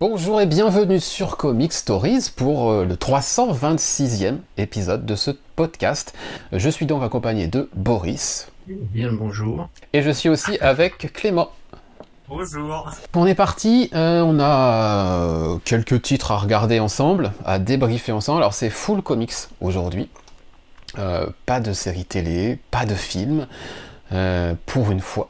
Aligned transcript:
Bonjour 0.00 0.40
et 0.40 0.46
bienvenue 0.46 0.98
sur 0.98 1.36
Comic 1.36 1.74
Stories 1.74 2.30
pour 2.34 2.70
euh, 2.70 2.86
le 2.86 2.94
326e 2.94 4.38
épisode 4.56 5.04
de 5.04 5.14
ce 5.14 5.30
podcast. 5.56 6.14
Je 6.52 6.70
suis 6.70 6.86
donc 6.86 7.02
accompagné 7.02 7.48
de 7.48 7.68
Boris. 7.74 8.50
Bien 8.66 9.10
le 9.10 9.16
bonjour. 9.18 9.68
Et 9.92 10.00
je 10.00 10.10
suis 10.10 10.30
aussi 10.30 10.58
avec 10.62 11.12
Clément. 11.12 11.50
Bonjour. 12.28 12.90
On 13.14 13.26
est 13.26 13.34
parti, 13.34 13.90
euh, 13.94 14.22
on 14.22 14.40
a 14.40 15.18
euh, 15.18 15.58
quelques 15.66 16.00
titres 16.00 16.32
à 16.32 16.38
regarder 16.38 16.80
ensemble, 16.80 17.32
à 17.44 17.58
débriefer 17.58 18.12
ensemble. 18.12 18.38
Alors 18.38 18.54
c'est 18.54 18.70
full 18.70 19.02
comics 19.02 19.34
aujourd'hui. 19.60 20.08
Euh, 20.98 21.26
pas 21.44 21.60
de 21.60 21.74
série 21.74 22.06
télé, 22.06 22.58
pas 22.70 22.86
de 22.86 22.94
film, 22.94 23.46
euh, 24.12 24.54
pour 24.64 24.90
une 24.90 25.00
fois. 25.00 25.29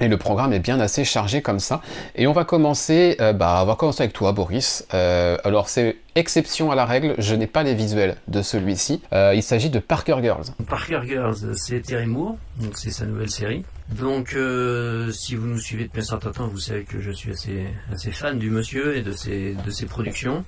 Et 0.00 0.08
le 0.08 0.16
programme 0.18 0.52
est 0.52 0.58
bien 0.58 0.78
assez 0.78 1.04
chargé 1.04 1.40
comme 1.40 1.58
ça. 1.58 1.80
Et 2.14 2.26
on 2.26 2.32
va 2.32 2.44
commencer, 2.44 3.16
euh, 3.20 3.32
bah, 3.32 3.60
on 3.62 3.66
va 3.66 3.76
commencer 3.76 4.02
avec 4.02 4.12
toi, 4.12 4.32
Boris. 4.32 4.86
Euh, 4.92 5.38
alors 5.44 5.68
c'est 5.68 5.96
exception 6.14 6.70
à 6.70 6.74
la 6.74 6.84
règle, 6.84 7.14
je 7.18 7.34
n'ai 7.34 7.46
pas 7.46 7.62
les 7.62 7.74
visuels 7.74 8.16
de 8.28 8.42
celui-ci. 8.42 9.02
Euh, 9.12 9.32
il 9.34 9.42
s'agit 9.42 9.70
de 9.70 9.78
Parker 9.78 10.16
Girls. 10.22 10.46
Parker 10.68 11.00
Girls, 11.06 11.54
c'est 11.54 11.80
Terry 11.80 12.06
Moore, 12.06 12.36
donc 12.58 12.72
c'est 12.76 12.90
sa 12.90 13.06
nouvelle 13.06 13.30
série. 13.30 13.64
Donc 13.90 14.36
si 15.12 15.36
vous 15.36 15.46
nous 15.46 15.58
suivez 15.58 15.84
depuis 15.84 16.00
un 16.00 16.04
certain 16.04 16.32
temps, 16.32 16.48
vous 16.48 16.58
savez 16.58 16.84
que 16.84 17.00
je 17.00 17.10
suis 17.10 17.30
assez, 17.30 17.66
assez 17.92 18.10
fan 18.10 18.38
du 18.38 18.50
monsieur 18.50 18.96
et 18.96 19.02
de 19.02 19.12
ses, 19.12 19.54
de 19.54 19.70
ses 19.70 19.86
productions. 19.86 20.44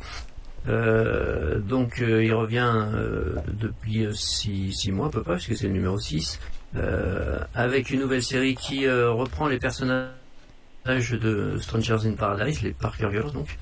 Donc 0.66 1.98
il 2.00 2.32
revient 2.34 2.72
depuis 3.52 4.06
6 4.12 4.92
mois 4.92 5.06
à 5.06 5.10
peu 5.10 5.22
près, 5.22 5.34
puisque 5.34 5.56
c'est 5.56 5.68
le 5.68 5.74
numéro 5.74 5.98
6, 5.98 6.40
euh, 6.76 7.38
avec 7.54 7.90
une 7.90 8.00
nouvelle 8.00 8.22
série 8.22 8.54
qui 8.54 8.86
euh, 8.86 9.10
reprend 9.10 9.46
les 9.48 9.58
personnages 9.58 10.10
de 10.86 11.56
Strangers 11.58 12.06
in 12.06 12.12
Paradise, 12.12 12.62
les 12.62 12.72
Parker 12.72 13.08
Girls 13.12 13.32
donc. 13.32 13.58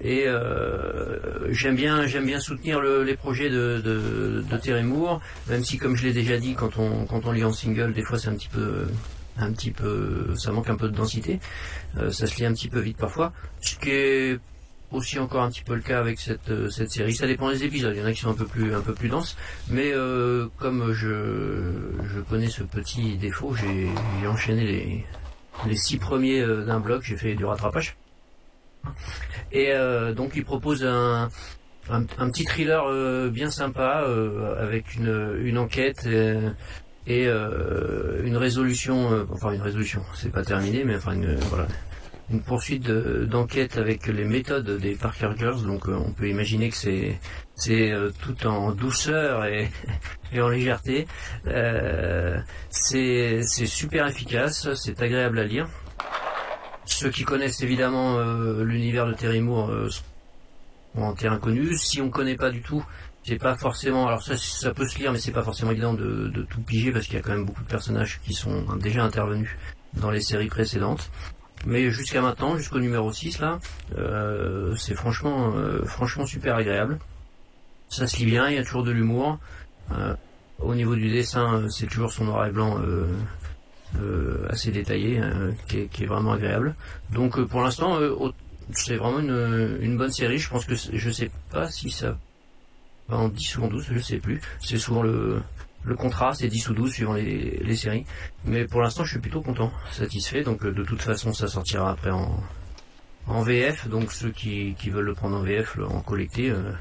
Et 0.00 0.24
euh, 0.26 1.52
j'aime 1.52 1.76
bien, 1.76 2.06
j'aime 2.06 2.24
bien 2.24 2.40
soutenir 2.40 2.80
le- 2.80 3.02
les 3.02 3.14
projets 3.14 3.50
de, 3.50 3.82
de, 3.84 4.42
de 4.50 4.56
Terry 4.56 4.82
Moore, 4.82 5.20
même 5.50 5.62
si, 5.64 5.76
comme 5.76 5.96
je 5.96 6.04
l'ai 6.04 6.14
déjà 6.14 6.38
dit, 6.38 6.54
quand 6.54 6.78
on 6.78 7.04
quand 7.04 7.26
on 7.26 7.32
lit 7.32 7.44
en 7.44 7.52
single, 7.52 7.92
des 7.92 8.02
fois 8.02 8.18
c'est 8.18 8.28
un 8.28 8.34
petit 8.36 8.48
peu, 8.48 8.86
un 9.38 9.52
petit 9.52 9.72
peu, 9.72 10.28
ça 10.34 10.50
manque 10.50 10.70
un 10.70 10.76
peu 10.76 10.88
de 10.88 10.96
densité, 10.96 11.40
Euh, 11.98 12.10
ça 12.10 12.26
se 12.26 12.36
lit 12.38 12.46
un 12.46 12.52
petit 12.54 12.68
peu 12.70 12.80
vite 12.80 12.96
parfois, 12.96 13.32
ce 13.60 13.76
qui 13.76 13.90
est 13.90 14.38
aussi 14.92 15.18
encore 15.18 15.42
un 15.42 15.50
petit 15.50 15.62
peu 15.62 15.74
le 15.74 15.80
cas 15.80 15.98
avec 15.98 16.20
cette 16.20 16.50
euh, 16.50 16.68
cette 16.70 16.90
série. 16.90 17.14
Ça 17.14 17.26
dépend 17.26 17.50
des 17.50 17.64
épisodes. 17.64 17.92
Il 17.94 18.00
y 18.00 18.02
en 18.02 18.06
a 18.06 18.12
qui 18.12 18.20
sont 18.20 18.30
un 18.30 18.34
peu 18.34 18.46
plus 18.46 18.74
un 18.74 18.80
peu 18.80 18.94
plus 18.94 19.08
denses, 19.08 19.36
mais 19.68 19.92
euh, 19.92 20.46
comme 20.58 20.92
je 20.92 21.72
je 22.04 22.20
connais 22.20 22.48
ce 22.48 22.62
petit 22.62 23.16
défaut, 23.16 23.54
j'ai 23.54 24.26
enchaîné 24.26 24.64
les 24.64 25.04
les 25.66 25.76
six 25.76 25.98
premiers 25.98 26.40
euh, 26.40 26.64
d'un 26.64 26.80
bloc. 26.80 27.02
J'ai 27.02 27.16
fait 27.16 27.34
du 27.34 27.44
rattrapage. 27.44 27.96
Et 29.52 29.72
donc 30.14 30.32
il 30.36 30.44
propose 30.44 30.84
un, 30.84 31.28
un, 31.90 32.30
petit 32.30 32.44
thriller 32.44 33.30
bien 33.30 33.50
sympa 33.50 34.06
avec 34.60 34.94
une, 34.94 35.40
une 35.42 35.58
enquête 35.58 36.06
et 37.06 37.26
une 37.26 38.36
résolution, 38.36 39.26
enfin 39.32 39.50
une 39.50 39.62
résolution, 39.62 40.02
c'est 40.14 40.30
pas 40.30 40.44
terminé, 40.44 40.84
mais 40.84 40.94
enfin 40.94 41.14
une, 41.14 41.34
voilà, 41.34 41.66
une 42.30 42.42
poursuite 42.42 42.82
de- 42.82 43.24
d'enquête 43.24 43.76
avec 43.78 44.06
les 44.08 44.24
méthodes 44.24 44.78
des 44.80 44.94
Parker 44.96 45.30
Girls. 45.38 45.62
Donc 45.64 45.88
euh, 45.88 45.94
on 45.94 46.10
peut 46.12 46.28
imaginer 46.28 46.68
que 46.70 46.76
c'est 46.76 47.20
c'est 47.54 47.92
euh, 47.92 48.10
tout 48.20 48.46
en 48.46 48.72
douceur 48.72 49.44
et, 49.46 49.70
et 50.32 50.40
en 50.40 50.48
légèreté. 50.48 51.06
Euh, 51.46 52.38
c'est 52.70 53.42
super 53.44 54.06
efficace, 54.06 54.72
c'est 54.74 55.00
agréable 55.02 55.38
à 55.38 55.44
lire. 55.44 55.68
Ceux 56.84 57.10
qui 57.10 57.24
connaissent 57.24 57.62
évidemment 57.62 58.18
euh, 58.18 58.62
l'univers 58.64 59.06
de 59.06 59.12
Terry 59.14 59.40
Moore 59.40 59.70
euh, 59.70 59.88
sont 59.90 61.02
en 61.02 61.12
terrain 61.14 61.38
connu. 61.38 61.76
Si 61.76 62.00
on 62.00 62.10
connaît 62.10 62.36
pas 62.36 62.50
du 62.50 62.62
tout, 62.62 62.84
c'est 63.24 63.38
pas 63.38 63.56
forcément. 63.56 64.06
Alors 64.06 64.22
ça, 64.22 64.36
ça 64.36 64.72
peut 64.72 64.86
se 64.88 64.98
lire, 64.98 65.12
mais 65.12 65.18
c'est 65.18 65.32
pas 65.32 65.42
forcément 65.42 65.72
évident 65.72 65.94
de, 65.94 66.28
de 66.28 66.42
tout 66.42 66.60
piger 66.62 66.92
parce 66.92 67.06
qu'il 67.06 67.14
y 67.14 67.18
a 67.18 67.22
quand 67.22 67.32
même 67.32 67.44
beaucoup 67.44 67.62
de 67.62 67.68
personnages 67.68 68.20
qui 68.24 68.34
sont 68.34 68.62
déjà 68.76 69.04
intervenus 69.04 69.50
dans 69.94 70.10
les 70.10 70.20
séries 70.20 70.48
précédentes. 70.48 71.10
Mais 71.64 71.90
jusqu'à 71.90 72.20
maintenant, 72.20 72.56
jusqu'au 72.56 72.78
numéro 72.78 73.10
6 73.10 73.40
là, 73.40 73.58
euh, 73.96 74.74
c'est 74.76 74.94
franchement, 74.94 75.52
euh, 75.56 75.84
franchement 75.84 76.26
super 76.26 76.56
agréable. 76.56 76.98
Ça 77.88 78.06
se 78.06 78.18
lit 78.18 78.26
bien, 78.26 78.48
il 78.48 78.56
y 78.56 78.58
a 78.58 78.64
toujours 78.64 78.84
de 78.84 78.90
l'humour. 78.90 79.38
Euh, 79.92 80.14
au 80.58 80.74
niveau 80.74 80.94
du 80.94 81.10
dessin, 81.10 81.66
c'est 81.70 81.86
toujours 81.86 82.12
son 82.12 82.24
noir 82.24 82.46
et 82.46 82.50
blanc 82.50 82.80
assez 84.50 84.70
détaillé, 84.70 85.20
euh, 85.20 85.52
qui, 85.68 85.78
est, 86.02 86.06
vraiment 86.06 86.32
agréable. 86.32 86.74
Donc 87.12 87.40
pour 87.44 87.62
l'instant, 87.62 87.98
c'est 88.72 88.96
vraiment 88.96 89.20
une, 89.20 89.96
bonne 89.96 90.10
série. 90.10 90.38
Je 90.38 90.48
pense 90.48 90.64
que 90.64 90.74
je 90.74 91.10
sais 91.10 91.30
pas 91.50 91.70
si 91.70 91.90
ça 91.90 92.18
en 93.08 93.28
10 93.28 93.58
ou 93.58 93.64
en 93.64 93.68
12, 93.68 93.86
je 93.92 93.98
sais 94.00 94.18
plus. 94.18 94.40
C'est 94.60 94.78
souvent 94.78 95.02
le, 95.02 95.40
le 95.86 95.94
contrat, 95.96 96.34
c'est 96.34 96.48
10 96.48 96.68
ou 96.70 96.74
12 96.74 96.92
suivant 96.92 97.14
les, 97.14 97.58
les 97.62 97.76
séries. 97.76 98.04
Mais 98.44 98.64
pour 98.66 98.82
l'instant, 98.82 99.04
je 99.04 99.10
suis 99.10 99.20
plutôt 99.20 99.40
content, 99.40 99.70
satisfait. 99.92 100.42
Donc 100.42 100.64
euh, 100.64 100.72
de 100.72 100.82
toute 100.84 101.00
façon, 101.00 101.32
ça 101.32 101.48
sortira 101.48 101.90
après 101.90 102.10
en, 102.10 102.38
en 103.28 103.42
VF. 103.42 103.88
Donc 103.88 104.12
ceux 104.12 104.30
qui, 104.30 104.74
qui 104.78 104.90
veulent 104.90 105.04
le 105.06 105.14
prendre 105.14 105.36
en 105.36 105.42
VF, 105.42 105.76
le- 105.76 105.86
en 105.86 106.00
collecté, 106.00 106.50
euh, 106.50 106.72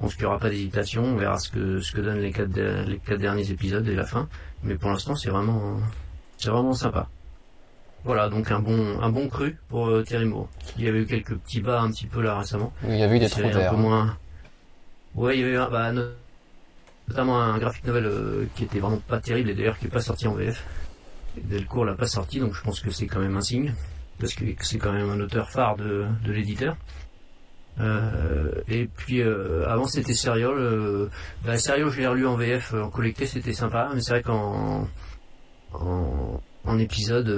pense 0.00 0.14
qu'il 0.14 0.22
n'y 0.22 0.26
aura 0.28 0.38
pas 0.38 0.48
d'hésitation. 0.50 1.02
On 1.04 1.16
verra 1.16 1.38
ce 1.38 1.50
que, 1.50 1.80
ce 1.80 1.92
que 1.92 2.00
donnent 2.00 2.20
les 2.20 2.30
quatre, 2.32 2.50
de- 2.52 2.84
les 2.86 2.98
quatre 2.98 3.18
derniers 3.20 3.50
épisodes 3.50 3.86
et 3.88 3.94
la 3.94 4.04
fin. 4.06 4.28
Mais 4.62 4.76
pour 4.76 4.90
l'instant, 4.90 5.14
c'est 5.16 5.30
vraiment, 5.30 5.78
c'est 6.36 6.50
vraiment 6.50 6.72
sympa. 6.74 7.08
Voilà, 8.04 8.28
donc 8.28 8.50
un 8.52 8.60
bon, 8.60 9.00
un 9.00 9.08
bon 9.10 9.28
cru 9.28 9.58
pour 9.68 9.88
euh, 9.88 10.04
Terry 10.04 10.24
Moore. 10.24 10.48
Il 10.78 10.84
y 10.84 10.88
avait 10.88 11.00
eu 11.00 11.06
quelques 11.06 11.34
petits 11.34 11.60
bas 11.60 11.80
un 11.80 11.90
petit 11.90 12.06
peu 12.06 12.22
là 12.22 12.38
récemment. 12.38 12.72
Il 12.84 12.96
y 12.96 13.02
a 13.02 13.12
eu 13.12 13.18
des 13.18 13.28
trous 13.28 13.42
un 13.42 13.50
d'air. 13.50 13.70
peu 13.72 13.76
moins. 13.76 14.16
Ouais, 15.16 15.36
il 15.36 15.40
y 15.40 15.42
avait 15.42 15.52
eu 15.54 15.56
un- 15.58 15.68
bah, 15.68 15.92
notamment 17.08 17.40
un 17.40 17.58
graphic 17.58 17.84
novel 17.84 18.06
euh, 18.06 18.44
qui 18.54 18.64
était 18.64 18.80
vraiment 18.80 18.98
pas 18.98 19.20
terrible 19.20 19.50
et 19.50 19.54
d'ailleurs 19.54 19.78
qui 19.78 19.86
est 19.86 19.90
pas 19.90 20.00
sorti 20.00 20.26
en 20.26 20.34
VF. 20.34 20.64
Delcourt 21.44 21.84
l'a 21.84 21.94
pas 21.94 22.08
sorti, 22.08 22.40
donc 22.40 22.54
je 22.54 22.62
pense 22.62 22.80
que 22.80 22.90
c'est 22.90 23.06
quand 23.06 23.20
même 23.20 23.36
un 23.36 23.40
signe 23.40 23.74
parce 24.18 24.34
que 24.34 24.44
c'est 24.60 24.78
quand 24.78 24.92
même 24.92 25.08
un 25.10 25.20
auteur 25.20 25.50
phare 25.50 25.76
de, 25.76 26.06
l'éditeur. 26.26 26.76
Euh, 27.80 28.50
et 28.66 28.86
puis 28.86 29.22
euh, 29.22 29.68
avant 29.68 29.86
c'était 29.86 30.14
Serial. 30.14 30.52
Euh, 30.52 31.08
bah, 31.44 31.56
Serial, 31.56 31.88
je 31.90 32.00
l'ai 32.00 32.06
relu 32.08 32.26
en 32.26 32.36
VF 32.36 32.74
en 32.74 32.90
collecté, 32.90 33.26
c'était 33.26 33.52
sympa, 33.52 33.90
mais 33.94 34.00
c'est 34.00 34.10
vrai 34.10 34.22
qu'en 34.22 34.88
en, 35.72 36.40
en 36.64 36.78
épisode, 36.78 37.28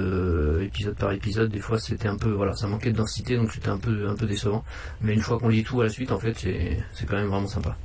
épisode 0.61 0.95
par 0.95 1.11
épisode, 1.11 1.51
des 1.51 1.59
fois 1.59 1.77
c'était 1.77 2.07
un 2.07 2.17
peu, 2.17 2.31
voilà, 2.31 2.53
ça 2.53 2.67
manquait 2.67 2.91
de 2.91 2.97
densité, 2.97 3.37
donc 3.37 3.51
c'était 3.51 3.69
un 3.69 3.77
peu, 3.77 4.07
un 4.07 4.15
peu 4.15 4.25
décevant. 4.25 4.63
Mais 5.01 5.13
une 5.13 5.21
fois 5.21 5.37
qu'on 5.37 5.49
lit 5.49 5.63
tout 5.63 5.79
à 5.81 5.83
la 5.83 5.89
suite, 5.89 6.11
en 6.11 6.19
fait, 6.19 6.33
c'est 6.33 7.05
quand 7.05 7.17
même 7.17 7.27
vraiment 7.27 7.47
sympa. 7.47 7.77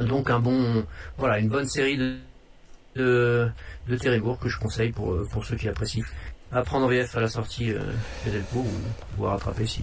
Donc 0.00 0.30
un 0.30 0.40
bon, 0.40 0.84
voilà, 1.18 1.38
une 1.38 1.48
bonne 1.48 1.66
série 1.68 1.96
de, 1.96 2.16
de, 2.96 3.48
de 3.88 3.96
que 4.36 4.48
je 4.48 4.58
conseille 4.58 4.92
pour, 4.92 5.12
euh, 5.12 5.28
pour 5.30 5.44
ceux 5.44 5.56
qui 5.56 5.68
apprécient. 5.68 6.04
À 6.52 6.62
prendre 6.62 6.86
en 6.86 6.88
VF 6.88 7.16
à 7.16 7.20
la 7.20 7.28
sortie 7.28 7.72
euh, 7.72 7.80
chez 8.22 8.30
Delco 8.30 8.58
ou, 8.58 9.22
ou 9.22 9.26
à 9.26 9.30
rattraper 9.32 9.66
si, 9.66 9.82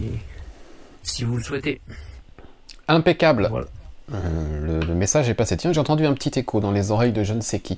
si 1.02 1.24
vous 1.24 1.36
le 1.36 1.42
souhaitez. 1.42 1.80
Impeccable. 2.88 3.48
Voilà. 3.50 3.66
Euh, 4.12 4.80
le, 4.86 4.94
message 4.94 5.28
est 5.28 5.34
passé. 5.34 5.56
Tiens, 5.56 5.72
j'ai 5.72 5.80
entendu 5.80 6.06
un 6.06 6.12
petit 6.12 6.38
écho 6.38 6.60
dans 6.60 6.70
les 6.70 6.90
oreilles 6.90 7.12
de 7.12 7.22
je 7.22 7.34
ne 7.34 7.40
sais 7.40 7.60
qui. 7.60 7.76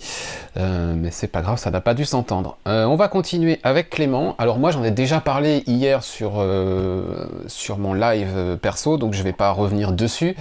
Euh, 0.57 0.95
mais 0.97 1.11
c'est 1.11 1.29
pas 1.29 1.43
grave, 1.43 1.59
ça 1.59 1.71
n'a 1.71 1.81
pas 1.81 1.95
dû 1.95 2.05
s'entendre. 2.05 2.57
Euh, 2.67 2.85
on 2.85 2.97
va 2.97 3.09
continuer 3.09 3.61
avec 3.63 3.91
Clément. 3.91 4.35
Alors 4.39 4.59
moi, 4.59 4.71
j'en 4.71 4.85
ai 4.85 4.91
déjà 4.91 5.21
parlé 5.21 5.63
hier 5.67 6.03
sur, 6.03 6.33
mon 7.79 7.95
live 7.95 8.59
perso, 8.61 8.99
donc 8.99 9.15
je 9.15 9.23
vais 9.23 9.33
pas 9.33 9.51
revenir 9.51 9.93
dessus. 9.93 10.37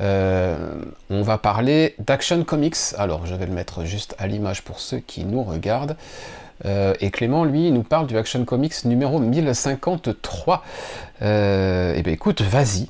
On 0.00 1.22
va 1.22 1.38
parler 1.38 1.94
d'Action 1.98 2.44
Comics. 2.44 2.76
Alors, 2.96 3.26
je 3.26 3.34
vais 3.34 3.46
le 3.46 3.52
mettre 3.52 3.84
juste 3.84 4.14
à 4.18 4.26
l'image 4.26 4.62
pour 4.62 4.80
ceux 4.80 4.98
qui 4.98 5.24
nous 5.24 5.42
regardent. 5.42 5.96
Et 6.64 7.10
Clément, 7.10 7.44
lui, 7.44 7.70
nous 7.70 7.82
parle 7.82 8.06
du 8.06 8.16
Action 8.16 8.44
Comics 8.44 8.84
numéro 8.84 9.18
1053. 9.18 10.64
Euh, 11.22 11.94
et 11.94 12.02
ben 12.02 12.12
écoute, 12.12 12.42
vas-y. 12.42 12.88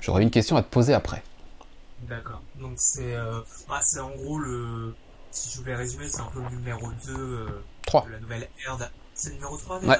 J'aurais 0.00 0.22
une 0.22 0.30
question 0.30 0.56
à 0.56 0.62
te 0.62 0.68
poser 0.68 0.94
après. 0.94 1.22
D'accord. 2.08 2.42
Donc 2.56 2.74
c'est 2.76 3.14
euh, 3.14 3.40
ah, 3.68 3.80
c'est 3.82 4.00
en 4.00 4.10
gros 4.10 4.38
le 4.38 4.94
si 5.30 5.50
je 5.50 5.58
voulais 5.58 5.76
résumer, 5.76 6.08
c'est 6.08 6.20
un 6.20 6.26
peu 6.26 6.40
le 6.42 6.48
numéro 6.50 6.90
2 7.06 7.14
euh, 7.16 7.62
3. 7.86 8.06
de 8.06 8.10
la 8.10 8.18
nouvelle 8.20 8.48
ère 8.66 8.76
C'est 9.14 9.28
le 9.28 9.34
numéro 9.36 9.56
3 9.56 9.80
déjà? 9.80 9.92
Ouais. 9.92 9.98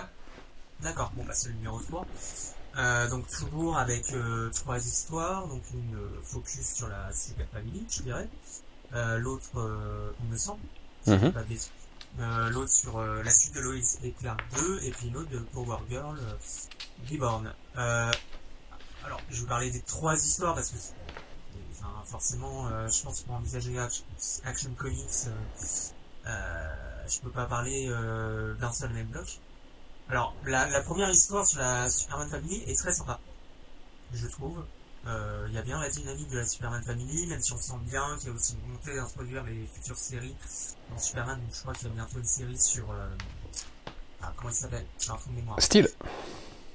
D'accord. 0.80 1.12
Bon 1.14 1.24
bah 1.24 1.32
c'est 1.34 1.48
le 1.48 1.54
numéro 1.54 1.78
3. 1.78 2.06
Euh, 2.78 3.08
donc 3.08 3.26
toujours 3.28 3.76
avec 3.78 4.12
euh, 4.12 4.48
trois 4.50 4.78
histoires, 4.78 5.46
donc 5.48 5.62
une 5.74 5.96
euh, 5.96 6.08
focus 6.22 6.74
sur 6.74 6.88
la 6.88 7.12
Super 7.12 7.46
Family, 7.52 7.84
je 7.90 8.02
dirais. 8.02 8.28
Euh, 8.94 9.18
l'autre, 9.18 9.50
euh, 9.58 10.10
il 10.24 10.30
me 10.30 10.36
semble, 10.36 10.60
dis 11.04 11.12
Mhm. 11.12 11.32
pas. 11.32 11.40
Euh, 12.20 12.50
l'autre 12.50 12.70
sur 12.72 12.98
euh, 12.98 13.22
la 13.22 13.30
suite 13.30 13.54
de 13.54 13.60
Lois 13.60 13.74
et 14.02 14.10
Clark 14.12 14.40
2, 14.56 14.80
et 14.82 14.90
puis 14.90 15.08
une 15.08 15.16
autre 15.16 15.30
de 15.30 15.38
Power 15.38 15.78
Girl 15.88 16.18
Reborn. 17.10 17.52
Euh, 17.78 18.10
alors, 19.04 19.20
je 19.30 19.34
vais 19.36 19.40
vous 19.42 19.46
parler 19.46 19.70
des 19.70 19.80
trois 19.80 20.14
histoires 20.16 20.54
parce 20.54 20.70
que 20.70 20.76
enfin, 22.00 22.10
forcément, 22.12 22.66
euh, 22.68 22.88
je 22.88 23.02
pense 23.02 23.20
pour 23.20 23.34
envisager 23.34 23.78
Action, 24.44 24.74
Comics, 24.76 25.04
euh, 25.26 25.30
euh, 26.26 27.06
je 27.08 27.20
peux 27.20 27.30
pas 27.30 27.46
parler 27.46 27.88
euh, 27.88 28.54
d'un 28.54 28.72
seul 28.72 28.90
même 28.92 29.06
bloc. 29.06 29.38
Alors, 30.08 30.34
la, 30.44 30.68
la 30.68 30.80
première 30.82 31.10
histoire 31.10 31.46
sur 31.46 31.60
la 31.60 31.88
Superman 31.88 32.28
Family 32.28 32.64
est 32.66 32.78
très 32.78 32.92
sympa, 32.92 33.20
je 34.12 34.26
trouve. 34.26 34.64
Il 35.06 35.52
y 35.54 35.58
a 35.58 35.62
bien 35.62 35.80
la 35.80 35.88
dynamique 35.88 36.28
de 36.28 36.38
la 36.38 36.46
Superman 36.46 36.82
Family, 36.82 37.26
même 37.26 37.40
si 37.40 37.52
on 37.54 37.58
sent 37.58 37.78
bien 37.84 38.16
qu'il 38.18 38.28
y 38.28 38.30
a 38.30 38.34
aussi 38.34 38.52
une 38.52 38.60
volonté 38.66 38.94
d'introduire 38.94 39.42
les 39.44 39.66
futures 39.72 39.96
séries 39.96 40.36
dans 40.90 40.98
Superman. 40.98 41.40
Je 41.54 41.60
crois 41.60 41.72
qu'il 41.72 41.88
y 41.88 41.90
a 41.90 41.94
bientôt 41.94 42.18
une 42.18 42.24
série 42.26 42.58
sur... 42.58 42.84
Ah, 44.20 44.30
comment 44.36 44.50
il 44.50 44.54
s'appelle? 44.54 44.84
J'ai 44.98 45.10
un 45.10 45.16
trou 45.16 45.30
de 45.30 45.36
mémoire. 45.36 45.62
Style. 45.62 45.88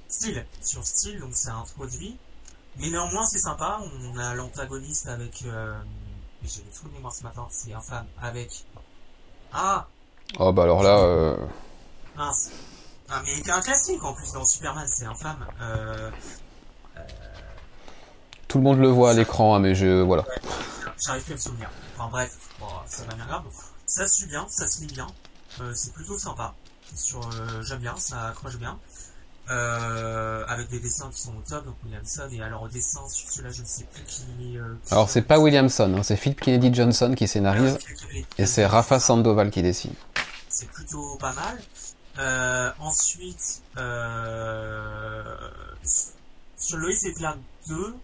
Style, 0.07 0.43
sur 0.59 0.83
Style, 0.83 1.19
donc 1.19 1.35
c'est 1.35 1.49
introduit. 1.49 2.17
Mais 2.77 2.89
néanmoins, 2.89 3.25
c'est 3.25 3.39
sympa. 3.39 3.79
On 4.03 4.17
a 4.17 4.33
l'antagoniste 4.35 5.07
avec... 5.07 5.43
Euh... 5.45 5.75
J'ai 6.43 6.61
des 6.61 6.69
trous 6.69 6.87
de 6.89 6.93
mémoire 6.93 7.13
ce 7.13 7.23
matin, 7.23 7.47
c'est 7.49 7.73
infâme. 7.73 8.05
Avec... 8.21 8.65
Ah 9.53 9.87
Oh 10.39 10.51
bah 10.51 10.63
alors 10.63 10.83
là... 10.83 10.99
Euh... 10.99 11.37
Mince. 12.15 12.51
Ah, 13.09 13.21
mais 13.23 13.37
il 13.37 13.51
un 13.51 13.61
classique 13.61 14.03
en 14.03 14.13
plus 14.13 14.31
dans 14.33 14.45
Superman, 14.45 14.87
c'est 14.87 15.05
infâme. 15.05 15.45
Euh... 15.61 16.11
Tout 18.47 18.57
le 18.57 18.63
monde 18.63 18.79
le 18.79 18.87
voit 18.87 19.11
à 19.11 19.13
l'écran, 19.13 19.55
hein, 19.55 19.59
mais 19.59 19.75
je... 19.75 20.01
Voilà. 20.01 20.23
Ouais, 20.23 20.41
J'arrive 21.03 21.23
plus 21.23 21.33
à 21.33 21.35
me 21.35 21.41
souvenir. 21.41 21.69
Enfin 21.95 22.09
bref, 22.09 22.37
bon, 22.59 22.67
ça 22.85 23.03
va 23.05 23.15
bien 23.15 23.25
grave. 23.25 23.43
Ça 23.85 24.07
se 24.07 24.15
suit 24.15 24.27
bien, 24.27 24.45
ça 24.49 24.67
se 24.67 24.81
lit 24.81 24.87
bien. 24.87 25.07
Euh, 25.61 25.71
c'est 25.73 25.93
plutôt 25.93 26.17
sympa. 26.17 26.53
Sur, 26.95 27.19
euh, 27.19 27.61
j'aime 27.61 27.79
bien, 27.79 27.95
ça 27.97 28.27
accroche 28.27 28.57
bien. 28.57 28.79
Euh, 29.51 30.43
avec 30.47 30.69
des 30.69 30.79
dessins 30.79 31.09
qui 31.11 31.21
sont 31.21 31.35
au 31.35 31.41
top, 31.47 31.65
donc 31.65 31.75
Williamson, 31.83 32.27
et 32.31 32.41
alors 32.41 32.63
au 32.63 32.67
dessin 32.67 33.07
sur 33.07 33.29
celui-là, 33.29 33.51
je 33.51 33.61
ne 33.61 33.67
sais 33.67 33.83
plus 33.93 34.01
qui... 34.03 34.57
Euh, 34.57 34.73
qui 34.83 34.91
Alors 34.91 35.07
c'est 35.07 35.21
pas 35.21 35.37
Williamson, 35.37 35.93
hein, 35.95 36.01
c'est 36.01 36.15
Philip 36.15 36.41
Kennedy 36.41 36.73
Johnson 36.73 37.13
qui 37.15 37.27
scénarise, 37.27 37.77
et 38.39 38.47
c'est 38.47 38.65
Rafa 38.65 38.99
Sandoval 38.99 39.51
qui 39.51 39.61
dessine. 39.61 39.93
C'est 40.49 40.67
plutôt 40.69 41.15
pas 41.17 41.33
mal. 41.33 41.59
Euh, 42.17 42.71
ensuite, 42.79 43.61
euh, 43.77 45.35
sur 46.57 46.77
Lois 46.77 46.91
et 47.03 47.13
Clark 47.13 47.37
2, 47.67 47.95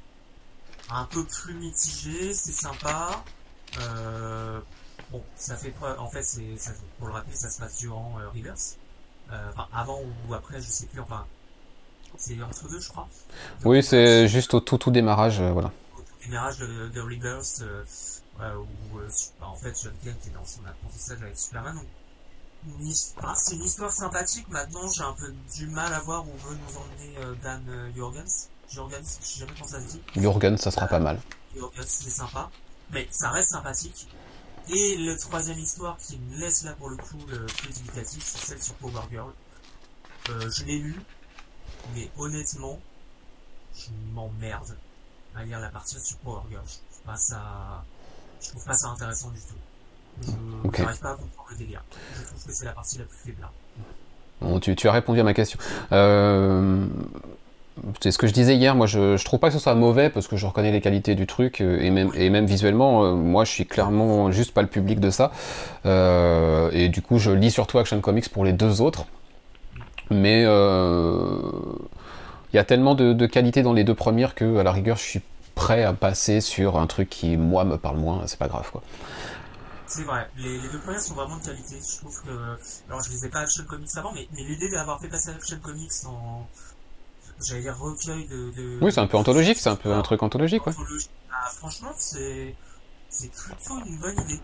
un 0.92 1.06
peu 1.06 1.24
plus 1.24 1.54
mitigé, 1.54 2.34
c'est 2.34 2.52
sympa. 2.52 3.24
Euh, 3.80 4.60
bon, 5.12 5.24
ça 5.36 5.56
fait 5.56 5.72
preuve, 5.72 6.00
en 6.00 6.10
fait, 6.10 6.24
c'est, 6.24 6.58
ça, 6.58 6.72
pour 7.00 7.08
le 7.08 7.14
rappeler, 7.14 7.36
ça 7.36 7.50
se 7.50 7.60
passe 7.60 7.78
durant 7.78 8.18
euh, 8.20 8.30
Reverse. 8.30 8.78
Euh, 9.32 9.50
enfin, 9.54 9.68
avant 9.74 10.00
ou 10.28 10.34
après, 10.34 10.62
je 10.62 10.68
sais 10.68 10.86
plus, 10.88 11.00
enfin, 11.00 11.26
c'est 12.18 12.42
entre 12.44 12.68
deux, 12.70 12.80
je 12.80 12.90
crois. 12.90 13.08
Donc, 13.62 13.72
Oui, 13.72 13.84
c'est 13.84 14.28
juste 14.28 14.54
au 14.54 14.60
tout 14.60 14.78
tout 14.78 14.92
démarrage, 14.92 15.40
euh, 15.40 15.52
voilà. 15.52 15.72
au 15.98 16.26
démarrage 16.26 16.58
de, 16.60 16.90
de 16.90 17.02
Rebirth, 17.02 17.62
euh, 17.62 18.56
où 18.56 18.98
bah, 19.40 19.48
en 19.48 19.56
fait 19.56 19.74
John 19.82 19.94
Kent 20.04 20.28
est 20.28 20.34
dans 20.34 20.46
son 20.46 20.66
apprentissage 20.66 21.22
avec 21.22 21.38
Superman. 21.38 21.76
Donc, 21.76 21.86
ah, 23.24 23.34
c'est 23.36 23.56
une 23.56 23.64
histoire 23.64 23.92
sympathique. 23.92 24.48
Maintenant, 24.50 24.88
j'ai 24.92 25.02
un 25.04 25.14
peu 25.14 25.34
du 25.56 25.68
mal 25.68 25.92
à 25.94 26.00
voir 26.00 26.24
où 26.28 26.32
veut 26.48 26.56
nous 26.56 26.78
emmener 26.78 27.18
euh, 27.20 27.34
Dan 27.44 27.64
euh, 27.70 27.92
Jurgens. 27.96 28.50
Jurgens, 28.70 29.18
je 29.20 29.26
sais 29.26 29.40
jamais 29.40 29.52
comment 29.54 29.68
ça 29.68 29.82
se 29.82 29.88
dit. 29.88 30.02
Jurgen, 30.16 30.58
ça 30.58 30.70
sera 30.70 30.88
pas 30.88 31.00
mal. 31.00 31.20
Jurgens, 31.56 31.84
c'est 31.86 32.10
sympa. 32.10 32.50
Mais 32.92 33.08
ça 33.10 33.30
reste 33.30 33.50
sympathique. 33.50 34.08
Et 34.74 34.98
la 34.98 35.16
troisième 35.18 35.60
histoire 35.60 35.98
qui 35.98 36.18
me 36.18 36.40
laisse 36.40 36.64
là 36.64 36.74
pour 36.74 36.90
le 36.90 36.96
coup 36.98 37.18
le 37.30 37.46
plus 37.46 37.74
dubitatif, 37.74 38.24
c'est 38.24 38.46
celle 38.46 38.62
sur 38.62 38.74
Power 38.76 39.02
Girl. 39.12 39.32
Euh, 40.30 40.50
je 40.50 40.64
l'ai 40.66 40.78
lu, 40.80 40.96
mais 41.94 42.10
honnêtement, 42.18 42.80
je 43.76 43.88
m'emmerde 44.14 44.78
à 45.36 45.44
lire 45.44 45.60
la 45.60 45.70
partie 45.70 46.00
sur 46.00 46.18
Power 46.20 46.42
Girl. 46.50 46.64
Je 46.66 46.76
trouve 46.94 47.06
pas 47.06 47.18
ça, 47.18 47.84
je 48.42 48.50
trouve 48.50 48.64
pas 48.66 48.74
ça 48.74 48.88
intéressant 48.90 49.30
du 49.32 49.40
tout. 49.40 49.56
Je 50.22 50.68
Ok. 50.68 50.80
n'arrive 50.80 51.00
pas 51.00 51.12
à 51.12 51.16
comprendre 51.16 51.50
le 51.52 51.58
délire. 51.58 51.84
Je 52.18 52.24
trouve 52.28 52.46
que 52.46 52.52
c'est 52.54 52.66
la 52.66 52.74
partie 52.74 52.98
la 52.98 53.06
plus 53.06 53.18
faible. 53.18 53.48
Bon, 54.42 54.60
tu, 54.60 54.76
tu 54.76 54.88
as 54.88 54.92
répondu 54.92 55.20
à 55.20 55.24
ma 55.24 55.34
question. 55.34 55.60
Euh, 55.92 56.86
c'est 58.00 58.12
ce 58.12 58.18
que 58.18 58.28
je 58.28 58.34
disais 58.34 58.56
hier, 58.56 58.76
moi 58.76 58.86
je, 58.88 59.18
je 59.18 59.26
trouve 59.26 59.40
pas 59.40 59.48
que 59.48 59.54
ce 59.54 59.60
soit 59.60 59.76
mauvais 59.76 60.10
parce 60.10 60.28
que 60.28 60.38
je 60.38 60.46
reconnais 60.46 60.72
les 60.72 60.82
qualités 60.82 61.16
du 61.16 61.26
truc 61.28 61.62
euh, 61.62 61.80
et 61.80 61.90
même, 61.90 62.12
et 62.14 62.30
même 62.30 62.46
visuellement, 62.46 63.04
euh, 63.04 63.14
moi 63.14 63.44
je 63.44 63.52
suis 63.52 63.66
clairement 63.66 64.32
juste 64.32 64.54
pas 64.54 64.62
le 64.62 64.68
public 64.68 65.00
de 65.00 65.10
ça. 65.10 65.32
Euh, 65.86 66.70
et 66.74 66.90
du 66.90 67.02
coup 67.02 67.18
je 67.18 67.32
lis 67.32 67.52
surtout 67.52 67.80
Action 67.80 68.00
Comics 68.02 68.30
pour 68.30 68.46
les 68.46 68.54
deux 68.54 68.82
autres. 68.82 69.06
Mais 70.10 70.42
il 70.42 70.48
y 72.54 72.60
a 72.60 72.64
tellement 72.66 72.96
de, 72.96 73.14
de 73.14 73.26
qualité 73.26 73.64
dans 73.64 73.74
les 73.74 73.86
deux 73.86 73.96
premières 73.96 74.36
que 74.36 74.58
à 74.58 74.64
la 74.64 74.72
rigueur 74.74 74.98
je 74.98 75.04
suis 75.04 75.22
prêt 75.56 75.84
à 75.84 75.94
passer 75.94 76.42
sur 76.42 76.78
un 76.78 76.88
truc 76.88 77.10
qui 77.10 77.38
moi 77.38 77.64
me 77.64 77.78
parle 77.78 77.98
moins, 77.98 78.24
c'est 78.26 78.40
pas 78.40 78.48
grave 78.48 78.70
quoi. 78.72 78.82
C'est 79.88 80.04
vrai, 80.04 80.30
les, 80.38 80.58
deux 80.58 80.80
premières 80.80 81.02
sont 81.02 81.16
vraiment 81.16 81.38
de 81.38 81.44
qualité. 81.44 81.76
Je 81.76 81.98
trouve 81.98 82.22
que, 82.24 82.30
alors 82.88 83.04
je 83.04 83.10
les 83.10 83.26
ai 83.26 83.30
pas 83.30 83.40
Action 83.40 83.66
Comics 83.66 83.90
avant, 83.98 84.14
mais, 84.14 84.26
mais 84.32 84.44
l'idée 84.44 84.70
d'avoir 84.70 85.02
fait 85.02 85.10
passer 85.10 85.32
Action 85.32 85.58
Comics 85.62 85.92
en, 86.06 86.48
j'allais 87.42 87.62
dire 87.62 87.78
recueil 87.78 88.26
de, 88.28 88.52
de 88.52 88.78
Oui, 88.82 88.92
c'est 88.92 89.00
un 89.00 89.08
peu 89.08 89.18
anthologique, 89.18 89.58
c'est 89.58 89.70
un 89.70 89.76
peu 89.76 89.92
un 89.94 90.02
truc 90.02 90.24
anthologique 90.24 90.62
quoi. 90.64 90.74
Anthologie. 90.74 91.10
Ah, 91.32 91.50
franchement, 91.50 91.92
c'est 91.98 92.56
c'est 93.10 93.32
plutôt 93.32 93.78
une 93.86 93.98
bonne 93.98 94.20
idée. 94.22 94.40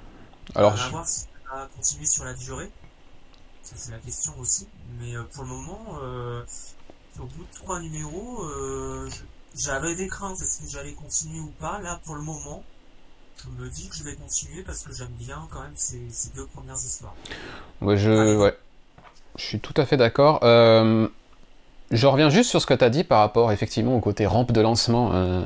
Alors 0.56 0.74
on 0.74 0.76
va 0.76 0.84
je- 0.86 0.90
voir 0.92 1.08
si 1.08 1.22
ça 1.22 1.28
va 1.56 1.68
continuer 1.76 2.06
sur 2.06 2.24
la 2.26 2.34
durée. 2.34 2.70
Ça, 3.64 3.76
c'est 3.78 3.92
la 3.92 4.00
question 4.00 4.34
aussi. 4.40 4.68
Mais 5.00 5.16
euh, 5.16 5.24
pour 5.34 5.44
le 5.44 5.50
moment, 5.50 6.00
euh, 6.02 6.42
au 7.20 7.26
bout 7.26 7.44
de 7.44 7.54
trois 7.56 7.80
numéros, 7.82 8.44
euh, 8.46 9.10
j'avais 9.56 9.96
des 9.96 10.08
craintes. 10.08 10.42
Est-ce 10.42 10.62
que 10.62 10.68
j'allais 10.70 10.94
continuer 10.94 11.40
ou 11.42 11.52
pas 11.60 11.80
Là, 11.82 12.00
pour 12.06 12.16
le 12.16 12.22
moment, 12.22 12.64
je 13.44 13.50
me 13.62 13.70
dis 13.70 13.90
que 13.90 13.96
je 13.96 14.04
vais 14.04 14.16
continuer 14.16 14.64
parce 14.64 14.84
que 14.84 14.94
j'aime 14.94 15.12
bien 15.20 15.48
quand 15.52 15.62
même 15.62 15.76
ces, 15.76 16.02
ces 16.12 16.30
deux 16.30 16.46
premières 16.48 16.76
histoires. 16.76 17.16
Ouais, 17.82 17.98
je, 17.98 18.10
Allez. 18.10 18.36
ouais. 18.36 18.58
je 19.38 19.44
suis 19.46 19.60
tout 19.60 19.74
à 19.78 19.86
fait 19.86 19.98
d'accord. 19.98 20.40
Euh, 20.44 21.08
je 21.90 22.06
reviens 22.06 22.30
juste 22.30 22.50
sur 22.50 22.62
ce 22.62 22.66
que 22.66 22.74
tu 22.74 22.84
as 22.84 22.90
dit 22.90 23.04
par 23.04 23.20
rapport 23.20 23.52
effectivement 23.52 23.96
au 23.96 24.00
côté 24.00 24.26
rampe 24.26 24.52
de 24.52 24.62
lancement 24.62 25.12
euh, 25.14 25.42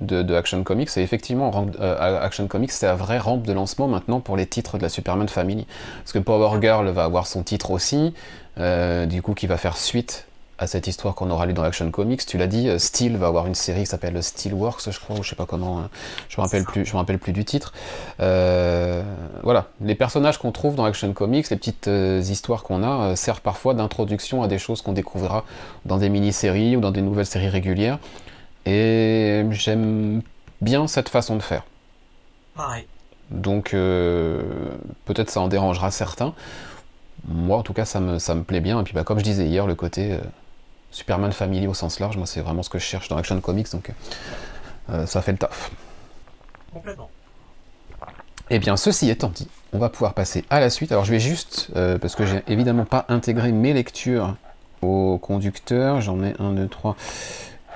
de, 0.00 0.22
de 0.22 0.34
Action 0.34 0.62
Comics. 0.62 0.90
Et 0.96 1.02
effectivement, 1.02 1.50
rampe- 1.50 1.76
euh, 1.80 2.20
Action 2.22 2.46
Comics, 2.46 2.72
c'est 2.72 2.86
la 2.86 2.94
vraie 2.94 3.18
rampe 3.18 3.46
de 3.46 3.52
lancement 3.52 3.88
maintenant 3.88 4.20
pour 4.20 4.36
les 4.36 4.46
titres 4.46 4.76
de 4.76 4.82
la 4.82 4.90
Superman 4.90 5.28
Family. 5.28 5.66
Parce 6.00 6.12
que 6.12 6.18
Power 6.18 6.60
Girl 6.60 6.86
va 6.90 7.04
avoir 7.04 7.26
son 7.26 7.42
titre 7.42 7.70
aussi, 7.70 8.14
euh, 8.58 9.06
du 9.06 9.22
coup, 9.22 9.34
qui 9.34 9.46
va 9.46 9.56
faire 9.56 9.76
suite 9.76 10.27
à 10.58 10.66
cette 10.66 10.86
histoire 10.86 11.14
qu'on 11.14 11.30
aura 11.30 11.46
lu 11.46 11.52
dans 11.52 11.62
Action 11.62 11.90
Comics. 11.90 12.26
Tu 12.26 12.36
l'as 12.36 12.46
dit, 12.46 12.68
euh, 12.68 12.78
Steel 12.78 13.16
va 13.16 13.28
avoir 13.28 13.46
une 13.46 13.54
série 13.54 13.80
qui 13.80 13.86
s'appelle 13.86 14.22
Steelworks, 14.22 14.90
je 14.90 14.98
crois, 14.98 15.16
ou 15.18 15.22
je 15.22 15.30
sais 15.30 15.36
pas 15.36 15.46
comment. 15.46 15.78
euh, 15.78 15.82
je 16.28 16.36
me 16.40 16.42
rappelle 16.42 16.64
plus. 16.64 16.84
Je 16.84 16.92
me 16.92 16.98
rappelle 16.98 17.18
plus 17.18 17.32
du 17.32 17.44
titre. 17.44 17.72
Euh, 18.20 19.02
voilà, 19.42 19.68
les 19.80 19.94
personnages 19.94 20.38
qu'on 20.38 20.52
trouve 20.52 20.74
dans 20.74 20.84
Action 20.84 21.12
Comics, 21.12 21.48
les 21.50 21.56
petites 21.56 21.88
euh, 21.88 22.20
histoires 22.20 22.62
qu'on 22.62 22.82
a, 22.82 23.10
euh, 23.10 23.16
servent 23.16 23.40
parfois 23.40 23.74
d'introduction 23.74 24.42
à 24.42 24.48
des 24.48 24.58
choses 24.58 24.82
qu'on 24.82 24.92
découvrira 24.92 25.44
dans 25.84 25.98
des 25.98 26.08
mini-séries 26.08 26.76
ou 26.76 26.80
dans 26.80 26.90
des 26.90 27.02
nouvelles 27.02 27.26
séries 27.26 27.48
régulières. 27.48 27.98
Et 28.66 29.44
j'aime 29.50 30.22
bien 30.60 30.86
cette 30.88 31.08
façon 31.08 31.36
de 31.36 31.42
faire. 31.42 31.62
Pareil. 32.54 32.86
Donc 33.30 33.70
peut-être 33.70 35.30
ça 35.30 35.40
en 35.40 35.48
dérangera 35.48 35.90
certains. 35.90 36.34
Moi, 37.26 37.58
en 37.58 37.62
tout 37.62 37.72
cas, 37.72 37.84
ça 37.84 38.00
me, 38.00 38.18
ça 38.18 38.34
me 38.34 38.42
plaît 38.42 38.60
bien. 38.60 38.80
Et 38.80 38.84
puis, 38.84 38.94
bah, 38.94 39.04
comme 39.04 39.18
je 39.18 39.24
disais 39.24 39.46
hier, 39.46 39.66
le 39.66 39.74
côté 39.74 40.12
euh, 40.12 40.18
Superman 40.90 41.32
Family 41.32 41.66
au 41.66 41.74
sens 41.74 42.00
large, 42.00 42.16
moi, 42.16 42.26
c'est 42.26 42.40
vraiment 42.40 42.62
ce 42.62 42.70
que 42.70 42.78
je 42.78 42.84
cherche 42.84 43.08
dans 43.08 43.16
Action 43.16 43.40
Comics. 43.40 43.70
Donc, 43.72 43.92
euh, 44.90 45.06
ça 45.06 45.22
fait 45.22 45.32
le 45.32 45.38
taf. 45.38 45.70
Complètement. 46.72 47.10
Eh 48.50 48.58
bien, 48.58 48.76
ceci 48.76 49.10
étant 49.10 49.28
dit, 49.28 49.48
on 49.72 49.78
va 49.78 49.90
pouvoir 49.90 50.14
passer 50.14 50.44
à 50.48 50.60
la 50.60 50.70
suite. 50.70 50.90
Alors, 50.92 51.04
je 51.04 51.10
vais 51.10 51.20
juste, 51.20 51.68
euh, 51.76 51.98
parce 51.98 52.14
que 52.14 52.24
j'ai 52.24 52.42
évidemment 52.48 52.86
pas 52.86 53.04
intégré 53.08 53.52
mes 53.52 53.74
lectures 53.74 54.36
au 54.80 55.18
conducteur, 55.18 56.00
j'en 56.00 56.22
ai 56.22 56.34
un, 56.38 56.52
deux, 56.52 56.68
trois. 56.68 56.96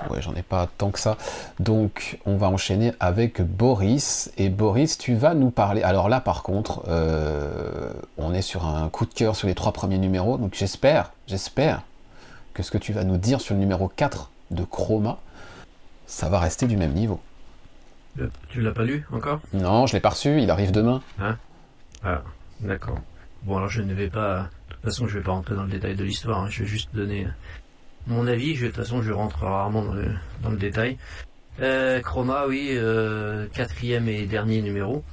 Ouais, 0.09 0.21
j'en 0.21 0.33
ai 0.33 0.41
pas 0.41 0.67
tant 0.77 0.89
que 0.89 0.99
ça. 0.99 1.17
Donc, 1.59 2.17
on 2.25 2.35
va 2.35 2.49
enchaîner 2.49 2.93
avec 2.99 3.41
Boris. 3.41 4.31
Et 4.37 4.49
Boris, 4.49 4.97
tu 4.97 5.13
vas 5.15 5.33
nous 5.33 5.51
parler. 5.51 5.83
Alors 5.83 6.09
là, 6.09 6.19
par 6.19 6.43
contre, 6.43 6.83
euh, 6.87 7.91
on 8.17 8.33
est 8.33 8.41
sur 8.41 8.65
un 8.65 8.89
coup 8.89 9.05
de 9.05 9.13
cœur 9.13 9.35
sur 9.35 9.47
les 9.47 9.55
trois 9.55 9.71
premiers 9.71 9.99
numéros. 9.99 10.37
Donc, 10.37 10.55
j'espère, 10.55 11.11
j'espère 11.27 11.83
que 12.53 12.63
ce 12.63 12.71
que 12.71 12.77
tu 12.77 12.93
vas 12.93 13.03
nous 13.03 13.17
dire 13.17 13.41
sur 13.41 13.53
le 13.55 13.59
numéro 13.59 13.87
4 13.87 14.31
de 14.51 14.63
Chroma, 14.63 15.19
ça 16.05 16.29
va 16.29 16.39
rester 16.39 16.67
du 16.67 16.77
même 16.77 16.93
niveau. 16.93 17.19
Le- 18.15 18.29
Tu 18.49 18.61
l'as 18.61 18.71
pas 18.71 18.83
lu 18.83 19.05
encore? 19.11 19.39
Non, 19.53 19.87
je 19.87 19.93
l'ai 19.93 19.99
pas 19.99 20.09
reçu, 20.09 20.41
il 20.41 20.49
arrive 20.51 20.71
demain. 20.71 21.01
Ah, 22.03 22.21
d'accord. 22.59 22.99
Bon, 23.43 23.57
alors 23.57 23.69
je 23.69 23.81
ne 23.81 23.93
vais 23.93 24.09
pas. 24.09 24.49
De 24.69 24.73
toute 24.75 24.83
façon, 24.83 25.07
je 25.07 25.17
vais 25.17 25.23
pas 25.23 25.31
rentrer 25.31 25.55
dans 25.55 25.63
le 25.63 25.69
détail 25.69 25.95
de 25.95 26.03
l'histoire. 26.03 26.43
hein. 26.43 26.47
Je 26.49 26.61
vais 26.63 26.67
juste 26.69 26.89
donner 26.93 27.27
mon 28.07 28.27
avis. 28.27 28.55
Je, 28.55 28.65
de 28.65 28.71
toute 28.71 28.77
façon, 28.83 29.01
je 29.01 29.11
rentre 29.11 29.39
rarement 29.43 29.83
dans 29.83 29.93
le, 29.93 30.07
dans 30.43 30.49
le 30.49 30.57
détail. 30.57 30.97
Euh, 31.61 32.01
Chroma, 32.01 32.45
oui, 32.47 32.69
euh, 32.71 33.47
quatrième 33.53 34.07
et 34.09 34.25
dernier 34.25 34.61
numéro. 34.61 35.03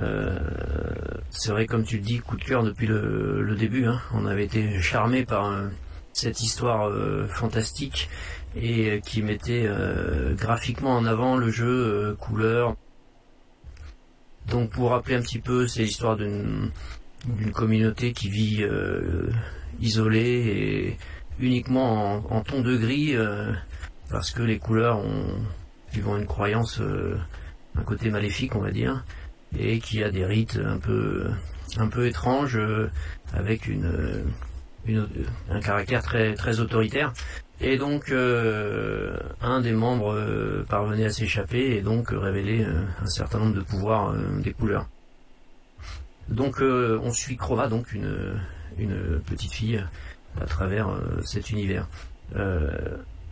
Euh, 0.00 0.38
c'est 1.30 1.50
vrai, 1.52 1.66
comme 1.66 1.84
tu 1.84 1.96
le 1.96 2.02
dis, 2.02 2.18
coup 2.20 2.36
de 2.36 2.44
cœur 2.44 2.62
depuis 2.62 2.86
le, 2.86 3.42
le 3.42 3.54
début. 3.56 3.86
hein. 3.86 4.00
On 4.14 4.26
avait 4.26 4.44
été 4.44 4.80
charmé 4.80 5.24
par 5.24 5.46
euh, 5.46 5.68
cette 6.18 6.42
histoire 6.42 6.88
euh, 6.88 7.26
fantastique 7.28 8.08
et 8.56 8.90
euh, 8.90 9.00
qui 9.00 9.22
mettait 9.22 9.64
euh, 9.66 10.34
graphiquement 10.34 10.96
en 10.96 11.06
avant 11.06 11.36
le 11.36 11.50
jeu, 11.50 12.16
couleur, 12.18 12.76
donc 14.48 14.70
pour 14.70 14.90
rappeler 14.90 15.14
un 15.14 15.20
petit 15.20 15.38
peu, 15.38 15.68
c'est 15.68 15.82
l'histoire 15.82 16.16
d'une 16.16 16.70
communauté 17.52 18.12
qui 18.12 18.30
vit 18.30 18.64
isolée 19.78 20.96
uniquement 21.38 22.24
en, 22.32 22.40
ton 22.40 22.62
de 22.62 22.74
gris 22.78 23.14
parce 24.08 24.30
que 24.30 24.40
les 24.40 24.58
couleurs 24.58 25.00
ont, 25.00 25.36
une 25.94 26.24
croyance, 26.24 26.80
un 27.76 27.82
côté 27.82 28.08
maléfique, 28.08 28.56
on 28.56 28.60
va 28.60 28.70
dire, 28.70 29.04
et 29.58 29.80
qui 29.80 30.02
a 30.02 30.10
des 30.10 30.24
rites 30.24 30.58
un 30.64 30.78
peu, 30.78 31.28
un 31.76 31.88
peu 31.88 32.06
étranges 32.06 32.58
avec 33.34 33.66
une, 33.66 34.24
un 34.96 35.60
caractère 35.60 36.02
très, 36.02 36.34
très 36.34 36.60
autoritaire. 36.60 37.12
Et 37.60 37.76
donc, 37.76 38.12
un 38.12 39.60
des 39.60 39.72
membres 39.72 40.64
parvenait 40.68 41.06
à 41.06 41.10
s'échapper 41.10 41.76
et 41.76 41.80
donc 41.80 42.10
révélait 42.10 42.64
un 42.64 43.06
certain 43.06 43.38
nombre 43.38 43.54
de 43.54 43.62
pouvoirs 43.62 44.14
des 44.42 44.52
couleurs. 44.52 44.86
Donc 46.28 46.60
euh, 46.60 47.00
on 47.02 47.10
suit 47.10 47.36
Chroma, 47.36 47.68
donc 47.68 47.92
une, 47.92 48.40
petite 49.26 49.52
fille 49.52 49.82
à 50.40 50.44
travers 50.44 50.88
euh, 50.88 51.20
cet 51.24 51.50
univers. 51.50 51.88
Euh, 52.36 52.70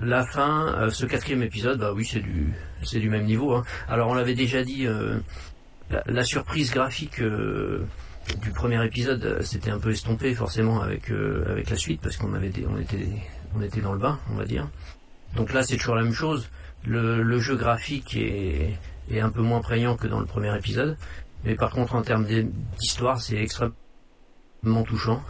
la 0.00 0.24
fin, 0.26 0.90
ce 0.90 1.06
quatrième 1.06 1.42
épisode, 1.42 1.78
bah 1.78 1.92
oui, 1.94 2.04
c'est 2.04 2.20
du, 2.20 2.52
c'est 2.82 3.00
du 3.00 3.08
même 3.08 3.24
niveau. 3.24 3.54
Hein. 3.54 3.64
Alors 3.88 4.08
on 4.08 4.14
l'avait 4.14 4.34
déjà 4.34 4.62
dit, 4.62 4.86
la, 6.06 6.22
surprise 6.22 6.70
graphique 6.70 7.22
du 8.42 8.50
premier 8.50 8.84
épisode, 8.84 9.40
c'était 9.42 9.70
un 9.70 9.78
peu 9.78 9.90
estompé 9.90 10.34
forcément 10.34 10.80
avec 10.80 11.10
avec 11.10 11.70
la 11.70 11.76
suite 11.76 12.00
parce 12.00 12.16
qu'on 12.16 12.34
avait, 12.34 12.52
on 12.68 12.78
était, 12.78 13.08
on 13.54 13.62
était 13.62 13.80
dans 13.80 13.92
le 13.92 13.98
bain, 13.98 14.18
on 14.30 14.34
va 14.36 14.44
dire. 14.44 14.68
Donc 15.34 15.52
là, 15.52 15.62
c'est 15.62 15.76
toujours 15.76 15.96
la 15.96 16.02
même 16.02 16.12
chose. 16.12 16.48
Le, 16.84 17.22
le 17.22 17.38
jeu 17.38 17.56
graphique 17.56 18.16
est, 18.16 18.78
est 19.10 19.20
un 19.20 19.30
peu 19.30 19.42
moins 19.42 19.60
prégnant 19.60 19.96
que 19.96 20.06
dans 20.06 20.20
le 20.20 20.26
premier 20.26 20.56
épisode. 20.56 20.96
Mais 21.44 21.54
par 21.54 21.70
contre, 21.70 21.94
en 21.94 22.02
termes 22.02 22.26
d'histoire, 22.78 23.20
c'est 23.20 23.36
extrêmement 23.36 23.74
touchant. 24.84 25.22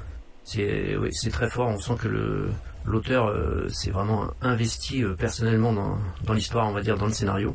C'est 0.45 0.97
oui, 0.97 1.11
très 1.31 1.51
fort. 1.51 1.69
On 1.69 1.79
sent 1.79 1.95
que 2.01 2.09
le 2.09 2.51
l'auteur 2.87 3.27
euh, 3.27 3.69
s'est 3.69 3.91
vraiment 3.91 4.29
investi 4.41 5.03
euh, 5.03 5.15
personnellement 5.15 5.73
dans, 5.73 5.99
dans 6.25 6.33
l'histoire, 6.33 6.69
on 6.69 6.73
va 6.73 6.83
dire, 6.83 6.97
dans 6.97 7.07
le 7.07 7.13
scénario. 7.13 7.55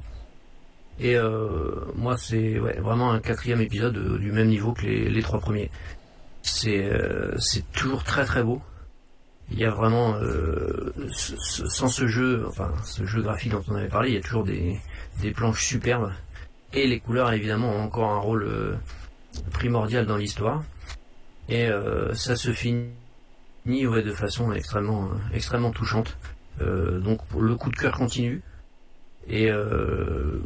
Et 1.00 1.16
euh, 1.16 1.86
moi, 1.96 2.18
c'est 2.18 2.60
ouais, 2.60 2.80
vraiment 2.80 3.12
un 3.12 3.20
quatrième 3.20 3.62
épisode 3.62 4.20
du 4.20 4.32
même 4.32 4.48
niveau 4.48 4.74
que 4.74 4.86
les, 4.86 5.22
trois 5.22 5.40
premiers. 5.40 5.72
C'est 6.44 6.90
c'est 7.40 7.72
toujours 7.72 8.04
très 8.04 8.26
très 8.26 8.44
beau. 8.44 8.62
Il 9.52 9.60
y 9.60 9.66
a 9.66 9.72
vraiment, 9.72 10.16
sans 11.12 11.88
ce 11.90 12.08
jeu, 12.08 12.46
enfin 12.48 12.72
ce 12.84 13.06
jeu 13.06 13.22
graphique 13.22 13.52
dont 13.52 13.64
on 13.68 13.76
avait 13.76 13.90
parlé, 13.90 14.10
il 14.10 14.16
y 14.16 14.18
a 14.18 14.22
toujours 14.22 14.44
des, 14.44 14.80
des 15.22 15.32
planches 15.32 15.66
superbes. 15.66 16.12
Et 16.74 16.88
les 16.88 17.00
couleurs, 17.00 17.32
évidemment, 17.34 17.70
ont 17.70 17.84
encore 17.84 18.12
un 18.12 18.20
rôle 18.20 18.44
euh, 18.44 18.74
primordial 19.52 20.06
dans 20.06 20.18
l'histoire. 20.18 20.64
Et 21.50 21.68
euh, 21.68 22.14
ça 22.14 22.36
se 22.36 22.52
finit 22.54 22.88
ouais, 23.68 24.04
de 24.04 24.14
façon 24.14 24.52
extrêmement, 24.54 25.06
euh, 25.06 25.36
extrêmement 25.36 25.72
touchante. 25.72 26.18
donc 26.60 27.20
le 27.38 27.56
coup 27.56 27.70
de 27.70 27.76
cœur 27.76 27.98
continue. 27.98 28.42
Et 29.30 29.50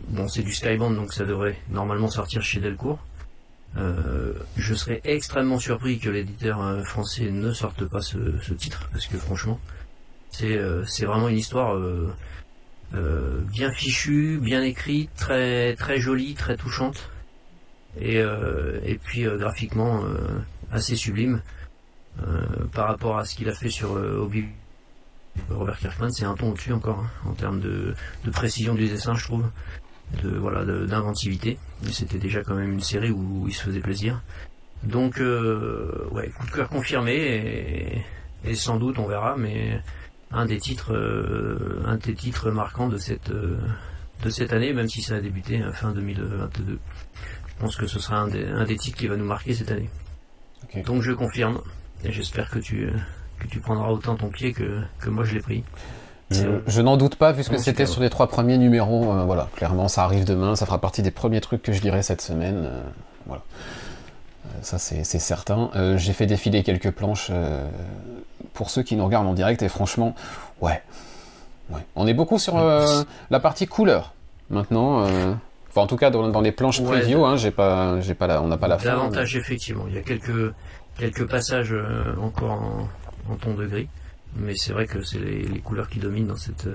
bon, 0.10 0.28
c'est 0.28 0.44
du 0.44 0.54
Skybound, 0.54 0.96
donc 0.96 1.14
ça 1.14 1.26
devrait 1.26 1.58
normalement 1.70 2.10
sortir 2.10 2.44
chez 2.44 2.60
Delcourt. 2.60 3.00
je 3.76 4.74
serais 4.74 5.02
extrêmement 5.06 5.60
surpris 5.60 5.98
que 6.00 6.10
l'éditeur 6.10 6.86
français 6.86 7.32
ne 7.32 7.52
sorte 7.52 7.86
pas 7.86 8.02
ce, 8.02 8.18
ce, 8.42 8.54
titre, 8.54 8.88
parce 8.92 9.08
que 9.08 9.18
franchement, 9.18 9.60
c'est 10.30 11.06
vraiment 11.06 11.30
une 11.30 11.38
histoire 11.38 11.80
euh, 12.94 13.42
bien 13.52 13.72
fichue, 13.72 14.40
bien 14.42 14.62
écrite, 14.64 15.10
très 15.16 15.76
très 15.76 16.00
jolie, 16.00 16.34
très 16.36 16.56
touchante, 16.56 17.10
et, 18.00 18.20
euh, 18.20 18.80
et 18.86 18.96
puis 18.96 19.26
euh, 19.26 19.38
graphiquement 19.38 20.02
assez 20.72 20.96
sublime 20.96 21.42
par 22.72 22.88
rapport 22.88 23.18
à 23.18 23.26
ce 23.26 23.36
qu'il 23.36 23.50
a 23.50 23.54
fait 23.54 23.70
sur 23.70 23.92
Obi 23.92 24.46
Robert 25.50 25.78
Kirkman, 25.78 26.10
c'est 26.12 26.26
un 26.26 26.36
ton 26.36 26.52
au-dessus 26.52 26.74
encore 26.74 27.00
hein, 27.00 27.30
en 27.30 27.34
termes 27.34 27.60
de, 27.60 27.94
de, 28.24 28.32
précision 28.32 28.74
du 28.74 28.88
dessin, 28.88 29.16
je 29.16 29.24
trouve, 29.24 29.46
de 30.24 30.30
voilà, 30.30 30.66
d'inventivité. 30.66 31.58
C'était 31.92 32.18
déjà 32.18 32.44
quand 32.44 32.56
même 32.56 32.74
une 32.74 32.82
série 32.82 33.12
où, 33.12 33.46
il 33.48 33.54
se 33.54 33.64
faisait 33.64 33.80
plaisir. 33.80 34.22
Donc, 34.84 35.18
ouais, 35.18 36.30
coup 36.30 36.46
de 36.46 36.52
cœur 36.52 36.70
confirmé 36.70 37.14
et, 37.16 38.50
et, 38.50 38.56
sans 38.56 38.78
doute 38.78 39.00
on 39.00 39.08
verra, 39.08 39.36
mais 39.38 39.82
un 40.32 40.46
des 40.46 40.58
titres, 40.58 40.94
euh, 40.94 41.82
un 41.86 41.98
des 41.98 42.14
titres 42.14 42.52
marquants 42.52 42.90
de 42.90 42.98
cette 42.98 43.30
euh, 43.30 43.58
de 44.24 44.30
cette 44.30 44.54
année, 44.54 44.74
même 44.74 44.88
si 44.88 45.02
ça 45.02 45.16
a 45.16 45.20
débuté 45.20 45.62
fin 45.74 45.92
2022. 45.92 46.80
Je 47.48 47.54
pense 47.60 47.76
que 47.76 47.88
ce 47.88 48.00
sera 48.00 48.18
un 48.18 48.28
des, 48.28 48.46
un 48.46 48.66
des 48.66 48.78
titres 48.78 48.98
qui 48.98 49.08
va 49.08 49.18
nous 49.18 49.26
marquer 49.26 49.54
cette 49.54 49.72
année. 49.72 49.90
Donc 50.86 51.02
je 51.02 51.12
confirme, 51.12 51.62
et 52.04 52.12
j'espère 52.12 52.50
que 52.50 52.60
tu 52.60 52.90
que 53.40 53.48
tu 53.48 53.60
prendras 53.60 53.90
autant 53.90 54.16
ton 54.16 54.30
pied 54.30 54.54
que, 54.54 54.82
que 55.00 55.10
moi 55.10 55.24
je 55.24 55.34
l'ai 55.36 55.42
pris. 55.42 55.64
Je, 56.32 56.82
n'en 56.82 56.98
doute 56.98 57.18
pas, 57.18 57.34
puisque 57.34 57.60
c'était 57.60 57.86
sur 57.86 58.02
les 58.02 58.10
trois 58.10 58.28
premiers 58.28 58.58
numéros. 58.58 59.14
Euh, 59.14 59.24
voilà, 59.26 59.48
clairement, 59.56 59.88
ça 59.88 60.04
arrive 60.04 60.26
demain. 60.26 60.56
Ça 60.56 60.66
fera 60.66 60.82
partie 60.82 61.04
des 61.04 61.12
premiers 61.12 61.40
trucs 61.40 61.62
que 61.62 61.72
je 61.72 61.82
lirai 61.82 62.02
cette 62.02 62.22
semaine. 62.22 62.68
voilà. 63.28 63.44
ça, 64.62 64.80
c'est 64.80 65.04
certain. 65.04 65.70
J'ai 65.98 66.14
fait 66.14 66.26
défiler 66.26 66.64
quelques 66.64 66.92
planches 66.92 67.32
pour 68.54 68.72
ceux 68.72 68.82
qui 68.82 68.96
nous 68.96 69.06
regardent 69.06 69.28
en 69.28 69.34
direct, 69.34 69.62
et 69.62 69.70
franchement, 69.70 70.16
ouais. 70.62 70.82
On 71.96 72.08
est 72.08 72.14
beaucoup 72.14 72.40
sur 72.40 72.58
euh, 72.58 73.04
la 73.30 73.40
partie 73.40 73.68
couleur 73.68 74.14
maintenant. 74.50 75.06
Euh, 75.06 75.34
enfin, 75.70 75.82
en 75.82 75.88
tout 75.88 75.98
cas, 75.98 76.10
dans, 76.10 76.42
les 76.42 76.52
planches 76.52 76.84
preview, 76.84 77.26
hein, 77.26 77.36
j'ai 77.38 77.52
pas, 77.52 78.00
j'ai 78.02 78.14
pas 78.14 78.28
la, 78.28 78.42
on 78.42 78.48
n'a 78.48 78.58
pas 78.58 78.68
la 78.68 78.78
fin. 78.78 78.90
Davantage, 78.90 79.36
effectivement. 79.36 79.86
Il 79.88 79.96
y 79.96 79.98
a 79.98 80.02
quelques, 80.02 80.54
quelques 80.98 81.28
passages 81.28 81.74
euh, 81.74 82.16
encore 82.22 82.52
en, 82.52 82.90
ton 83.42 83.54
de 83.54 83.66
gris. 83.66 83.90
Mais 84.38 84.54
c'est 84.56 84.74
vrai 84.74 84.86
que 84.86 85.02
c'est 85.02 85.20
les, 85.20 85.60
couleurs 85.60 85.88
qui 85.88 86.00
dominent 86.00 86.28
dans 86.28 86.36
cette, 86.36 86.68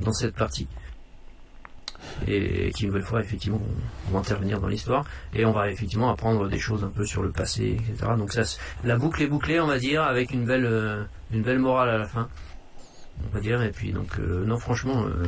dans 0.00 0.12
cette 0.12 0.34
partie. 0.34 0.66
Et 2.26 2.70
qui 2.74 2.82
une 2.82 2.88
nouvelle 2.88 3.04
fois 3.04 3.20
effectivement 3.20 3.60
vont 4.10 4.18
intervenir 4.18 4.60
dans 4.60 4.68
l'histoire. 4.68 5.04
Et 5.32 5.44
on 5.44 5.52
va 5.52 5.70
effectivement 5.70 6.10
apprendre 6.10 6.48
des 6.48 6.58
choses 6.58 6.84
un 6.84 6.88
peu 6.88 7.06
sur 7.06 7.22
le 7.22 7.30
passé 7.30 7.78
etc 7.80 8.12
donc 8.18 8.32
ça 8.32 8.42
la 8.84 8.96
boucle 8.96 9.22
est 9.22 9.26
bouclée 9.26 9.58
on 9.58 9.66
va 9.66 9.78
dire 9.78 10.02
avec 10.02 10.30
une 10.32 10.44
belle 10.44 10.66
euh, 10.66 11.04
une 11.32 11.42
belle 11.42 11.58
morale 11.58 11.88
à 11.88 11.98
la 11.98 12.06
fin 12.06 12.28
on 13.26 13.34
va 13.34 13.40
dire. 13.40 13.62
Et 13.62 13.70
puis 13.70 13.92
donc 13.92 14.18
euh, 14.18 14.44
non 14.44 14.58
franchement 14.58 15.06
euh, 15.06 15.24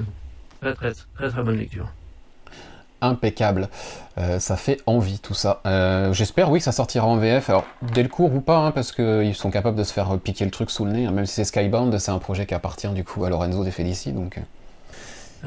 très, 0.61 0.75
très 0.75 0.93
très 1.15 1.31
très 1.31 1.43
bonne 1.43 1.57
lecture 1.57 1.91
impeccable. 3.07 3.69
ça 4.39 4.57
fait 4.57 4.79
envie 4.87 5.19
tout 5.19 5.35
ça. 5.35 5.61
J'espère 6.13 6.51
oui 6.51 6.59
que 6.59 6.65
ça 6.65 6.73
sortira 6.73 7.07
en 7.07 7.17
VF. 7.17 7.51
Alors 7.51 7.65
dès 7.83 8.03
le 8.03 8.09
cours 8.09 8.35
ou 8.35 8.41
pas, 8.41 8.59
hein, 8.59 8.71
parce 8.71 8.93
qu'ils 8.93 9.35
sont 9.35 9.51
capables 9.51 9.77
de 9.77 9.85
se 9.85 9.93
faire 9.93 10.19
piquer 10.19 10.45
le 10.45 10.51
truc 10.51 10.71
sous 10.71 10.85
le 10.85 10.93
nez. 10.93 11.07
Hein, 11.07 11.13
même 11.13 11.27
si 11.27 11.35
c'est 11.35 11.45
Skybound, 11.45 11.99
c'est 11.99 12.11
un 12.11 12.19
projet 12.19 12.47
qui 12.47 12.55
appartient 12.55 12.89
du 12.89 13.05
coup 13.05 13.25
à 13.25 13.31
Lorenzo 13.31 13.65
De 13.65 13.71
Felici. 13.71 14.13
Donc 14.13 14.39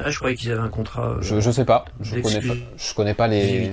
ah, 0.02 0.10
je 0.10 0.18
croyais 0.18 0.36
qu'ils 0.36 0.50
avaient 0.52 0.60
un 0.60 0.68
contrat. 0.68 1.08
Euh, 1.08 1.18
je, 1.20 1.40
je 1.40 1.50
sais 1.50 1.64
pas. 1.64 1.84
Je 2.00 2.20
connais 2.20 2.40
pas. 2.40 2.54
Je 2.76 2.94
connais 2.94 3.14
pas 3.14 3.28
les. 3.28 3.72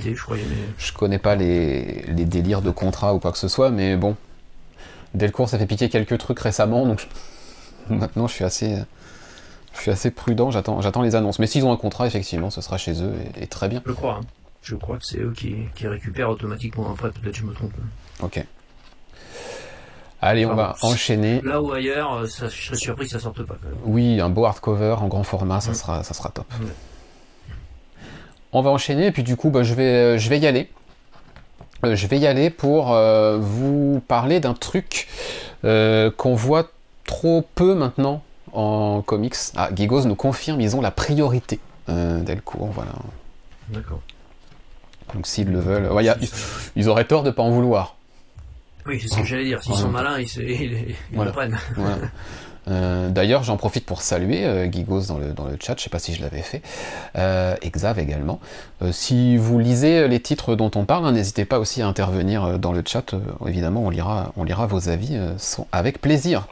Je, 0.77 0.94
connais 0.94 1.20
pas 1.20 1.36
les, 1.36 2.03
les 2.08 2.25
délires 2.25 2.62
de 2.62 2.72
contrat 2.72 3.13
ou 3.13 3.20
quoi 3.20 3.32
que 3.32 3.38
ce 3.38 3.48
soit, 3.48 3.70
mais 3.70 3.96
bon. 3.96 4.15
Delcourt, 5.13 5.50
ça 5.50 5.58
fait 5.58 5.65
piquer 5.65 5.89
quelques 5.89 6.17
trucs 6.17 6.39
récemment, 6.39 6.86
donc 6.86 7.08
maintenant 7.89 8.27
je 8.27 8.34
suis 8.34 8.44
assez. 8.44 8.77
Je 9.78 9.84
suis 9.84 9.92
assez 9.92 10.12
prudent, 10.12 10.52
j'attends, 10.52 10.82
j'attends 10.82 11.04
les 11.04 11.16
annonces. 11.16 11.40
Mais 11.40 11.48
s'ils 11.48 11.64
ont 11.66 11.72
un 11.72 11.78
contrat, 11.78 12.08
effectivement, 12.08 12.50
ce 12.50 12.62
sera 12.62 12.78
chez 12.78 13.02
eux 13.04 13.14
et, 13.40 13.48
très 13.48 13.70
bien. 13.70 13.82
Je 13.86 13.92
crois. 13.92 14.20
Hein. 14.22 14.26
Je 14.64 14.76
crois 14.76 14.98
que 14.98 15.06
c'est 15.06 15.20
eux 15.20 15.34
qui, 15.36 15.56
qui 15.76 15.88
récupèrent 15.88 16.30
automatiquement 16.30 16.92
après, 16.92 17.10
peut-être 17.12 17.36
je 17.36 17.44
me 17.44 17.54
trompe. 17.54 17.72
Ok. 18.22 18.44
Allez, 20.22 20.46
on 20.46 20.56
va 20.56 20.76
enchaîner. 20.82 21.42
Là 21.42 21.62
ou 21.62 21.72
ailleurs, 21.72 22.14
euh, 22.16 22.26
je 22.26 22.50
serais 22.50 22.78
surpris 22.78 23.06
que 23.06 23.12
ça 23.12 23.20
sorte 23.20 23.44
pas. 23.44 23.56
Oui, 23.86 24.20
un 24.20 24.30
beau 24.30 24.46
hardcover 24.46 24.96
en 25.00 25.08
grand 25.08 25.24
format, 25.24 25.62
ça, 25.62 25.74
sera, 25.74 26.04
ça 26.04 26.14
sera 26.14 26.30
top. 26.30 26.52
On 28.52 28.62
va 28.62 28.72
enchaîner, 28.72 29.08
et 29.08 29.12
puis 29.12 29.24
du 29.24 29.36
coup, 29.36 29.52
bah, 29.52 29.62
je, 29.62 29.76
vais, 29.76 29.84
euh, 29.84 30.18
je 30.18 30.30
vais 30.30 30.40
y 30.40 30.48
aller. 30.48 30.70
Euh, 31.86 31.96
je 31.96 32.08
vais 32.08 32.18
y 32.18 32.26
aller 32.26 32.50
pour 32.50 32.96
vous 33.40 34.02
parler 34.08 34.40
d'un 34.40 34.56
truc 34.56 35.08
qu'on 35.62 36.36
voit 36.36 36.72
trop 37.06 37.48
peu 37.56 37.76
maintenant 37.76 38.24
en 38.54 39.01
comics. 39.01 39.36
Ah, 39.56 39.70
Gigos 39.75 40.06
nous 40.06 40.16
confirme, 40.16 40.62
ils 40.62 40.75
ont 40.75 40.82
la 40.82 40.92
priorité 40.92 41.60
Delcourt, 41.88 42.68
voilà. 42.68 42.92
D'accord. 43.70 44.01
Donc 45.13 45.25
s'ils 45.25 45.50
le 45.50 45.60
veulent, 45.60 45.89
ils 46.75 46.89
auraient 46.89 47.06
tort 47.06 47.24
de 47.24 47.32
pas 47.32 47.44
en 47.44 47.51
vouloir. 47.51 47.96
Oui, 48.86 49.00
c'est 49.01 49.08
ce 49.10 49.18
que 49.18 49.25
j'allais 49.25 49.46
dire. 49.46 49.62
S'ils 49.62 49.75
sont 49.75 49.89
malins, 49.89 50.20
ils, 50.20 50.96
le 51.13 51.32
prennent. 51.32 51.58
Euh, 52.68 53.10
d'ailleurs, 53.10 53.44
j'en 53.44 53.58
profite 53.58 53.86
pour 53.86 54.02
saluer 54.02 54.46
euh, 54.46 54.72
Gigos 54.72 55.06
dans 55.08 55.18
le, 55.18 55.58
chat, 55.60 55.74
je 55.74 55.80
ne 55.80 55.84
sais 55.84 55.90
pas 55.90 56.00
si 56.00 56.14
je 56.14 56.22
l'avais 56.22 56.42
fait, 56.42 56.62
euh, 57.18 57.56
également. 57.98 58.40
si 58.92 59.38
vous 59.38 59.60
lisez 59.60 60.08
les 60.08 60.20
titres 60.20 60.56
dont 60.56 60.72
on 60.76 60.86
parle, 60.86 61.06
hein, 61.06 61.12
n'hésitez 61.14 61.46
pas 61.46 61.60
aussi 61.60 61.82
à 61.82 61.88
intervenir 61.88 62.60
dans 62.60 62.74
le 62.74 62.84
chat, 62.86 63.14
évidemment 63.48 63.84
on 63.84 63.90
lira, 63.90 64.68
vos 64.68 64.90
avis 64.90 65.18
avec 65.72 66.02
plaisir. 66.02 66.48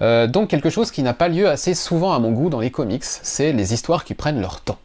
donc 0.00 0.48
quelque 0.48 0.70
chose 0.70 0.90
qui 0.90 1.02
n'a 1.02 1.12
pas 1.12 1.28
lieu 1.28 1.48
assez 1.48 1.74
souvent 1.74 2.12
à 2.12 2.18
mon 2.18 2.32
goût 2.32 2.50
dans 2.50 2.60
les 2.60 2.70
comics, 2.70 3.04
c'est 3.04 3.52
les 3.52 3.74
histoires 3.74 4.04
qui 4.04 4.14
prennent 4.14 4.40
leur 4.40 4.60
temps. 4.60 4.78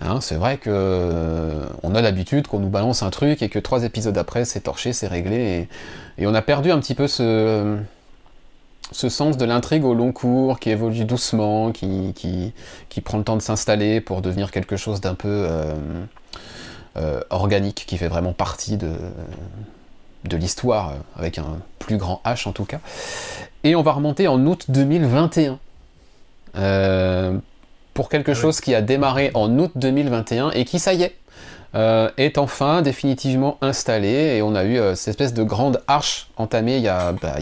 Hein, 0.00 0.20
c'est 0.20 0.36
vrai 0.36 0.58
que 0.58 0.70
euh, 0.72 1.66
on 1.82 1.94
a 1.96 2.00
l'habitude 2.00 2.46
qu'on 2.46 2.60
nous 2.60 2.68
balance 2.68 3.02
un 3.02 3.10
truc 3.10 3.42
et 3.42 3.48
que 3.48 3.58
trois 3.58 3.82
épisodes 3.82 4.16
après 4.16 4.44
c'est 4.44 4.60
torché, 4.60 4.92
c'est 4.92 5.08
réglé 5.08 5.68
et, 6.18 6.26
on 6.26 6.34
a 6.34 6.42
perdu 6.42 6.70
un 6.70 6.78
petit 6.78 6.94
peu 6.94 7.08
ce 7.08 7.76
ce 8.92 9.08
sens 9.08 9.36
de 9.36 9.44
l'intrigue 9.44 9.84
au 9.84 9.94
long 9.94 10.12
cours, 10.12 10.58
qui 10.58 10.70
évolue 10.70 11.04
doucement, 11.04 11.72
qui, 11.72 12.14
qui, 12.14 13.00
prend 13.00 13.18
le 13.18 13.24
temps 13.24 13.36
de 13.36 13.42
s'installer 13.42 14.00
pour 14.00 14.22
devenir 14.22 14.50
quelque 14.50 14.76
chose 14.76 15.00
d'un 15.00 15.14
peu 15.14 15.28
euh, 15.28 15.74
euh, 16.96 17.20
organique, 17.30 17.84
qui 17.86 17.96
fait 17.96 18.08
vraiment 18.08 18.32
partie 18.32 18.76
de, 18.76 18.92
de 20.24 20.36
l'histoire, 20.36 20.94
avec 21.16 21.38
un 21.38 21.58
plus 21.78 21.96
grand 21.96 22.20
H 22.24 22.48
en 22.48 22.52
tout 22.52 22.64
cas. 22.64 22.80
Et 23.64 23.74
on 23.76 23.82
va 23.82 23.92
remonter 23.92 24.28
en 24.28 24.44
août 24.46 24.66
2021. 24.68 25.58
pour 27.94 28.08
quelque 28.08 28.30
ah 28.30 28.34
chose 28.34 28.60
qui 28.60 28.74
a 28.74 28.82
démarré 28.82 29.30
en 29.34 29.58
août 29.58 29.72
2021 29.76 30.50
et 30.50 30.64
qui, 30.64 30.78
ça 30.78 30.94
y 30.94 31.02
est, 31.02 31.16
euh, 31.74 32.10
est 32.16 32.38
enfin 32.38 32.80
définitivement 32.80 33.58
installé 33.60 34.36
et 34.36 34.42
on 34.42 34.54
a 34.54 34.64
eu 34.64 34.78
euh, 34.78 34.94
cette 34.94 35.08
espèce 35.08 35.34
de 35.34 35.42
grande 35.42 35.82
arche 35.86 36.30
entamée 36.38 36.78
il 36.78 36.82
y 36.82 36.88
a, 36.88 37.12
bah, 37.12 37.36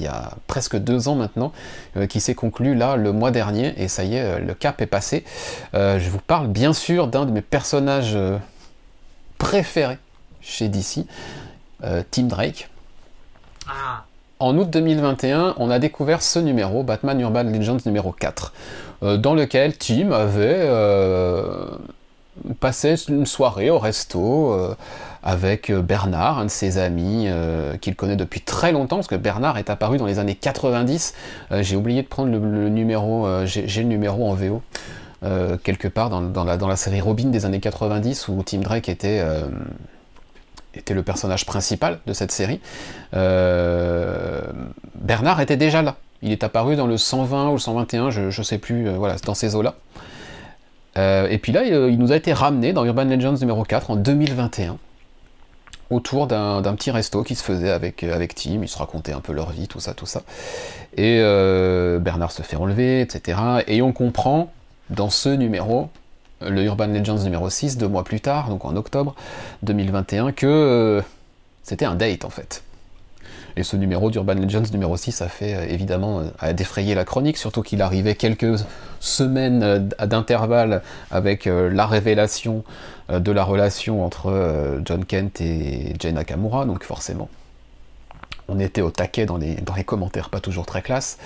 presque 0.48 0.76
deux 0.76 1.06
ans 1.06 1.14
maintenant 1.14 1.52
euh, 1.96 2.08
qui 2.08 2.18
s'est 2.20 2.34
conclue 2.34 2.74
là 2.74 2.96
le 2.96 3.12
mois 3.12 3.30
dernier 3.30 3.72
et 3.76 3.86
ça 3.86 4.02
y 4.02 4.16
est, 4.16 4.40
le 4.40 4.52
cap 4.54 4.82
est 4.82 4.86
passé. 4.86 5.22
je 5.74 6.10
vous 6.10 6.18
parle 6.18 6.48
bien 6.48 6.72
sûr 6.72 7.06
d'un 7.06 7.24
de 7.24 7.30
mes 7.30 7.40
personnages 7.40 8.18
préférés 9.38 9.98
chez 10.40 10.68
DC, 10.68 11.06
Tim 12.10 12.24
Drake. 12.24 12.68
Ah. 13.68 14.02
En 14.40 14.58
août 14.58 14.68
2021, 14.68 15.54
on 15.58 15.70
a 15.70 15.78
découvert 15.78 16.20
ce 16.20 16.40
numéro, 16.40 16.82
Batman 16.82 17.20
Urban 17.20 17.44
Legends 17.44 17.78
numéro 17.86 18.12
4, 18.12 18.52
dans 19.18 19.34
lequel 19.34 19.76
Tim 19.78 20.10
avait 20.10 20.68
passait 22.60 22.94
une 23.08 23.26
soirée 23.26 23.70
au 23.70 23.78
resto 23.78 24.52
euh, 24.52 24.74
avec 25.22 25.70
euh, 25.70 25.82
Bernard, 25.82 26.38
un 26.38 26.44
de 26.44 26.50
ses 26.50 26.78
amis 26.78 27.26
euh, 27.26 27.76
qu'il 27.76 27.96
connaît 27.96 28.16
depuis 28.16 28.40
très 28.40 28.72
longtemps, 28.72 28.96
parce 28.96 29.08
que 29.08 29.16
Bernard 29.16 29.58
est 29.58 29.70
apparu 29.70 29.98
dans 29.98 30.06
les 30.06 30.18
années 30.18 30.34
90. 30.34 31.14
j'ai 31.60 31.76
oublié 31.76 32.02
de 32.02 32.08
prendre 32.08 32.30
le, 32.30 32.68
numéro, 32.68 33.26
j'ai 33.44 33.82
le 33.82 33.88
numéro 33.88 34.28
en 34.28 34.34
VO. 34.34 34.62
quelque 35.62 35.88
part 35.88 36.10
dans, 36.10 36.44
la, 36.44 36.76
série 36.76 37.00
Robin 37.00 37.28
des 37.30 37.44
années 37.44 37.60
90 37.60 38.28
où 38.28 38.42
Tim 38.44 38.58
Drake 38.58 38.88
était, 38.88 39.22
était 40.74 40.94
le 40.94 41.02
personnage 41.02 41.46
principal 41.46 41.98
de 42.06 42.12
cette 42.12 42.32
série. 42.32 42.60
Bernard 44.94 45.40
était 45.40 45.56
déjà 45.56 45.82
là. 45.82 45.96
Il 46.22 46.32
est 46.32 46.44
apparu 46.44 46.76
dans 46.76 46.86
le 46.86 46.96
120 46.96 47.48
ou 47.50 47.52
le 47.52 47.58
121, 47.58 48.10
je 48.10 48.22
ne 48.26 48.44
sais 48.44 48.58
plus, 48.58 48.88
voilà, 48.90 49.16
dans 49.24 49.34
ces 49.34 49.54
eaux-là. 49.54 49.74
Euh, 50.96 51.28
et 51.28 51.38
puis 51.38 51.52
là, 51.52 51.62
euh, 51.62 51.90
il 51.90 51.98
nous 51.98 52.12
a 52.12 52.16
été 52.16 52.32
ramené 52.32 52.72
dans 52.72 52.84
Urban 52.84 53.04
Legends 53.04 53.36
numéro 53.40 53.62
4 53.64 53.90
en 53.90 53.96
2021 53.96 54.78
autour 55.88 56.26
d'un 56.26 56.74
petit 56.74 56.90
resto 56.90 57.22
qui 57.22 57.36
se 57.36 57.44
faisait 57.44 57.70
avec, 57.70 58.02
euh, 58.02 58.12
avec 58.12 58.34
Tim, 58.34 58.60
ils 58.62 58.68
se 58.68 58.76
racontaient 58.76 59.12
un 59.12 59.20
peu 59.20 59.32
leur 59.32 59.50
vie, 59.50 59.68
tout 59.68 59.78
ça, 59.78 59.94
tout 59.94 60.06
ça. 60.06 60.22
Et 60.96 61.18
Bernard 62.00 62.32
se 62.32 62.42
fait 62.42 62.56
enlever, 62.56 63.02
etc. 63.02 63.38
Et 63.66 63.82
on 63.82 63.92
comprend 63.92 64.50
dans 64.90 65.10
ce 65.10 65.28
numéro, 65.28 65.90
le 66.40 66.64
Urban 66.64 66.86
Legends 66.86 67.22
numéro 67.22 67.50
6, 67.50 67.76
deux 67.76 67.86
mois 67.86 68.02
plus 68.02 68.20
tard, 68.20 68.48
donc 68.48 68.64
en 68.64 68.74
octobre 68.76 69.14
2021, 69.62 70.32
que 70.32 71.02
c'était 71.62 71.84
un 71.84 71.94
date 71.94 72.24
en 72.24 72.30
fait. 72.30 72.62
Et 73.56 73.62
ce 73.62 73.76
numéro 73.76 74.10
d'Urban 74.10 74.34
Legends 74.34 74.70
numéro 74.72 74.96
6 74.96 75.22
a 75.22 75.28
fait 75.28 75.54
euh, 75.54 75.66
évidemment 75.68 76.22
a 76.38 76.48
euh, 76.48 76.52
défrayer 76.52 76.94
la 76.94 77.04
chronique, 77.04 77.38
surtout 77.38 77.62
qu'il 77.62 77.80
arrivait 77.80 78.14
quelques 78.14 78.58
semaines 79.00 79.62
euh, 79.62 79.78
d'intervalle 79.78 80.82
avec 81.10 81.46
la 81.46 81.86
révélation 81.86 82.64
de 83.08 83.32
la 83.32 83.44
relation 83.44 84.04
entre 84.04 84.80
John 84.84 85.04
Kent 85.04 85.40
et 85.40 85.94
Jane 85.98 86.14
Nakamura, 86.14 86.64
donc 86.64 86.82
forcément 86.82 87.28
on 88.48 88.58
était 88.58 88.82
au 88.82 88.90
taquet 88.90 89.26
dans 89.26 89.36
les, 89.36 89.54
dans 89.56 89.74
les 89.74 89.84
commentaires 89.84 90.28
pas 90.28 90.40
toujours 90.40 90.66
très 90.66 90.82
classe. 90.82 91.18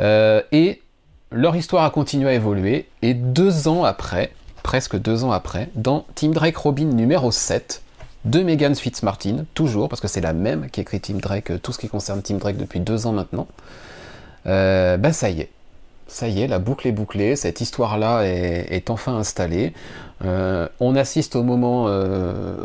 et 0.00 0.82
leur 1.32 1.56
histoire 1.56 1.84
a 1.84 1.90
continué 1.90 2.28
à 2.30 2.34
évoluer, 2.34 2.88
et 3.02 3.14
deux 3.14 3.68
ans 3.68 3.84
après, 3.84 4.32
presque 4.62 4.98
deux 4.98 5.24
ans 5.24 5.32
après, 5.32 5.70
dans 5.74 6.04
Team 6.14 6.32
Drake 6.32 6.56
Robin 6.56 6.86
numéro 6.86 7.30
7, 7.30 7.82
de 8.24 8.42
Megan 8.42 8.74
Fitzmartin, 8.74 9.44
toujours, 9.54 9.88
parce 9.88 10.00
que 10.00 10.08
c'est 10.08 10.20
la 10.20 10.32
même 10.32 10.68
qui 10.70 10.80
écrit 10.80 11.00
Team 11.00 11.20
Drake, 11.20 11.50
euh, 11.50 11.58
tout 11.58 11.72
ce 11.72 11.78
qui 11.78 11.88
concerne 11.88 12.20
Team 12.22 12.38
Drake 12.38 12.56
depuis 12.56 12.80
deux 12.80 13.06
ans 13.06 13.12
maintenant. 13.12 13.46
Euh, 14.46 14.96
ben 14.96 15.12
ça 15.12 15.30
y 15.30 15.40
est, 15.40 15.50
ça 16.06 16.28
y 16.28 16.42
est, 16.42 16.46
la 16.46 16.58
boucle 16.58 16.88
est 16.88 16.92
bouclée, 16.92 17.36
cette 17.36 17.60
histoire-là 17.60 18.22
est, 18.24 18.90
enfin 18.90 19.16
installée. 19.16 19.72
Euh, 20.24 20.68
on 20.80 20.96
assiste 20.96 21.36
au 21.36 21.42
moment 21.42 21.84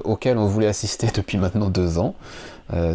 auquel 0.03 0.37
on 0.37 0.45
voulait 0.45 0.67
assister 0.67 1.07
depuis 1.13 1.37
maintenant 1.37 1.69
deux 1.69 1.97
ans. 1.97 2.15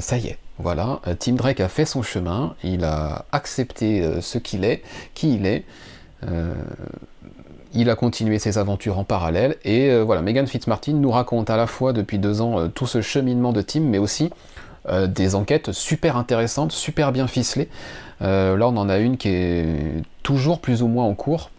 ça 0.01 0.17
y 0.17 0.29
est, 0.29 0.39
voilà, 0.59 1.01
Team 1.19 1.37
Drake 1.37 1.61
a 1.61 1.69
fait 1.69 1.85
son 1.85 2.03
chemin, 2.03 2.55
il 2.63 2.85
a 2.85 3.27
accepté 3.33 4.21
ce 4.21 4.39
qu'il 4.39 4.65
est, 4.65 4.83
qui 5.15 5.35
il 5.35 5.47
est 5.47 5.65
il 7.73 7.91
a 7.91 7.97
continué 7.97 8.39
ses 8.39 8.59
aventures 8.59 8.99
en 8.99 9.05
parallèle, 9.05 9.57
et 9.65 9.91
euh, 9.91 10.03
voilà, 10.03 10.23
Megan 10.23 10.47
Fitzmartin 10.47 10.93
nous 10.93 11.11
raconte 11.11 11.51
à 11.51 11.57
la 11.57 11.67
fois 11.67 11.93
depuis 11.93 12.19
deux 12.19 12.41
ans 12.41 12.59
euh, 12.59 12.69
tout 12.69 12.87
ce 12.87 13.01
cheminement 13.01 13.53
de 13.53 13.63
Tim, 13.63 13.81
mais 13.81 13.99
aussi 13.99 14.31
euh, 14.89 15.07
des 15.07 15.35
enquêtes 15.35 15.73
super 15.73 16.17
intéressantes, 16.17 16.73
super 16.73 17.13
bien 17.13 17.27
ficelées. 17.27 17.69
là, 18.21 18.57
on 18.61 18.77
en 18.77 18.89
a 18.89 18.99
une 18.99 19.17
qui 19.17 19.29
est 19.29 20.03
toujours 20.23 20.61
plus 20.61 20.83
ou 20.83 20.89
moins 20.89 21.05
en 21.05 21.15
cours. 21.15 21.51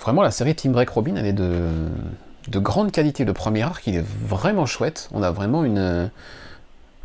vraiment, 0.00 0.22
la 0.22 0.30
série 0.30 0.54
Tim 0.54 0.70
Break 0.70 0.90
Robin, 0.90 1.16
elle 1.16 1.26
est 1.26 1.32
de, 1.32 1.68
de 2.48 2.58
grande 2.58 2.92
qualité. 2.92 3.24
Le 3.24 3.32
premier 3.32 3.62
arc, 3.62 3.86
il 3.86 3.96
est 3.96 4.04
vraiment 4.04 4.66
chouette. 4.66 5.08
On 5.12 5.22
a 5.22 5.30
vraiment 5.30 5.64
une, 5.64 6.10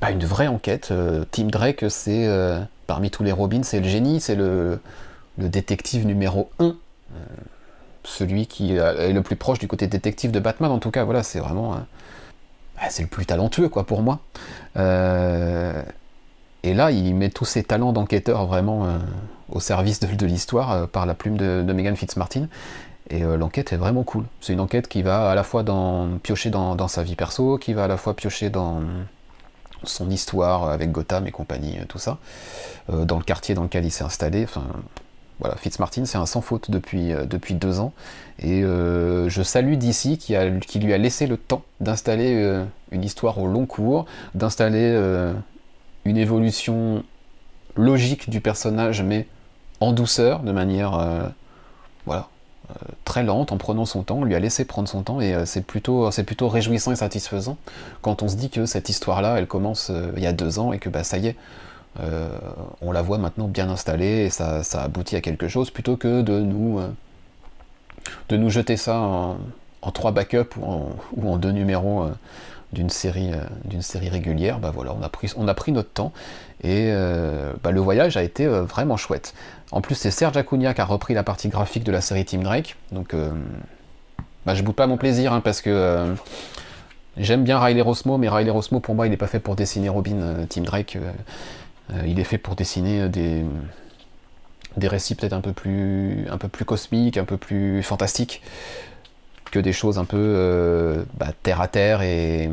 bah, 0.02 0.12
une 0.12 0.26
vraie 0.26 0.48
enquête. 0.48 0.94
Tim 1.32 1.46
Drake, 1.46 1.86
c'est 1.90 2.28
parmi 2.88 3.12
tous 3.12 3.24
les 3.24 3.32
Robins, 3.32 3.64
c'est 3.64 3.80
le 3.80 3.88
génie, 3.88 4.20
c'est 4.20 4.36
le, 4.36 4.80
le 5.38 5.50
détective 5.50 6.06
numéro 6.06 6.50
1 6.60 6.66
euh, 6.66 6.74
celui 8.08 8.48
qui 8.48 8.76
est 8.76 9.14
le 9.14 9.22
plus 9.22 9.36
proche 9.36 9.60
du 9.60 9.68
côté 9.68 9.88
détective 9.88 10.32
de 10.32 10.40
Batman, 10.40 10.72
en 10.72 10.80
tout 10.80 10.92
cas, 10.92 11.04
voilà, 11.04 11.24
c'est 11.24 11.40
vraiment. 11.40 11.74
Euh, 11.74 11.78
bah, 12.78 12.84
c'est 12.90 13.04
le 13.04 13.10
plus 13.10 13.26
talentueux, 13.26 13.70
quoi, 13.70 13.86
pour 13.86 14.02
moi. 14.02 14.20
Euh, 14.78 15.82
et 16.64 16.74
là, 16.74 16.92
il 16.92 17.16
met 17.16 17.30
tous 17.30 17.46
ses 17.46 17.64
talents 17.64 17.92
d'enquêteur 17.92 18.46
vraiment 18.46 18.88
au 19.50 19.60
service 19.60 20.00
de, 20.00 20.26
l'histoire 20.26 20.88
par 20.90 21.06
la 21.06 21.14
plume 21.14 21.38
de, 21.38 21.62
Megan 21.74 21.96
Fitzmartin. 21.96 22.48
Et 23.10 23.22
l'enquête 23.22 23.72
est 23.72 23.78
vraiment 23.78 24.04
cool. 24.04 24.26
C'est 24.42 24.54
une 24.54 24.60
enquête 24.60 24.88
qui 24.88 25.02
va 25.02 25.30
à 25.30 25.36
la 25.36 25.44
fois 25.44 25.64
dans, 25.64 26.18
piocher 26.22 26.50
dans, 26.50 26.88
sa 26.88 27.04
vie 27.04 27.16
perso, 27.16 27.58
qui 27.58 27.74
va 27.74 27.86
à 27.86 27.88
la 27.88 27.96
fois 27.96 28.16
piocher 28.16 28.50
dans 28.50 28.82
son 29.84 30.10
histoire 30.10 30.70
avec 30.70 30.92
Gotham 30.92 31.26
et 31.26 31.32
compagnie, 31.32 31.78
tout 31.88 32.00
ça, 32.00 32.18
dans 32.90 33.18
le 33.18 33.24
quartier 33.24 33.56
dans 33.56 33.64
lequel 33.64 33.86
il 33.86 33.92
s'est 33.92 34.04
installé. 34.04 34.44
Enfin, 34.44 34.66
voilà, 35.40 35.56
Fitzmartin, 35.56 36.06
c'est 36.06 36.18
un 36.18 36.26
sans 36.26 36.42
faute 36.42 36.72
depuis, 36.72 37.14
euh, 37.14 37.26
deux 37.26 37.80
ans. 37.80 37.94
Et 38.40 38.64
euh, 38.64 39.30
je 39.30 39.44
salue 39.44 39.76
d'ici 39.76 40.18
qui, 40.18 40.36
qui, 40.66 40.80
lui 40.80 40.94
a 40.94 40.98
laissé 40.98 41.28
le 41.28 41.38
temps 41.38 41.64
d'installer 41.80 42.36
euh, 42.36 42.64
une 42.92 43.04
histoire 43.04 43.38
au 43.40 43.48
long 43.48 43.66
cours, 43.66 44.06
d'installer 44.34 44.96
une 46.06 46.18
évolution 46.18 47.04
logique 47.76 48.30
du 48.30 48.42
personnage, 48.42 49.04
mais 49.04 49.28
en 49.80 49.92
douceur, 49.92 50.40
de 50.40 50.52
manière 50.52 51.32
voilà, 52.06 52.30
très 53.04 53.24
lente, 53.24 53.52
en 53.52 53.58
prenant 53.58 53.86
son 53.86 54.04
temps. 54.04 54.20
On 54.20 54.24
lui 54.24 54.34
a 54.34 54.40
laissé 54.40 54.66
prendre 54.66 54.88
son 54.88 55.04
temps 55.04 55.20
et 55.20 55.46
c'est 55.46 55.62
plutôt, 55.62 56.10
plutôt 56.26 56.48
réjouissant 56.48 56.92
et 56.92 56.96
satisfaisant 56.96 57.58
quand 58.02 58.24
on 58.24 58.28
se 58.28 58.38
dit 58.38 58.50
que 58.50 58.66
cette 58.66 58.90
histoire-là, 58.90 59.38
elle 59.38 59.48
commence 59.48 59.92
il 60.16 60.24
y 60.24 60.28
a 60.28 60.34
deux 60.34 60.60
ans 60.60 60.72
et 60.72 60.80
que 60.80 60.90
bah, 60.90 61.04
ça 61.04 61.18
y 61.18 61.28
est, 61.28 61.36
euh, 62.00 62.30
on 62.82 62.92
la 62.92 63.02
voit 63.02 63.18
maintenant 63.18 63.48
bien 63.48 63.70
installée 63.70 64.26
et 64.26 64.30
ça, 64.30 64.62
aboutit 64.74 65.16
à 65.16 65.22
quelque 65.22 65.48
chose 65.48 65.72
plutôt 65.72 65.98
que 65.98 66.22
de 66.22 66.40
nous, 66.40 66.80
euh, 66.80 66.90
de 68.30 68.38
nous 68.38 68.50
jeter 68.50 68.78
ça 68.78 69.00
en, 69.00 69.38
trois 69.94 70.12
backups 70.12 70.58
ou 70.58 71.32
en, 71.32 71.38
deux 71.38 71.52
numéros 71.52 72.04
euh, 72.04 72.12
d'une 72.74 72.90
série, 72.90 73.32
d'une 73.66 73.82
série 73.82 74.10
régulière. 74.10 74.60
Bah 74.60 74.72
voilà, 74.74 74.94
on 74.94 75.02
a 75.02 75.10
pris, 75.10 75.32
on 75.38 75.48
a 75.48 75.54
pris 75.54 75.72
notre 75.72 75.90
temps 75.90 76.12
et 76.64 76.92
bah 77.64 77.72
le 77.72 77.80
voyage 77.80 78.18
a 78.18 78.24
été 78.24 78.46
vraiment 78.46 78.98
chouette. 78.98 79.34
En 79.72 79.80
plus, 79.80 79.96
c'est 79.96 80.12
Serge 80.12 80.36
Acuna 80.36 80.74
qui 80.74 80.82
a 80.82 80.86
repris 80.86 81.14
la 81.14 81.24
partie 81.24 81.48
graphique 81.48 81.86
de 81.86 81.94
la 81.94 82.02
série 82.02 82.26
Team 82.26 82.44
Drake, 82.44 82.76
donc 82.92 83.16
bah, 84.46 84.54
je 84.54 84.64
boude 84.64 84.76
pas 84.76 84.88
mon 84.88 84.98
plaisir 84.98 85.32
hein, 85.32 85.40
parce 85.40 85.62
que 85.62 86.14
J'aime 87.20 87.44
bien 87.44 87.58
Riley 87.58 87.82
Rosmo, 87.82 88.20
mais 88.20 88.30
Riley 88.30 88.52
Rosmo, 88.52 88.80
pour 88.80 88.94
moi, 88.94 89.08
il 89.08 89.10
n'est 89.10 89.18
pas 89.18 89.26
fait 89.26 89.40
pour 89.40 89.56
dessiner 89.56 89.90
Robin. 89.90 90.46
Team 90.50 90.66
Drake, 90.66 91.00
il 92.06 92.20
est 92.20 92.24
fait 92.24 92.38
pour 92.38 92.56
dessiner 92.56 93.02
euh, 93.02 93.08
des, 93.10 93.44
des 94.78 94.88
récits 94.88 95.16
peut-être 95.16 95.34
un 95.34 95.42
peu 95.42 95.54
plus 95.54 96.28
un 96.30 96.38
peu 96.38 96.48
plus 96.48 96.66
cosmiques, 96.66 97.18
un 97.18 97.26
peu 97.26 97.38
plus 97.38 97.84
fantastiques 97.84 98.42
que 99.52 99.60
des 99.60 99.74
choses 99.74 99.98
un 99.98 100.06
peu 100.06 100.18
euh, 100.18 101.04
bah, 101.16 101.32
terre 101.44 101.62
à 101.62 101.68
terre 101.68 102.02
et, 102.02 102.50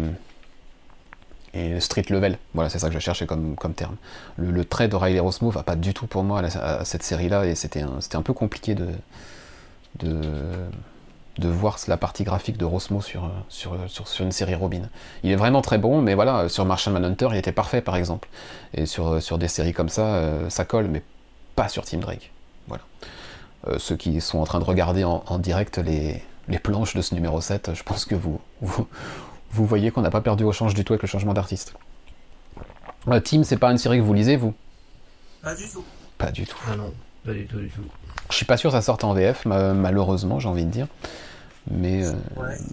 et 1.53 1.81
street 1.81 2.07
level. 2.11 2.39
Voilà, 2.55 2.71
c'est 2.71 2.79
ça 2.79 2.89
que 2.89 2.95
je 2.95 3.01
cherchais 3.01 3.27
comme, 3.27 3.57
comme 3.57 3.75
terme. 3.75 3.97
Le, 4.37 4.65
trait 4.65 4.89
de 4.89 4.97
Riley 4.97 5.21
Rosmo 5.21 5.51
va 5.51 5.63
pas 5.63 5.77
du 5.77 5.93
tout 5.93 6.07
pour 6.07 6.23
moi 6.23 6.41
à, 6.41 6.85
cette 6.85 7.03
série-là 7.03 7.47
et 7.47 7.55
c'était 7.55 7.83
un, 7.83 7.99
un 8.13 8.23
peu 8.23 8.33
compliqué 8.33 8.75
de, 8.75 8.89
de, 9.99 10.21
de 11.39 11.49
voir 11.49 11.79
la 11.89 11.97
partie 11.97 12.25
graphique 12.25 12.57
de 12.57 12.65
Rosmo 12.65 13.01
sur, 13.01 13.31
sur, 13.49 13.77
sur, 13.89 14.25
une 14.25 14.33
série 14.33 14.55
Robin. 14.55 14.83
Il 15.23 15.31
est 15.31 15.37
vraiment 15.37 15.63
très 15.63 15.79
bon, 15.79 16.01
mais 16.01 16.15
voilà, 16.15 16.49
sur 16.49 16.65
Martian 16.65 16.93
Manhunter, 16.93 17.29
il 17.33 17.37
était 17.37 17.53
parfait 17.53 17.81
par 17.81 17.97
exemple. 17.97 18.29
Et 18.75 18.87
sur, 18.87 19.21
sur 19.21 19.39
des 19.39 19.49
séries 19.49 19.73
comme 19.73 19.89
ça, 19.89 20.15
euh, 20.15 20.49
ça 20.49 20.65
colle, 20.65 20.87
mais 20.87 21.03
pas 21.57 21.69
sur 21.69 21.85
Team 21.85 22.01
Drake. 22.01 22.31
Voilà. 22.69 22.85
Euh, 23.69 23.79
ceux 23.79 23.97
qui 23.97 24.21
sont 24.21 24.39
en 24.39 24.45
train 24.45 24.61
de 24.61 24.65
regarder 24.65 25.05
en, 25.05 25.39
direct 25.39 25.79
les, 25.79 26.23
les, 26.49 26.59
planches 26.59 26.95
de 26.95 27.03
ce 27.03 27.15
numéro 27.15 27.41
7, 27.41 27.75
je 27.75 27.83
pense 27.83 28.05
que 28.05 28.15
vous, 28.15 28.41
vous, 28.61 28.87
vous 29.51 29.67
voyez 29.67 29.91
qu'on 29.91 30.03
n'a 30.03 30.11
pas 30.11 30.21
perdu 30.21 30.45
au 30.45 30.53
change 30.53 30.75
du 30.75 30.85
tout 30.85 30.93
avec 30.93 31.03
le 31.03 31.09
changement 31.09 31.35
d'artiste. 31.35 31.75
Euh, 33.09 33.21
Team, 33.21 33.45
c'est 33.45 33.57
pas 33.57 33.71
une 33.71 33.79
série 33.79 33.99
que 33.99 34.03
vous 34.03 34.15
lisez, 34.15 34.37
vous? 34.37 34.55
Pas 35.43 35.55
du 35.55 35.69
tout. 35.69 35.85
Pas 36.17 36.31
du 36.31 36.47
tout. 36.47 36.57
Ah 36.71 36.77
non, 36.77 36.93
pas 37.25 37.33
du 37.33 37.47
tout, 37.47 37.59
du 37.59 37.69
tout. 37.69 37.83
Je 38.31 38.37
suis 38.37 38.47
pas 38.47 38.57
sûr 38.57 38.71
que 38.71 38.77
ça 38.77 38.83
sorte 38.83 39.05
en 39.05 39.15
VF, 39.15 39.47
malheureusement, 39.47 40.41
j'ai 40.41 40.49
envie 40.49 40.65
de 40.65 40.71
dire. 40.71 40.87
Mais 41.71 42.05
euh, 42.05 42.13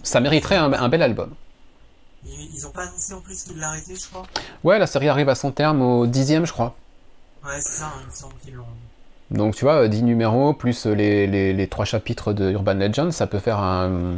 ça 0.02 0.20
mériterait 0.20 0.56
un, 0.56 0.88
bel 0.88 1.02
album. 1.02 1.30
Ils, 2.24 2.66
ont 2.66 2.70
pas 2.70 2.82
annoncé 2.82 3.14
en 3.14 3.20
plus 3.20 3.42
qu'ils 3.42 3.58
l'arrêtaient, 3.58 3.96
je 3.96 4.08
crois 4.08 4.24
Ouais, 4.62 4.78
la 4.78 4.86
série 4.86 5.08
arrive 5.08 5.28
à 5.28 5.34
son 5.34 5.50
terme 5.50 5.82
au 5.82 6.06
dixième, 6.06 6.46
je 6.46 6.52
crois. 6.52 6.76
Ouais, 7.44 7.60
c'est 7.60 7.78
ça, 7.78 7.86
hein, 7.86 8.00
il 8.02 8.06
me 8.06 8.12
semble 8.12 8.34
qu'ils 8.44 8.54
l'ont. 8.54 8.64
Donc 9.30 9.54
tu 9.54 9.64
vois, 9.64 9.88
10 9.88 10.02
numéros 10.02 10.52
plus 10.52 10.84
les, 10.86 11.26
les, 11.26 11.66
3 11.66 11.84
chapitres 11.86 12.32
de 12.34 12.50
Urban 12.50 12.74
Legend, 12.74 13.10
ça 13.12 13.26
peut 13.26 13.38
faire 13.38 13.58
un, 13.58 14.16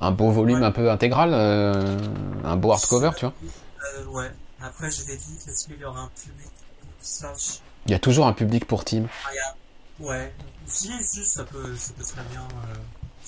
un 0.00 0.10
beau 0.12 0.30
volume 0.30 0.62
un 0.62 0.70
peu 0.70 0.90
intégral, 0.90 1.30
euh, 1.34 1.98
un 2.44 2.56
beau 2.56 2.70
hardcover, 2.70 3.10
tu 3.16 3.24
vois. 3.24 3.34
Euh, 3.42 4.04
ouais, 4.06 4.30
après 4.62 4.90
j'avais 4.90 5.16
dit, 5.16 5.36
est-ce 5.46 5.66
qu'il 5.66 5.78
y 5.78 5.84
aura 5.84 6.02
un 6.02 6.10
public 6.14 6.50
Il 7.86 7.90
y 7.90 7.94
a 7.94 7.98
toujours 7.98 8.26
un 8.28 8.32
public 8.32 8.66
pour 8.66 8.84
Team. 8.84 9.08
Ah, 9.26 9.30
Ouais, 10.02 10.32
si, 10.66 10.90
si, 11.00 11.24
ça 11.24 11.44
peut, 11.44 11.74
ça 11.76 11.92
peut 11.96 12.02
très 12.04 12.22
bien. 12.30 12.40
Euh... 12.40 12.74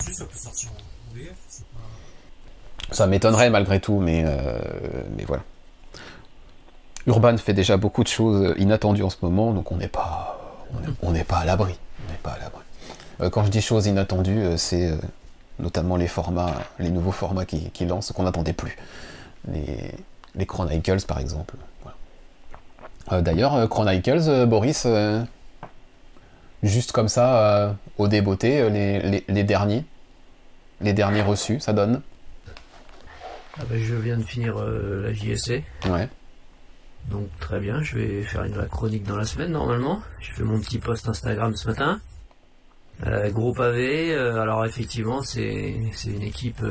Si, 0.00 0.12
ça 0.12 0.24
peut 0.24 0.36
sortir 0.36 0.70
en 0.70 1.14
VF, 1.14 1.30
pas. 1.72 2.94
Ça 2.94 3.06
m'étonnerait 3.06 3.48
malgré 3.48 3.80
tout, 3.80 4.00
mais, 4.00 4.24
euh... 4.26 4.58
mais 5.16 5.24
voilà. 5.24 5.44
Urban 7.06 7.36
fait 7.36 7.52
déjà 7.52 7.76
beaucoup 7.76 8.02
de 8.02 8.08
choses 8.08 8.54
inattendues 8.58 9.02
en 9.02 9.10
ce 9.10 9.18
moment, 9.22 9.52
donc 9.52 9.70
on 9.72 9.76
n'est 9.76 9.88
pas, 9.88 10.40
on 11.02 11.12
n'est 11.12 11.24
pas 11.24 11.38
à 11.38 11.44
l'abri. 11.44 11.78
On 12.06 12.12
n'est 12.12 12.18
pas 12.18 12.32
à 12.32 12.38
l'abri. 12.38 12.62
Euh, 13.20 13.30
quand 13.30 13.44
je 13.44 13.50
dis 13.50 13.60
choses 13.60 13.86
inattendues, 13.86 14.38
euh, 14.38 14.56
c'est 14.56 14.90
euh, 14.90 14.96
notamment 15.58 15.96
les 15.96 16.08
formats, 16.08 16.54
les 16.78 16.90
nouveaux 16.90 17.12
formats 17.12 17.44
qui, 17.44 17.70
qui 17.70 17.84
lancent, 17.84 18.12
qu'on 18.12 18.24
n'attendait 18.24 18.52
plus. 18.52 18.76
Les, 19.52 19.90
les 20.34 20.46
Chronicles, 20.46 21.04
par 21.06 21.20
exemple. 21.20 21.54
D'ailleurs, 23.10 23.68
Chronicles, 23.68 24.46
Boris, 24.46 24.86
juste 26.64 26.92
comme 26.92 27.08
ça, 27.08 27.66
euh, 27.66 27.72
au 27.98 28.08
débeauté, 28.08 28.60
euh, 28.60 29.20
les, 29.28 29.44
derniers, 29.44 29.84
les 30.80 30.92
derniers 30.92 31.22
reçus, 31.22 31.60
ça 31.60 31.72
donne 31.72 32.00
ah 33.58 33.62
ben, 33.68 33.80
Je 33.80 33.94
viens 33.94 34.16
de 34.16 34.22
finir 34.22 34.56
euh, 34.58 35.02
la 35.02 35.12
JSC. 35.12 35.62
Ouais. 35.86 36.08
Donc 37.10 37.28
très 37.38 37.60
bien, 37.60 37.82
je 37.82 37.98
vais 37.98 38.22
faire 38.22 38.44
une 38.44 38.66
chronique 38.66 39.04
dans 39.04 39.16
la 39.16 39.24
semaine 39.24 39.52
normalement. 39.52 40.00
J'ai 40.20 40.32
fait 40.32 40.42
mon 40.42 40.58
petit 40.58 40.78
post 40.78 41.06
Instagram 41.06 41.54
ce 41.54 41.68
matin. 41.68 42.00
gros 43.30 43.52
pavé, 43.52 44.14
alors 44.14 44.64
effectivement 44.64 45.20
c'est 45.20 45.76
une 46.06 46.22
équipe 46.22 46.64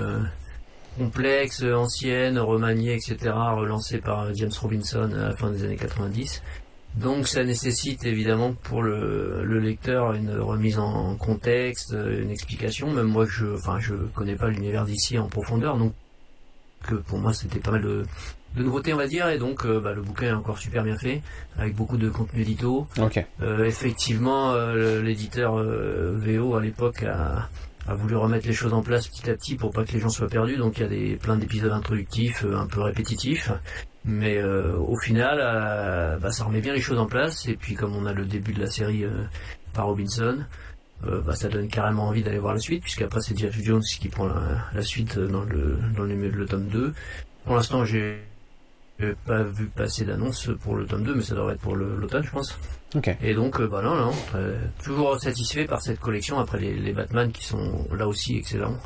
complexe, 0.98 1.62
ancienne, 1.64 2.40
remaniée, 2.40 2.96
etc., 2.96 3.32
relancée 3.32 4.00
par 4.00 4.34
James 4.34 4.52
Robinson 4.60 5.12
à 5.14 5.30
la 5.30 5.36
fin 5.36 5.52
des 5.52 5.64
années 5.64 5.76
90. 5.76 6.42
Donc 6.96 7.28
ça 7.28 7.44
nécessite 7.44 8.06
évidemment 8.06 8.54
pour 8.54 8.84
le, 8.84 9.44
lecteur 9.60 10.14
une 10.14 10.38
remise 10.38 10.78
en 10.78 11.16
contexte, 11.16 11.94
une 11.94 12.30
explication. 12.30 12.92
Même 12.92 13.08
moi, 13.08 13.26
je, 13.26 13.46
enfin, 13.56 13.80
je 13.80 13.96
connais 13.96 14.36
pas 14.36 14.50
l'univers 14.50 14.86
d'ici 14.86 15.18
en 15.18 15.28
profondeur, 15.28 15.78
donc 15.78 15.94
que 16.84 16.96
pour 16.96 17.18
moi 17.18 17.34
c'était 17.34 17.60
pas 17.60 17.72
mal 17.72 17.82
de, 17.82 18.06
nouveautés, 18.58 18.94
on 18.94 18.98
va 18.98 19.08
dire. 19.08 19.30
Et 19.30 19.40
donc 19.40 19.66
euh, 19.66 19.80
bah, 19.80 19.94
le 19.94 20.02
bouquin 20.02 20.28
est 20.28 20.34
encore 20.34 20.58
super 20.58 20.84
bien 20.84 20.98
fait, 20.98 21.22
avec 21.58 21.76
beaucoup 21.76 21.98
de 21.98 22.10
contenu 22.10 22.42
édito. 22.42 22.88
Euh, 23.42 23.66
effectivement, 23.66 24.52
euh, 24.52 25.02
l'éditeur 25.02 25.56
VO 25.56 26.56
à 26.56 26.62
l'époque 26.62 27.04
a, 27.04 27.50
a 27.88 27.94
voulu 27.94 28.16
remettre 28.16 28.48
les 28.48 28.54
choses 28.54 28.74
en 28.74 28.82
place 28.82 29.08
petit 29.08 29.30
à 29.30 29.34
petit 29.34 29.56
pour 29.56 29.72
pas 29.72 29.84
que 29.84 29.92
les 29.92 30.00
gens 30.00 30.10
soient 30.10 30.28
perdus. 30.28 30.58
Donc 30.58 30.78
il 30.78 30.82
y 30.82 30.86
a 30.86 30.90
des, 30.90 31.16
plein 31.16 31.38
d'épisodes 31.38 31.72
introductifs, 31.72 32.46
un 32.46 32.68
peu 32.68 32.82
répétitifs. 32.82 33.52
Mais 34.06 34.38
euh, 34.38 34.78
au 34.78 34.98
final, 34.98 35.40
euh, 35.42 36.18
bah, 36.18 36.32
ça 36.32 36.44
remet 36.44 36.62
bien 36.62 36.74
les 36.74 36.82
choses 36.82 37.00
en 37.00 37.06
place. 37.06 37.48
Et 37.48 37.56
puis 37.56 37.76
comme 37.76 37.96
on 37.96 38.06
a 38.06 38.14
le 38.14 38.26
début 38.26 38.54
de 38.54 38.60
la 38.60 38.68
série 38.68 39.06
euh, 39.06 39.24
par 39.74 39.88
Robinson, 39.88 40.40
bah, 41.04 41.36
ça 41.36 41.50
donne 41.50 41.68
carrément 41.68 42.08
envie 42.08 42.24
d'aller 42.24 42.40
voir 42.40 42.54
la 42.54 42.60
suite, 42.60 42.82
puisqu'après 42.82 43.20
c'est 43.20 43.38
Jeff 43.38 43.62
Jones 43.62 43.82
qui 43.82 44.08
prend 44.08 44.30
la, 44.74 44.82
suite 44.82 45.20
dans 45.20 45.44
le, 45.44 45.78
dans 45.98 46.04
le, 46.04 46.46
tome 46.46 46.68
2. 46.68 46.94
Pour 47.44 47.56
l'instant, 47.56 47.84
j'ai 47.84 48.22
pas 49.26 49.44
vu 49.44 49.66
passer 49.66 50.06
d'annonce 50.06 50.50
pour 50.62 50.78
le 50.78 50.86
tome 50.86 51.04
2, 51.04 51.16
mais 51.16 51.22
ça 51.22 51.36
devrait 51.36 51.56
être 51.56 51.60
pour 51.60 51.76
l'automne, 51.76 52.24
je 52.24 52.32
pense. 52.32 52.58
Et 53.22 53.34
donc, 53.34 53.62
bah 53.62 53.82
non, 53.82 53.96
non, 53.96 54.12
toujours 54.84 55.20
satisfait 55.20 55.66
par 55.66 55.82
cette 55.82 56.00
collection 56.00 56.40
après 56.40 56.60
les, 56.60 56.74
les 56.74 56.94
Batman 56.94 57.32
qui 57.32 57.46
sont 57.46 57.88
là 57.92 58.08
aussi 58.08 58.38
excellents. 58.38 58.78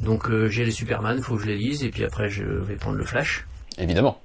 Donc 0.00 0.30
j'ai 0.48 0.64
les 0.64 0.72
Superman, 0.72 1.22
faut 1.22 1.36
que 1.36 1.42
je 1.42 1.46
les 1.46 1.56
lise, 1.56 1.84
et 1.84 1.90
puis 1.90 2.04
après 2.04 2.28
je 2.28 2.42
vais 2.42 2.76
prendre 2.76 2.96
le 2.96 3.04
Flash. 3.04 3.46
Évidemment. 3.78 4.20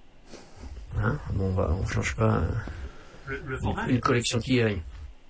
Hein 0.98 1.18
bon, 1.34 1.46
on, 1.46 1.54
va, 1.54 1.72
on 1.72 1.86
change 1.88 2.16
pas 2.16 2.42
le, 3.40 3.58
format 3.58 3.88
une 3.88 4.00
collection 4.00 4.40
qui 4.40 4.62
aille. 4.62 4.82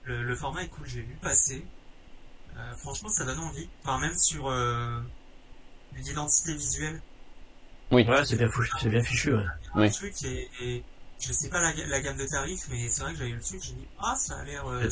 Le, 0.03 0.35
format 0.35 0.63
est 0.63 0.67
cool, 0.67 0.87
j'ai 0.87 1.01
vu 1.01 1.15
passer. 1.21 1.63
Euh, 2.57 2.73
franchement, 2.75 3.09
ça 3.09 3.25
donne 3.25 3.39
envie. 3.39 3.69
Enfin, 3.83 3.99
même 3.99 4.15
sur 4.15 4.49
euh, 4.49 4.99
l'identité 5.95 6.53
visuelle. 6.53 7.01
Oui, 7.91 8.05
ouais, 8.07 8.25
c'est 8.25 8.37
bien, 8.37 8.49
c'est 8.79 8.89
bien 8.89 9.03
fichu. 9.03 9.33
Ouais. 9.33 9.45
Oui. 9.75 9.91
truc 9.91 10.13
et, 10.23 10.83
je 11.21 11.31
sais 11.33 11.49
pas 11.49 11.61
la, 11.61 12.01
gamme 12.01 12.17
de 12.17 12.25
tarifs, 12.25 12.67
mais 12.69 12.87
c'est 12.89 13.01
vrai 13.01 13.13
que 13.13 13.19
j'avais 13.19 13.29
eu 13.29 13.35
le 13.35 13.41
truc, 13.41 13.61
j'ai 13.63 13.73
dit 13.73 13.87
ah 13.99 14.15
ça 14.17 14.35
a 14.37 14.43
l'air. 14.43 14.65
Euh, 14.67 14.89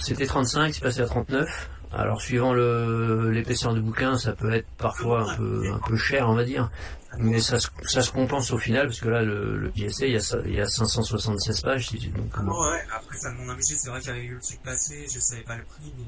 C'était 0.00 0.26
35, 0.26 0.74
c'est 0.74 0.80
passé 0.80 1.00
à 1.00 1.06
39. 1.06 1.70
Alors 1.92 2.20
suivant 2.20 2.52
l'épaisseur 2.52 3.72
du 3.72 3.80
bouquin, 3.80 4.18
ça 4.18 4.32
peut 4.32 4.52
être 4.52 4.66
parfois 4.76 5.30
un 5.30 5.36
peu, 5.36 5.72
un 5.72 5.78
peu 5.78 5.96
cher, 5.96 6.28
on 6.28 6.34
va 6.34 6.44
dire. 6.44 6.70
Mais 7.18 7.40
ça, 7.40 7.58
ça 7.58 8.02
se 8.02 8.10
compense 8.10 8.50
au 8.50 8.58
final, 8.58 8.88
parce 8.88 9.00
que 9.00 9.08
là, 9.08 9.22
le, 9.22 9.56
le 9.56 9.70
PSA, 9.70 10.06
il 10.06 10.12
y, 10.12 10.16
a, 10.16 10.36
il 10.44 10.52
y 10.52 10.60
a 10.60 10.66
576 10.66 11.60
pages. 11.62 11.92
Donc, 11.92 12.32
ah 12.34 12.42
ouais, 12.42 12.84
après 12.92 13.16
ça 13.16 13.30
demande 13.30 13.50
un 13.50 13.54
budget, 13.54 13.74
c'est 13.76 13.88
vrai 13.88 14.00
qu'il 14.00 14.10
y 14.10 14.12
avait 14.12 14.24
eu 14.24 14.34
le 14.34 14.40
truc 14.40 14.62
passé, 14.62 15.06
je 15.12 15.18
savais 15.18 15.42
pas 15.42 15.56
le 15.56 15.64
prix, 15.64 15.92
mais 15.96 16.04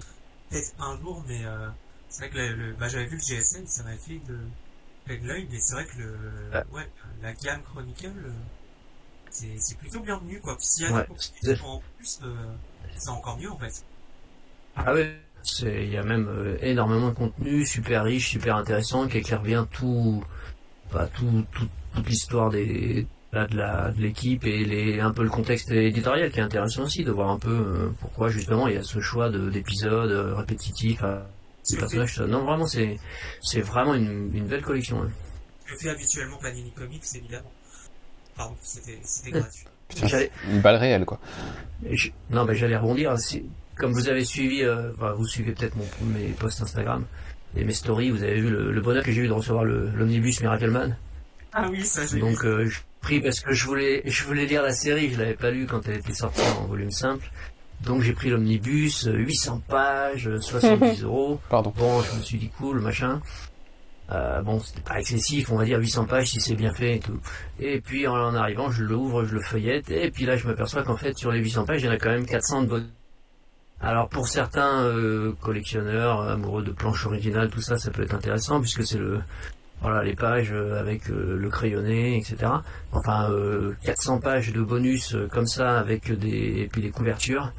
peut-être 0.50 0.74
un 0.80 0.98
jour, 1.00 1.24
mais 1.26 1.46
euh, 1.46 1.68
c'est 2.10 2.26
vrai 2.26 2.30
que 2.30 2.36
le, 2.38 2.74
bah, 2.74 2.88
j'avais 2.88 3.06
vu 3.06 3.16
le 3.16 3.22
GSM, 3.22 3.66
ça 3.66 3.84
m'avait 3.84 3.96
fait 3.96 4.20
de, 4.28 4.38
de 5.16 5.26
l'œil, 5.26 5.48
mais 5.50 5.58
c'est 5.58 5.74
vrai 5.74 5.86
que 5.86 5.98
le, 5.98 6.18
ouais, 6.72 6.88
la 7.22 7.32
gamme 7.32 7.62
Chronicle, 7.62 8.12
euh, 8.16 8.32
c'est 9.30 9.78
plutôt 9.78 10.00
bienvenu, 10.00 10.40
quoi. 10.40 10.56
S'il 10.58 10.84
y 10.84 10.92
a 10.92 11.06
des 11.42 11.60
en 11.62 11.82
plus, 11.96 12.20
euh, 12.22 12.34
c'est 12.96 13.08
encore 13.08 13.38
mieux, 13.38 13.50
en 13.50 13.58
fait. 13.58 13.84
Ah 14.76 14.92
ouais 14.92 15.18
il 15.62 15.90
y 15.90 15.96
a 15.96 16.02
même 16.02 16.28
euh, 16.28 16.56
énormément 16.60 17.08
de 17.08 17.14
contenu 17.14 17.64
super 17.64 18.04
riche, 18.04 18.28
super 18.28 18.56
intéressant, 18.56 19.06
qui 19.08 19.18
éclaire 19.18 19.42
bien 19.42 19.66
tout, 19.66 20.22
bah, 20.92 21.08
tout, 21.14 21.44
toute 21.94 22.08
l'histoire 22.08 22.50
des 22.50 23.06
de 23.32 24.00
l'équipe 24.00 24.44
et 24.46 24.64
les, 24.64 25.00
un 25.00 25.10
peu 25.10 25.22
le 25.22 25.28
contexte 25.28 25.70
éditorial 25.70 26.30
qui 26.30 26.38
est 26.38 26.42
intéressant 26.42 26.84
aussi 26.84 27.04
de 27.04 27.10
voir 27.10 27.28
un 27.28 27.38
peu 27.38 27.50
euh, 27.50 27.90
pourquoi 28.00 28.30
justement 28.30 28.66
il 28.68 28.74
y 28.74 28.78
a 28.78 28.82
ce 28.82 29.00
choix 29.00 29.28
d'épisodes 29.28 30.34
répétitifs 30.34 31.02
à 31.04 31.26
ces 31.68 31.76
personnages. 31.76 32.20
Non, 32.20 32.44
vraiment, 32.44 32.66
c'est 32.66 32.98
c'est 33.40 33.60
vraiment 33.60 33.94
une, 33.94 34.30
une 34.34 34.46
belle 34.46 34.62
collection. 34.62 35.02
Hein. 35.02 35.10
Je 35.66 35.74
fais 35.76 35.90
habituellement 35.90 36.38
Panini 36.38 36.72
Comics, 36.72 37.04
évidemment. 37.14 37.52
Pardon, 38.36 38.56
c'était 38.62 39.30
gratuit. 39.30 39.66
Une 40.50 40.60
balle 40.60 40.76
réelle, 40.76 41.06
quoi. 41.06 41.18
non, 42.30 42.44
mais 42.44 42.54
j'allais 42.54 42.76
rebondir 42.76 43.16
comme 43.78 43.92
vous 43.92 44.08
avez 44.08 44.24
suivi, 44.24 44.62
euh, 44.62 44.90
vous 45.16 45.26
suivez 45.26 45.52
peut-être 45.52 45.76
mes 46.02 46.28
posts 46.38 46.60
Instagram 46.60 47.04
et 47.56 47.64
mes 47.64 47.72
stories, 47.72 48.10
vous 48.10 48.22
avez 48.22 48.40
vu 48.40 48.50
le, 48.50 48.80
bonheur 48.80 49.04
que 49.04 49.12
j'ai 49.12 49.22
eu 49.22 49.28
de 49.28 49.32
recevoir 49.32 49.64
l'omnibus 49.64 50.40
Miracleman. 50.40 50.96
Ah 51.52 51.68
oui, 51.70 51.84
ça 51.84 52.04
j'ai 52.04 52.18
Donc 52.18 52.44
euh, 52.44 52.66
je 52.66 52.80
pris 53.00 53.20
parce 53.20 53.40
que 53.40 53.52
je 53.52 53.64
voulais, 53.64 54.02
je 54.04 54.24
voulais 54.24 54.44
lire 54.44 54.62
la 54.62 54.72
série, 54.72 55.10
je 55.10 55.18
l'avais 55.18 55.34
pas 55.34 55.50
lu 55.50 55.66
quand 55.66 55.88
elle 55.88 55.96
était 55.96 56.12
sortie 56.12 56.42
en 56.60 56.66
volume 56.66 56.90
simple. 56.90 57.30
Donc 57.82 58.02
j'ai 58.02 58.12
pris 58.12 58.30
l'omnibus, 58.30 59.08
800 59.10 59.54
euh, 59.54 59.70
pages, 59.70 60.30
70 60.38 61.02
euros. 61.04 61.40
Pardon. 61.48 61.72
Bon, 61.76 62.02
je 62.02 62.16
me 62.16 62.22
suis 62.22 62.38
dit 62.38 62.50
cool, 62.58 62.80
machin. 62.80 63.20
Euh, 64.10 64.40
bon, 64.40 64.58
c'était 64.58 64.80
pas 64.80 64.98
excessif, 64.98 65.50
on 65.52 65.56
va 65.56 65.64
dire 65.64 65.78
800 65.78 66.06
pages 66.06 66.30
si 66.30 66.40
c'est 66.40 66.54
bien 66.54 66.72
fait 66.72 66.96
et 66.96 67.00
tout. 67.00 67.20
Et 67.60 67.80
puis 67.80 68.06
en, 68.06 68.34
arrivant, 68.34 68.70
je 68.70 68.82
l'ouvre, 68.82 69.24
je 69.24 69.34
le 69.34 69.40
feuillette, 69.40 69.90
et 69.90 70.10
puis 70.10 70.24
là 70.24 70.36
je 70.36 70.46
m'aperçois 70.46 70.82
qu'en 70.82 70.96
fait 70.96 71.16
sur 71.18 71.30
les 71.30 71.40
800 71.40 71.66
pages, 71.66 71.82
il 71.82 71.86
y 71.86 71.88
en 71.88 71.92
a 71.92 71.98
quand 71.98 72.08
même 72.08 72.24
400 72.24 72.62
de 72.62 72.66
bonnes 72.68 72.88
alors 73.80 74.08
pour 74.08 74.26
certains 74.26 74.82
euh, 74.82 75.32
collectionneurs 75.40 76.22
amoureux 76.22 76.62
de 76.62 76.72
planches 76.72 77.06
originales, 77.06 77.48
tout 77.48 77.60
ça, 77.60 77.78
ça 77.78 77.90
peut 77.90 78.02
être 78.02 78.14
intéressant 78.14 78.60
puisque 78.60 78.84
c'est 78.84 78.98
le 78.98 79.20
voilà 79.80 80.02
les 80.02 80.16
pages 80.16 80.52
euh, 80.52 80.80
avec 80.80 81.08
euh, 81.08 81.36
le 81.38 81.48
crayonné, 81.48 82.16
etc. 82.16 82.50
Enfin 82.92 83.30
400 83.84 84.18
pages 84.18 84.52
de 84.52 84.60
bonus 84.62 85.16
comme 85.30 85.46
ça 85.46 85.78
avec 85.78 86.10
des 86.12 86.62
et 86.62 86.68
puis 86.70 86.82
des 86.82 86.90
couvertures. 86.90 87.52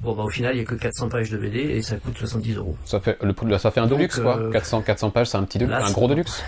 Bon, 0.00 0.14
bah, 0.14 0.22
au 0.22 0.28
final, 0.30 0.54
il 0.54 0.58
n'y 0.58 0.62
a 0.62 0.64
que 0.64 0.74
400 0.74 1.08
pages 1.10 1.30
de 1.30 1.36
BD 1.36 1.58
et 1.58 1.82
ça 1.82 1.96
coûte 1.96 2.16
70 2.16 2.54
euros. 2.56 2.76
Ça 2.86 3.00
fait, 3.00 3.18
le, 3.22 3.58
ça 3.58 3.70
fait 3.70 3.80
un 3.80 3.86
Donc, 3.86 3.98
deluxe, 3.98 4.18
quoi. 4.18 4.38
euh, 4.38 4.50
400, 4.50 4.82
400 4.82 5.10
pages, 5.10 5.26
c'est 5.28 5.36
un 5.36 5.44
petit 5.44 5.58
deluxe, 5.58 5.78
là, 5.78 5.86
un 5.86 5.92
gros 5.92 6.08
deluxe. 6.08 6.42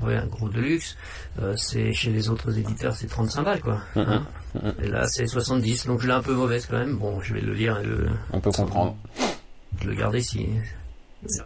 Ouais, 0.00 0.16
un 0.16 0.26
gros 0.26 0.48
de 0.48 0.60
luxe. 0.60 0.96
Euh, 1.42 1.54
c'est 1.56 1.92
chez 1.92 2.10
les 2.10 2.28
autres 2.30 2.56
éditeurs, 2.58 2.94
c'est 2.94 3.06
35 3.08 3.42
balles, 3.42 3.60
quoi. 3.60 3.80
Hein 3.96 4.24
et 4.82 4.86
là, 4.88 5.06
c'est 5.08 5.26
70, 5.26 5.86
donc 5.86 6.00
je 6.00 6.06
l'ai 6.06 6.12
un 6.12 6.22
peu 6.22 6.32
mauvaise 6.34 6.66
quand 6.66 6.78
même. 6.78 6.96
Bon, 6.96 7.20
je 7.20 7.34
vais 7.34 7.40
le 7.40 7.52
lire 7.52 7.78
et 7.80 7.84
le, 7.84 8.08
On 8.32 8.40
peut 8.40 8.50
comprendre. 8.52 8.96
le 9.84 9.94
garder 9.94 10.22
si. 10.22 10.48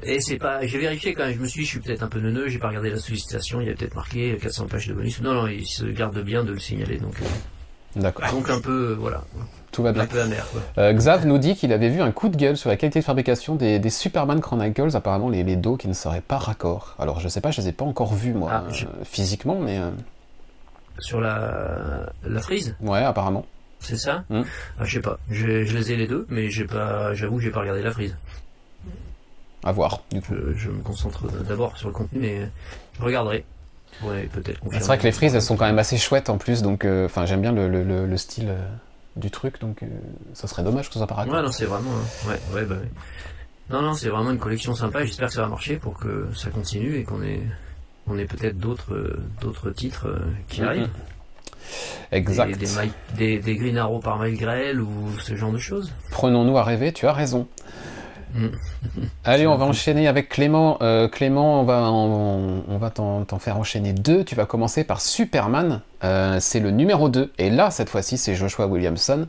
Et 0.05 0.21
c'est 0.21 0.37
pas, 0.37 0.65
j'ai 0.67 0.79
vérifié 0.79 1.15
quand 1.15 1.25
même. 1.25 1.35
Je 1.35 1.41
me 1.41 1.47
suis 1.47 1.61
dit, 1.63 1.65
je 1.67 1.71
suis 1.71 1.81
peut-être 1.81 2.03
un 2.05 2.09
peu 2.09 2.21
neuneux. 2.21 2.49
J'ai 2.49 2.59
pas 2.61 2.69
regardé 2.69 2.91
la 2.91 2.99
sollicitation. 2.99 3.61
Il 3.61 3.67
y 3.67 3.71
a 3.71 3.75
peut-être 3.75 3.97
marqué 3.97 4.39
400 4.41 4.67
pages 4.69 4.87
de 4.87 4.95
bonus. 4.95 5.21
Non, 5.21 5.35
non, 5.35 5.47
il 5.49 5.67
se 5.67 5.85
garde 5.87 6.17
bien 6.23 6.45
de 6.45 6.53
le 6.53 6.61
signaler. 6.61 6.99
Donc, 6.99 7.17
euh, 7.21 8.01
D'accord. 8.01 8.31
donc 8.31 8.51
un 8.51 8.61
peu, 8.61 8.91
euh, 8.93 8.95
voilà, 8.95 9.25
Tout 9.75 9.83
va 9.83 9.93
bien. 9.93 10.07
Euh, 10.79 10.93
Xav 10.93 11.27
nous 11.27 11.39
dit 11.39 11.57
qu'il 11.57 11.73
avait 11.73 11.89
vu 11.89 12.01
un 12.01 12.13
coup 12.13 12.29
de 12.29 12.37
gueule 12.37 12.57
sur 12.57 12.71
la 12.71 12.77
qualité 12.77 13.01
de 13.01 13.05
fabrication 13.05 13.57
des, 13.57 13.79
des 13.81 13.91
Superman 13.91 14.41
Chronicles, 14.41 14.95
apparemment 14.97 15.29
les, 15.29 15.43
les 15.43 15.57
dos 15.57 15.77
qui 15.77 15.89
ne 15.89 15.93
seraient 15.95 16.21
pas 16.21 16.39
raccords. 16.39 16.95
Alors 16.99 17.19
je 17.21 17.29
sais 17.29 17.41
pas, 17.41 17.51
je 17.51 17.61
les 17.61 17.69
ai 17.69 17.73
pas 17.73 17.85
encore 17.85 18.15
vus 18.15 18.33
moi, 18.33 18.51
Ah, 18.53 18.65
euh, 18.67 18.73
je- 18.73 18.87
physiquement, 19.05 19.59
mais 19.61 19.79
euh, 19.79 19.91
Sur 20.99 21.21
la, 21.21 22.07
la 22.25 22.41
frise, 22.41 22.77
ouais, 22.81 23.01
apparemment. 23.03 23.45
c'est 23.81 23.97
ça? 23.97 24.23
Hmm. 24.31 24.43
ah, 24.79 24.85
Je 24.85 24.95
sais 24.95 25.01
pas. 25.03 25.19
Je, 25.29 25.65
je 25.65 25.77
les 25.77 25.91
ai 25.93 25.97
les 25.97 26.07
deux, 26.07 26.25
mais 26.31 26.51
j'ai 26.51 26.65
pas. 26.67 27.13
J'avoue, 27.15 27.37
que 27.39 27.43
j'ai 27.43 27.51
pas 27.51 27.61
regardé 27.61 27.83
la 27.83 27.91
frise. 27.91 28.17
À 29.65 29.73
voir, 29.73 30.03
du 30.13 30.21
coup. 30.21 30.35
Je, 30.35 30.57
je 30.57 30.71
me 30.71 30.83
concentre 30.83 31.27
d'abord 31.49 31.77
sur 31.79 31.89
le 31.89 31.95
contenu, 31.95 32.21
mais 32.21 32.49
je 32.99 33.03
regarderai. 33.03 33.45
Ouais, 34.05 34.29
peut-être. 34.33 34.61
C'est 34.73 34.85
vrai 34.85 34.99
que 34.99 35.05
les 35.05 35.13
frises, 35.13 35.35
elles 35.35 35.43
sont 35.43 35.57
quand 35.57 35.65
même 35.67 35.79
assez 35.79 35.97
chouettes 35.97 36.29
en 36.31 36.37
plus, 36.39 36.63
donc 36.63 36.85
euh, 36.85 37.09
j'aime 37.25 37.41
bien 37.41 37.53
le, 37.53 37.69
le- 37.69 37.83
le- 37.85 38.07
le 38.07 38.17
style 38.17 38.53
du 39.17 39.31
truc, 39.31 39.61
donc 39.61 39.83
euh, 39.83 39.87
ça 40.33 40.47
serait 40.49 40.63
dommage 40.65 40.89
que 40.89 40.95
ce 40.95 40.99
soit 40.99 41.07
pas. 41.07 41.25
Ouais, 41.25 41.43
non, 41.43 41.51
c'est 41.53 41.67
vraiment. 41.67 41.91
euh, 41.93 42.29
Ouais, 42.31 42.41
ouais, 42.55 42.65
bah 42.65 42.75
ouais. 42.77 42.91
Non, 43.71 43.81
non, 43.83 43.95
c'est 43.95 44.09
vraiment 44.09 44.31
une 44.33 44.39
collection 44.39 44.75
sympa. 44.75 45.05
J'espère 45.05 45.29
que 45.29 45.35
ça 45.35 45.43
va 45.43 45.49
marcher 45.49 45.77
pour 45.77 45.99
que 45.99 46.27
ça 46.35 46.51
continue 46.51 46.97
et 46.97 47.05
qu'on 47.05 47.23
ait, 47.23 47.41
on 48.07 48.19
ait 48.19 48.27
peut-être 48.27 48.59
d'autres, 48.59 48.93
euh, 48.95 49.23
d'autres 49.41 49.71
titres 49.71 50.09
euh, 50.09 50.19
qui 50.49 50.61
Mhm. 50.61 50.67
arrivent. 50.67 50.89
Exact. 52.13 52.49
Des, 52.59 52.67
des, 52.67 52.73
Mike- 52.75 52.93
des, 53.17 53.39
des 53.39 53.57
Green 53.57 53.79
Arrow 53.79 53.99
par 54.01 54.19
Mike 54.19 54.39
Grell 54.39 54.81
ou 54.81 55.09
ce 55.19 55.35
genre 55.35 55.51
de 55.53 55.59
choses. 55.59 55.93
Prenons-nous 56.11 56.59
à 56.59 56.63
rêver, 56.63 56.93
tu 56.93 57.07
as 57.07 57.13
raison. 57.13 57.49
Allez, 59.25 59.47
on 59.47 59.57
va 59.57 59.65
enchaîner 59.65 60.09
avec 60.09 60.29
Clément. 60.29 60.79
Euh, 60.83 61.09
Clément, 61.09 61.61
on 61.61 61.65
va, 61.65 61.91
on, 61.91 62.65
on 62.69 62.79
va 62.79 62.91
t'en 62.91 63.25
t'en 63.25 63.39
faire 63.39 63.57
enchaîner 63.57 63.93
deux. 63.93 64.25
Tu 64.25 64.35
vas 64.35 64.47
commencer 64.47 64.85
par 64.85 65.01
Superman. 65.01 65.83
Euh, 66.03 66.39
c'est 66.41 66.61
le 66.61 66.71
numéro 66.71 67.09
2. 67.09 67.33
Et 67.39 67.51
là, 67.51 67.71
cette 67.71 67.89
fois-ci, 67.91 68.19
c'est 68.19 68.35
Joshua 68.35 68.67
Williamson 68.67 69.29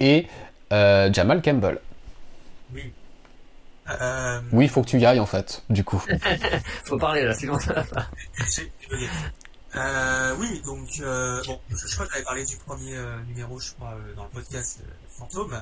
et 0.00 0.26
euh, 0.72 1.12
Jamal 1.12 1.42
Campbell. 1.42 1.78
Oui. 2.72 2.92
Euh, 4.00 4.40
Oui, 4.52 4.64
il 4.64 4.68
faut 4.70 4.82
que 4.82 4.88
tu 4.88 4.98
y 4.98 5.06
ailles 5.06 5.20
en 5.20 5.26
fait, 5.26 5.62
du 5.68 5.84
coup. 5.84 6.02
Faut 6.84 6.96
parler 6.98 7.24
là, 7.24 7.34
sinon 7.34 7.58
ça 7.58 7.74
va 7.74 7.82
pas. 7.84 8.06
Euh, 9.76 10.34
oui, 10.38 10.62
donc 10.64 10.88
euh, 11.00 11.42
bon, 11.46 11.58
je, 11.68 11.86
je 11.86 11.94
crois 11.94 12.06
que 12.06 12.12
j'avais 12.12 12.24
parlé 12.24 12.44
du 12.46 12.56
premier 12.56 12.94
euh, 12.96 13.16
numéro, 13.26 13.58
je 13.58 13.72
crois, 13.72 13.92
euh, 13.94 14.14
dans 14.14 14.22
le 14.24 14.30
podcast 14.30 14.80
euh, 14.82 14.90
Fantôme. 15.08 15.60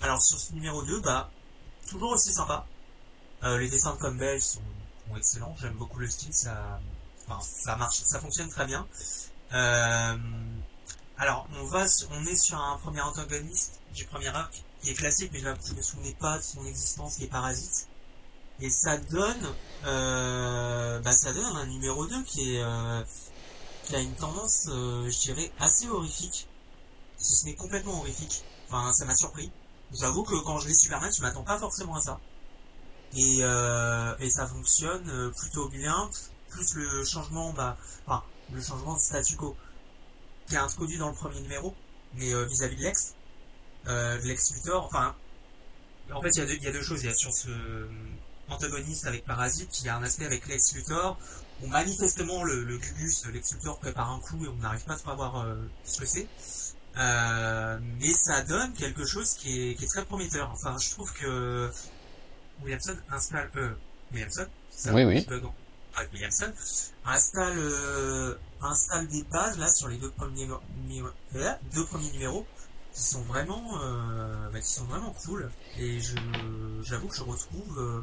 Alors 0.00 0.22
sur 0.22 0.38
ce 0.38 0.52
numéro 0.52 0.82
2, 0.82 1.00
bah 1.00 1.30
toujours 1.88 2.12
aussi 2.12 2.32
sympa. 2.32 2.66
Euh, 3.44 3.58
les 3.58 3.68
dessins 3.68 3.94
de 3.94 4.00
Campbell 4.00 4.40
sont, 4.40 4.60
sont 5.08 5.16
excellents. 5.16 5.56
J'aime 5.60 5.74
beaucoup 5.74 5.98
le 5.98 6.08
style, 6.08 6.32
ça, 6.32 6.80
enfin, 7.26 7.40
ça 7.40 7.76
marche, 7.76 7.98
ça 8.02 8.20
fonctionne 8.20 8.48
très 8.48 8.66
bien. 8.66 8.86
Euh, 9.52 10.16
alors 11.18 11.48
on 11.58 11.64
va, 11.64 11.86
on 12.10 12.26
est 12.26 12.36
sur 12.36 12.58
un 12.58 12.76
premier 12.78 13.00
antagoniste 13.00 13.80
du 13.94 14.04
premier 14.04 14.28
arc 14.28 14.62
qui 14.82 14.90
est 14.90 14.94
classique, 14.94 15.30
mais 15.32 15.40
je 15.40 15.48
je 15.66 15.74
me 15.74 15.82
souvenais 15.82 16.14
pas 16.18 16.38
de 16.38 16.42
son 16.42 16.64
existence, 16.66 17.16
qui 17.16 17.24
est 17.24 17.28
Parasite. 17.28 17.88
Et 18.60 18.70
ça 18.70 18.96
donne, 18.96 19.54
euh, 19.84 20.98
bah 21.00 21.12
ça 21.12 21.32
donne 21.32 21.44
un 21.56 21.66
numéro 21.66 22.06
2 22.06 22.22
qui 22.22 22.54
est, 22.54 22.62
euh, 22.62 23.02
qui 23.84 23.94
a 23.96 24.00
une 24.00 24.14
tendance, 24.14 24.66
euh, 24.68 25.10
je 25.10 25.18
dirais, 25.20 25.52
assez 25.58 25.88
horrifique. 25.88 26.48
Si 27.18 27.34
ce 27.34 27.44
n'est 27.46 27.54
complètement 27.54 27.98
horrifique. 28.00 28.44
Enfin, 28.68 28.92
ça 28.92 29.04
m'a 29.04 29.14
surpris. 29.14 29.50
J'avoue 29.92 30.24
que 30.24 30.34
quand 30.44 30.58
je 30.58 30.68
lis 30.68 30.76
Superman, 30.76 31.10
je 31.16 31.22
m'attends 31.22 31.42
pas 31.44 31.58
forcément 31.58 31.96
à 31.96 32.00
ça. 32.00 32.20
Et, 33.16 33.38
euh, 33.42 34.14
et 34.18 34.28
ça 34.30 34.46
fonctionne 34.46 35.08
euh, 35.08 35.30
plutôt 35.30 35.68
bien. 35.68 36.10
Plus 36.50 36.74
le 36.74 37.04
changement, 37.04 37.52
bah, 37.52 37.76
enfin, 38.06 38.22
le 38.52 38.60
changement 38.62 38.94
de 38.94 39.00
statu 39.00 39.36
quo 39.36 39.56
qui 40.48 40.54
est 40.54 40.58
introduit 40.58 40.96
dans 40.98 41.08
le 41.08 41.14
premier 41.14 41.40
numéro, 41.40 41.74
mais 42.14 42.32
euh, 42.32 42.44
vis-à-vis 42.46 42.76
de 42.76 42.82
Lex, 42.82 43.14
euh, 43.88 44.16
Lex 44.18 44.54
Luthor, 44.54 44.84
enfin, 44.86 45.14
en 46.12 46.22
fait, 46.22 46.30
il 46.36 46.38
y, 46.38 46.42
a 46.42 46.46
deux- 46.46 46.54
il 46.54 46.62
y 46.62 46.68
a 46.68 46.72
deux 46.72 46.82
choses. 46.82 47.02
Il 47.02 47.06
y 47.06 47.12
a 47.12 47.14
sur 47.14 47.32
ce 47.32 47.48
euh, 47.48 47.88
antagoniste 48.48 49.06
avec 49.06 49.24
Parasite, 49.24 49.80
il 49.80 49.86
y 49.86 49.88
a 49.88 49.96
un 49.96 50.02
aspect 50.04 50.24
avec 50.24 50.46
Lex 50.46 50.72
Luthor, 50.74 51.18
où 51.62 51.66
manifestement 51.66 52.44
le, 52.44 52.62
le 52.62 52.78
Gugus, 52.78 53.26
Lex 53.26 53.54
Luthor 53.54 53.78
prépare 53.80 54.10
un 54.10 54.20
coup 54.20 54.44
et 54.44 54.48
on 54.48 54.54
n'arrive 54.56 54.84
pas 54.84 54.94
à 54.94 55.14
voir 55.14 55.40
euh, 55.44 55.56
ce 55.84 55.98
que 56.00 56.06
c'est. 56.06 56.28
Euh, 56.98 57.78
mais 58.00 58.10
ça 58.12 58.42
donne 58.42 58.72
quelque 58.72 59.04
chose 59.04 59.34
qui 59.34 59.70
est, 59.70 59.74
qui 59.74 59.84
est 59.84 59.88
très 59.88 60.04
prometteur. 60.04 60.50
Enfin, 60.52 60.76
je 60.78 60.90
trouve 60.90 61.12
que 61.12 61.70
Williamson 62.62 62.96
installe, 63.10 63.50
euh, 63.56 63.70
Williamson, 64.12 64.46
ça, 64.70 64.94
Oui, 64.94 65.04
oui. 65.04 65.26
ah, 65.94 66.02
Williamson 66.12 66.50
installe, 67.04 67.58
euh, 67.58 68.34
installe 68.62 69.08
des 69.08 69.22
bases 69.24 69.58
là 69.58 69.68
sur 69.68 69.88
les 69.88 69.98
deux 69.98 70.10
premiers, 70.10 70.48
euh, 71.34 71.52
deux 71.74 71.84
premiers 71.86 72.10
numéros 72.12 72.46
qui 72.94 73.02
sont 73.02 73.22
vraiment, 73.24 73.78
euh, 73.82 74.48
bah, 74.50 74.60
qui 74.60 74.72
sont 74.72 74.84
vraiment 74.86 75.14
cool. 75.26 75.50
Et 75.78 76.00
je, 76.00 76.14
j'avoue 76.82 77.08
que 77.08 77.16
je 77.16 77.22
retrouve 77.22 77.78
euh, 77.78 78.00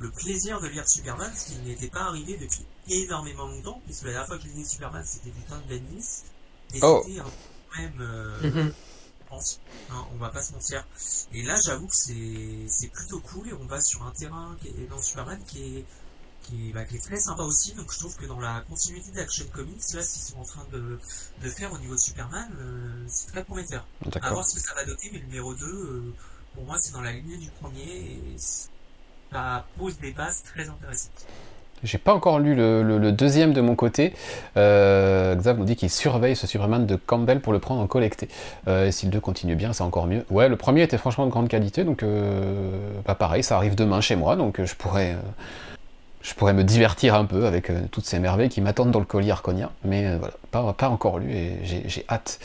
le 0.00 0.10
plaisir 0.10 0.60
de 0.60 0.66
lire 0.66 0.88
Superman, 0.88 1.30
ce 1.32 1.52
qui 1.52 1.58
n'était 1.58 1.86
pas 1.90 2.02
arrivé 2.02 2.36
depuis 2.38 2.66
énormément 2.88 3.46
longtemps, 3.46 3.80
puisque 3.84 4.02
la 4.02 4.10
dernière 4.10 4.26
fois 4.26 4.38
que 4.38 4.42
je 4.42 4.48
lisais 4.48 4.64
Superman, 4.68 5.04
c'était 5.06 5.30
du 5.30 5.42
temps 5.42 5.58
de 5.68 5.78
Bendis, 5.78 6.24
et 6.74 6.80
Oh. 6.82 7.02
c'était 7.06 7.20
quand 7.72 7.80
même 7.82 8.00
euh, 8.00 8.50
Mhm. 8.50 8.72
hein, 9.90 10.06
on 10.12 10.16
va 10.18 10.28
pas 10.28 10.42
se 10.42 10.52
mentir. 10.52 10.86
Et 11.32 11.42
là, 11.42 11.58
j'avoue 11.64 11.86
que 11.86 11.94
c'est 11.96 12.88
plutôt 12.88 13.20
cool 13.20 13.48
et 13.48 13.52
on 13.54 13.66
va 13.66 13.80
sur 13.80 14.02
un 14.04 14.10
terrain 14.10 14.56
qui 14.60 14.68
est 14.68 14.86
dans 14.90 15.00
Superman 15.00 15.40
qui 15.46 15.78
est 15.78 15.84
qui 16.42 16.70
est, 16.70 16.72
bah, 16.72 16.84
qui 16.84 16.96
est 16.96 17.00
très 17.00 17.20
sympa 17.20 17.44
aussi. 17.44 17.72
Donc 17.74 17.92
je 17.92 17.98
trouve 18.00 18.16
que 18.16 18.26
dans 18.26 18.40
la 18.40 18.62
continuité 18.68 19.12
d'Action 19.12 19.46
Comics, 19.52 19.80
là, 19.94 20.02
ce 20.02 20.12
qu'ils 20.14 20.22
sont 20.22 20.38
en 20.40 20.44
train 20.44 20.66
de, 20.72 20.98
de 21.40 21.48
faire 21.48 21.72
au 21.72 21.78
niveau 21.78 21.94
de 21.94 22.00
Superman, 22.00 22.50
euh, 22.58 23.04
c'est 23.08 23.28
très 23.30 23.44
prometteur. 23.44 23.86
À 24.26 24.32
voir 24.34 24.44
ce 24.46 24.56
que 24.56 24.60
ça 24.60 24.74
va 24.74 24.84
donner, 24.84 25.08
mais 25.12 25.18
le 25.20 25.26
numéro 25.26 25.54
2, 25.54 25.64
euh, 25.66 26.12
pour 26.54 26.64
moi, 26.64 26.76
c'est 26.80 26.90
dans 26.94 27.00
la 27.00 27.12
lignée 27.12 27.36
du 27.36 27.48
premier 27.60 27.84
et 27.84 28.36
ça 28.38 29.64
pose 29.78 29.96
des 30.00 30.10
bases 30.12 30.42
très 30.42 30.68
intéressantes. 30.68 31.26
J'ai 31.84 31.98
pas 31.98 32.14
encore 32.14 32.38
lu 32.38 32.54
le, 32.54 33.12
deuxième 33.12 33.52
de 33.52 33.60
mon 33.60 33.74
côté. 33.74 34.14
Euh, 34.56 35.34
Xav 35.34 35.58
nous 35.58 35.64
dit 35.64 35.76
qu'il 35.76 35.90
surveille 35.90 36.36
ce 36.36 36.46
Superman 36.46 36.86
de 36.86 36.96
Campbell 36.96 37.40
pour 37.40 37.52
le 37.52 37.58
prendre 37.58 37.80
en 37.80 37.86
collecté. 37.86 38.28
Euh, 38.68 38.86
et 38.86 38.92
si 38.92 39.06
le 39.06 39.12
2 39.12 39.20
continue 39.20 39.56
bien, 39.56 39.72
c'est 39.72 39.82
encore 39.82 40.06
mieux. 40.06 40.24
Ouais, 40.30 40.48
le 40.48 40.56
premier 40.56 40.82
était 40.82 40.98
franchement 40.98 41.26
de 41.26 41.30
grande 41.30 41.48
qualité, 41.48 41.84
donc 41.84 42.02
euh, 42.02 43.00
pas 43.04 43.14
pareil, 43.14 43.42
ça 43.42 43.56
arrive 43.56 43.74
demain 43.74 44.00
chez 44.00 44.14
moi, 44.14 44.36
donc 44.36 44.64
je 44.64 44.74
pourrais, 44.76 45.16
je 46.22 46.34
pourrais 46.34 46.54
me 46.54 46.62
divertir 46.62 47.16
un 47.16 47.24
peu 47.24 47.46
avec 47.46 47.72
toutes 47.90 48.06
ces 48.06 48.20
merveilles 48.20 48.48
qui 48.48 48.60
m'attendent 48.60 48.92
dans 48.92 49.00
le 49.00 49.04
colis 49.04 49.30
Arconia. 49.30 49.70
Mais 49.84 50.16
voilà, 50.16 50.34
pas, 50.52 50.72
pas 50.72 50.88
encore 50.88 51.18
lu 51.18 51.32
et 51.32 51.58
j'ai 51.64 52.04
hâte. 52.08 52.38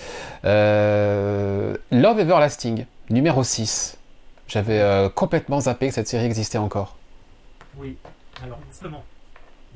Love 0.44 2.20
Everlasting, 2.20 2.86
numéro 3.12 3.44
6. 3.44 3.98
J'avais 4.48 5.10
complètement 5.14 5.60
zappé 5.60 5.90
que 5.90 5.94
cette 5.94 6.08
série 6.08 6.26
existait 6.26 6.58
encore. 6.58 6.96
Oui, 7.80 7.98
alors 8.44 8.58
justement, 8.70 9.04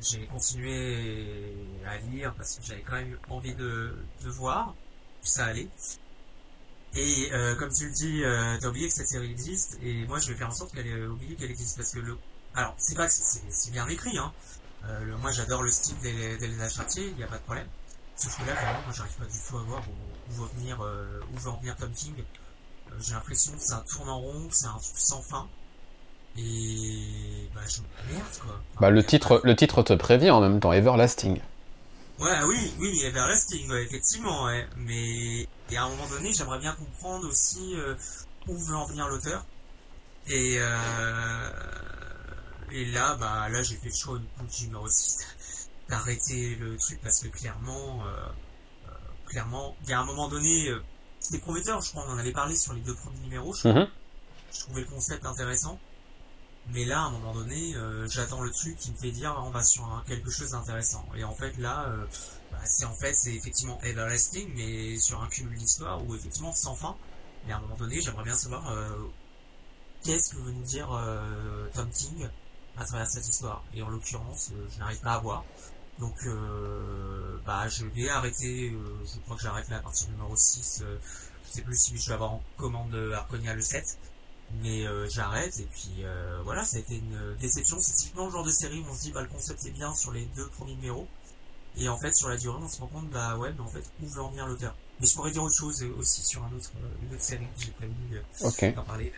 j'ai 0.02 0.26
continué 0.26 1.54
à 1.86 1.98
lire 1.98 2.34
parce 2.34 2.56
que 2.56 2.64
j'avais 2.64 2.82
quand 2.82 2.96
même 2.96 3.18
envie 3.30 3.54
de, 3.54 3.94
de 4.22 4.30
voir 4.30 4.74
où 5.22 5.26
ça 5.26 5.46
allait. 5.46 5.68
Et 6.94 7.30
euh, 7.32 7.54
comme 7.56 7.72
tu 7.72 7.86
le 7.86 7.92
dis, 7.92 8.22
euh, 8.22 8.58
t'as 8.60 8.68
oublié 8.68 8.88
que 8.88 8.94
cette 8.94 9.08
série 9.08 9.30
existe, 9.30 9.78
et 9.82 10.06
moi 10.06 10.18
je 10.18 10.28
vais 10.30 10.34
faire 10.34 10.48
en 10.48 10.52
sorte 10.52 10.74
qu'elle 10.74 10.86
ait 10.86 11.06
oublié 11.06 11.36
qu'elle 11.36 11.50
existe 11.50 11.76
parce 11.76 11.92
que 11.92 12.00
le. 12.00 12.18
Alors, 12.54 12.74
c'est 12.76 12.94
pas 12.94 13.06
que 13.06 13.12
c'est 13.12 13.70
bien 13.70 13.88
écrit, 13.88 14.18
hein. 14.18 14.32
Euh, 14.84 15.16
moi 15.18 15.30
j'adore 15.30 15.62
le 15.62 15.70
style 15.70 15.96
d'Hélène 16.00 16.68
Chartier, 16.68 17.06
il 17.06 17.16
n'y 17.16 17.22
a 17.22 17.28
pas 17.28 17.38
de 17.38 17.42
problème. 17.42 17.68
Sauf 18.16 18.36
que 18.36 18.46
là, 18.46 18.54
vraiment, 18.54 18.82
moi 18.82 18.92
j'arrive 18.92 19.14
pas 19.14 19.24
du 19.26 19.38
tout 19.38 19.56
à 19.56 19.62
voir 19.62 19.82
où, 19.88 20.32
où 20.32 20.42
va 20.42 20.48
venir, 20.54 20.80
euh, 20.82 21.20
où 21.32 21.48
en 21.48 21.56
venir 21.58 21.76
Tom 21.76 21.92
King. 21.92 22.14
Euh, 22.18 22.94
j'ai 23.00 23.14
l'impression 23.14 23.52
que 23.52 23.60
c'est 23.60 23.72
un 23.72 23.80
tourne 23.80 24.08
en 24.08 24.20
rond, 24.20 24.48
c'est 24.50 24.66
un 24.66 24.78
truc 24.78 24.96
sans 24.96 25.22
fin. 25.22 25.48
Et 26.38 27.48
bah 27.54 27.60
je 27.68 27.80
merde 28.12 28.24
quoi. 28.40 28.54
Enfin, 28.54 28.80
Bah, 28.80 28.90
le, 28.90 29.04
titre, 29.04 29.40
le 29.44 29.54
titre 29.54 29.82
te 29.82 29.92
prévient 29.92 30.30
en 30.30 30.40
même 30.40 30.60
temps, 30.60 30.72
Everlasting. 30.72 31.40
Ouais, 32.18 32.42
oui, 32.46 32.72
oui, 32.78 33.02
Everlasting, 33.04 33.70
ouais, 33.70 33.82
effectivement, 33.82 34.44
ouais. 34.44 34.66
Mais 34.76 35.42
et 35.70 35.76
à 35.76 35.84
un 35.84 35.88
moment 35.90 36.08
donné, 36.08 36.32
j'aimerais 36.32 36.58
bien 36.58 36.72
comprendre 36.72 37.26
aussi 37.28 37.74
euh, 37.74 37.94
où 38.48 38.56
veut 38.56 38.74
en 38.74 38.86
venir 38.86 39.08
l'auteur. 39.08 39.44
Et 40.28 40.56
euh, 40.58 41.50
et 42.72 42.86
là, 42.86 43.16
bah 43.20 43.48
là, 43.50 43.62
j'ai 43.62 43.76
fait 43.76 43.88
le 43.88 43.94
choix 43.94 44.18
du 44.18 44.64
numéro 44.64 44.88
6 44.88 45.18
d'arrêter 45.88 46.56
le 46.56 46.76
truc 46.78 47.00
parce 47.02 47.20
que 47.20 47.28
clairement, 47.28 48.00
euh, 48.06 48.88
euh, 48.88 48.90
clairement, 49.26 49.76
il 49.84 49.90
y 49.90 49.92
a 49.92 50.00
un 50.00 50.04
moment 50.04 50.28
donné, 50.28 50.68
euh, 50.68 50.82
c'était 51.20 51.38
prometteur, 51.38 51.82
je 51.82 51.90
crois, 51.90 52.04
on 52.08 52.12
en 52.12 52.18
avait 52.18 52.32
parlé 52.32 52.56
sur 52.56 52.72
les 52.72 52.80
deux 52.80 52.94
premiers 52.94 53.18
numéros, 53.20 53.52
je. 53.52 53.68
Mhm. 53.68 53.86
je 54.54 54.60
trouvais 54.60 54.80
le 54.80 54.86
concept 54.86 55.26
intéressant. 55.26 55.78
Mais 56.68 56.84
là, 56.84 57.00
à 57.02 57.04
un 57.06 57.10
moment 57.10 57.34
donné, 57.34 57.74
euh, 57.76 58.08
j'attends 58.08 58.40
le 58.40 58.50
truc 58.50 58.76
qui 58.78 58.92
me 58.92 58.96
fait 58.96 59.10
dire 59.10 59.34
on 59.44 59.50
va 59.50 59.62
sur 59.64 59.84
un- 59.84 60.02
quelque 60.06 60.30
chose 60.30 60.50
d'intéressant. 60.50 61.04
Et 61.16 61.24
en 61.24 61.34
fait, 61.34 61.56
là, 61.58 61.86
euh, 61.88 62.06
bah, 62.52 62.58
c'est 62.64 62.84
en 62.84 62.94
fait, 62.94 63.14
c'est 63.14 63.34
effectivement 63.34 63.80
everlasting, 63.82 64.50
mais 64.54 64.96
sur 64.98 65.20
un 65.22 65.26
cumul 65.28 65.58
d'histoire 65.58 66.04
où 66.06 66.14
effectivement 66.14 66.52
sans 66.52 66.74
fin. 66.74 66.96
Mais 67.46 67.52
à 67.52 67.56
un 67.56 67.60
moment 67.60 67.76
donné, 67.76 68.00
j'aimerais 68.00 68.24
bien 68.24 68.36
savoir 68.36 68.70
euh, 68.70 68.88
qu'est-ce 70.04 70.30
que 70.30 70.36
veut 70.36 70.52
nous 70.52 70.62
dire 70.62 70.90
euh, 70.92 71.66
Tom 71.74 71.90
King 71.90 72.28
à 72.78 72.84
travers 72.84 73.06
cette 73.08 73.28
histoire. 73.28 73.64
Et 73.74 73.82
en 73.82 73.88
l'occurrence, 73.88 74.50
euh, 74.52 74.66
je 74.72 74.78
n'arrive 74.78 75.00
pas 75.00 75.14
à 75.14 75.18
voir. 75.18 75.44
Donc, 75.98 76.14
euh, 76.26 77.38
bah, 77.44 77.68
je 77.68 77.84
vais 77.86 78.08
arrêter. 78.08 78.70
je 79.04 79.18
crois 79.20 79.36
que 79.36 79.42
j'arrête 79.42 79.68
là 79.68 79.78
à 79.78 79.80
partir 79.80 80.08
numéro 80.10 80.34
6. 80.36 80.82
euh, 80.84 80.96
je 81.48 81.52
sais 81.56 81.62
plus 81.62 81.76
si 81.76 81.96
je 81.98 82.06
vais 82.08 82.14
avoir 82.14 82.32
en 82.32 82.42
commande 82.56 82.94
Arconia 83.14 83.52
le 83.52 83.60
7 83.60 83.98
mais 84.62 84.86
euh, 84.86 85.08
j'arrête 85.08 85.58
et 85.60 85.68
puis 85.72 85.90
euh, 86.04 86.40
voilà 86.44 86.64
ça 86.64 86.76
a 86.76 86.80
été 86.80 86.96
une 86.96 87.36
déception 87.40 87.76
c'est 87.78 87.94
typiquement 87.94 88.26
le 88.26 88.32
genre 88.32 88.44
de 88.44 88.50
série 88.50 88.80
où 88.80 88.84
on 88.90 88.94
se 88.94 89.02
dit 89.02 89.12
bah 89.12 89.22
le 89.22 89.28
concept 89.28 89.64
est 89.66 89.70
bien 89.70 89.94
sur 89.94 90.12
les 90.12 90.26
deux 90.36 90.46
premiers 90.48 90.74
numéros 90.74 91.06
et 91.78 91.88
en 91.88 91.96
fait 91.96 92.12
sur 92.14 92.28
la 92.28 92.36
durée 92.36 92.58
on 92.62 92.68
se 92.68 92.80
rend 92.80 92.88
compte 92.88 93.08
bah 93.10 93.36
ouais 93.38 93.50
mais 93.56 93.62
en 93.64 93.68
fait 93.68 93.84
où 94.02 94.06
veut 94.06 94.22
en 94.22 94.28
venir 94.30 94.46
l'auteur? 94.46 94.74
Mais 95.00 95.06
je 95.06 95.14
pourrais 95.14 95.30
dire 95.30 95.42
autre 95.42 95.54
chose 95.56 95.82
euh, 95.82 95.94
aussi 95.98 96.22
sur 96.22 96.42
un 96.42 96.54
autre 96.56 96.70
euh, 96.76 97.06
une 97.08 97.14
autre 97.14 97.22
série 97.24 97.46
que 97.56 97.62
j'ai 97.64 97.70
prévu 97.70 97.92
euh, 98.12 98.46
Ok. 98.48 98.74
d'en 98.74 98.82
parler 98.82 99.12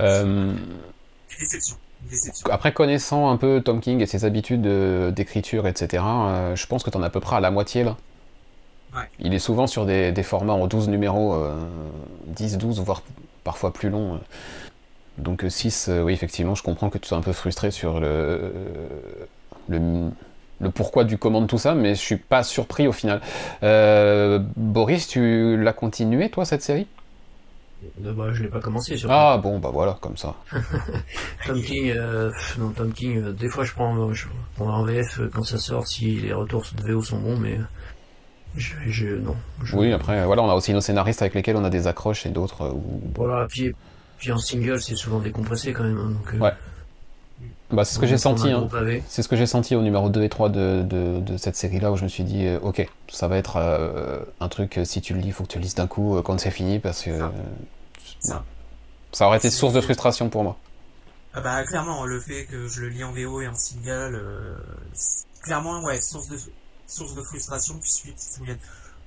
Euh, 0.00 0.54
une 0.54 1.38
déception 1.38 1.76
après, 2.48 2.72
connaissant 2.72 3.28
un 3.28 3.36
peu 3.36 3.60
Tom 3.64 3.80
King 3.80 4.00
et 4.00 4.06
ses 4.06 4.24
habitudes 4.24 4.62
de- 4.62 5.12
d'écriture, 5.14 5.66
etc., 5.66 6.00
euh, 6.06 6.54
je 6.54 6.64
pense 6.68 6.84
que 6.84 6.90
t'en 6.90 7.02
as 7.02 7.06
à 7.06 7.10
peu 7.10 7.18
près 7.18 7.34
à 7.36 7.40
la 7.40 7.50
moitié 7.50 7.82
là. 7.82 7.96
Ouais. 8.94 9.02
Il 9.18 9.34
est 9.34 9.40
souvent 9.40 9.66
sur 9.66 9.84
des, 9.84 10.12
des 10.12 10.22
formats 10.22 10.52
en 10.52 10.68
12 10.68 10.88
numéros, 10.88 11.34
euh, 11.34 11.60
10, 12.26 12.56
12, 12.58 12.80
voire 12.80 13.02
parfois 13.48 13.72
plus 13.72 13.88
longs. 13.88 14.16
euh. 14.16 14.18
Donc 15.16 15.44
6, 15.48 15.90
oui, 16.04 16.12
effectivement, 16.12 16.54
je 16.54 16.62
comprends 16.62 16.90
que 16.90 16.98
tu 16.98 17.08
sois 17.08 17.16
un 17.18 17.22
peu 17.22 17.32
frustré 17.32 17.70
sur 17.70 17.98
le, 17.98 18.52
le, 19.68 20.10
le 20.60 20.70
pourquoi 20.70 21.04
du 21.04 21.16
comment 21.18 21.40
de 21.40 21.46
tout 21.46 21.58
ça, 21.58 21.74
mais 21.74 21.94
je 21.94 22.00
suis 22.00 22.16
pas 22.18 22.42
surpris 22.42 22.86
au 22.86 22.92
final. 22.92 23.20
Euh, 23.62 24.38
Boris, 24.56 25.08
tu 25.08 25.56
l'as 25.56 25.72
continué, 25.72 26.30
toi, 26.30 26.44
cette 26.44 26.62
série? 26.62 26.86
Euh, 28.04 28.12
bah, 28.12 28.32
je 28.32 28.42
l'ai 28.42 28.48
pas 28.48 28.60
commencé 28.60 28.96
surtout. 28.96 29.14
Ah 29.16 29.38
bon, 29.38 29.58
bah 29.58 29.70
voilà, 29.72 29.96
comme 30.00 30.16
ça. 30.16 30.34
Tom 31.46 31.62
King, 31.62 31.92
euh, 31.96 32.30
non, 32.58 32.70
Tom 32.70 32.92
King, 32.92 33.18
euh, 33.22 33.32
des 33.32 33.48
fois 33.48 33.64
je 33.64 33.72
prends, 33.72 34.12
je 34.12 34.26
prends 34.56 34.68
en 34.80 34.84
VF 34.84 35.20
euh, 35.20 35.30
quand 35.32 35.44
ça 35.44 35.58
sort 35.58 35.86
si 35.86 36.16
les 36.16 36.32
retours 36.32 36.64
de 36.76 36.82
VO 36.92 37.02
sont 37.02 37.18
bons, 37.18 37.38
mais 37.38 37.54
euh, 37.58 37.62
je, 38.58 38.74
je 38.88 39.06
non. 39.08 39.36
Je- 39.62 39.76
Oui, 39.76 39.92
après, 39.92 40.24
voilà, 40.26 40.42
on 40.42 40.50
a 40.50 40.54
aussi 40.54 40.72
nos 40.72 40.80
scénaristes 40.80 41.22
avec 41.22 41.34
lesquels 41.34 41.56
on 41.56 41.64
a 41.64 41.70
des 41.70 41.86
accroches 41.86 42.26
et 42.26 42.30
d'autres 42.30 42.62
euh, 42.62 42.70
où... 42.72 43.00
Voilà, 43.16 43.46
puis, 43.48 43.74
puis 44.18 44.32
en 44.32 44.38
single 44.38 44.80
c'est 44.80 44.94
souvent 44.96 45.18
décompressé 45.20 45.72
quand 45.72 45.84
même. 45.84 45.98
hein, 45.98 46.10
donc, 46.10 46.34
euh, 46.34 46.38
Ouais. 46.38 46.52
Bah, 47.70 47.84
c'est 47.84 47.94
ce 47.94 47.98
que 47.98 48.06
on 48.06 48.08
j'ai 48.08 48.16
senti. 48.18 48.50
Hein. 48.50 48.66
C'est 49.08 49.22
ce 49.22 49.28
que 49.28 49.36
j'ai 49.36 49.46
senti 49.46 49.76
au 49.76 49.82
numéro 49.82 50.08
2 50.08 50.22
et 50.22 50.28
3 50.30 50.48
de, 50.48 50.82
de, 50.82 51.20
de 51.20 51.36
cette 51.36 51.54
série-là, 51.54 51.92
où 51.92 51.96
je 51.96 52.02
me 52.04 52.08
suis 52.08 52.24
dit, 52.24 52.46
euh, 52.46 52.58
ok, 52.62 52.88
ça 53.08 53.28
va 53.28 53.36
être 53.36 53.56
euh, 53.56 54.20
un 54.40 54.48
truc, 54.48 54.80
si 54.84 55.02
tu 55.02 55.12
le 55.12 55.20
lis, 55.20 55.28
il 55.28 55.32
faut 55.34 55.44
que 55.44 55.50
tu 55.50 55.58
le 55.58 55.62
lises 55.64 55.74
d'un 55.74 55.86
coup 55.86 56.16
euh, 56.16 56.22
quand 56.22 56.40
c'est 56.40 56.50
fini, 56.50 56.78
parce 56.78 57.02
que 57.02 57.16
Ça. 57.16 57.24
euh, 57.26 57.30
Ça. 58.20 58.44
ça 59.12 59.26
aurait 59.26 59.36
été 59.36 59.50
source 59.50 59.74
de 59.74 59.80
frustration 59.82 60.30
pour 60.30 60.44
moi. 60.44 60.56
Ah 61.34 61.42
bah 61.42 61.62
clairement 61.64 62.06
le 62.06 62.18
fait 62.20 62.46
que 62.46 62.66
je 62.68 62.80
le 62.80 62.88
lis 62.88 63.04
en 63.04 63.12
VO 63.12 63.42
et 63.42 63.46
en 63.48 63.54
single 63.54 64.14
euh, 64.14 64.54
clairement 65.42 65.84
ouais 65.84 66.00
source 66.00 66.26
de 66.28 66.36
source 66.88 67.14
de 67.14 67.22
frustration 67.22 67.76
puisque 67.78 68.02
tu 68.06 68.12
te 68.14 68.20
souviens 68.20 68.56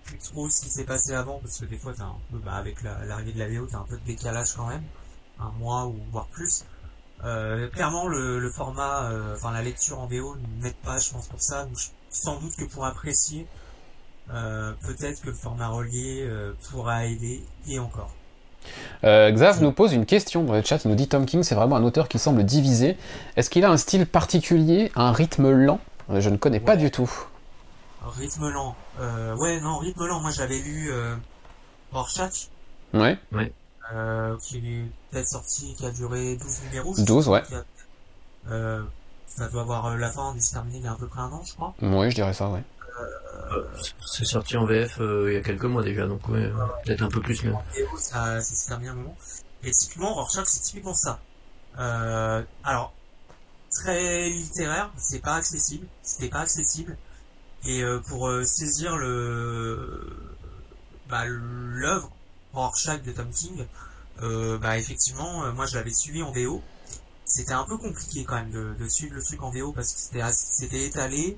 plus 0.06 0.18
trop 0.18 0.48
ce 0.50 0.62
qui 0.62 0.70
s'est 0.70 0.84
passé 0.86 1.14
avant 1.14 1.40
parce 1.44 1.58
que 1.60 1.66
des 1.66 1.78
fois 1.78 1.94
t'as 1.98 2.06
un 2.06 2.16
peu 2.32 2.38
bah 2.38 2.54
avec 2.54 2.82
la- 2.84 3.04
l'arrivée 3.06 3.34
de 3.34 3.40
la 3.40 3.48
VO 3.50 3.68
t'as 3.70 3.80
un 3.80 3.86
peu 3.90 3.98
de 3.98 4.06
décalage 4.06 4.54
quand 4.56 4.68
même 4.68 4.84
un 5.40 5.52
mois 5.60 5.86
ou 5.88 5.96
voire 6.12 6.28
plus. 6.28 6.64
Euh, 7.24 7.68
clairement 7.70 8.08
le, 8.08 8.40
le 8.40 8.50
format 8.50 9.12
euh, 9.12 9.36
enfin 9.36 9.52
la 9.52 9.62
lecture 9.62 10.00
en 10.00 10.08
VO 10.08 10.36
n'aide 10.62 10.76
pas 10.84 10.98
je 11.00 11.12
pense 11.12 11.28
pour 11.28 11.42
ça. 11.42 11.66
Donc 11.66 11.78
sans 12.10 12.40
doute 12.40 12.56
que 12.56 12.66
pour 12.66 12.86
apprécier 12.86 13.46
euh, 14.34 14.72
peut-être 14.88 15.22
que 15.22 15.28
le 15.28 15.34
format 15.34 15.68
relié 15.68 16.28
pourra 16.70 17.06
aider 17.06 17.44
et 17.68 17.80
encore. 17.80 18.12
Euh, 19.04 19.32
Xav 19.32 19.62
nous 19.64 19.72
pose 19.72 19.94
une 19.94 20.06
question 20.06 20.44
dans 20.44 20.54
le 20.54 20.62
chat, 20.62 20.84
il 20.86 20.90
nous 20.90 20.96
dit 20.96 21.08
Tom 21.08 21.26
King, 21.26 21.42
c'est 21.44 21.56
vraiment 21.56 21.76
un 21.76 21.84
auteur 21.84 22.08
qui 22.08 22.20
semble 22.20 22.44
divisé. 22.44 22.96
Est-ce 23.36 23.50
qu'il 23.50 23.66
a 23.66 23.72
un 23.72 23.78
style 23.78 24.06
particulier, 24.06 24.92
un 24.96 25.12
rythme 25.12 25.50
lent? 25.50 25.80
Je 26.14 26.30
ne 26.30 26.38
connais 26.38 26.60
pas 26.60 26.76
du 26.76 26.92
tout. 26.92 27.10
Rythme 28.04 28.50
lent 28.50 28.76
euh, 29.00 29.36
ouais 29.38 29.60
non 29.62 29.78
rythme 29.78 30.06
lent 30.08 30.20
moi 30.20 30.32
j'avais 30.32 30.60
lu 30.60 30.92
euh, 30.92 31.16
Rorschach 31.92 32.50
Ouais, 32.94 33.18
euh, 33.94 34.38
qui 34.40 34.58
est 34.58 34.86
peut-être 35.12 35.28
sorti, 35.28 35.74
qui 35.76 35.86
a 35.86 35.92
duré 35.92 36.36
12 36.36 36.62
numéros. 36.64 36.94
je 36.98 37.04
12, 37.04 37.24
sais 37.26 37.30
ouais. 37.32 37.44
a- 37.54 37.64
Euh, 38.52 38.84
ça 39.28 39.48
doit 39.50 39.62
avoir 39.62 39.86
euh, 39.88 39.96
la 39.98 40.10
fin 40.12 40.34
dû 40.34 40.42
se 40.42 40.52
terminer 40.54 40.78
il 40.80 40.84
y 40.84 40.88
a 40.88 40.92
à 40.94 40.96
peu 40.96 41.08
près 41.08 41.22
un 41.22 41.32
an, 41.32 41.42
je 41.46 41.54
crois. 41.54 41.74
oui, 41.82 42.10
je 42.10 42.16
dirais 42.16 42.34
ça, 42.34 42.50
ouais. 42.50 42.64
Euh, 43.00 43.64
c'est 44.06 44.26
sorti 44.26 44.58
en 44.58 44.66
VF 44.66 45.00
euh, 45.00 45.28
il 45.32 45.34
y 45.36 45.38
a 45.38 45.42
quelques 45.42 45.64
mois 45.66 45.84
déjà, 45.84 46.06
donc 46.08 46.28
ouais, 46.30 46.40
euh, 46.46 46.54
peut-être 46.84 47.02
un 47.04 47.08
peu 47.10 47.22
plus 47.22 47.42
oh, 47.48 47.98
ça, 47.98 48.42
ça 48.42 48.56
s'est 48.56 48.68
terminé 48.68 48.90
un 48.90 48.96
moment. 48.96 49.16
Et 49.64 49.72
typiquement, 49.72 50.14
Rorschach, 50.16 50.46
c'est 50.48 50.62
typiquement 50.62 50.94
ça. 50.94 51.20
Euh, 51.80 52.44
alors, 52.64 52.94
très 53.72 54.30
littéraire, 54.30 54.92
c'est 54.98 55.22
pas 55.22 55.36
accessible. 55.36 55.88
C'était 56.02 56.30
pas 56.30 56.42
accessible. 56.42 56.98
Et 57.66 57.84
euh, 57.84 58.00
pour 58.00 58.28
euh, 58.28 58.44
saisir 58.44 58.98
le 58.98 60.28
bah, 61.10 61.26
l'œuvre 61.28 62.12
Rorschach 62.54 63.02
de 63.04 63.12
Tom 63.12 63.30
King, 63.30 63.66
euh, 64.22 64.58
bah 64.58 64.78
effectivement, 64.78 65.44
euh, 65.46 65.52
moi 65.54 65.66
je 65.66 65.76
l'avais 65.76 65.94
suivi 65.94 66.24
en 66.24 66.32
VO. 66.32 66.62
C'était 67.26 67.54
un 67.54 67.64
peu 67.66 67.78
compliqué 67.78 68.26
quand 68.26 68.36
même 68.36 68.52
de, 68.52 68.74
de 68.80 68.88
suivre 68.88 69.16
le 69.16 69.24
truc 69.24 69.42
en 69.44 69.52
VO 69.52 69.72
parce 69.74 69.94
que 69.94 70.00
c'était 70.00 70.24
c'était 70.34 70.86
étalé. 70.86 71.38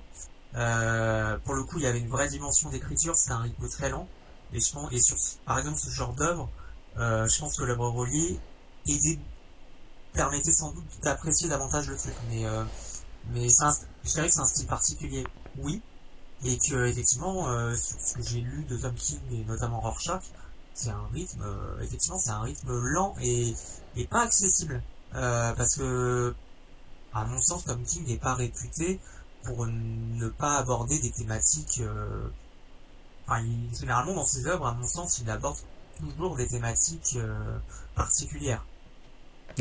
Euh, 0.56 1.38
pour 1.40 1.56
le 1.56 1.64
coup, 1.64 1.78
il 1.80 1.84
y 1.84 1.88
avait 1.88 2.00
une 2.00 2.10
vraie 2.10 2.30
dimension 2.30 2.70
d'écriture. 2.70 3.16
C'était 3.16 3.34
un 3.34 3.40
rythme 3.42 3.68
très 3.70 3.90
lent. 3.90 4.08
Et 4.54 4.60
je 4.60 4.72
pense, 4.72 4.92
et 4.92 5.00
sur, 5.00 5.18
par 5.46 5.60
exemple, 5.60 5.80
ce 5.80 5.90
genre 5.90 6.14
d'œuvre, 6.14 6.50
euh, 6.98 7.28
je 7.28 7.40
pense 7.40 7.58
que 7.58 7.64
l'œuvre 7.64 7.90
reliée 7.90 8.40
aidait, 8.88 9.20
permettait 10.14 10.52
sans 10.52 10.72
doute 10.72 10.86
d'apprécier 11.02 11.50
davantage 11.50 11.90
le 11.90 11.98
truc. 11.98 12.14
Mais, 12.30 12.46
mais 13.32 13.48
un- 13.62 13.74
je 14.04 14.12
dirais 14.12 14.28
que 14.28 14.34
c'est 14.34 14.40
un 14.42 14.46
style 14.46 14.68
particulier, 14.68 15.26
oui. 15.58 15.82
Et 16.46 16.58
que, 16.58 16.86
effectivement, 16.88 17.50
euh, 17.50 17.74
ce 17.76 18.14
que 18.16 18.22
j'ai 18.24 18.42
lu 18.42 18.66
de 18.66 18.78
Tom 18.78 18.94
King 18.96 19.20
et 19.32 19.46
notamment 19.46 19.80
Rorschach, 19.80 20.24
c'est 20.74 20.90
un 20.90 21.08
rythme, 21.14 21.42
euh, 21.44 21.80
effectivement, 21.82 22.18
c'est 22.20 22.32
un 22.32 22.42
rythme 22.42 22.72
lent 22.80 23.16
et, 23.22 23.56
et 23.96 24.08
pas 24.08 24.24
accessible. 24.24 24.82
Euh, 25.16 25.54
parce 25.54 25.76
que, 25.78 26.36
à 27.14 27.26
mon 27.26 27.40
sens, 27.40 27.66
Tom 27.66 27.82
King 27.84 28.06
n'est 28.08 28.18
pas 28.18 28.34
réputé 28.36 29.00
pour 29.44 29.66
ne 29.68 30.28
pas 30.30 30.58
aborder 30.58 31.00
des 31.00 31.12
thématiques, 31.12 31.80
euh, 31.82 32.30
Enfin, 33.26 33.42
il- 33.42 33.74
généralement 33.78 34.16
dans 34.16 34.26
ses 34.26 34.48
œuvres, 34.48 34.66
à 34.68 34.74
mon 34.74 34.86
sens, 34.86 35.20
il 35.20 35.30
aborde 35.30 35.58
toujours 35.98 36.36
des 36.36 36.48
thématiques 36.48 37.16
euh, 37.16 37.58
particulières. 37.96 38.66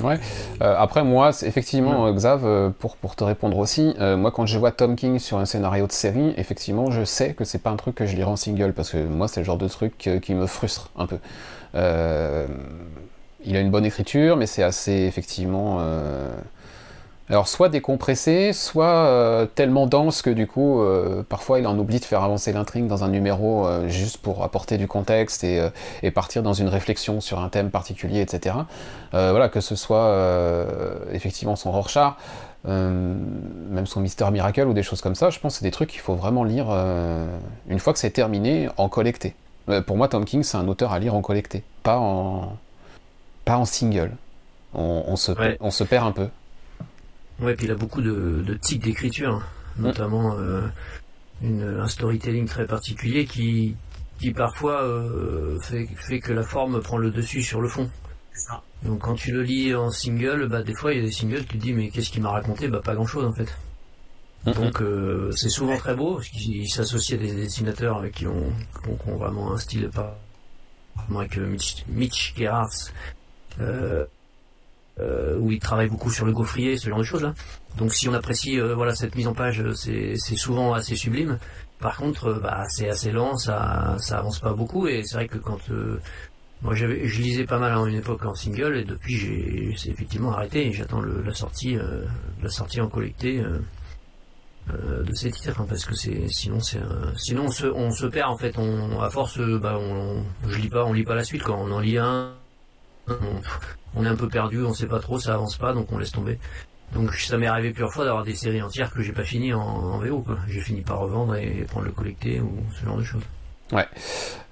Ouais. 0.01 0.19
Euh, 0.63 0.75
après, 0.79 1.05
moi, 1.05 1.31
effectivement, 1.43 2.07
euh, 2.07 2.13
Xav, 2.13 2.43
euh, 2.45 2.71
pour, 2.71 2.97
pour 2.97 3.15
te 3.15 3.25
répondre 3.25 3.59
aussi, 3.59 3.95
euh, 4.01 4.17
moi, 4.17 4.31
quand 4.31 4.47
je 4.47 4.59
vois 4.59 4.71
Tom 4.73 4.97
King 4.97 5.19
sur 5.19 5.39
un 5.39 5.45
scénario 5.45 5.87
de 5.87 5.93
série, 5.93 6.33
effectivement, 6.37 6.91
je 6.91 7.05
sais 7.05 7.35
que 7.35 7.45
c'est 7.45 7.59
pas 7.59 7.71
un 7.71 7.77
truc 7.77 7.95
que 7.95 8.07
je 8.07 8.17
lirai 8.17 8.31
en 8.31 8.37
single, 8.37 8.73
parce 8.73 8.91
que 8.91 9.05
moi, 9.05 9.29
c'est 9.29 9.41
le 9.41 9.45
genre 9.45 9.59
de 9.59 9.69
truc 9.69 9.97
qui 10.23 10.35
me 10.35 10.47
frustre 10.47 10.91
un 10.97 11.07
peu. 11.07 11.19
Euh, 11.75 12.47
il 13.45 13.57
a 13.57 13.61
une 13.61 13.71
bonne 13.71 13.85
écriture, 13.85 14.37
mais 14.37 14.47
c'est 14.47 14.63
assez, 14.63 14.93
effectivement... 14.93 15.81
alors, 17.31 17.49
soit 17.49 17.69
décompressé, 17.69 18.53
soit 18.53 18.85
euh, 18.85 19.47
tellement 19.47 19.87
dense 19.87 20.21
que 20.23 20.29
du 20.31 20.47
coup, 20.47 20.81
euh, 20.83 21.23
parfois, 21.27 21.61
il 21.61 21.67
en 21.67 21.79
oublie 21.79 21.99
de 22.01 22.05
faire 22.05 22.23
avancer 22.23 22.53
l'intrigue 22.53 22.87
dans 22.89 23.05
un 23.05 23.09
numéro 23.09 23.67
euh, 23.67 23.89
juste 23.89 24.19
pour 24.19 24.43
apporter 24.43 24.77
du 24.77 24.87
contexte 24.89 25.43
et, 25.45 25.67
et 26.03 26.11
partir 26.11 26.43
dans 26.43 26.53
une 26.53 26.69
réflexion 26.69 27.21
sur 27.21 27.39
un 27.41 27.49
thème 27.49 27.71
particulier, 27.71 28.21
etc. 28.21 28.57
Voilà, 29.13 29.49
que 29.49 29.61
ce 29.61 29.77
soit 29.77 30.67
effectivement 31.13 31.57
son 31.57 31.71
Rorschach, 31.73 32.15
même 32.65 33.87
son 33.87 34.01
Mister 34.01 34.31
Miracle 34.31 34.67
ou 34.67 34.73
des 34.75 34.83
choses 34.83 35.01
comme 35.01 35.15
ça, 35.15 35.31
je 35.31 35.39
pense 35.39 35.55
que 35.55 35.59
c'est 35.61 35.65
des 35.65 35.71
trucs 35.71 35.91
qu'il 35.91 36.01
faut 36.01 36.15
vraiment 36.15 36.45
lire 36.45 36.67
une 37.69 37.79
fois 37.79 37.93
que 37.93 37.99
c'est 37.99 38.11
terminé 38.11 38.69
en 38.77 38.89
collecté. 38.89 39.35
Pour 39.87 39.97
moi, 39.97 40.09
Tom 40.09 40.25
King, 40.25 40.43
c'est 40.43 40.57
un 40.57 40.67
auteur 40.69 40.93
à 40.93 40.99
lire 40.99 41.15
en 41.15 41.23
collecté, 41.23 41.63
pas 41.83 41.99
en, 41.99 42.57
pas 43.45 43.57
en 43.57 43.65
single. 43.65 44.13
On, 44.75 45.05
on 45.07 45.17
se, 45.17 45.33
Ouais. 45.33 45.57
on 45.61 45.71
se 45.71 45.85
perd 45.85 46.07
un 46.07 46.13
peu. 46.13 46.29
Ouais, 47.43 47.55
puis 47.55 47.67
il 47.67 47.73
a 47.73 47.75
beaucoup 47.75 48.01
de, 48.03 48.43
de 48.47 48.55
tics 48.55 48.83
d'écriture, 48.83 49.35
hein. 49.35 49.43
notamment 49.79 50.37
euh, 50.39 50.63
une, 51.43 51.63
un 51.81 51.89
storytelling 51.89 52.47
très 52.47 52.67
particulier 52.67 53.25
qui, 53.25 53.75
qui 54.21 54.31
parfois 54.33 54.83
euh, 54.85 55.59
fait, 55.61 55.87
fait 55.97 56.21
que 56.21 56.33
la 56.33 56.43
forme 56.45 56.81
prend 56.81 56.99
le 56.99 57.11
dessus 57.11 57.43
sur 57.43 57.61
le 57.61 57.69
fond. 57.69 57.91
ça. 58.33 58.63
Donc 58.85 59.01
quand 59.01 59.15
tu 59.15 59.33
le 59.33 59.43
lis 59.43 59.75
en 59.75 59.91
single, 59.91 60.47
bah 60.49 60.63
des 60.63 60.75
fois 60.75 60.93
il 60.93 61.01
y 61.01 61.03
a 61.03 61.05
des 61.05 61.13
singles, 61.13 61.45
tu 61.45 61.57
te 61.59 61.63
dis 61.63 61.73
mais 61.73 61.89
qu'est-ce 61.91 62.11
qu'il 62.11 62.23
m'a 62.23 62.31
raconté? 62.31 62.69
Bah 62.69 62.81
pas 62.85 62.95
grand 62.95 63.07
chose 63.07 63.25
en 63.25 63.33
fait. 63.33 63.53
Mhm. 64.47 64.55
Donc 64.55 64.81
euh, 64.83 65.31
c'est 65.37 65.49
souvent 65.51 65.77
très 65.77 65.95
beau, 65.95 66.15
parce 66.17 66.29
qu'il 66.29 66.69
s'associe 66.69 67.19
à 67.19 67.23
des 67.23 67.33
dessinateurs 67.35 68.03
qui 68.13 68.27
ont, 68.27 68.53
qui 68.85 69.09
ont- 69.09 69.17
vraiment 69.17 69.53
un 69.53 69.57
style 69.59 69.89
par- 69.89 70.15
avec 71.17 71.37
Mitch, 71.37 71.85
Mitch 71.89 72.35
Gerhardt, 74.99 75.39
où 75.41 75.51
il 75.51 75.59
travaille 75.59 75.89
beaucoup 75.89 76.11
sur 76.11 76.27
le 76.27 76.33
gaufrier, 76.33 76.77
ce 76.77 76.89
genre 76.89 76.99
de 76.99 77.05
choses 77.05 77.23
là. 77.23 77.35
Donc 77.79 77.93
si 77.93 78.09
on 78.09 78.15
apprécie 78.15 78.59
voilà 78.59 78.95
cette 78.95 79.15
mise 79.15 79.27
en 79.27 79.35
page, 79.35 79.63
c'est 79.75 80.17
souvent 80.37 80.75
assez 80.75 80.97
sublime. 80.97 81.39
Par 81.79 81.97
contre, 81.97 82.35
bah, 82.35 82.63
c'est 82.69 82.89
assez 82.89 83.11
lent, 83.11 83.37
ça, 83.37 83.97
ça 83.99 84.19
avance 84.19 84.39
pas 84.39 84.53
beaucoup, 84.53 84.87
et 84.87 85.03
c'est 85.03 85.17
vrai 85.17 85.27
que 85.27 85.39
quand 85.39 85.59
moi, 86.63 86.77
je 86.77 86.87
lisais 86.87 87.45
pas 87.45 87.59
mal 87.59 87.73
à 87.73 87.77
une 87.89 87.97
époque 87.97 88.25
en 88.25 88.35
single 88.35 88.77
et 88.77 88.85
depuis 88.85 89.17
j'ai 89.17 89.91
effectivement 89.91 90.33
arrêté 90.33 90.69
et 90.69 90.73
j'attends 90.73 91.01
la 91.01 91.35
sortie, 91.35 91.77
euh, 91.77 92.05
la 92.41 92.49
sortie 92.49 92.81
en 92.81 92.89
collecté 92.89 93.41
euh, 93.41 93.59
euh, 94.73 95.03
de 95.03 95.13
ces 95.13 95.33
titres 95.33 95.61
hein, 95.61 95.67
parce 95.69 95.85
que 95.85 95.95
sinon 95.97 96.61
c'est 96.61 96.79
sinon 97.17 97.47
on 97.47 97.51
se, 97.51 97.67
on 97.67 97.91
se, 97.91 98.07
perd 98.07 98.31
en 98.31 98.37
fait. 98.37 98.57
On, 98.59 99.01
à 99.01 99.11
force, 99.11 99.41
bah, 99.41 99.77
on, 99.77 100.23
je 100.47 100.57
lis 100.59 100.69
pas, 100.69 100.85
on 100.85 100.93
lit 100.93 101.03
pas 101.03 101.17
la 101.17 101.25
suite 101.25 101.43
quand 101.43 101.59
on 101.61 101.73
en 101.73 101.81
lit 101.81 101.99
un, 101.99 102.33
on, 103.97 104.05
est 104.05 104.09
un 104.09 104.17
peu 104.17 104.29
perdu, 104.29 104.63
on 104.63 104.73
sait 104.73 104.87
pas 104.87 105.01
trop, 105.01 105.19
ça 105.19 105.35
avance 105.35 105.57
pas 105.57 105.73
donc 105.73 105.91
on 105.93 105.99
laisse 105.99 106.13
tomber. 106.13 106.39
Donc 106.95 107.15
ça 107.15 107.39
m'est 107.39 107.47
arrivé 107.47 107.71
plusieurs 107.71 107.93
fois 107.93 108.05
d'avoir 108.05 108.25
des 108.25 108.35
séries 108.35 108.63
entières 108.63 108.93
que 108.93 109.03
j'ai 109.03 109.13
pas 109.13 109.25
fini 109.25 109.55
en, 109.55 109.61
en 109.61 109.99
VO. 109.99 110.25
J'ai 110.47 110.61
fini 110.61 110.83
par 110.83 110.99
revendre 110.99 111.37
et 111.37 111.65
prendre 111.69 111.87
le 111.87 111.93
collecté 111.93 112.41
ou 112.41 112.53
ce 112.79 112.85
genre 112.85 112.97
de 112.97 113.03
choses. 113.03 113.23
Ouais. 113.73 113.87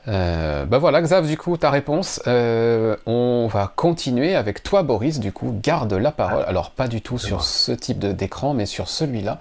Euh, 0.08 0.64
bah 0.64 0.78
voilà, 0.78 1.02
Xav, 1.02 1.26
du 1.26 1.36
coup, 1.36 1.56
ta 1.56 1.70
réponse. 1.70 2.22
Euh, 2.26 2.96
on 3.06 3.48
va 3.52 3.72
continuer 3.74 4.34
avec 4.34 4.62
toi, 4.62 4.82
Boris, 4.82 5.20
du 5.20 5.32
coup, 5.32 5.58
garde 5.62 5.92
la 5.92 6.10
parole. 6.10 6.44
Alors, 6.46 6.70
pas 6.70 6.88
du 6.88 7.02
tout 7.02 7.18
sur 7.18 7.44
ce 7.44 7.72
type 7.72 7.98
d'écran, 7.98 8.54
mais 8.54 8.66
sur 8.66 8.88
celui-là. 8.88 9.38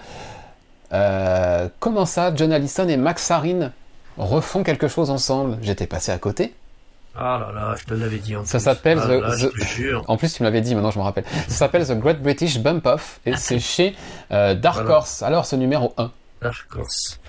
Euh, 0.91 1.69
comment 1.79 2.05
ça, 2.05 2.33
John 2.35 2.51
Allison 2.51 2.87
et 2.87 2.97
Max 2.97 3.31
Harin 3.31 3.71
refont 4.17 4.63
quelque 4.63 4.87
chose 4.87 5.09
ensemble? 5.09 5.57
J'étais 5.61 5.87
passé 5.87 6.11
à 6.11 6.17
côté. 6.17 6.53
Ah 7.21 7.37
là 7.37 7.51
là, 7.53 7.75
je 7.77 7.83
te 7.83 7.93
l'avais 7.93 8.17
dit. 8.17 8.35
En 8.35 8.45
ça 8.45 8.59
s'appelle 8.59 8.99
ah 9.01 10.01
En 10.07 10.15
plus, 10.15 10.33
tu 10.33 10.43
me 10.43 10.47
l'avais 10.47 10.61
dit, 10.61 10.73
maintenant 10.73 10.91
je 10.91 10.99
me 10.99 11.03
rappelle. 11.03 11.25
Ça 11.47 11.55
s'appelle 11.55 11.85
The 11.85 11.99
Great 11.99 12.21
British 12.21 12.59
Bump 12.59 12.85
Off 12.85 13.19
et 13.25 13.35
c'est 13.35 13.59
chez 13.59 13.95
Dark 14.29 14.87
Horse. 14.87 15.21
Alors, 15.23 15.45
ce 15.45 15.55
numéro 15.55 15.93
1. 15.97 16.11
Dark 16.41 16.75
Horse. 16.75 17.19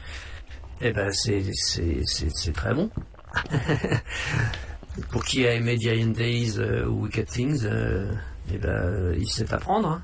Eh 0.81 0.93
ben, 0.93 1.11
c'est 1.13 2.53
très 2.55 2.75
bon. 2.75 2.91
Pour 5.11 5.25
qui 5.25 5.47
a 5.47 5.55
aimé 5.55 5.77
Giant 5.79 6.09
Days 6.09 6.59
euh, 6.59 6.87
ou 6.87 7.05
Wicked 7.05 7.27
Things, 7.27 7.65
euh, 7.65 8.11
eh 8.53 8.59
ben, 8.59 9.15
il 9.17 9.29
sait 9.29 9.53
apprendre. 9.53 9.89
Hein. 9.89 10.03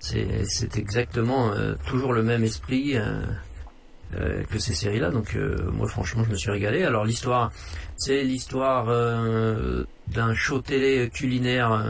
C'est 0.00 0.76
exactement 0.76 1.52
euh, 1.52 1.74
toujours 1.86 2.12
le 2.12 2.22
même 2.22 2.42
esprit 2.44 2.96
que 4.50 4.58
ces 4.58 4.74
séries-là. 4.74 5.10
Donc 5.10 5.36
moi, 5.72 5.86
franchement, 5.88 6.24
je 6.24 6.30
me 6.30 6.36
suis 6.36 6.50
régalé. 6.50 6.84
Alors 6.84 7.04
l'histoire, 7.04 7.52
c'est 7.96 8.22
l'histoire 8.22 8.86
d'un 10.08 10.34
show 10.34 10.60
télé 10.60 11.10
culinaire 11.12 11.84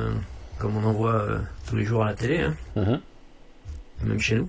comme 0.58 0.76
on 0.76 0.84
en 0.84 0.92
voit 0.92 1.40
tous 1.68 1.76
les 1.76 1.84
jours 1.84 2.02
à 2.02 2.06
la 2.06 2.14
télé, 2.14 2.40
hein. 2.40 2.54
mm-hmm. 2.76 3.00
même 4.04 4.20
chez 4.20 4.36
nous. 4.36 4.48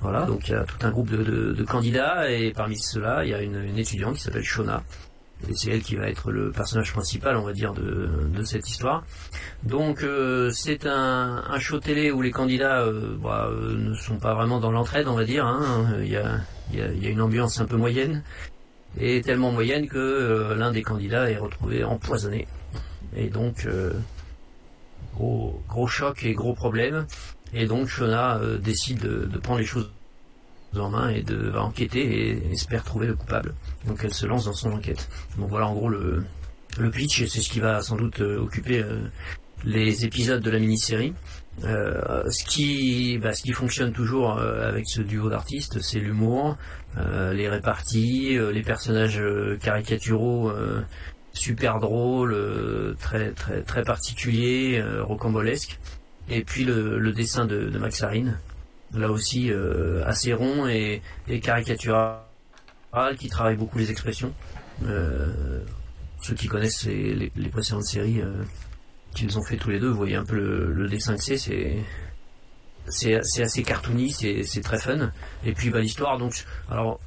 Voilà, 0.00 0.26
donc 0.26 0.48
il 0.48 0.52
y 0.52 0.54
a 0.54 0.64
tout 0.64 0.76
un 0.82 0.90
groupe 0.90 1.08
de, 1.08 1.64
candidats 1.64 2.30
et 2.30 2.52
parmi 2.52 2.76
ceux-là, 2.76 3.24
il 3.24 3.30
y 3.30 3.34
a 3.34 3.40
une, 3.40 3.78
étudiante 3.78 4.16
qui 4.16 4.22
s'appelle 4.22 4.44
Shona. 4.44 4.82
Et 5.48 5.54
c'est 5.54 5.70
elle 5.70 5.82
qui 5.82 5.96
va 5.96 6.08
être 6.08 6.30
le 6.30 6.52
personnage 6.52 6.92
principal, 6.92 7.36
on 7.36 7.42
va 7.44 7.52
dire, 7.52 7.72
de, 7.72 8.42
cette 8.44 8.68
histoire. 8.68 9.04
Donc 9.62 10.02
euh, 10.02 10.50
c'est 10.50 10.86
un, 10.86 11.58
show 11.58 11.80
télé 11.80 12.10
où 12.10 12.20
les 12.20 12.30
candidats 12.30 12.82
euh, 12.82 13.16
bah, 13.18 13.48
euh, 13.50 13.76
ne 13.76 13.94
sont 13.94 14.18
pas 14.18 14.34
vraiment 14.34 14.60
dans 14.60 14.70
l'entraide, 14.70 15.08
on 15.08 15.14
va 15.14 15.24
dire. 15.24 15.46
Hein. 15.46 15.86
Il, 16.00 16.08
y 16.08 16.16
a, 16.16 16.40
une 16.72 17.20
ambiance 17.20 17.60
un 17.60 17.66
peu 17.66 17.76
moyenne, 17.76 18.22
et 18.98 19.20
tellement 19.22 19.52
moyenne 19.52 19.88
que 19.88 20.54
l'un 20.56 20.70
des 20.70 20.82
candidats 20.82 21.30
est 21.30 21.36
retrouvé 21.36 21.84
empoisonné. 21.84 22.46
Et 23.16 23.28
donc, 23.28 23.66
gros, 25.14 25.62
gros 25.68 25.86
choc 25.86 26.24
et 26.24 26.32
gros 26.32 26.54
problème. 26.54 27.06
Et 27.52 27.66
donc 27.66 27.88
Shona 27.88 28.38
euh, 28.38 28.58
décide 28.58 29.00
de, 29.00 29.38
prendre 29.38 29.60
les 29.60 29.66
choses 29.66 29.90
en 30.76 30.90
main 30.90 31.08
et 31.08 31.22
de 31.22 31.36
va 31.36 31.62
enquêter 31.62 32.00
et 32.00 32.50
espère 32.50 32.82
trouver 32.82 33.06
le 33.06 33.14
coupable. 33.14 33.54
Donc 33.86 34.00
elle 34.02 34.12
se 34.12 34.26
lance 34.26 34.46
dans 34.46 34.52
son 34.52 34.72
enquête. 34.72 35.08
Donc 35.38 35.48
voilà 35.48 35.68
en 35.68 35.74
gros 35.74 35.88
le, 35.88 36.24
le 36.78 36.90
pitch 36.90 37.20
et 37.22 37.28
c'est 37.28 37.40
ce 37.40 37.48
qui 37.48 37.60
va 37.60 37.80
sans 37.80 37.96
doute 37.96 38.20
euh, 38.20 38.40
occuper 38.40 38.82
euh, 38.82 39.06
les 39.64 40.04
épisodes 40.04 40.42
de 40.42 40.50
la 40.50 40.58
mini-série. 40.58 41.14
Ce 41.62 42.44
qui 42.44 43.18
bah, 43.18 43.32
ce 43.32 43.42
qui 43.42 43.52
fonctionne 43.52 43.92
toujours 43.92 44.38
avec 44.38 44.88
ce 44.88 45.00
duo 45.00 45.28
d'artistes, 45.28 45.80
c'est 45.80 46.00
l'humour, 46.00 46.56
les 46.96 47.48
réparties, 47.48 48.38
les 48.52 48.62
personnages 48.62 49.22
caricaturaux 49.60 50.52
super 51.32 51.80
drôles, 51.80 52.96
très 52.98 53.82
particuliers, 53.84 54.82
rocambolesques. 55.00 55.78
Et 56.28 56.42
puis 56.42 56.64
le, 56.64 57.12
dessin 57.12 57.44
de, 57.44 57.68
Max 57.78 58.02
Harine, 58.02 58.38
là 58.94 59.10
aussi 59.10 59.50
euh, 59.50 60.02
assez 60.06 60.32
rond 60.32 60.66
et, 60.66 61.02
caricatural, 61.42 62.20
qui 63.18 63.28
travaille 63.28 63.56
beaucoup 63.56 63.78
les 63.78 63.90
expressions. 63.90 64.32
Euh, 64.86 65.60
ceux 66.22 66.34
qui 66.34 66.46
connaissent 66.46 66.86
les, 66.86 67.30
précédentes 67.52 67.84
séries 67.84 68.20
euh, 68.20 68.42
qu'ils 69.14 69.38
ont 69.38 69.44
fait 69.44 69.56
tous 69.56 69.70
les 69.70 69.78
deux, 69.78 69.88
vous 69.88 69.96
voyez 69.96 70.16
un 70.16 70.24
peu 70.24 70.36
le, 70.36 70.88
dessin 70.88 71.16
que 71.16 71.22
c'est, 71.22 71.76
c'est 72.88 73.42
assez 73.42 73.62
cartoony, 73.62 74.10
c'est 74.10 74.60
très 74.60 74.78
fun. 74.78 75.10
Et 75.44 75.52
puis 75.52 75.70
bah, 75.70 75.80
l'histoire, 75.80 76.18
donc, 76.18 76.44
alors 76.70 77.00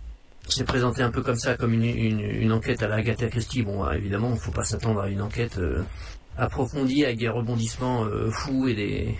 c'est 0.47 0.63
présenté 0.63 1.01
un 1.01 1.11
peu 1.11 1.21
comme 1.21 1.35
ça, 1.35 1.55
comme 1.55 1.73
une, 1.73 2.51
enquête 2.51 2.81
à 2.81 2.87
la 2.87 2.95
Agatha 2.95 3.27
Christie. 3.27 3.63
Bon, 3.63 3.89
évidemment, 3.91 4.29
il 4.29 4.35
ne 4.35 4.39
faut 4.39 4.51
pas 4.51 4.63
s'attendre 4.63 5.01
à 5.01 5.09
une 5.09 5.21
enquête 5.21 5.59
approfondi 6.37 7.03
avec 7.03 7.17
des 7.17 7.29
rebondissements 7.29 8.05
euh, 8.05 8.29
fous 8.29 8.67
et 8.67 8.75
des, 8.75 9.15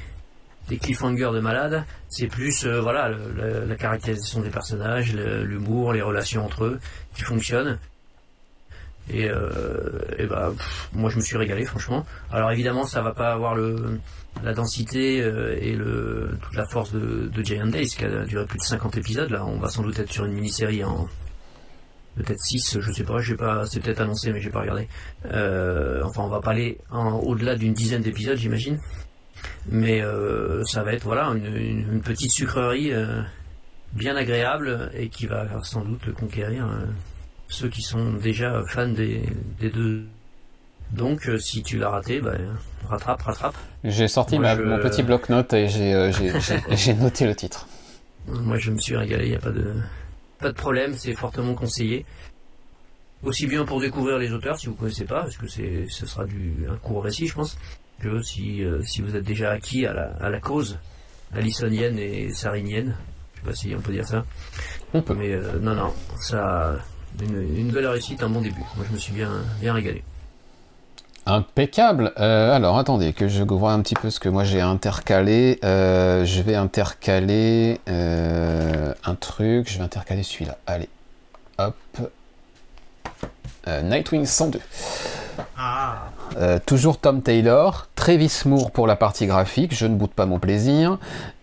des 0.69 0.77
cliffhangers 0.77 1.31
de 1.33 1.39
malade. 1.39 1.83
C'est 2.09 2.27
plus 2.27 2.65
euh, 2.65 2.79
voilà 2.79 3.09
la 3.09 3.75
caractérisation 3.75 4.41
des 4.41 4.49
personnages, 4.49 5.13
l'humour, 5.13 5.93
les 5.93 6.01
relations 6.01 6.45
entre 6.45 6.65
eux 6.65 6.79
qui 7.15 7.23
fonctionnent. 7.23 7.79
Et, 9.09 9.29
euh, 9.29 9.99
et 10.17 10.25
bah 10.25 10.51
moi 10.93 11.09
je 11.09 11.15
me 11.15 11.21
suis 11.21 11.37
régalé 11.37 11.63
franchement. 11.63 12.05
Alors 12.31 12.51
évidemment 12.51 12.85
ça 12.85 13.01
va 13.01 13.13
pas 13.13 13.31
avoir 13.31 13.55
le 13.55 13.99
la 14.43 14.53
densité 14.53 15.17
et 15.17 15.75
le 15.75 16.37
toute 16.41 16.55
la 16.55 16.65
force 16.65 16.91
de, 16.91 17.29
de 17.33 17.43
Giant 17.43 17.67
Days 17.67 17.87
qui 17.87 18.05
a 18.05 18.25
duré 18.25 18.45
plus 18.45 18.57
de 18.57 18.63
50 18.63 18.97
épisodes. 18.97 19.29
Là 19.29 19.45
on 19.45 19.59
va 19.59 19.69
sans 19.69 19.81
doute 19.81 19.97
être 19.99 20.11
sur 20.11 20.25
une 20.25 20.33
mini-série 20.33 20.83
en 20.83 21.07
peut-être 22.17 22.39
6, 22.39 22.79
je 22.79 22.91
sais 22.91 23.03
pas, 23.03 23.19
j'ai 23.19 23.35
pas, 23.35 23.65
c'est 23.65 23.79
peut-être 23.79 24.01
annoncé 24.01 24.33
mais 24.33 24.41
j'ai 24.41 24.49
pas 24.49 24.61
regardé. 24.61 24.87
Euh, 25.31 26.01
enfin, 26.03 26.23
on 26.23 26.27
va 26.27 26.41
pas 26.41 26.51
aller 26.51 26.77
au-delà 26.91 27.55
d'une 27.55 27.73
dizaine 27.73 28.01
d'épisodes, 28.01 28.37
j'imagine. 28.37 28.79
Mais 29.69 30.01
euh, 30.01 30.63
ça 30.63 30.83
va 30.83 30.93
être 30.93 31.03
voilà 31.03 31.27
une, 31.27 32.01
petite 32.01 32.31
sucrerie 32.31 32.91
euh, 32.91 33.21
bien 33.93 34.15
agréable 34.15 34.89
et 34.95 35.09
qui 35.09 35.27
va 35.27 35.45
sans 35.63 35.81
doute 35.81 36.11
conquérir 36.13 36.67
ceux 37.47 37.69
qui 37.69 37.81
sont 37.81 38.13
déjà 38.13 38.61
fans 38.67 38.87
des, 38.87 39.23
deux. 39.61 40.05
Donc, 40.91 41.29
si 41.39 41.63
tu 41.63 41.77
l'as 41.77 41.89
raté, 41.89 42.21
bah, 42.21 42.33
rattrape, 42.87 43.21
rattrape. 43.21 43.55
J'ai 43.83 44.07
sorti 44.07 44.39
mon 44.39 44.79
petit 44.79 45.03
bloc-notes 45.03 45.53
et 45.53 45.67
j'ai 46.71 46.93
noté 46.93 47.25
le 47.25 47.35
titre. 47.35 47.67
Moi, 48.27 48.57
je 48.57 48.71
me 48.71 48.77
suis 48.77 48.95
régalé, 48.95 49.25
il 49.25 49.29
n'y 49.29 49.35
a 49.35 49.39
pas 49.39 49.51
de, 49.51 49.73
pas 50.39 50.49
de 50.49 50.55
problème, 50.55 50.93
c'est 50.97 51.13
fortement 51.13 51.53
conseillé. 51.53 52.05
Aussi 53.23 53.47
bien 53.47 53.65
pour 53.65 53.79
découvrir 53.79 54.17
les 54.17 54.31
auteurs 54.31 54.59
si 54.59 54.67
vous 54.67 54.73
ne 54.73 54.77
connaissez 54.77 55.05
pas, 55.05 55.21
parce 55.23 55.37
que 55.37 55.47
ce 55.47 56.05
sera 56.05 56.25
du, 56.25 56.65
un 56.69 56.75
court 56.75 57.03
récit, 57.03 57.27
je 57.27 57.33
pense, 57.33 57.57
que 57.99 58.21
si, 58.21 58.63
euh, 58.63 58.81
si 58.83 59.01
vous 59.01 59.15
êtes 59.15 59.23
déjà 59.23 59.51
acquis 59.51 59.85
à 59.85 59.93
la, 59.93 60.11
à 60.21 60.29
la 60.29 60.39
cause 60.39 60.77
alisonienne 61.33 61.97
et 61.97 62.31
sarinienne. 62.31 62.95
Je 63.33 63.39
sais 63.39 63.45
pas 63.45 63.53
si 63.53 63.75
on 63.75 63.81
peut 63.81 63.91
dire 63.91 64.07
ça. 64.07 64.25
On 64.93 65.01
peut. 65.01 65.15
Mais 65.15 65.33
euh, 65.33 65.59
non, 65.59 65.75
non, 65.75 65.93
ça, 66.19 66.75
une, 67.21 67.57
une 67.57 67.71
belle 67.71 67.87
réussite, 67.87 68.21
un 68.23 68.29
bon 68.29 68.41
début. 68.41 68.63
Moi, 68.75 68.85
je 68.87 68.93
me 68.93 68.97
suis 68.97 69.13
bien, 69.13 69.31
bien 69.59 69.73
régalé. 69.73 70.03
Impeccable. 71.27 72.13
Euh, 72.19 72.55
alors 72.55 72.77
attendez 72.77 73.11
que 73.11 73.27
je 73.27 73.43
vois 73.43 73.73
un 73.73 73.81
petit 73.81 73.95
peu 73.95 74.09
ce 74.09 74.21
que 74.21 74.29
moi 74.29 74.45
j'ai 74.45 74.61
intercalé. 74.61 75.59
Euh, 75.65 76.23
je 76.23 76.41
vais 76.41 76.55
intercaler 76.55 77.81
euh, 77.89 78.93
un 79.03 79.15
truc. 79.15 79.69
Je 79.69 79.77
vais 79.77 79.83
intercaler 79.83 80.23
celui-là. 80.23 80.57
Allez, 80.65 80.87
hop. 81.57 81.75
Nightwing 83.67 84.25
102. 84.25 84.61
Ah. 85.57 86.05
toujours 86.65 86.99
Tom 87.01 87.21
Taylor, 87.21 87.89
Travis 87.95 88.43
Moore 88.45 88.71
pour 88.71 88.87
la 88.87 88.95
partie 88.95 89.27
graphique, 89.27 89.75
je 89.75 89.85
ne 89.85 89.95
boude 89.95 90.11
pas 90.11 90.25
mon 90.25 90.39
plaisir, 90.39 90.97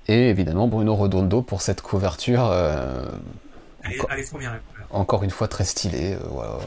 et 0.09 0.31
évidemment 0.31 0.67
Bruno 0.67 0.95
Redondo 0.95 1.43
pour 1.43 1.61
cette 1.61 1.83
couverture. 1.83 2.51
Encore, 4.95 5.23
une 5.23 5.31
fois 5.31 5.49
très 5.49 5.65
stylée. 5.65 6.17
Voilà. 6.31 6.59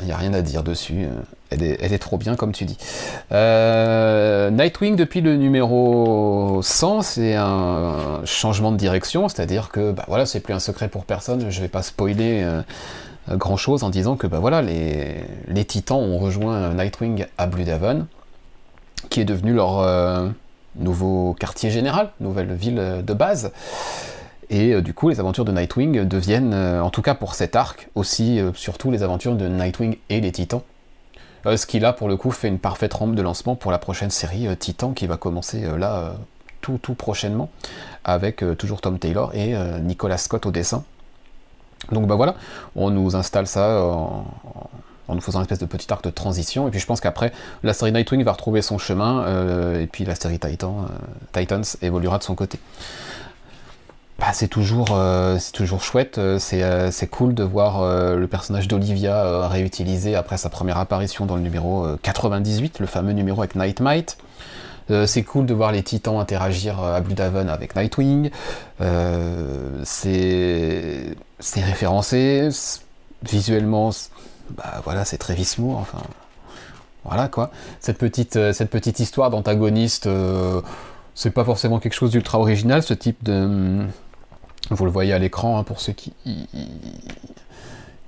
Il 0.00 0.04
n'y 0.04 0.12
a, 0.12 0.16
rien 0.16 0.34
à 0.34 0.42
dire 0.42 0.62
dessus. 0.62 1.06
Elle 1.50 1.62
est, 1.62 1.98
trop 1.98 2.18
bien, 2.18 2.36
comme 2.36 2.52
tu 2.52 2.64
dis. 2.64 2.76
Euh, 3.32 4.50
Nightwing, 4.50 4.96
depuis 4.96 5.22
le 5.22 5.36
numéro 5.36 6.60
100, 6.62 7.02
c'est 7.02 7.34
un 7.36 8.20
changement 8.24 8.70
de 8.70 8.76
direction, 8.76 9.28
c'est-à-dire 9.28 9.70
que 9.70 9.92
bah, 9.92 10.04
voilà, 10.08 10.26
c'est 10.26 10.40
plus 10.40 10.52
un 10.52 10.58
secret 10.58 10.88
pour 10.88 11.04
personne, 11.06 11.50
je 11.50 11.60
vais 11.60 11.68
pas 11.68 11.82
spoiler. 11.82 12.42
Euh, 12.42 12.62
grand 13.30 13.56
chose 13.56 13.82
en 13.82 13.88
disant 13.88 14.16
que 14.16 14.26
bah 14.26 14.40
voilà, 14.40 14.62
les, 14.62 15.24
les 15.46 15.64
Titans 15.64 15.96
ont 15.96 16.18
rejoint 16.18 16.74
Nightwing 16.74 17.26
à 17.38 17.46
Blue 17.46 17.64
Devon, 17.64 18.06
qui 19.08 19.20
est 19.20 19.24
devenu 19.24 19.54
leur 19.54 20.32
nouveau 20.76 21.34
quartier 21.38 21.70
général, 21.70 22.10
nouvelle 22.20 22.52
ville 22.52 23.02
de 23.06 23.14
base. 23.14 23.52
Et 24.52 24.80
du 24.82 24.92
coup, 24.92 25.08
les 25.08 25.18
aventures 25.18 25.46
de 25.46 25.50
Nightwing 25.50 26.04
deviennent, 26.04 26.54
en 26.54 26.90
tout 26.90 27.00
cas 27.00 27.14
pour 27.14 27.34
cet 27.34 27.56
arc, 27.56 27.88
aussi 27.94 28.38
surtout 28.54 28.90
les 28.90 29.02
aventures 29.02 29.34
de 29.34 29.48
Nightwing 29.48 29.96
et 30.10 30.20
les 30.20 30.30
Titans. 30.30 30.60
ce 31.44 31.66
qui 31.66 31.80
là, 31.80 31.94
pour 31.94 32.06
le 32.06 32.16
coup, 32.16 32.30
fait 32.30 32.48
une 32.48 32.58
parfaite 32.58 32.92
rampe 32.92 33.14
de 33.14 33.22
lancement 33.22 33.56
pour 33.56 33.72
la 33.72 33.78
prochaine 33.78 34.10
série 34.10 34.46
Titan 34.58 34.92
qui 34.92 35.06
va 35.06 35.16
commencer 35.16 35.64
là 35.78 36.16
tout, 36.60 36.78
tout 36.82 36.94
prochainement 36.94 37.48
avec 38.04 38.44
toujours 38.58 38.82
Tom 38.82 38.98
Taylor 38.98 39.34
et 39.34 39.54
Nicolas 39.80 40.18
Scott 40.18 40.44
au 40.44 40.50
dessin. 40.50 40.84
Donc 41.90 42.06
bah 42.06 42.14
voilà, 42.14 42.36
on 42.76 42.90
nous 42.90 43.16
installe 43.16 43.46
ça 43.46 43.82
en, 43.82 44.24
nous 45.08 45.20
faisant 45.20 45.40
une 45.40 45.42
espèce 45.42 45.58
de 45.58 45.66
petit 45.66 45.92
arc 45.92 46.04
de 46.04 46.10
transition, 46.10 46.68
et 46.68 46.70
puis 46.70 46.80
je 46.80 46.86
pense 46.86 47.00
qu'après, 47.00 47.32
la 47.62 47.74
série 47.74 47.92
Nightwing 47.92 48.22
va 48.22 48.32
retrouver 48.32 48.62
son 48.62 48.78
chemin, 48.78 49.24
euh, 49.24 49.80
et 49.80 49.86
puis 49.86 50.04
la 50.04 50.14
série 50.14 50.38
Titan, 50.38 50.86
euh, 50.88 51.38
Titans 51.38 51.64
évoluera 51.82 52.18
de 52.18 52.22
son 52.22 52.34
côté. 52.34 52.58
Bah, 54.18 54.32
c'est 54.32 54.48
toujours, 54.48 54.88
euh, 54.92 55.38
toujours 55.52 55.82
chouette, 55.82 56.20
c'est 56.38 57.10
cool 57.10 57.34
de 57.34 57.42
voir 57.42 57.82
le 58.16 58.26
personnage 58.26 58.68
d'Olivia 58.68 59.48
réutilisé 59.48 60.14
après 60.14 60.36
sa 60.36 60.48
première 60.48 60.78
apparition 60.78 61.26
dans 61.26 61.36
le 61.36 61.42
numéro 61.42 61.86
98, 62.02 62.78
le 62.78 62.86
fameux 62.86 63.12
numéro 63.12 63.42
avec. 63.42 64.16
Euh, 64.90 65.06
c'est 65.06 65.22
cool 65.22 65.46
de 65.46 65.54
voir 65.54 65.72
les 65.72 65.82
titans 65.82 66.18
interagir 66.18 66.82
euh, 66.82 66.96
à 66.96 67.00
Blue 67.00 67.14
Daven 67.14 67.48
avec 67.48 67.76
Nightwing. 67.76 68.30
Euh, 68.80 69.80
c'est 69.84 71.14
référencé. 71.56 72.48
Visuellement, 73.22 73.90
bah 74.56 74.80
voilà, 74.84 75.04
c'est 75.04 75.18
très 75.18 75.34
Moore. 75.58 75.78
Enfin, 75.78 76.02
voilà 77.04 77.28
quoi. 77.28 77.50
Cette 77.80 77.98
petite 77.98 79.00
histoire 79.00 79.30
d'antagoniste, 79.30 80.08
c'est 81.14 81.30
pas 81.30 81.44
forcément 81.44 81.78
quelque 81.78 81.94
chose 81.94 82.10
d'ultra 82.10 82.38
original. 82.38 82.82
Ce 82.82 82.94
type 82.94 83.22
de, 83.22 83.32
hum, 83.32 83.88
vous 84.70 84.84
le 84.84 84.90
voyez 84.90 85.12
à 85.12 85.18
l'écran 85.18 85.58
hein, 85.58 85.64
pour 85.64 85.80
ceux 85.80 85.92
qui 85.92 86.12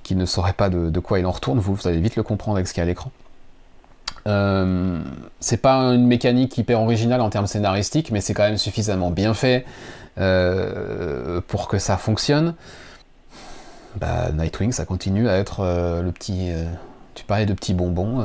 qui 0.05 0.15
ne 0.15 0.27
sauraient 0.27 0.53
pas 0.53 0.69
de, 0.69 1.01
quoi 1.01 1.19
il 1.19 1.27
en 1.27 1.33
retourne, 1.33 1.59
vous, 1.59 1.77
allez 1.89 2.01
vite 2.01 2.15
le 2.15 2.23
comprendre 2.23 2.59
avec 2.59 2.69
ce 2.69 2.75
qu'il 2.75 2.81
y 2.81 2.83
a 2.83 2.85
à 2.85 2.87
l'écran. 2.87 3.11
Euh, 4.27 5.03
c'est 5.41 5.57
pas 5.57 5.77
une 5.77 6.07
mécanique 6.07 6.57
hyper 6.57 6.81
originale 6.81 7.21
en 7.21 7.31
termes 7.31 7.47
scénaristiques, 7.47 8.13
mais 8.13 8.21
c'est 8.21 8.35
quand 8.35 8.45
même 8.45 8.59
suffisamment 8.59 9.11
bien 9.11 9.35
fait 9.35 9.65
euh, 10.19 11.41
pour 11.49 11.69
que 11.69 11.79
ça 11.79 11.97
fonctionne. 11.97 12.55
Bah, 13.97 14.31
Nightwing, 14.33 14.73
ça 14.73 14.85
continue 14.85 15.29
à 15.29 15.37
être 15.39 15.61
euh, 15.61 16.03
le 16.03 16.13
petit. 16.13 16.51
tu 17.15 17.25
parlais 17.25 17.47
de 17.47 17.55
petits 17.55 17.75
bonbons, 17.75 18.25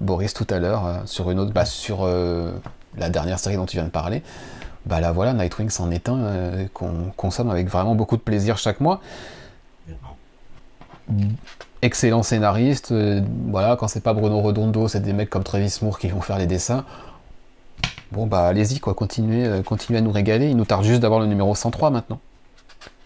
Boris 0.00 0.34
tout 0.34 0.46
à 0.50 0.58
l'heure, 0.58 1.02
sur 1.06 1.30
une 1.30 1.38
autre, 1.38 1.52
bah, 1.52 1.64
sur 1.64 2.08
la 2.96 3.10
dernière 3.10 3.38
série 3.38 3.56
dont 3.56 3.66
tu 3.66 3.76
viens 3.76 3.84
de 3.84 3.90
parler. 3.90 4.22
Bah 4.86 5.00
là 5.00 5.12
voilà, 5.12 5.32
Nightwing 5.32 5.70
c'en 5.70 5.90
est 5.90 6.08
un 6.08 6.66
qu'on 6.74 7.10
consomme 7.16 7.50
avec 7.50 7.68
vraiment 7.68 7.94
beaucoup 7.94 8.16
de 8.16 8.22
plaisir 8.22 8.58
chaque 8.58 8.80
mois 8.80 9.00
excellent 11.84 12.22
scénariste. 12.22 12.92
Euh, 12.92 13.20
voilà, 13.48 13.76
quand 13.76 13.88
c'est 13.88 14.00
pas 14.00 14.14
Bruno 14.14 14.40
Redondo, 14.40 14.88
c'est 14.88 15.00
des 15.00 15.12
mecs 15.12 15.30
comme 15.30 15.44
Travis 15.44 15.78
Moore 15.82 15.98
qui 15.98 16.08
vont 16.08 16.20
faire 16.20 16.38
les 16.38 16.46
dessins. 16.46 16.84
Bon 18.10 18.26
bah 18.26 18.46
allez-y 18.46 18.80
quoi, 18.80 18.94
continuez, 18.94 19.44
euh, 19.44 19.62
continuez 19.62 19.98
à 19.98 20.02
nous 20.02 20.12
régaler. 20.12 20.48
Il 20.48 20.56
nous 20.56 20.64
tarde 20.64 20.84
juste 20.84 21.00
d'avoir 21.00 21.20
le 21.20 21.26
numéro 21.26 21.54
103 21.54 21.90
maintenant. 21.90 22.20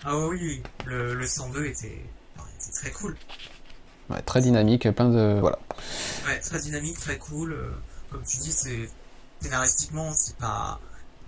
Ah 0.04 0.16
oui, 0.28 0.62
le, 0.86 1.14
le 1.14 1.26
102 1.26 1.66
était, 1.66 2.04
très 2.72 2.90
cool. 2.90 3.16
Ouais, 4.10 4.22
très 4.22 4.40
dynamique, 4.40 4.90
plein 4.92 5.08
de 5.08 5.38
voilà. 5.40 5.58
Ouais, 6.26 6.38
très 6.38 6.60
dynamique, 6.60 6.98
très 6.98 7.18
cool. 7.18 7.52
Euh, 7.52 7.70
comme 8.10 8.22
tu 8.22 8.38
dis, 8.38 8.52
c'est 8.52 8.88
scénaristiquement, 9.40 10.12
c'est 10.12 10.36
pas 10.36 10.80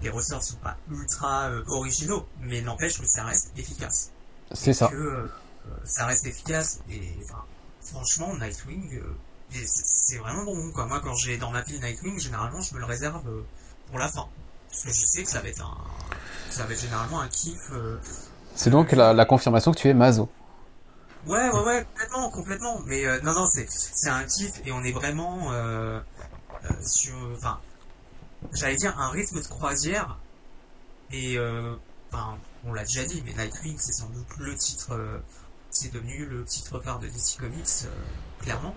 les 0.03 0.09
ressorts 0.09 0.43
sont 0.43 0.57
pas 0.57 0.79
ultra 0.91 1.51
originaux, 1.69 2.27
mais 2.41 2.63
n'empêche 2.63 2.99
que 2.99 3.07
ça 3.07 3.23
reste 3.25 3.53
efficace. 3.59 4.11
C'est 4.53 4.73
ça. 4.73 4.91
Euh, 5.67 5.77
ça 5.85 6.07
reste 6.07 6.27
efficace 6.27 6.81
et 6.91 7.03
franchement 7.81 8.35
Nightwing 8.37 8.99
euh, 8.99 9.15
c'est 9.65 10.17
vraiment 10.19 10.45
bon 10.45 10.73
quoi. 10.73 10.87
Moi 10.87 11.01
quand 11.03 11.15
j'ai 11.15 11.37
dans 11.37 11.51
ma 11.51 11.63
pile 11.63 11.81
Nightwing 11.81 12.19
généralement 12.19 12.61
je 12.61 12.75
me 12.75 12.81
le 12.81 12.87
réserve 12.87 13.23
euh, 13.29 13.43
pour 13.89 13.99
la 13.99 14.09
fin 14.09 14.27
parce 14.69 14.85
que 14.85 14.91
je 14.91 15.05
sais 15.05 15.23
que 15.23 15.31
ça 15.31 15.41
va 15.41 15.49
être 15.49 15.63
un 15.63 15.77
ça 16.51 16.65
va 16.65 16.73
être 16.73 16.81
généralement 16.81 17.21
un 17.21 17.29
kiff. 17.29 17.71
c'est 18.55 18.71
donc 18.71 18.93
la, 18.93 19.25
confirmation 19.25 19.73
que 19.73 19.79
tu 19.79 19.89
es 19.89 19.95
Mazo. 19.95 20.29
Ouais 21.27 21.51
ouais 21.51 21.61
ouais 21.61 21.85
complètement 21.85 22.31
complètement 22.31 22.81
mais 22.87 23.05
non 23.23 23.35
non 23.35 23.47
c'est 23.47 23.67
c'est 23.71 24.11
un 24.11 24.25
kiff 24.25 24.53
et 24.65 24.73
on 24.73 24.83
est 24.83 24.93
vraiment 24.93 25.51
sur 26.81 27.15
enfin 27.37 27.59
j'allais 28.53 28.77
dire 28.77 28.99
un 28.99 29.11
rythme 29.11 29.41
de 29.41 29.47
croisière 29.47 30.19
et 31.13 31.39
enfin 32.11 32.39
on 32.65 32.73
l'a 32.73 32.85
déjà 32.85 33.05
dit 33.05 33.23
mais 33.25 33.33
Nightwing 33.33 33.77
c'est 33.79 33.93
sans 33.93 34.09
doute 34.09 34.37
le 34.39 34.55
titre 34.57 35.21
c'est 35.71 35.93
devenu 35.93 36.27
le 36.27 36.45
titre 36.45 36.81
phare 36.81 36.99
de 36.99 37.07
DC 37.07 37.39
Comics, 37.39 37.65
euh, 37.85 38.43
clairement. 38.43 38.75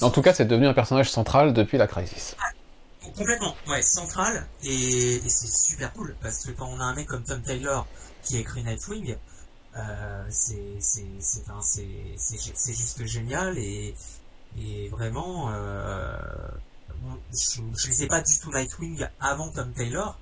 en 0.00 0.10
tout 0.10 0.22
cas, 0.22 0.32
c'est 0.32 0.44
devenu 0.44 0.66
un 0.66 0.74
personnage 0.74 1.10
central 1.10 1.52
depuis 1.52 1.76
la 1.78 1.86
Crisis. 1.86 2.36
Ah, 2.40 2.50
complètement, 3.16 3.54
ouais, 3.68 3.82
central, 3.82 4.46
et, 4.62 5.20
c'est 5.28 5.48
super 5.48 5.92
cool, 5.92 6.14
parce 6.22 6.44
que 6.44 6.52
quand 6.52 6.68
on 6.68 6.80
a 6.80 6.84
un 6.84 6.94
mec 6.94 7.08
comme 7.08 7.24
Tom 7.24 7.42
Taylor 7.42 7.86
qui 8.22 8.36
a 8.36 8.40
écrit 8.40 8.62
Nightwing, 8.62 9.16
euh, 9.76 10.24
c'est 10.30 10.78
juste 12.74 13.04
génial, 13.06 13.58
et, 13.58 13.94
et 14.58 14.88
vraiment, 14.88 15.50
euh, 15.50 16.16
je 17.32 17.62
ne 17.62 17.74
sais 17.94 18.06
pas 18.06 18.20
du 18.20 18.38
tout 18.38 18.52
Nightwing 18.52 19.06
avant 19.20 19.50
Tom 19.50 19.72
Taylor, 19.72 20.18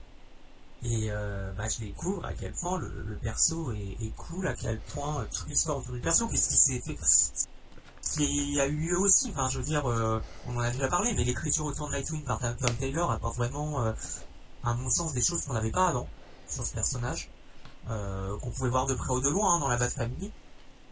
et 0.85 1.11
euh, 1.11 1.53
bah, 1.53 1.69
je 1.69 1.85
découvre 1.85 2.25
à 2.25 2.33
quel 2.33 2.53
point 2.53 2.79
le, 2.79 3.17
perso 3.23 3.73
est, 3.73 4.13
cool, 4.17 4.49
à 4.49 4.55
quel 4.55 4.81
point 4.81 5.21
euh, 5.21 5.25
toute 5.33 5.49
l'histoire 5.49 5.79
autour 5.79 5.95
du 5.95 6.01
perso, 6.01 6.27
puisqu'il 6.27 6.57
s'est 6.57 6.81
fait... 6.81 6.99
Il 8.19 8.53
y 8.53 8.61
a 8.61 8.67
eu 8.67 8.77
lieu 8.77 8.99
aussi, 8.99 9.31
enfin 9.31 9.49
je 9.49 9.59
veux 9.59 9.65
dire, 9.65 9.89
euh, 9.89 10.21
on 10.47 10.57
en 10.57 10.61
a 10.61 10.71
déjà 10.71 10.89
parlé, 10.89 11.15
mais 11.15 11.25
l'écriture 11.25 11.65
autour 11.65 11.89
de 11.89 11.95
Nightwing 11.95 12.25
par 12.25 12.41
Tom 12.41 12.77
Taylor 12.79 13.11
apporte 13.11 13.37
vraiment, 13.37 13.81
à 14.65 14.75
mon 14.75 14.91
sens, 14.91 15.15
des 15.15 15.23
choses 15.23 15.47
qu'on 15.47 15.55
n'avait 15.55 15.71
pas 15.71 15.89
avant 15.89 16.07
sur 16.47 16.67
ce 16.67 16.75
personnage, 16.75 17.31
qu'on 17.89 18.51
pouvait 18.51 18.69
voir 18.69 18.87
de 18.87 18.93
près 18.93 19.13
ou 19.15 19.21
de 19.21 19.31
loin 19.31 19.55
hein, 19.55 19.61
dans 19.61 19.69
la 19.69 19.79
base 19.79 19.95
famille. 19.95 20.31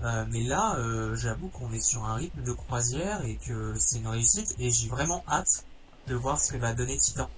mais 0.00 0.44
là, 0.44 0.78
j'avoue 1.14 1.48
qu'on 1.48 1.70
est 1.72 1.80
sur 1.80 2.06
un 2.06 2.14
rythme 2.14 2.42
de 2.42 2.52
croisière 2.52 3.22
et 3.26 3.36
que 3.36 3.74
c'est 3.76 3.98
une 3.98 4.08
réussite, 4.08 4.54
et 4.58 4.70
j'ai 4.70 4.88
vraiment 4.88 5.22
hâte 5.28 5.66
de 6.06 6.14
voir 6.14 6.40
ce 6.40 6.52
que 6.52 6.58
va 6.58 6.72
donner 6.72 6.96
Titan 6.96 7.28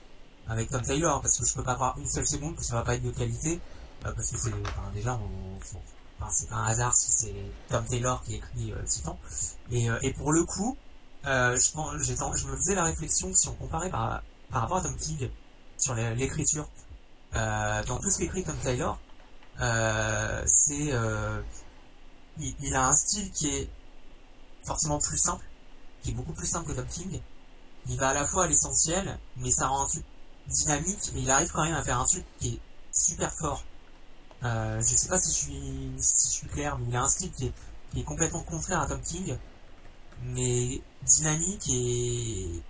avec 0.48 0.70
Tom 0.70 0.82
Taylor 0.82 1.20
parce 1.20 1.38
que 1.38 1.46
je 1.46 1.54
peux 1.54 1.62
pas 1.62 1.72
avoir 1.72 1.98
une 1.98 2.06
seule 2.06 2.26
seconde 2.26 2.56
que 2.56 2.64
ça 2.64 2.74
va 2.74 2.82
pas 2.82 2.94
être 2.94 3.02
de 3.02 3.10
qualité. 3.10 3.60
Euh, 4.04 4.12
parce 4.12 4.30
que 4.30 4.36
c'est 4.36 4.52
déjà 4.94 5.16
c'est 6.30 6.48
pas 6.48 6.56
un 6.56 6.64
hasard 6.66 6.94
si 6.94 7.10
c'est 7.10 7.34
Tom 7.68 7.84
Taylor 7.84 8.22
qui 8.22 8.36
écrit 8.36 8.72
euh, 8.72 8.82
Titan. 8.84 9.18
Et, 9.70 9.90
euh, 9.90 9.98
et 10.02 10.12
pour 10.12 10.32
le 10.32 10.44
coup 10.44 10.76
euh, 11.26 11.56
je, 11.56 11.70
je 12.36 12.46
me 12.46 12.56
faisais 12.56 12.74
la 12.74 12.84
réflexion 12.84 13.32
si 13.32 13.48
on 13.48 13.54
comparait 13.54 13.90
par, 13.90 14.22
par 14.50 14.62
rapport 14.62 14.78
à 14.78 14.82
Tom 14.82 14.96
King 14.96 15.30
sur 15.78 15.94
l'écriture 15.94 16.68
dans 17.32 17.98
tout 18.00 18.10
ce 18.10 18.18
qu'écrit 18.18 18.44
Tom 18.44 18.56
Taylor 18.62 18.98
c'est 20.46 20.92
il, 22.38 22.54
il, 22.60 22.74
a 22.74 22.88
un 22.88 22.92
style 22.92 23.30
qui 23.32 23.48
est 23.48 23.68
forcément 24.64 24.98
plus 24.98 25.18
simple 25.18 25.44
qui 26.02 26.10
est 26.10 26.14
beaucoup 26.14 26.32
plus 26.32 26.46
simple 26.46 26.68
que 26.68 26.72
Tom 26.72 26.86
King 26.86 27.20
il 27.88 27.96
va 27.98 28.10
à 28.10 28.14
la 28.14 28.24
fois 28.24 28.44
à 28.44 28.46
l'essentiel 28.46 29.18
mais 29.36 29.50
ça 29.50 29.68
rend 29.68 29.84
un 29.84 29.86
truc 29.86 30.04
dynamique, 30.48 31.12
mais 31.14 31.22
il 31.22 31.30
arrive 31.30 31.50
quand 31.52 31.64
même 31.64 31.74
à 31.74 31.82
faire 31.82 32.00
un 32.00 32.04
truc 32.04 32.24
qui 32.38 32.54
est 32.54 32.60
super 32.92 33.32
fort. 33.32 33.64
Euh, 34.44 34.80
je 34.80 34.94
sais 34.94 35.08
pas 35.08 35.18
si 35.18 35.30
je 35.30 35.36
suis, 35.36 35.92
si 35.98 36.26
je 36.28 36.32
suis 36.32 36.48
clair, 36.48 36.78
mais 36.78 36.86
il 36.88 36.96
a 36.96 37.02
un 37.02 37.08
style 37.08 37.30
qui 37.32 37.46
est, 37.46 37.52
qui 37.92 38.00
est 38.00 38.04
complètement 38.04 38.42
contraire 38.42 38.80
à 38.80 38.86
Tom 38.86 39.00
King, 39.00 39.36
mais 40.24 40.82
dynamique 41.02 41.68
et 41.68 42.62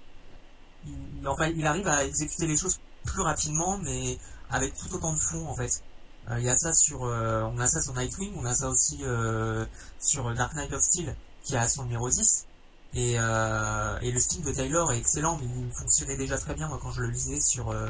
il, 0.87 1.29
enfin, 1.29 1.49
il 1.49 1.67
arrive 1.67 1.89
à 1.89 2.05
exécuter 2.05 2.47
les 2.47 2.57
choses 2.57 2.79
plus 3.05 3.23
rapidement, 3.23 3.79
mais 3.79 4.19
avec 4.51 4.75
tout 4.77 4.95
autant 4.95 5.13
de 5.13 5.19
fond 5.19 5.47
en 5.47 5.55
fait. 5.55 5.83
Euh, 6.31 6.39
il 6.39 6.45
y 6.45 6.49
a 6.49 6.57
ça 6.57 6.73
sur, 6.73 7.05
euh, 7.05 7.43
on 7.43 7.59
a 7.59 7.67
ça 7.67 7.81
sur 7.83 7.95
Nightwing, 7.95 8.33
on 8.37 8.45
a 8.45 8.55
ça 8.55 8.69
aussi 8.69 8.99
euh, 9.03 9.65
sur 9.99 10.33
Dark 10.35 10.55
Knight 10.55 10.73
of 10.73 10.83
Steel 10.83 11.17
qui 11.43 11.57
a 11.57 11.69
son 11.69 11.85
numéro 11.85 12.09
10. 12.09 12.47
Et, 12.95 13.14
euh, 13.18 13.99
et 14.01 14.12
le 14.12 14.20
style 14.20 14.43
de 14.43 14.53
Taylor 14.53 14.93
est 14.93 14.99
excellent, 14.99 15.38
mais 15.40 15.47
il 15.47 15.70
fonctionnait 15.72 16.16
déjà 16.16 16.36
très 16.36 16.55
bien 16.55 16.68
moi 16.68 16.78
quand 16.82 16.90
je 16.90 17.01
le 17.03 17.09
lisais 17.09 17.40
sur 17.40 17.70
euh, 17.70 17.88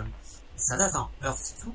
ça 0.57 0.76
date, 0.76 0.94
hein, 0.94 1.09
Earth 1.22 1.55
2, 1.64 1.70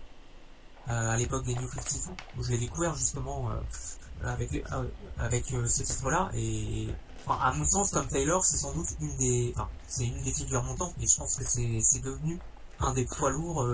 euh, 0.89 1.11
à 1.11 1.17
l'époque 1.17 1.43
des 1.43 1.55
New 1.55 1.67
52, 1.67 2.11
où 2.37 2.43
je 2.43 2.51
l'ai 2.51 2.57
découvert 2.57 2.95
justement 2.95 3.49
euh, 3.49 4.27
avec 4.27 4.53
euh, 4.53 4.83
avec 5.19 5.45
ce 5.45 5.83
titre-là. 5.83 6.29
Et 6.33 6.87
enfin, 7.25 7.39
à 7.43 7.51
mon 7.53 7.65
sens, 7.65 7.91
comme 7.91 8.07
Taylor, 8.07 8.45
c'est 8.45 8.57
sans 8.57 8.73
doute 8.73 8.87
une 9.01 9.15
des, 9.17 9.53
enfin, 9.55 9.67
c'est 9.87 10.05
une 10.05 10.21
des 10.23 10.31
figures 10.31 10.63
montantes, 10.63 10.93
mais 10.97 11.05
je 11.05 11.17
pense 11.17 11.35
que 11.35 11.43
c'est 11.43 11.79
c'est 11.81 11.99
devenu 12.01 12.39
un 12.79 12.93
des 12.93 13.05
poids 13.05 13.29
lourds 13.29 13.67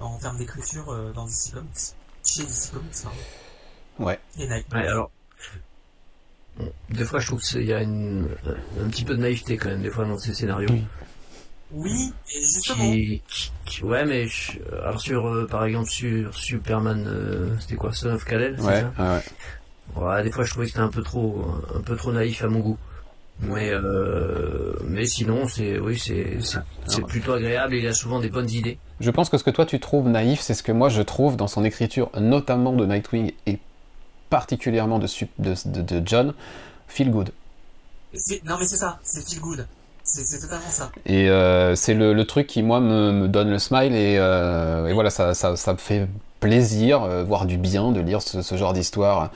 en 0.00 0.18
termes 0.18 0.36
d'écriture 0.36 1.12
dans 1.14 1.24
DC 1.24 1.52
Comics, 1.54 1.94
chez 2.24 2.42
DC 2.42 2.72
Comics, 2.72 3.02
pardon. 3.02 3.18
Ouais. 3.98 4.20
Et 4.38 4.46
ouais, 4.46 4.64
alors 4.72 5.10
Des 6.90 7.04
fois, 7.04 7.20
je 7.20 7.26
trouve 7.28 7.40
qu'il 7.40 7.64
y 7.64 7.72
a 7.72 7.82
une, 7.82 8.26
un 8.84 8.88
petit 8.88 9.04
peu 9.04 9.14
de 9.14 9.20
naïveté 9.22 9.56
quand 9.56 9.68
même, 9.68 9.82
des 9.82 9.90
fois, 9.90 10.04
dans 10.04 10.18
ces 10.18 10.34
scénarios. 10.34 10.68
Oui. 11.70 12.12
Justement. 12.26 12.90
Qui, 12.90 13.22
qui- 13.28 13.52
qui- 13.66 13.84
ouais, 13.84 14.04
mais 14.06 14.26
je- 14.26 14.58
alors 14.82 15.00
sur, 15.00 15.26
euh, 15.28 15.46
par 15.46 15.64
exemple, 15.64 15.90
sur 15.90 16.34
Superman, 16.34 17.04
euh, 17.06 17.50
c'était 17.60 17.76
quoi, 17.76 17.92
Son 17.92 18.08
of 18.08 18.24
Kal-El, 18.24 18.56
c'est 18.58 18.64
Ouais, 18.66 18.80
ça 18.80 18.92
ouais, 18.98 19.08
ouais. 19.96 20.02
Ouais, 20.02 20.22
des 20.22 20.30
fois, 20.30 20.44
je 20.44 20.50
trouvais 20.50 20.66
que 20.66 20.72
c'était 20.72 20.82
un 20.82 20.88
peu 20.88 21.02
trop, 21.02 21.44
un 21.76 21.80
peu 21.80 21.94
trop 21.96 22.12
naïf 22.12 22.42
à 22.42 22.48
mon 22.48 22.60
goût. 22.60 22.78
Mais, 23.40 23.70
euh, 23.70 24.72
mais 24.84 25.04
sinon, 25.06 25.46
c'est, 25.46 25.78
oui, 25.78 25.96
c'est, 25.98 26.38
c'est, 26.40 26.58
c'est 26.86 27.06
plutôt 27.06 27.34
agréable 27.34 27.74
et 27.74 27.78
il 27.78 27.86
a 27.86 27.92
souvent 27.92 28.18
des 28.18 28.30
bonnes 28.30 28.50
idées. 28.50 28.78
Je 28.98 29.10
pense 29.12 29.28
que 29.28 29.38
ce 29.38 29.44
que 29.44 29.50
toi 29.50 29.64
tu 29.64 29.78
trouves 29.78 30.08
naïf, 30.08 30.40
c'est 30.40 30.54
ce 30.54 30.62
que 30.64 30.72
moi 30.72 30.88
je 30.88 31.02
trouve 31.02 31.36
dans 31.36 31.46
son 31.46 31.64
écriture, 31.64 32.10
notamment 32.18 32.72
de 32.72 32.84
Nightwing 32.84 33.30
et 33.46 33.58
particulièrement 34.30 34.98
de, 34.98 35.06
Sup- 35.06 35.30
de, 35.38 35.54
de- 35.66 35.82
de 35.82 36.02
John, 36.06 36.34
feel 36.86 37.10
good. 37.10 37.30
C'est- 38.14 38.42
Non, 38.44 38.56
mais 38.58 38.66
c'est 38.66 38.76
ça, 38.76 38.98
c'est 39.02 39.26
feel 39.28 39.40
good. 39.40 39.66
C'est 40.02 40.40
totalement 40.40 40.68
ça. 40.70 40.90
Et 41.04 41.28
euh, 41.28 41.74
c'est 41.74 41.92
le, 41.92 42.14
le 42.14 42.24
truc 42.24 42.46
qui, 42.46 42.62
moi, 42.62 42.80
me, 42.80 43.12
me 43.12 43.28
donne 43.28 43.50
le 43.50 43.58
smile 43.58 43.94
et, 43.94 44.16
euh, 44.18 44.86
et 44.86 44.94
voilà, 44.94 45.10
ça, 45.10 45.34
ça, 45.34 45.54
ça 45.56 45.72
me 45.74 45.78
fait 45.78 46.08
plaisir, 46.40 47.02
euh, 47.02 47.24
voir 47.24 47.44
du 47.44 47.58
bien, 47.58 47.92
de 47.92 48.00
lire 48.00 48.22
ce, 48.22 48.40
ce 48.40 48.56
genre 48.56 48.72
d'histoires 48.72 49.30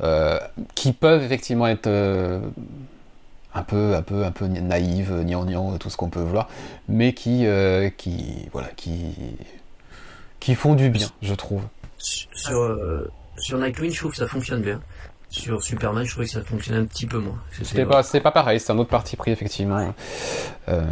euh, 0.00 0.38
qui 0.76 0.92
peuvent 0.92 1.22
effectivement 1.24 1.66
être 1.66 1.88
euh, 1.88 2.38
un 3.54 3.62
peu, 3.64 3.96
un 3.96 4.02
peu, 4.02 4.24
un 4.24 4.30
peu 4.30 4.46
naïves, 4.46 5.12
gnangnan, 5.24 5.76
tout 5.78 5.90
ce 5.90 5.96
qu'on 5.96 6.08
peut 6.08 6.20
vouloir, 6.20 6.48
mais 6.88 7.14
qui, 7.14 7.44
euh, 7.46 7.90
qui, 7.90 8.48
voilà, 8.52 8.68
qui, 8.76 9.14
qui 10.38 10.54
font 10.54 10.74
du 10.74 10.88
bien, 10.88 11.08
je 11.20 11.34
trouve. 11.34 11.62
Sur, 11.98 12.60
euh, 12.62 13.10
sur 13.38 13.58
Nightwing, 13.58 13.90
je 13.92 13.98
trouve 13.98 14.10
que 14.12 14.16
ça 14.18 14.26
fonctionne 14.26 14.60
bien. 14.60 14.80
Sur 15.28 15.62
Superman, 15.62 16.04
je 16.04 16.10
trouvais 16.10 16.26
que 16.26 16.32
ça 16.32 16.42
fonctionnait 16.42 16.78
un 16.80 16.84
petit 16.84 17.06
peu 17.06 17.16
moins. 17.16 17.36
C'était- 17.62 17.86
pas, 17.86 18.02
c'est 18.02 18.20
pas 18.20 18.32
pareil, 18.32 18.60
c'est 18.60 18.70
un 18.70 18.76
autre 18.76 18.90
parti 18.90 19.16
pris 19.16 19.30
effectivement. 19.30 19.94
Euh, 20.68 20.82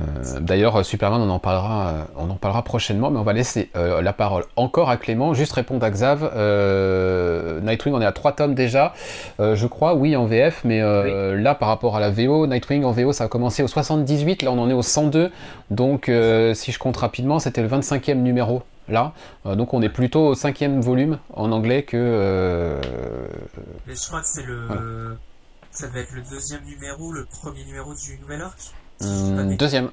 D'ailleurs, 0.41 0.83
Superman, 0.83 1.21
on 1.21 1.29
en 1.29 1.39
parlera, 1.39 1.89
euh, 1.89 2.03
on 2.17 2.31
en 2.31 2.37
parlera 2.37 2.63
prochainement, 2.65 3.11
mais 3.11 3.19
on 3.19 3.23
va 3.23 3.35
laisser 3.35 3.69
euh, 3.77 4.01
la 4.01 4.15
parole 4.15 4.45
encore 4.57 4.89
à 4.89 4.97
Clément. 4.97 5.35
Juste 5.35 5.53
répondre 5.53 5.85
à 5.85 5.91
Xav. 5.91 6.31
Euh, 6.35 7.61
Nightwing, 7.61 7.93
on 7.95 8.01
est 8.01 8.07
à 8.07 8.13
trois 8.13 8.33
tomes 8.33 8.55
déjà, 8.55 8.95
je 9.39 9.67
crois, 9.67 9.95
oui 9.95 10.17
en 10.17 10.25
VF, 10.25 10.63
mais 10.65 10.81
là 10.81 11.55
par 11.55 11.69
rapport 11.69 11.95
à 11.97 12.01
la 12.01 12.11
VO, 12.11 12.47
Nightwing 12.47 12.85
en 12.85 12.93
VO, 12.93 13.13
ça 13.13 13.25
a 13.25 13.29
commencé 13.29 13.63
au 13.63 13.69
78, 13.69 14.41
là 14.41 14.53
on 14.53 14.59
en 14.59 14.71
est 14.71 14.75
au 14.75 14.81
102. 14.81 15.31
Donc, 15.71 16.11
si 16.55 16.73
je 16.73 16.79
compte 16.79 16.97
rapidement, 16.97 17.41
c'était 17.41 17.61
le 17.61 17.69
25e 17.69 18.23
numéro. 18.23 18.63
Là, 18.91 19.15
Euh, 19.47 19.55
donc 19.55 19.73
on 19.73 19.83
est 19.83 19.89
plutôt 19.89 20.29
au 20.29 20.35
cinquième 20.35 20.81
volume 20.81 21.19
en 21.35 21.53
anglais 21.53 21.85
que 21.85 21.97
euh, 21.97 22.81
Mais 23.87 23.95
je 23.95 24.07
crois 24.07 24.21
que 24.21 24.27
c'est 24.27 24.43
le. 24.43 24.67
Voilà. 24.67 24.81
Ça 25.71 25.87
devait 25.87 26.01
être 26.01 26.13
le 26.13 26.23
deuxième 26.23 26.65
numéro, 26.65 27.13
le 27.13 27.25
premier 27.25 27.65
numéro 27.65 27.95
du 27.95 28.19
nouvel 28.19 28.43
arc. 28.43 28.59
Hum, 29.01 29.57
deuxième. 29.57 29.91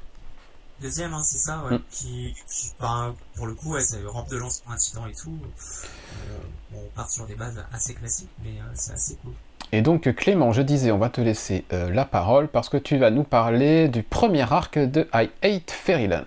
Deuxième, 0.81 1.13
hein, 1.13 1.21
c'est 1.23 1.37
ça, 1.39 1.63
ouais. 1.65 1.77
Mm. 1.77 1.81
Qui, 1.91 2.35
qui 2.47 2.71
ben, 2.79 3.15
pour 3.35 3.47
le 3.47 3.53
coup, 3.55 3.73
ouais, 3.73 3.81
c'est 3.81 3.97
rampe 4.05 4.29
de 4.29 4.37
lance 4.37 4.59
pour 4.59 4.73
incident 4.73 5.07
et 5.07 5.13
tout. 5.13 5.37
Euh, 5.41 6.37
bon, 6.71 6.79
on 6.85 6.95
part 6.95 7.09
sur 7.09 7.25
des 7.25 7.35
bases 7.35 7.63
assez 7.73 7.95
classiques, 7.95 8.29
mais 8.43 8.51
euh, 8.59 8.63
c'est 8.73 8.93
assez 8.93 9.15
cool. 9.23 9.33
Et 9.71 9.81
donc 9.81 10.13
Clément, 10.15 10.51
je 10.51 10.61
disais, 10.61 10.91
on 10.91 10.97
va 10.97 11.09
te 11.09 11.19
laisser 11.19 11.65
euh, 11.73 11.89
la 11.89 12.05
parole 12.05 12.47
parce 12.47 12.69
que 12.69 12.77
tu 12.77 12.97
vas 12.97 13.09
nous 13.09 13.23
parler 13.23 13.87
du 13.87 14.03
premier 14.03 14.51
arc 14.51 14.77
de 14.77 15.07
I 15.13 15.29
Hate 15.41 15.71
Fairyland. 15.71 16.25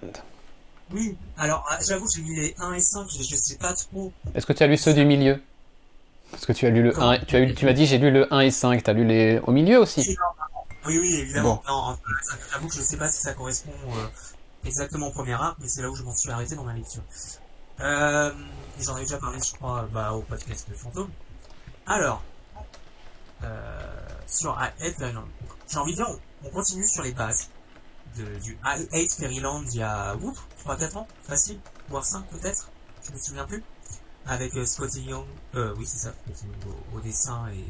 Oui, 0.92 1.16
alors 1.38 1.64
ah, 1.70 1.78
j'avoue, 1.86 2.08
j'ai 2.08 2.22
mis 2.22 2.34
les 2.36 2.54
1 2.58 2.72
et 2.74 2.80
5, 2.80 3.08
je, 3.10 3.22
je 3.22 3.36
sais 3.36 3.56
pas 3.56 3.72
trop. 3.74 4.12
Est-ce 4.34 4.46
que 4.46 4.52
tu 4.52 4.62
as 4.62 4.66
lu 4.66 4.76
ceux 4.76 4.92
du 4.94 5.04
milieu? 5.04 5.40
Parce 6.32 6.46
que 6.46 6.52
tu 6.52 6.66
as 6.66 6.70
lu 6.70 6.82
le 6.82 6.92
Comment 6.92 7.10
1, 7.10 7.18
tu, 7.20 7.36
as 7.36 7.40
eu- 7.40 7.54
tu 7.54 7.64
m'as 7.64 7.72
dit 7.72 7.86
j'ai 7.86 7.98
lu 7.98 8.10
le 8.10 8.32
1 8.32 8.40
et 8.40 8.50
5, 8.50 8.82
tu 8.82 8.90
as 8.90 8.92
lu 8.92 9.04
les 9.04 9.38
au 9.46 9.52
milieu 9.52 9.78
aussi? 9.78 10.16
Oui, 10.86 10.98
oui, 10.98 11.14
évidemment. 11.14 11.62
Non, 11.68 11.96
j'avoue 12.52 12.68
que 12.68 12.74
je 12.74 12.80
sais 12.80 12.96
pas 12.96 13.08
si 13.08 13.20
ça 13.20 13.34
correspond 13.34 13.72
euh, 13.96 14.06
exactement 14.64 15.08
au 15.08 15.10
premier 15.12 15.34
arc, 15.34 15.56
mais 15.60 15.68
c'est 15.68 15.82
là 15.82 15.90
où 15.90 15.94
je 15.94 16.02
m'en 16.02 16.14
suis 16.14 16.30
arrêté 16.30 16.54
dans 16.56 16.64
ma 16.64 16.72
lecture. 16.72 17.02
Euh, 17.80 18.32
J'en 18.80 18.96
ai 18.96 19.02
déjà 19.02 19.18
parlé, 19.18 19.38
je 19.46 19.52
crois, 19.54 19.86
bah, 19.92 20.12
au 20.12 20.20
podcast 20.22 20.68
de 20.70 20.74
Fantôme. 20.74 21.10
Alors, 21.86 22.22
euh, 23.44 23.80
sur 24.26 24.52
I 24.60 24.84
Hate 24.84 24.94
Fairyland. 24.98 25.24
J'ai 25.70 25.78
envie 25.78 25.92
de 25.92 25.96
dire, 25.96 26.06
on, 26.08 26.46
on 26.46 26.50
continue 26.50 26.84
sur 26.84 27.02
les 27.02 27.12
bases 27.12 27.48
de, 28.16 28.24
du 28.42 28.58
I 28.64 28.86
Hate 28.92 29.10
Fairyland 29.12 29.62
il 29.72 29.76
y 29.80 29.82
a, 29.82 30.14
3-4 30.66 30.96
ans, 30.98 31.08
facile, 31.26 31.58
voire 31.88 32.04
5 32.04 32.24
peut-être, 32.28 32.70
je 33.06 33.12
me 33.12 33.18
souviens 33.18 33.44
plus. 33.46 33.62
Avec 34.26 34.54
euh, 34.56 34.66
Scotty 34.66 35.02
Young, 35.02 35.24
euh, 35.54 35.74
oui 35.78 35.86
c'est 35.86 35.96
ça, 35.98 36.12
au, 36.92 36.96
au 36.96 37.00
dessin 37.00 37.48
et 37.48 37.64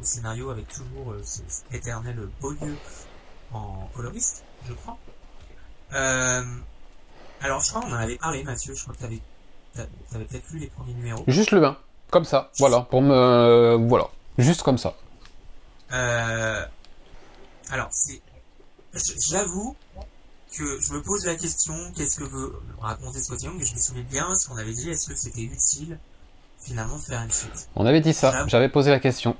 au 0.00 0.02
scénario 0.02 0.50
avec 0.50 0.66
toujours 0.68 1.12
euh, 1.12 1.20
ce, 1.24 1.40
cet 1.48 1.74
éternel 1.74 2.18
Beaulieu 2.40 2.74
en 3.52 3.86
coloriste, 3.94 4.42
je 4.66 4.72
crois. 4.72 4.96
Euh, 5.92 6.42
alors 7.42 7.60
je 7.60 7.68
crois 7.70 7.82
qu'on 7.82 7.92
en 7.92 7.96
avait 7.98 8.16
parlé 8.16 8.42
Mathieu, 8.44 8.74
je 8.74 8.82
crois 8.82 8.94
que 8.94 9.00
t'avais 9.00 9.20
t'a- 9.74 9.86
t'avais 10.10 10.24
peut-être 10.24 10.48
lu 10.50 10.60
les 10.60 10.66
premiers 10.68 10.94
numéros. 10.94 11.22
Juste 11.26 11.50
le 11.50 11.62
1, 11.64 11.76
comme 12.10 12.24
ça, 12.24 12.50
voilà, 12.58 12.80
pour 12.80 13.02
me... 13.02 13.76
Voilà, 13.88 14.08
juste 14.38 14.62
comme 14.62 14.78
ça. 14.78 14.94
Euh, 15.92 16.64
alors, 17.70 17.88
c'est, 17.90 18.20
j'avoue 19.30 19.76
que 20.52 20.80
je 20.80 20.92
me 20.92 21.02
pose 21.02 21.24
la 21.26 21.36
question, 21.36 21.74
qu'est-ce 21.96 22.16
que 22.16 22.24
veut 22.24 22.60
raconter 22.80 23.20
Scott 23.20 23.42
Young, 23.42 23.56
mais 23.56 23.64
je 23.64 23.74
me 23.74 23.78
souviens 23.78 24.02
bien 24.02 24.34
ce 24.34 24.48
qu'on 24.48 24.56
avait 24.56 24.72
dit, 24.72 24.90
est-ce 24.90 25.08
que 25.08 25.14
c'était 25.14 25.42
utile, 25.42 25.98
finalement, 26.58 26.96
de 26.96 27.02
faire 27.02 27.22
une 27.22 27.30
suite? 27.30 27.68
On 27.76 27.86
avait 27.86 28.00
dit 28.00 28.12
ça, 28.12 28.46
j'avais 28.46 28.68
posé 28.68 28.90
la 28.90 29.00
question. 29.00 29.36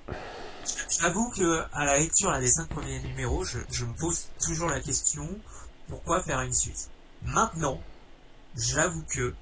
J'avoue 1.01 1.31
que, 1.31 1.65
à 1.73 1.85
la 1.85 1.99
lecture, 1.99 2.31
là, 2.31 2.41
des 2.41 2.49
cinq 2.49 2.69
premiers 2.69 3.01
numéros, 3.01 3.45
je, 3.45 3.59
je 3.71 3.85
me 3.85 3.93
pose 3.95 4.29
toujours 4.41 4.69
la 4.69 4.81
question, 4.81 5.29
pourquoi 5.89 6.23
faire 6.23 6.41
une 6.43 6.53
suite? 6.53 6.91
Maintenant, 7.23 7.81
j'avoue 8.57 9.03
que 9.09 9.35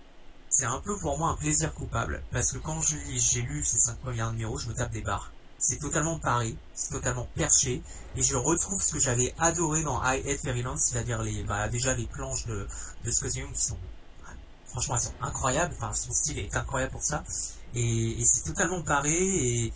c'est 0.48 0.64
un 0.64 0.80
peu 0.80 0.96
pour 0.96 1.18
moi 1.18 1.30
un 1.30 1.36
plaisir 1.36 1.74
coupable, 1.74 2.22
parce 2.32 2.52
que 2.52 2.58
quand 2.58 2.80
je 2.80 2.96
lis, 2.96 3.30
j'ai 3.32 3.42
lu 3.42 3.62
ces 3.62 3.78
cinq 3.78 3.98
premiers 3.98 4.26
numéros, 4.30 4.58
je 4.58 4.68
me 4.68 4.74
tape 4.74 4.90
des 4.90 5.02
barres. 5.02 5.32
C'est 5.60 5.80
totalement 5.80 6.20
pareil, 6.20 6.56
c'est 6.72 6.92
totalement 6.92 7.26
perché, 7.34 7.82
et 8.14 8.22
je 8.22 8.36
retrouve 8.36 8.80
ce 8.80 8.92
que 8.92 9.00
j'avais 9.00 9.34
adoré 9.38 9.82
dans 9.82 10.00
I 10.04 10.22
Hate 10.30 10.40
Fairyland, 10.40 10.76
c'est-à-dire 10.76 11.20
les, 11.20 11.42
bah, 11.42 11.68
déjà 11.68 11.94
les 11.94 12.06
planches 12.06 12.46
de, 12.46 12.68
de 13.04 13.10
Scott 13.10 13.32
qui 13.32 13.60
sont, 13.60 13.76
franchement, 14.66 14.94
elles 14.94 15.02
sont 15.02 15.14
incroyables, 15.20 15.74
enfin, 15.76 15.92
son 15.92 16.12
style 16.12 16.38
est 16.38 16.56
incroyable 16.56 16.92
pour 16.92 17.02
ça, 17.02 17.24
et, 17.74 18.20
et 18.20 18.24
c'est 18.24 18.44
totalement 18.44 18.82
paré, 18.82 19.12
et, 19.12 19.72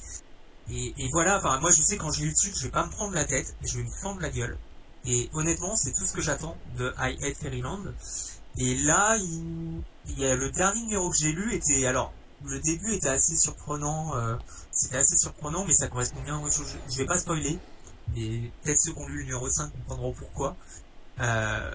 et, 0.70 1.08
voilà, 1.10 1.38
enfin, 1.38 1.58
moi 1.58 1.72
je 1.72 1.82
sais 1.82 1.96
quand 1.96 2.12
je 2.12 2.26
dessus, 2.26 2.52
je 2.56 2.62
vais 2.62 2.70
pas 2.70 2.86
me 2.86 2.90
prendre 2.90 3.14
la 3.14 3.24
tête, 3.24 3.56
je 3.62 3.78
vais 3.78 3.84
me 3.84 3.90
fendre 3.90 4.20
la 4.20 4.30
gueule, 4.30 4.56
et 5.04 5.28
honnêtement, 5.32 5.74
c'est 5.74 5.92
tout 5.92 6.04
ce 6.06 6.12
que 6.12 6.22
j'attends 6.22 6.56
de 6.78 6.94
I 6.96 7.18
Hate 7.24 7.38
Fairyland, 7.38 7.82
et 8.56 8.76
là, 8.76 9.16
il, 9.16 9.82
il 10.06 10.18
y 10.20 10.26
a 10.26 10.36
le 10.36 10.48
dernier 10.50 10.82
numéro 10.82 11.10
que 11.10 11.16
j'ai 11.16 11.32
lu 11.32 11.52
était, 11.54 11.86
alors, 11.86 12.12
le 12.44 12.58
début 12.60 12.94
était 12.94 13.08
assez 13.08 13.36
surprenant, 13.36 14.14
euh, 14.16 14.36
c'était 14.70 14.96
assez 14.96 15.16
surprenant, 15.16 15.64
mais 15.64 15.74
ça 15.74 15.88
correspond 15.88 16.20
bien 16.22 16.38
aux 16.38 16.50
choses. 16.50 16.76
Je 16.90 16.98
vais 16.98 17.06
pas 17.06 17.18
spoiler, 17.18 17.58
et 18.16 18.50
peut-être 18.62 18.78
ceux 18.78 18.92
qui 18.92 18.98
ont 18.98 19.08
lu 19.08 19.18
le 19.18 19.24
numéro 19.24 19.48
5 19.48 19.70
comprendront 19.72 20.12
pourquoi. 20.12 20.56
Euh, 21.20 21.70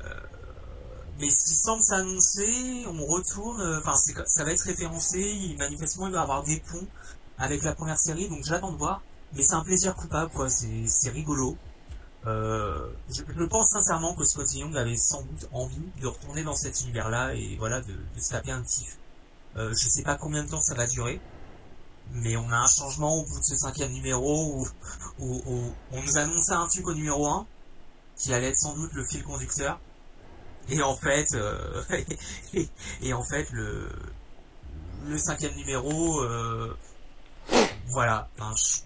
mais 1.20 1.30
ce 1.30 1.46
qui 1.46 1.56
semble 1.56 1.82
s'annoncer, 1.82 2.86
on 2.88 3.06
retourne, 3.06 3.62
euh, 3.62 3.80
enfin, 3.80 3.94
ça 4.26 4.44
va 4.44 4.52
être 4.52 4.62
référencé, 4.62 5.56
manifestement, 5.58 6.08
il 6.08 6.14
va 6.14 6.22
avoir 6.22 6.44
des 6.44 6.60
ponts 6.60 6.88
avec 7.38 7.64
la 7.64 7.74
première 7.74 7.98
série, 7.98 8.30
donc 8.30 8.44
j'attends 8.44 8.72
de 8.72 8.78
voir. 8.78 9.02
Mais 9.34 9.44
c'est 9.44 9.54
un 9.54 9.64
plaisir 9.64 9.96
coupable, 9.96 10.32
quoi, 10.32 10.50
c'est 10.50 11.10
rigolo. 11.10 11.58
Je, 12.26 13.46
pense 13.46 13.70
sincèrement 13.70 14.14
que 14.14 14.26
Scott 14.26 14.54
Young 14.54 14.76
avait 14.76 14.98
sans 14.98 15.22
doute 15.22 15.48
envie 15.54 15.82
de 16.02 16.08
retourner 16.08 16.44
dans 16.44 16.56
cet 16.56 16.82
univers-là 16.82 17.34
et 17.36 17.56
voilà, 17.58 17.80
de, 17.82 17.94
de 17.94 18.20
se 18.20 18.32
taper 18.32 18.52
un 18.52 18.64
kiff. 18.64 18.98
Euh, 19.56 19.70
je 19.74 19.88
sais 19.88 20.04
pas 20.04 20.16
combien 20.16 20.44
de 20.44 20.50
temps 20.50 20.62
ça 20.62 20.76
va 20.76 20.86
durer, 20.88 21.20
mais 22.12 22.36
on 22.38 22.50
a 22.52 22.58
un 22.58 22.68
changement 22.68 23.16
au 23.16 23.26
bout 23.26 23.40
de 23.40 23.44
ce 23.46 23.56
cinquième 23.56 23.92
numéro 23.94 24.54
où, 24.62 24.68
où, 25.20 25.42
où 25.46 25.74
on 25.92 26.02
nous 26.04 26.18
annonçait 26.18 26.54
un 26.54 26.68
truc 26.68 26.88
au 26.88 26.94
numéro 26.94 27.28
1 27.28 27.46
qui 28.18 28.34
allait 28.34 28.50
être 28.50 28.58
sans 28.58 28.74
doute 28.76 28.94
le 28.94 29.06
fil 29.06 29.24
conducteur. 29.24 29.80
Et 30.70 30.82
en 30.82 30.96
fait, 30.98 31.28
euh, 31.34 31.84
et, 32.54 32.70
et 33.02 33.14
en 33.14 33.24
fait 33.24 33.50
le 33.52 33.90
le 35.08 35.18
cinquième 35.18 35.56
numéro, 35.56 36.22
euh, 36.22 36.76
voilà, 37.88 38.30
je 38.38 38.82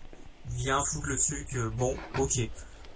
viens 0.57 0.83
foutre 0.85 1.07
le 1.07 1.17
truc. 1.17 1.55
euh, 1.55 1.69
bon, 1.71 1.97
ok. 2.17 2.39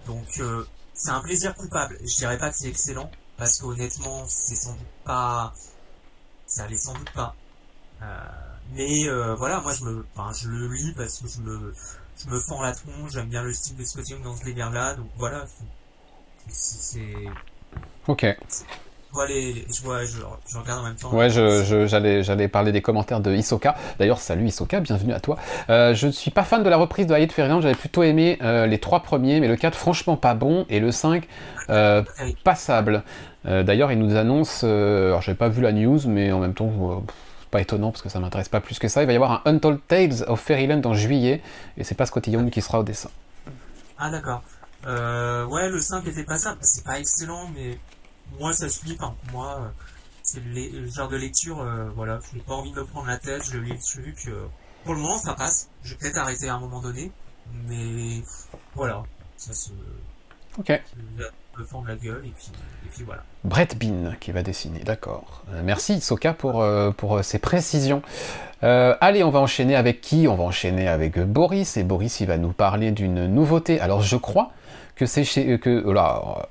Donc 0.07 0.28
euh, 0.39 0.66
c'est 0.93 1.09
un 1.11 1.22
plaisir 1.22 1.55
coupable. 1.55 1.97
Je 2.01 2.16
dirais 2.16 2.38
pas 2.38 2.49
que 2.51 2.57
c'est 2.57 2.70
excellent 2.70 3.09
parce 3.38 3.59
qu'honnêtement 3.59 4.26
c'est 4.28 4.55
sans 4.55 4.74
doute 4.74 4.88
pas, 5.03 5.53
ça 6.45 6.63
allait 6.66 6.78
sans 6.78 6.93
doute 6.93 7.11
pas. 7.11 7.36
Euh, 8.06 8.18
mais 8.76 9.08
euh, 9.08 9.36
voilà, 9.36 9.62
moi 9.62 9.74
je 9.74 9.84
me, 9.84 10.06
enfin, 10.16 10.32
je 10.39 10.49
le 10.49 10.68
lis 10.74 10.93
parce 10.95 11.20
que 11.20 11.28
je 11.28 11.39
me, 11.41 11.74
je 12.24 12.30
me 12.30 12.39
fends 12.39 12.62
la 12.62 12.72
tronche. 12.74 13.12
J'aime 13.14 13.28
bien 13.28 13.41
le 13.43 13.51
style 13.53 13.76
de 13.78 13.84
Scott 13.84 14.08
Young 14.10 14.22
dans 14.24 14.36
ce 14.36 14.43
délire 14.43 14.70
là. 14.72 14.93
Donc 14.95 15.08
voilà, 15.18 15.45
c'est, 16.47 16.99
Ok. 18.08 18.22
les, 19.28 19.66
je 19.74 19.82
vois, 19.82 20.03
je, 20.03 20.18
je 20.47 20.58
regarde 20.58 20.82
en 20.82 20.84
même 20.84 20.95
temps. 20.95 21.12
Ouais, 21.14 21.30
j'allais, 21.30 22.22
j'allais 22.24 22.47
parler 22.47 22.72
des 22.72 22.82
commentaires 22.82 23.20
de 23.22 23.34
Hisoka. 23.34 23.76
D'ailleurs, 23.97 24.20
salut 24.20 24.45
Hisoka, 24.47 24.80
bienvenue 24.82 25.14
à 25.14 25.20
toi. 25.20 25.38
Euh, 25.70 25.93
je 25.95 26.08
ne 26.08 26.12
suis 26.12 26.32
pas 26.32 26.43
fan 26.43 26.62
de 26.64 26.70
la 26.70 26.78
reprise 26.78 27.08
de 27.08 27.14
Hayate 27.14 27.32
Fairyland, 27.32 27.62
j'avais 27.62 27.76
plutôt 27.76 28.03
aimé 28.03 28.38
euh, 28.41 28.68
les 28.68 28.78
trois 28.80 29.01
premiers, 29.01 29.39
mais 29.39 29.47
le 29.47 29.56
4, 29.56 29.76
franchement 29.76 30.18
pas 30.18 30.34
bon, 30.36 30.66
et 30.70 30.80
le 30.80 30.91
5, 30.91 31.28
euh, 31.70 32.03
Avec- 32.18 32.43
passable. 32.43 33.03
D'ailleurs, 33.45 33.91
il 33.91 33.99
nous 33.99 34.16
annonce, 34.16 34.64
alors 34.64 35.22
j'avais 35.22 35.38
pas 35.38 35.49
vu 35.49 35.62
la 35.62 35.72
news, 35.72 35.99
mais 36.08 36.32
en 36.32 36.39
même 36.39 36.56
temps, 36.56 36.68
pff, 37.06 37.16
pas 37.56 37.62
étonnant 37.62 37.91
parce 37.91 38.01
que 38.01 38.10
ça 38.10 38.20
m'intéresse 38.20 38.49
pas 38.49 38.60
plus 38.60 38.80
que 38.80 38.89
ça. 38.89 39.01
Il 39.01 39.06
va 39.06 39.14
y 39.14 39.16
avoir 39.16 39.32
un 39.32 39.41
Untold 39.45 39.80
Tales 39.88 40.24
of 40.28 40.41
Fairyland 40.41 40.82
en 40.84 40.93
juillet, 40.93 41.41
et 41.78 41.86
c'est 41.86 41.95
pas 41.95 42.06
Scotty 42.06 42.32
Young 42.32 42.49
qui 42.49 42.62
sera 42.62 42.80
au 42.82 42.84
dessin. 42.84 43.10
Ah 43.97 44.10
d'accord. 44.10 44.43
Euh, 44.86 45.45
ouais, 45.45 45.70
le 45.70 45.80
5 45.80 46.06
était 46.08 46.26
pas 46.26 46.38
ça. 46.38 46.58
C'est 46.62 46.84
pas 46.84 46.99
excellent, 46.99 47.47
mais 47.56 47.78
moi 48.39 48.51
ça 48.51 48.68
suffit. 48.68 48.97
Enfin, 48.99 49.16
moi, 49.32 49.58
euh, 49.62 49.70
c'est 50.22 50.41
le, 50.43 50.82
le 50.82 50.88
genre 50.89 51.08
de 51.08 51.16
lecture, 51.16 51.62
euh, 51.62 51.89
voilà, 51.95 52.20
j'ai 52.34 52.41
pas 52.41 52.56
envie 52.56 52.72
de 52.74 52.80
me 52.82 52.86
prendre 52.86 53.08
la 53.08 53.18
tête. 53.18 53.43
Je 53.49 53.58
lis 53.58 53.72
le 53.72 53.80
truc. 54.03 54.28
euh, 54.28 54.45
pour 54.84 54.93
le 54.95 54.99
moment, 54.99 55.18
ça 55.18 55.34
passe. 55.34 55.70
Je 55.84 55.91
vais 55.91 55.95
peut-être 55.97 56.18
arrêter 56.18 56.49
à 56.49 56.56
un 56.56 56.60
moment 56.60 56.82
donné, 56.82 57.10
mais 57.68 58.22
voilà, 58.76 59.01
ça 59.38 59.53
se, 59.53 59.70
Ok. 60.60 60.68
se 60.68 61.62
me 61.62 61.66
forme 61.66 61.88
la 61.88 61.95
gueule 61.95 62.26
et 62.26 62.32
puis, 62.38 62.51
et 62.86 62.89
puis 62.93 63.03
voilà. 63.06 63.24
Brett 63.45 63.77
Bean 63.77 64.15
qui 64.19 64.31
va 64.31 64.41
dessiner, 64.41 64.79
d'accord. 64.79 65.43
Euh, 65.53 65.61
merci 65.63 66.01
Soka 66.01 66.33
pour, 66.33 66.61
euh, 66.61 66.91
pour 66.91 67.17
euh, 67.17 67.21
ces 67.21 67.39
précisions. 67.39 68.01
Euh, 68.63 68.95
allez, 68.99 69.23
on 69.23 69.29
va 69.29 69.39
enchaîner 69.39 69.75
avec 69.75 70.01
qui? 70.01 70.27
On 70.27 70.35
va 70.35 70.43
enchaîner 70.43 70.87
avec 70.87 71.19
Boris, 71.19 71.77
et 71.77 71.83
Boris 71.83 72.19
il 72.19 72.27
va 72.27 72.37
nous 72.37 72.51
parler 72.51 72.91
d'une 72.91 73.27
nouveauté. 73.27 73.79
Alors 73.79 74.01
je 74.01 74.17
crois 74.17 74.51
que 74.95 75.05
c'est 75.05 75.23
chez... 75.23 75.59
que, 75.59 75.83
oh 75.85 75.93
là, 75.93 76.47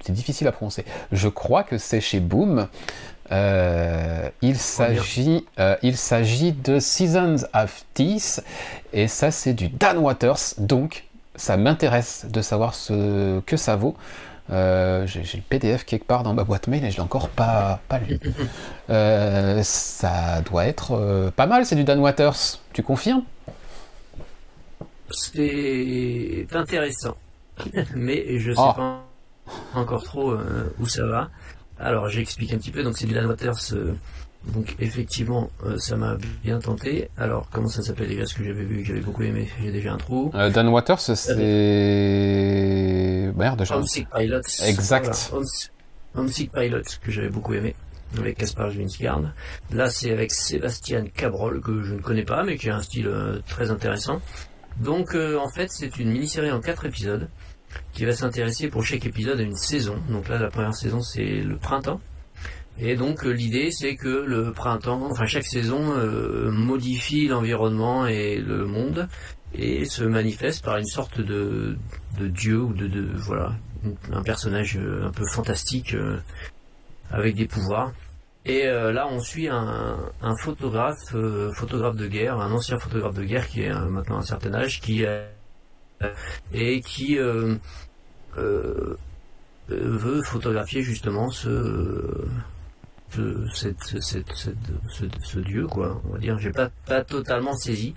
c'est 0.00 0.12
difficile 0.12 0.46
à 0.48 0.52
prononcer. 0.52 0.84
Je 1.12 1.28
crois 1.28 1.64
que 1.64 1.76
c'est 1.76 2.00
chez 2.00 2.20
Boom. 2.20 2.68
Euh, 3.30 4.30
il 4.40 4.56
s'agit 4.56 5.44
euh, 5.58 5.76
il 5.82 5.98
s'agit 5.98 6.52
de 6.52 6.78
Seasons 6.78 7.44
of 7.52 7.84
Teeth, 7.92 8.42
et 8.94 9.06
ça 9.06 9.30
c'est 9.30 9.52
du 9.52 9.68
Dan 9.68 9.98
Waters, 9.98 10.54
donc 10.56 11.04
ça 11.36 11.58
m'intéresse 11.58 12.24
de 12.30 12.40
savoir 12.40 12.74
ce 12.74 13.40
que 13.40 13.58
ça 13.58 13.76
vaut. 13.76 13.94
Euh, 14.50 15.06
j'ai 15.06 15.24
j'ai 15.24 15.36
le 15.36 15.42
PDF 15.46 15.84
quelque 15.84 16.06
part 16.06 16.22
dans 16.22 16.32
ma 16.32 16.42
boîte 16.44 16.68
mail 16.68 16.82
et 16.84 16.90
je 16.90 16.96
l'ai 16.96 17.02
encore 17.02 17.28
pas, 17.28 17.80
pas 17.88 17.98
lu. 17.98 18.18
Euh, 18.90 19.60
ça 19.62 20.40
doit 20.40 20.64
être 20.64 20.92
euh, 20.92 21.30
pas 21.30 21.44
mal, 21.46 21.66
c'est 21.66 21.76
du 21.76 21.84
Dan 21.84 21.98
Waters. 22.00 22.58
Tu 22.72 22.82
confirmes? 22.82 23.22
C'est 25.10 26.46
intéressant, 26.52 27.14
mais 27.94 28.38
je 28.38 28.52
sais 28.52 28.58
Ah. 28.60 28.74
pas 28.76 29.04
encore 29.74 30.02
trop 30.04 30.34
où 30.78 30.86
ça 30.86 31.06
va. 31.06 31.28
Alors 31.78 32.08
j'explique 32.08 32.52
un 32.52 32.58
petit 32.58 32.70
peu. 32.70 32.82
Donc 32.82 32.96
c'est 32.96 33.06
du 33.06 33.14
Dan 33.14 33.26
Waters. 33.26 33.56
Euh, 34.46 34.52
donc 34.52 34.76
effectivement, 34.78 35.50
euh, 35.66 35.76
ça 35.78 35.96
m'a 35.96 36.16
bien 36.42 36.58
tenté. 36.58 37.08
Alors 37.16 37.48
comment 37.52 37.68
ça 37.68 37.82
s'appelle 37.82 38.08
déjà 38.08 38.26
Ce 38.26 38.34
que 38.34 38.44
j'avais 38.44 38.64
vu, 38.64 38.82
que 38.82 38.86
j'avais 38.88 39.00
beaucoup 39.00 39.22
aimé. 39.22 39.48
J'ai 39.62 39.72
déjà 39.72 39.92
un 39.92 39.96
trou. 39.98 40.30
Euh, 40.34 40.50
Dan 40.50 40.68
Waters, 40.68 41.00
c'est. 41.00 41.34
Merde, 43.36 43.64
j'ai. 43.64 43.74
Homesick 43.74 44.08
Pilots. 44.10 44.40
Exact. 44.64 45.04
Voilà, 45.30 45.42
Homes- 45.42 45.68
Homesick 46.14 46.52
Pilots 46.52 46.82
que 47.02 47.10
j'avais 47.12 47.28
beaucoup 47.28 47.54
aimé 47.54 47.74
avec 48.18 48.38
Caspar 48.38 48.70
Julinsgaard. 48.70 49.22
Là, 49.72 49.90
c'est 49.90 50.10
avec 50.12 50.32
Sébastien 50.32 51.04
Cabrol 51.14 51.60
que 51.60 51.82
je 51.82 51.94
ne 51.94 52.00
connais 52.00 52.22
pas, 52.24 52.42
mais 52.42 52.56
qui 52.56 52.70
a 52.70 52.76
un 52.76 52.82
style 52.82 53.06
euh, 53.06 53.40
très 53.46 53.70
intéressant. 53.70 54.20
Donc, 54.80 55.14
euh, 55.14 55.36
en 55.38 55.48
fait, 55.50 55.68
c'est 55.70 55.98
une 55.98 56.10
mini-série 56.10 56.50
en 56.50 56.60
quatre 56.60 56.86
épisodes 56.86 57.28
qui 57.92 58.04
va 58.06 58.12
s'intéresser 58.12 58.68
pour 58.68 58.82
chaque 58.84 59.04
épisode 59.04 59.38
à 59.38 59.42
une 59.42 59.56
saison. 59.56 59.96
Donc 60.08 60.28
là, 60.28 60.38
la 60.38 60.48
première 60.48 60.74
saison, 60.74 61.00
c'est 61.02 61.40
le 61.42 61.56
printemps. 61.56 62.00
Et 62.80 62.94
donc 62.94 63.24
euh, 63.24 63.30
l'idée 63.30 63.70
c'est 63.72 63.96
que 63.96 64.08
le 64.08 64.52
printemps, 64.52 65.08
enfin 65.10 65.26
chaque 65.26 65.46
saison 65.46 65.94
euh, 65.96 66.50
modifie 66.50 67.26
l'environnement 67.26 68.06
et 68.06 68.36
le 68.36 68.66
monde 68.66 69.08
et 69.52 69.84
se 69.84 70.04
manifeste 70.04 70.64
par 70.64 70.76
une 70.78 70.86
sorte 70.86 71.20
de, 71.20 71.76
de 72.18 72.28
dieu 72.28 72.60
ou 72.60 72.72
de, 72.72 72.86
de 72.86 73.08
voilà 73.16 73.52
un 74.12 74.22
personnage 74.22 74.76
euh, 74.76 75.06
un 75.06 75.10
peu 75.10 75.24
fantastique 75.26 75.96
avec 77.10 77.34
des 77.34 77.46
pouvoirs. 77.46 77.92
Et 78.44 78.64
là, 78.66 79.06
on 79.10 79.20
suit 79.20 79.48
un, 79.48 79.98
un 80.22 80.36
photographe, 80.36 81.14
photographe 81.54 81.96
de 81.96 82.06
guerre, 82.06 82.40
un 82.40 82.50
ancien 82.50 82.78
photographe 82.78 83.14
de 83.14 83.24
guerre 83.24 83.46
qui 83.46 83.62
est 83.62 83.70
maintenant 83.70 84.16
un 84.18 84.22
certain 84.22 84.54
âge, 84.54 84.80
qui 84.80 85.04
et 86.54 86.80
qui 86.80 87.18
veut 89.68 90.22
photographier 90.22 90.80
justement 90.82 91.28
ce, 91.28 92.26
ce, 93.10 95.38
dieu, 95.38 95.66
quoi. 95.66 96.00
On 96.08 96.12
va 96.12 96.18
dire, 96.18 96.38
j'ai 96.38 96.50
pas 96.50 96.70
pas 96.86 97.02
totalement 97.02 97.54
saisi. 97.54 97.94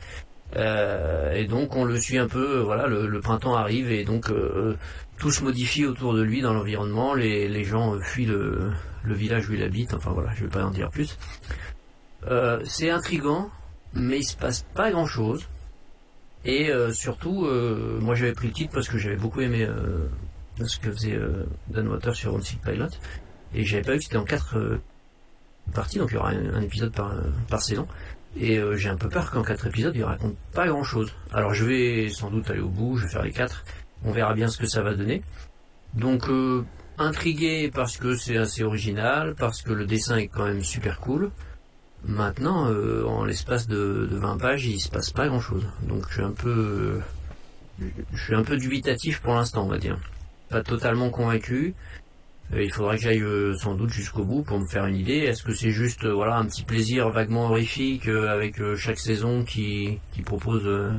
Euh, 0.58 1.34
et 1.34 1.46
donc 1.46 1.78
on 1.78 1.86
le 1.86 1.98
suit 1.98 2.18
un 2.18 2.28
peu, 2.28 2.58
euh, 2.58 2.64
voilà, 2.64 2.88
le, 2.88 3.22
printemps 3.22 3.56
arrive 3.56 3.90
et 3.90 4.04
donc 4.04 4.30
euh, 4.30 4.76
tout 5.18 5.32
se 5.32 5.46
modifie 5.46 5.86
autour 5.86 6.14
de 6.14 6.22
lui 6.22 6.42
dans 6.42 6.54
l'environnement, 6.54 7.14
les, 7.14 7.48
les 7.48 7.64
gens 7.64 7.98
fuient 8.02 8.26
le, 8.26 8.74
village 9.06 9.50
où 9.50 9.54
il 9.54 9.64
habite, 9.64 9.94
enfin 9.94 10.12
voilà, 10.12 10.34
je 10.36 10.44
vais 10.44 10.50
pas 10.50 10.66
en 10.66 10.72
dire 10.72 10.90
plus. 10.90 11.18
C'est 12.66 12.90
intrigant, 12.90 13.50
mais 13.94 14.20
il 14.20 14.24
se 14.24 14.36
passe 14.36 14.66
pas 14.76 14.92
grand 14.92 15.08
chose. 15.08 15.48
Et 16.44 16.70
surtout, 16.92 17.48
moi 18.00 18.16
j'avais 18.16 18.34
pris 18.34 18.48
le 18.48 18.54
titre 18.54 18.74
parce 18.74 18.90
que 18.90 18.98
j'avais 18.98 19.16
beaucoup 19.16 19.42
aimé 19.42 19.68
ce 20.64 20.78
que 20.78 20.92
faisait 20.92 21.20
Dan 21.70 21.88
Water 21.88 22.16
sur 22.16 22.34
Homesick 22.34 22.62
Pilot, 22.62 22.90
et 23.54 23.66
j'avais 23.66 23.84
pas 23.84 23.92
vu 23.94 23.98
que 23.98 24.04
c'était 24.06 24.18
en 24.18 24.24
quatre 24.24 24.58
euh, 24.58 24.82
parties, 25.72 26.00
donc 26.00 26.10
il 26.12 26.16
y 26.16 26.18
aura 26.18 26.30
un, 26.32 26.62
épisode 26.62 26.92
par, 26.92 27.62
saison. 27.62 27.88
Et 28.38 28.58
euh, 28.58 28.76
j'ai 28.76 28.90
un 28.90 28.96
peu 28.96 29.10
peur 29.10 29.32
qu'en 29.32 29.44
quatre 29.44 29.68
épisodes, 29.68 29.94
il 29.96 30.04
raconte 30.04 30.36
pas 30.54 30.68
grand 30.68 30.84
chose. 30.84 31.14
Alors 31.34 31.54
je 31.54 31.66
vais 31.66 32.10
sans 32.10 32.32
doute 32.32 32.50
aller 32.50 32.62
au 32.62 32.70
bout, 32.70 32.96
je 32.98 33.06
vais 33.06 33.12
faire 33.12 33.24
les 33.24 33.32
quatre. 33.32 33.66
On 34.06 34.12
verra 34.12 34.34
bien 34.34 34.48
ce 34.48 34.58
que 34.58 34.68
ça 34.68 34.82
va 34.82 34.94
donner. 34.94 35.22
Donc 35.94 36.30
euh, 36.30 36.64
intrigué 36.98 37.70
parce 37.74 37.98
que 37.98 38.16
c'est 38.16 38.38
assez 38.38 38.64
original, 38.64 39.36
parce 39.38 39.62
que 39.62 39.74
le 39.74 39.86
dessin 39.86 40.18
est 40.18 40.28
quand 40.28 40.46
même 40.46 40.64
super 40.64 41.00
cool. 41.00 41.32
Maintenant, 42.04 42.70
euh, 42.70 43.04
en 43.06 43.26
l'espace 43.26 43.68
de, 43.68 44.08
de 44.10 44.18
20 44.18 44.38
pages, 44.38 44.66
il 44.66 44.80
se 44.80 44.90
passe 44.90 45.12
pas 45.12 45.28
grand 45.28 45.42
chose. 45.42 45.68
Donc 45.84 46.06
je 46.08 46.14
suis 46.14 46.24
un 46.24 46.32
peu, 46.32 47.00
je 48.14 48.24
suis 48.24 48.36
un 48.36 48.44
peu 48.44 48.58
dubitatif 48.58 49.22
pour 49.22 49.34
l'instant, 49.34 49.66
on 49.66 49.68
va 49.68 49.78
dire. 49.78 49.98
Pas 50.50 50.64
totalement 50.64 51.10
convaincu. 51.10 51.76
Euh, 52.54 52.64
Il 52.64 52.72
faudrait 52.72 52.98
que 52.98 53.04
j'aille 53.04 53.22
euh, 53.22 53.54
sans 53.56 53.76
doute 53.76 53.90
jusqu'au 53.92 54.24
bout 54.26 54.44
pour 54.44 54.60
me 54.60 54.66
faire 54.66 54.86
une 54.86 54.96
idée. 54.96 55.18
Est-ce 55.20 55.44
que 55.44 55.54
c'est 55.54 55.72
juste 55.72 56.06
euh, 56.06 56.14
voilà 56.14 56.38
un 56.38 56.46
petit 56.46 56.64
plaisir 56.64 57.10
vaguement 57.10 57.46
horrifique 57.48 58.08
avec 58.08 58.62
chaque 58.76 59.00
saison 59.00 59.44
qui, 59.44 60.00
qui 60.14 60.22
propose 60.22 60.92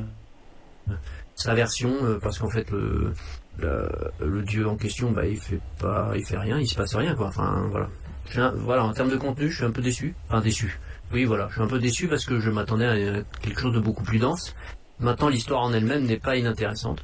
sa 1.35 1.53
version 1.53 1.93
parce 2.21 2.37
qu'en 2.39 2.49
fait 2.49 2.69
le, 2.71 3.13
le, 3.57 3.89
le 4.23 4.41
dieu 4.43 4.67
en 4.67 4.75
question 4.75 5.11
bah 5.11 5.25
il 5.25 5.37
fait 5.37 5.59
pas 5.79 6.11
il 6.15 6.25
fait 6.25 6.37
rien 6.37 6.59
il 6.59 6.67
se 6.67 6.75
passe 6.75 6.95
rien 6.95 7.15
quoi. 7.15 7.27
Enfin 7.27 7.67
voilà. 7.69 7.89
Un- 8.35 8.51
voilà 8.55 8.83
en 8.83 8.91
termes 8.93 9.09
de 9.09 9.17
contenu 9.17 9.49
je 9.49 9.55
suis 9.57 9.65
un 9.65 9.71
peu 9.71 9.81
déçu. 9.81 10.15
Enfin 10.27 10.41
déçu. 10.41 10.79
Oui 11.11 11.25
voilà 11.25 11.47
je 11.49 11.53
suis 11.55 11.61
un 11.63 11.67
peu 11.67 11.79
déçu 11.79 12.07
parce 12.07 12.25
que 12.25 12.39
je 12.39 12.49
m'attendais 12.49 12.85
à 12.85 13.21
quelque 13.41 13.59
chose 13.59 13.73
de 13.73 13.79
beaucoup 13.79 14.03
plus 14.03 14.19
dense. 14.19 14.55
Maintenant 14.99 15.29
l'histoire 15.29 15.61
en 15.61 15.73
elle-même 15.73 16.05
n'est 16.05 16.19
pas 16.19 16.35
inintéressante 16.37 17.03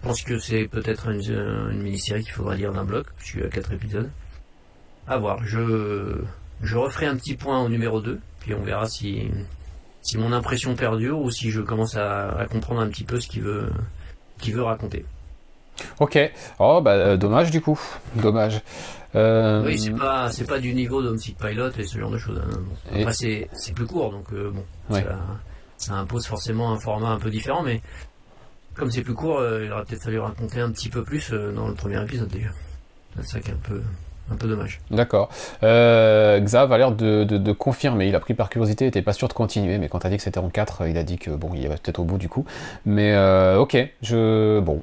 je 0.00 0.06
pense 0.06 0.22
que 0.22 0.38
c'est 0.38 0.68
peut-être 0.68 1.08
une, 1.08 1.20
euh, 1.30 1.70
une 1.70 1.82
mini-série 1.82 2.22
qu'il 2.22 2.32
faudra 2.32 2.54
lire 2.54 2.72
d'un 2.72 2.84
bloc, 2.84 3.06
puisqu'il 3.16 3.40
y 3.40 3.44
a 3.44 3.48
4 3.48 3.72
épisodes. 3.72 4.10
À 5.06 5.16
voir. 5.18 5.42
Je, 5.44 6.16
je 6.62 6.76
referai 6.76 7.06
un 7.06 7.16
petit 7.16 7.34
point 7.34 7.62
au 7.62 7.68
numéro 7.68 8.00
2, 8.00 8.20
puis 8.40 8.54
on 8.54 8.62
verra 8.62 8.86
si, 8.88 9.28
si 10.02 10.18
mon 10.18 10.32
impression 10.32 10.74
perdure 10.76 11.18
ou 11.20 11.30
si 11.30 11.50
je 11.50 11.60
commence 11.60 11.96
à, 11.96 12.28
à 12.38 12.46
comprendre 12.46 12.80
un 12.80 12.88
petit 12.88 13.04
peu 13.04 13.18
ce 13.20 13.26
qu'il 13.28 13.42
veut, 13.42 13.70
qu'il 14.38 14.54
veut 14.54 14.62
raconter. 14.62 15.04
Ok. 16.00 16.18
Oh, 16.58 16.80
bah, 16.82 16.92
euh, 16.92 17.16
dommage 17.16 17.50
du 17.50 17.60
coup. 17.60 17.78
Dommage. 18.16 18.60
Euh, 19.14 19.64
Oui, 19.64 19.78
c'est 19.78 19.92
pas, 19.92 20.30
c'est 20.30 20.44
pas 20.46 20.58
du 20.58 20.74
niveau 20.74 21.02
d'Homesick 21.02 21.38
Pilot 21.38 21.70
et 21.78 21.84
ce 21.84 21.98
genre 21.98 22.10
de 22.10 22.18
choses. 22.18 22.40
hein. 22.44 22.58
Bon. 22.90 22.96
Et- 22.96 23.00
Après, 23.02 23.14
c'est, 23.14 23.48
c'est 23.54 23.72
plus 23.72 23.86
court, 23.86 24.10
donc 24.10 24.26
euh, 24.32 24.50
bon, 24.50 24.64
Ouais. 24.94 25.02
ça, 25.02 25.18
ça 25.78 25.94
impose 25.94 26.26
forcément 26.26 26.72
un 26.72 26.78
format 26.78 27.08
un 27.10 27.18
peu 27.18 27.30
différent, 27.30 27.62
mais 27.62 27.80
comme 28.78 28.90
c'est 28.90 29.02
plus 29.02 29.14
court, 29.14 29.38
euh, 29.38 29.64
il 29.64 29.72
aurait 29.72 29.84
peut-être 29.84 30.04
fallu 30.04 30.18
raconter 30.18 30.60
un 30.60 30.70
petit 30.70 30.88
peu 30.88 31.02
plus 31.02 31.32
euh, 31.32 31.52
dans 31.52 31.68
le 31.68 31.74
premier 31.74 32.00
épisode 32.02 32.28
déjà. 32.28 32.48
C'est 33.16 33.26
ça 33.26 33.40
qui 33.40 33.50
est 33.50 33.54
un 33.54 33.56
peu, 33.56 33.82
un 34.30 34.36
peu 34.36 34.46
dommage. 34.46 34.80
D'accord. 34.90 35.28
Euh, 35.64 36.38
Xav 36.40 36.72
a 36.72 36.78
l'air 36.78 36.92
de, 36.92 37.52
confirmer. 37.52 38.06
Il 38.06 38.14
a 38.14 38.20
pris 38.20 38.34
par 38.34 38.48
curiosité, 38.48 38.84
il 38.84 38.88
était 38.88 39.02
pas 39.02 39.12
sûr 39.12 39.28
de 39.28 39.32
continuer, 39.32 39.78
mais 39.78 39.88
quand 39.88 39.98
t'as 39.98 40.08
dit 40.08 40.16
que 40.16 40.22
c'était 40.22 40.38
en 40.38 40.48
4, 40.48 40.86
il 40.86 40.96
a 40.96 41.02
dit 41.02 41.18
que 41.18 41.30
bon, 41.30 41.50
il 41.54 41.68
va 41.68 41.74
peut-être 41.74 41.98
au 41.98 42.04
bout 42.04 42.18
du 42.18 42.28
coup. 42.28 42.44
Mais 42.86 43.16
ok, 43.56 43.76
je. 44.02 44.60
Bon. 44.60 44.80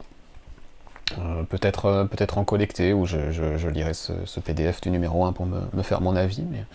Peut-être 1.50 2.08
peut-être 2.10 2.40
en 2.40 2.44
collecté 2.44 2.92
ou 2.92 3.06
je, 3.06 3.32
je, 3.32 3.68
lirai 3.70 3.94
ce, 3.94 4.12
ce 4.26 4.40
PDF 4.40 4.82
du 4.82 4.90
numéro 4.90 5.24
1 5.24 5.34
pour 5.34 5.46
me, 5.46 5.60
me 5.74 5.84
faire 5.84 6.02
mon 6.02 6.16
avis. 6.16 6.44
Mais... 6.52 6.66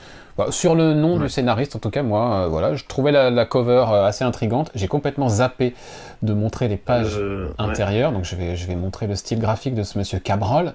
Voilà, 0.40 0.52
sur 0.52 0.74
le 0.74 0.94
nom 0.94 1.16
Ouais. 1.18 1.24
du 1.24 1.28
scénariste, 1.28 1.76
en 1.76 1.80
tout 1.80 1.90
cas, 1.90 2.02
moi, 2.02 2.44
euh, 2.44 2.48
voilà, 2.48 2.74
je 2.74 2.84
trouvais 2.86 3.12
la, 3.12 3.28
la 3.28 3.44
cover 3.44 3.84
euh, 3.90 4.06
assez 4.06 4.24
intrigante. 4.24 4.70
J'ai 4.74 4.88
complètement 4.88 5.28
zappé 5.28 5.74
de 6.22 6.32
montrer 6.32 6.66
les 6.68 6.78
pages 6.78 7.18
Euh, 7.18 7.48
ouais. 7.48 7.54
intérieures, 7.58 8.10
donc 8.10 8.24
je 8.24 8.36
vais, 8.36 8.56
je 8.56 8.66
vais 8.66 8.74
montrer 8.74 9.06
le 9.06 9.16
style 9.16 9.38
graphique 9.38 9.74
de 9.74 9.82
ce 9.82 9.98
monsieur 9.98 10.18
Cabral. 10.18 10.72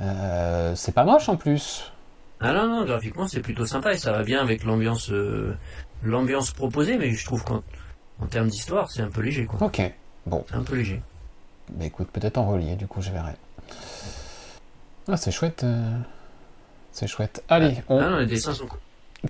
Euh, 0.00 0.72
c'est 0.74 0.90
pas 0.92 1.04
moche 1.04 1.28
en 1.28 1.36
plus. 1.36 1.92
Ah 2.40 2.52
non, 2.52 2.66
non, 2.66 2.84
graphiquement 2.84 3.28
c'est 3.28 3.38
plutôt 3.40 3.64
sympa 3.64 3.92
et 3.92 3.98
ça 3.98 4.10
va 4.10 4.24
bien 4.24 4.40
avec 4.42 4.64
l'ambiance 4.64 5.12
l'ambiance 6.02 6.50
proposée, 6.50 6.98
mais 6.98 7.12
je 7.12 7.24
trouve 7.24 7.44
qu'en 7.44 7.62
en 8.20 8.26
termes 8.26 8.48
d'histoire 8.48 8.90
c'est 8.90 9.02
un 9.02 9.08
peu 9.10 9.20
léger 9.20 9.46
quoi. 9.46 9.62
Ok, 9.64 9.80
bon. 10.26 10.44
C'est 10.50 10.56
un 10.56 10.62
peu 10.64 10.74
léger. 10.74 11.00
Bah 11.70 11.84
écoute, 11.86 12.08
peut-être 12.12 12.36
en 12.38 12.46
relié, 12.48 12.74
du 12.74 12.88
coup 12.88 13.00
je 13.00 13.10
verrai. 13.12 13.32
Ah, 15.08 15.16
c'est 15.16 15.30
chouette. 15.30 15.64
C'est 16.90 17.06
chouette. 17.06 17.42
Allez, 17.48 17.76
on... 17.88 18.00
Ah 18.00 18.08
non, 18.10 18.16
les 18.18 18.26
dessins 18.26 18.52
sont 18.52 18.66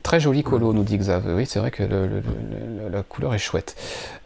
Très 0.03 0.18
joli 0.18 0.42
colo, 0.42 0.72
nous 0.72 0.82
dit 0.82 0.99
Xav. 0.99 1.24
Oui, 1.34 1.47
c'est 1.47 1.59
vrai 1.59 1.70
que 1.70 1.82
la 1.82 3.03
couleur 3.03 3.34
est 3.34 3.38
chouette. 3.38 3.76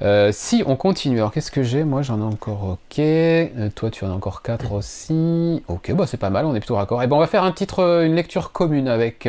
Euh, 0.00 0.30
si 0.32 0.62
on 0.66 0.76
continue, 0.76 1.18
alors 1.18 1.32
qu'est-ce 1.32 1.50
que 1.50 1.62
j'ai? 1.62 1.84
Moi, 1.84 2.02
j'en 2.02 2.20
ai 2.20 2.24
encore 2.24 2.64
OK. 2.64 2.98
Euh, 2.98 3.68
toi, 3.74 3.90
tu 3.90 4.04
en 4.04 4.10
as 4.10 4.14
encore 4.14 4.42
4 4.42 4.72
aussi. 4.72 5.62
OK, 5.68 5.92
bah 5.92 6.06
c'est 6.06 6.16
pas 6.16 6.30
mal, 6.30 6.46
on 6.46 6.54
est 6.54 6.60
plutôt 6.60 6.76
raccord. 6.76 7.02
Et 7.02 7.04
eh 7.04 7.08
ben, 7.08 7.16
on 7.16 7.20
va 7.20 7.26
faire 7.26 7.44
un 7.44 7.52
titre, 7.52 7.80
euh, 7.80 8.06
une 8.06 8.14
lecture 8.14 8.52
commune 8.52 8.88
avec, 8.88 9.28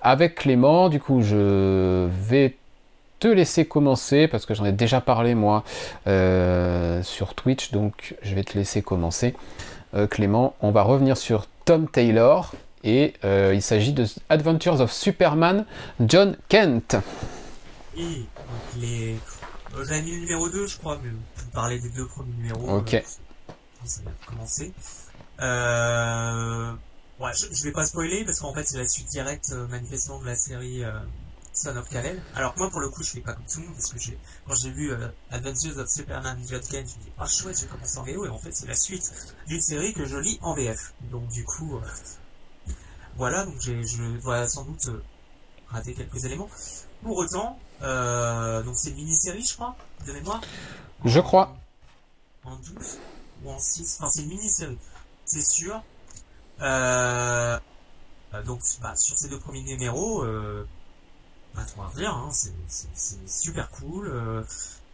avec 0.00 0.34
Clément. 0.36 0.88
Du 0.88 0.98
coup, 0.98 1.20
je 1.20 2.08
vais 2.08 2.56
te 3.18 3.28
laisser 3.28 3.66
commencer 3.66 4.28
parce 4.28 4.46
que 4.46 4.54
j'en 4.54 4.64
ai 4.64 4.72
déjà 4.72 5.00
parlé 5.00 5.34
moi 5.34 5.62
sur 7.02 7.34
Twitch, 7.34 7.70
donc 7.72 8.14
je 8.22 8.34
vais 8.34 8.44
te 8.44 8.56
laisser 8.56 8.82
commencer. 8.82 9.34
Clément, 10.10 10.54
on 10.62 10.70
va 10.70 10.82
revenir 10.82 11.16
sur 11.16 11.46
Tom 11.64 11.86
Taylor 11.86 12.52
et 12.84 13.14
euh, 13.24 13.52
il 13.54 13.62
s'agit 13.62 13.92
de 13.92 14.06
Adventures 14.28 14.80
of 14.80 14.92
Superman, 14.92 15.66
John 16.00 16.36
Kent. 16.48 16.96
Oui, 17.96 18.26
donc 18.36 18.82
les... 18.82 19.14
Euh, 19.74 19.84
j'avais 19.84 20.02
mis 20.02 20.12
le 20.12 20.20
numéro 20.20 20.48
2, 20.48 20.66
je 20.66 20.78
crois, 20.78 20.98
mais 21.02 21.10
vous 21.10 21.50
parler 21.52 21.78
des 21.78 21.90
deux 21.90 22.06
premiers 22.06 22.34
numéros. 22.34 22.78
Ok. 22.78 22.94
Euh, 22.94 23.00
ça 23.84 24.00
va 24.04 24.10
commencer. 24.26 24.72
Euh... 25.40 26.72
Ouais, 27.20 27.30
je, 27.34 27.54
je, 27.54 27.62
vais 27.64 27.72
pas 27.72 27.84
spoiler 27.84 28.24
parce 28.24 28.40
qu'en 28.40 28.52
fait 28.52 28.64
c'est 28.64 28.78
la 28.78 28.88
suite 28.88 29.08
directe 29.08 29.52
manifestement 29.70 30.18
de 30.18 30.26
la 30.26 30.34
série 30.34 30.82
Son 31.52 31.76
of 31.76 31.88
Kal-El. 31.88 32.20
Alors 32.34 32.54
moi 32.56 32.68
pour 32.68 32.80
le 32.80 32.88
coup 32.88 33.04
je 33.04 33.10
fais 33.10 33.20
pas 33.20 33.34
comme 33.34 33.44
tout 33.44 33.60
le 33.60 33.66
monde 33.66 33.74
parce 33.76 33.92
que 33.92 33.98
j'ai 34.00 34.18
quand 34.46 34.54
j'ai 34.56 34.70
vu 34.70 34.90
Adventures 35.30 35.78
of 35.78 35.88
Superman 35.88 36.36
John 36.48 36.60
Kent, 36.60 36.88
je 36.88 36.98
me 36.98 37.04
dis 37.04 37.12
ah 37.18 37.26
chouette 37.26 37.58
j'ai 37.60 37.66
commencé 37.66 37.98
en 37.98 38.02
VO 38.02 38.26
et 38.26 38.28
en 38.28 38.38
fait 38.38 38.50
c'est 38.52 38.66
la 38.66 38.74
suite 38.74 39.12
d'une 39.46 39.60
série 39.60 39.94
que 39.94 40.04
je 40.04 40.16
lis 40.16 40.38
en 40.42 40.54
VF. 40.54 40.94
Donc 41.12 41.28
du 41.28 41.44
coup 41.44 41.80
voilà, 43.16 43.44
donc 43.44 43.54
j'ai, 43.60 43.82
je 43.84 44.02
dois 44.20 44.48
sans 44.48 44.64
doute 44.64 44.86
euh, 44.88 45.02
rater 45.68 45.94
quelques 45.94 46.24
éléments. 46.24 46.48
Pour 47.02 47.16
autant, 47.18 47.58
euh, 47.82 48.62
donc 48.62 48.76
c'est 48.76 48.90
une 48.90 48.96
mini-série, 48.96 49.44
je 49.44 49.54
crois, 49.54 49.74
de 50.06 50.12
mémoire. 50.12 50.40
Je 51.04 51.20
crois. 51.20 51.54
En 52.44 52.56
12 52.56 52.98
ou 53.44 53.50
en 53.50 53.58
6, 53.58 53.98
enfin 53.98 54.10
c'est 54.10 54.22
une 54.22 54.28
mini-série, 54.28 54.78
c'est 55.24 55.42
sûr. 55.42 55.82
Euh, 56.60 57.58
euh, 58.34 58.42
donc 58.44 58.60
bah, 58.80 58.94
sur 58.96 59.18
ces 59.18 59.28
deux 59.28 59.38
premiers 59.38 59.62
numéros, 59.62 60.22
euh, 60.22 60.66
pas 61.54 61.64
trop 61.64 61.82
à 61.82 61.90
dire, 61.96 62.14
hein, 62.14 62.28
c'est, 62.30 62.52
c'est, 62.68 63.28
super 63.28 63.68
cool. 63.70 64.08
Euh, 64.08 64.42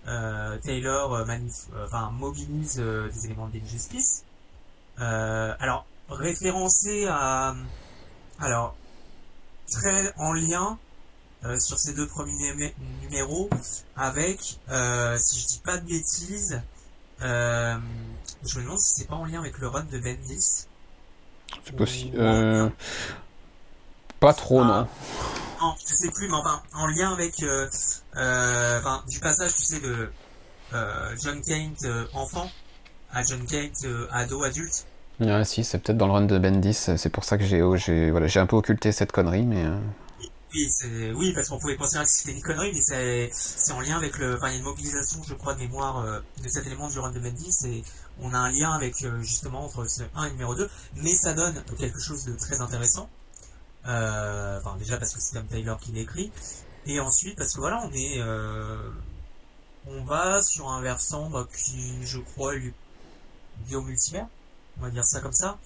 euh, 0.07 0.57
Taylor 0.59 1.27
manif 1.27 1.67
enfin, 1.85 2.11
mobilise 2.11 2.77
des 2.77 3.27
éléments 3.27 3.49
de 3.49 3.61
justice. 3.65 4.25
alors 4.97 5.85
référencé 6.09 7.07
à 7.07 7.55
alors, 8.41 8.77
très 9.71 10.13
en 10.17 10.33
lien 10.33 10.79
euh, 11.45 11.57
sur 11.59 11.79
ces 11.79 11.93
deux 11.93 12.07
premiers 12.09 12.75
numéros 13.03 13.49
avec, 13.97 14.59
euh, 14.71 15.17
si 15.17 15.41
je 15.41 15.47
dis 15.47 15.61
pas 15.65 15.79
de 15.79 15.87
bêtises, 15.87 16.61
euh, 17.23 17.77
je 18.45 18.59
me 18.59 18.65
demande 18.65 18.81
si 18.81 18.95
c'est 18.95 19.07
pas 19.07 19.15
en 19.15 19.25
lien 19.25 19.39
avec 19.39 19.59
le 19.59 19.69
run 19.69 19.85
de 19.85 19.99
Bendis. 19.99 20.67
C'est 21.65 21.77
possible. 21.77 22.19
Pas 24.19 24.35
trop, 24.35 24.65
non. 24.65 24.73
Ah, 24.73 24.89
non, 25.61 25.75
je 25.89 25.95
sais 25.95 26.11
plus, 26.11 26.29
mais 26.29 26.35
enfin, 26.35 26.61
en 26.75 26.89
lien 26.89 27.13
avec, 27.13 27.37
enfin, 28.15 29.05
du 29.09 29.21
passage, 29.21 29.55
tu 29.55 29.63
sais, 29.63 29.81
de 29.81 30.11
John 31.23 31.41
Kent 31.41 31.87
enfant 32.15 32.51
à 33.13 33.23
John 33.23 33.47
Kent 33.47 33.87
ado 34.11 34.43
adulte. 34.43 34.88
Ah, 35.21 35.45
si, 35.45 35.65
c'est 35.65 35.79
peut-être 35.79 35.97
dans 35.97 36.07
le 36.07 36.13
run 36.13 36.27
de 36.27 36.39
Bendis, 36.39 36.75
c'est 36.75 37.09
pour 37.09 37.25
ça 37.25 37.39
que 37.39 37.45
j'ai 37.45 37.61
voilà, 38.11 38.27
un 38.37 38.47
peu 38.47 38.57
occulté 38.57 38.93
cette 38.93 39.11
connerie, 39.11 39.45
mais... 39.45 39.65
Euh. 39.65 39.79
Oui, 40.55 40.71
oui, 41.15 41.33
parce 41.35 41.49
qu'on 41.49 41.59
pouvait 41.59 41.77
considérer 41.77 42.05
que 42.05 42.11
c'était 42.11 42.33
une 42.33 42.43
connerie, 42.43 42.73
mais 42.73 43.29
c'est 43.33 43.73
en 43.73 43.81
lien 43.81 43.97
avec 43.97 44.17
le... 44.19 44.37
Enfin, 44.37 44.49
il 44.49 44.53
y 44.53 44.55
a 44.55 44.59
une 44.59 44.65
mobilisation, 44.65 45.21
je 45.27 45.35
crois, 45.35 45.55
de 45.55 45.59
mémoire 45.59 45.99
euh, 45.99 46.21
de 46.43 46.49
cet 46.49 46.67
élément 46.67 46.89
du 46.89 46.99
run 47.01 47.11
de 47.11 47.19
Bendis, 47.19 47.67
et 47.67 47.85
on 48.21 48.33
a 48.33 48.39
un 48.39 48.51
lien 48.51 48.71
avec, 48.73 49.03
euh, 49.03 49.21
justement, 49.21 49.65
entre 49.65 49.85
ce 49.87 50.05
1 50.15 50.27
et 50.27 50.31
numéro 50.31 50.55
2, 50.55 50.71
mais 51.03 51.13
ça 51.13 51.35
donne 51.35 51.63
quelque 51.79 52.01
chose 52.01 52.25
de 52.25 52.37
très 52.37 52.61
intéressant. 52.61 53.11
enfin, 53.85 54.77
déjà 54.79 54.99
parce 54.99 55.15
que 55.15 55.21
c'est 55.21 55.35
Tom 55.35 55.47
Taylor 55.49 55.79
qui 55.81 55.91
l'écrit, 55.91 56.31
et 56.87 57.01
ensuite 57.01 57.37
parce 57.37 57.53
que 57.55 57.59
voilà, 57.59 57.83
on 57.85 57.93
est... 57.93 58.23
on 59.89 60.05
va 60.05 60.41
sur 60.43 60.69
un 60.69 60.81
versant 60.81 61.29
bah, 61.29 61.47
qui, 61.53 62.07
je 62.07 62.21
crois, 62.21 62.55
lui 62.55 62.73
multivers 63.71 64.29
on 64.79 64.85
va 64.85 64.91
dire 64.91 65.05
ça 65.05 65.21
comme 65.21 65.33
ça. 65.33 65.59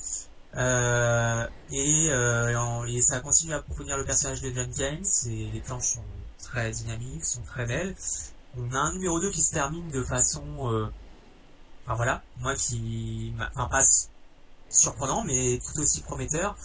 Euh, 0.56 1.46
et, 1.70 2.08
euh, 2.10 2.84
et, 2.86 3.00
ça 3.00 3.20
continue 3.20 3.54
à 3.54 3.56
approfondir 3.56 3.96
le 3.96 4.04
personnage 4.04 4.42
de 4.42 4.52
John 4.54 4.68
James 4.76 5.04
et 5.26 5.50
les 5.50 5.60
planches 5.60 5.94
sont 5.94 6.04
très 6.38 6.70
dynamiques, 6.70 7.24
sont 7.24 7.42
très 7.42 7.64
belles. 7.64 7.94
On 8.58 8.74
a 8.74 8.78
un 8.78 8.92
numéro 8.92 9.18
2 9.18 9.30
qui 9.30 9.40
se 9.40 9.52
termine 9.54 9.88
de 9.90 10.02
façon, 10.02 10.42
euh, 10.70 10.86
enfin 11.84 11.94
voilà, 11.94 12.22
moi 12.40 12.54
qui, 12.54 13.32
enfin 13.38 13.66
pas 13.68 13.82
surprenant 14.68 15.24
mais 15.24 15.58
tout 15.58 15.80
aussi 15.80 16.02
prometteur. 16.02 16.56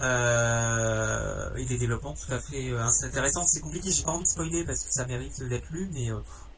Euh, 0.00 1.54
et 1.54 1.66
des 1.66 1.78
développements 1.78 2.14
tout 2.14 2.32
à 2.32 2.40
fait 2.40 2.70
euh, 2.70 2.82
intéressants. 3.04 3.44
C'est 3.46 3.60
compliqué, 3.60 3.92
j'ai 3.92 4.02
pas 4.02 4.10
envie 4.10 4.24
de 4.24 4.28
spoiler 4.28 4.64
parce 4.64 4.82
que 4.82 4.92
ça 4.92 5.06
mérite 5.06 5.40
d'être 5.44 5.70
lu, 5.70 5.88
mais 5.92 6.08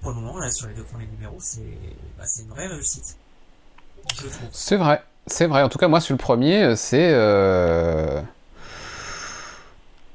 pour 0.00 0.12
le 0.12 0.16
moment 0.20 0.38
là 0.38 0.50
sur 0.50 0.68
les 0.68 0.74
deux 0.74 0.84
premiers 0.84 1.06
numéros, 1.06 1.38
c'est 1.40 1.78
bah, 2.16 2.24
une 2.38 2.48
vraie 2.48 2.68
réussite. 2.68 3.18
C'est 4.52 4.76
vrai. 4.76 5.04
C'est 5.28 5.46
vrai, 5.46 5.62
en 5.62 5.68
tout 5.68 5.78
cas, 5.78 5.88
moi, 5.88 6.00
sur 6.00 6.14
le 6.14 6.18
premier, 6.18 6.62
euh, 6.62 6.76
c'est. 6.76 7.10
Euh... 7.12 8.20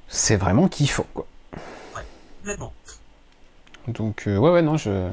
C'est 0.08 0.38
vraiment 0.38 0.68
kiffant, 0.68 1.06
quoi. 1.14 1.26
Ouais, 1.96 2.02
complètement. 2.40 2.74
Donc, 3.88 4.24
euh, 4.28 4.38
ouais, 4.38 4.52
ouais, 4.52 4.62
non, 4.62 4.78
je. 4.78 5.10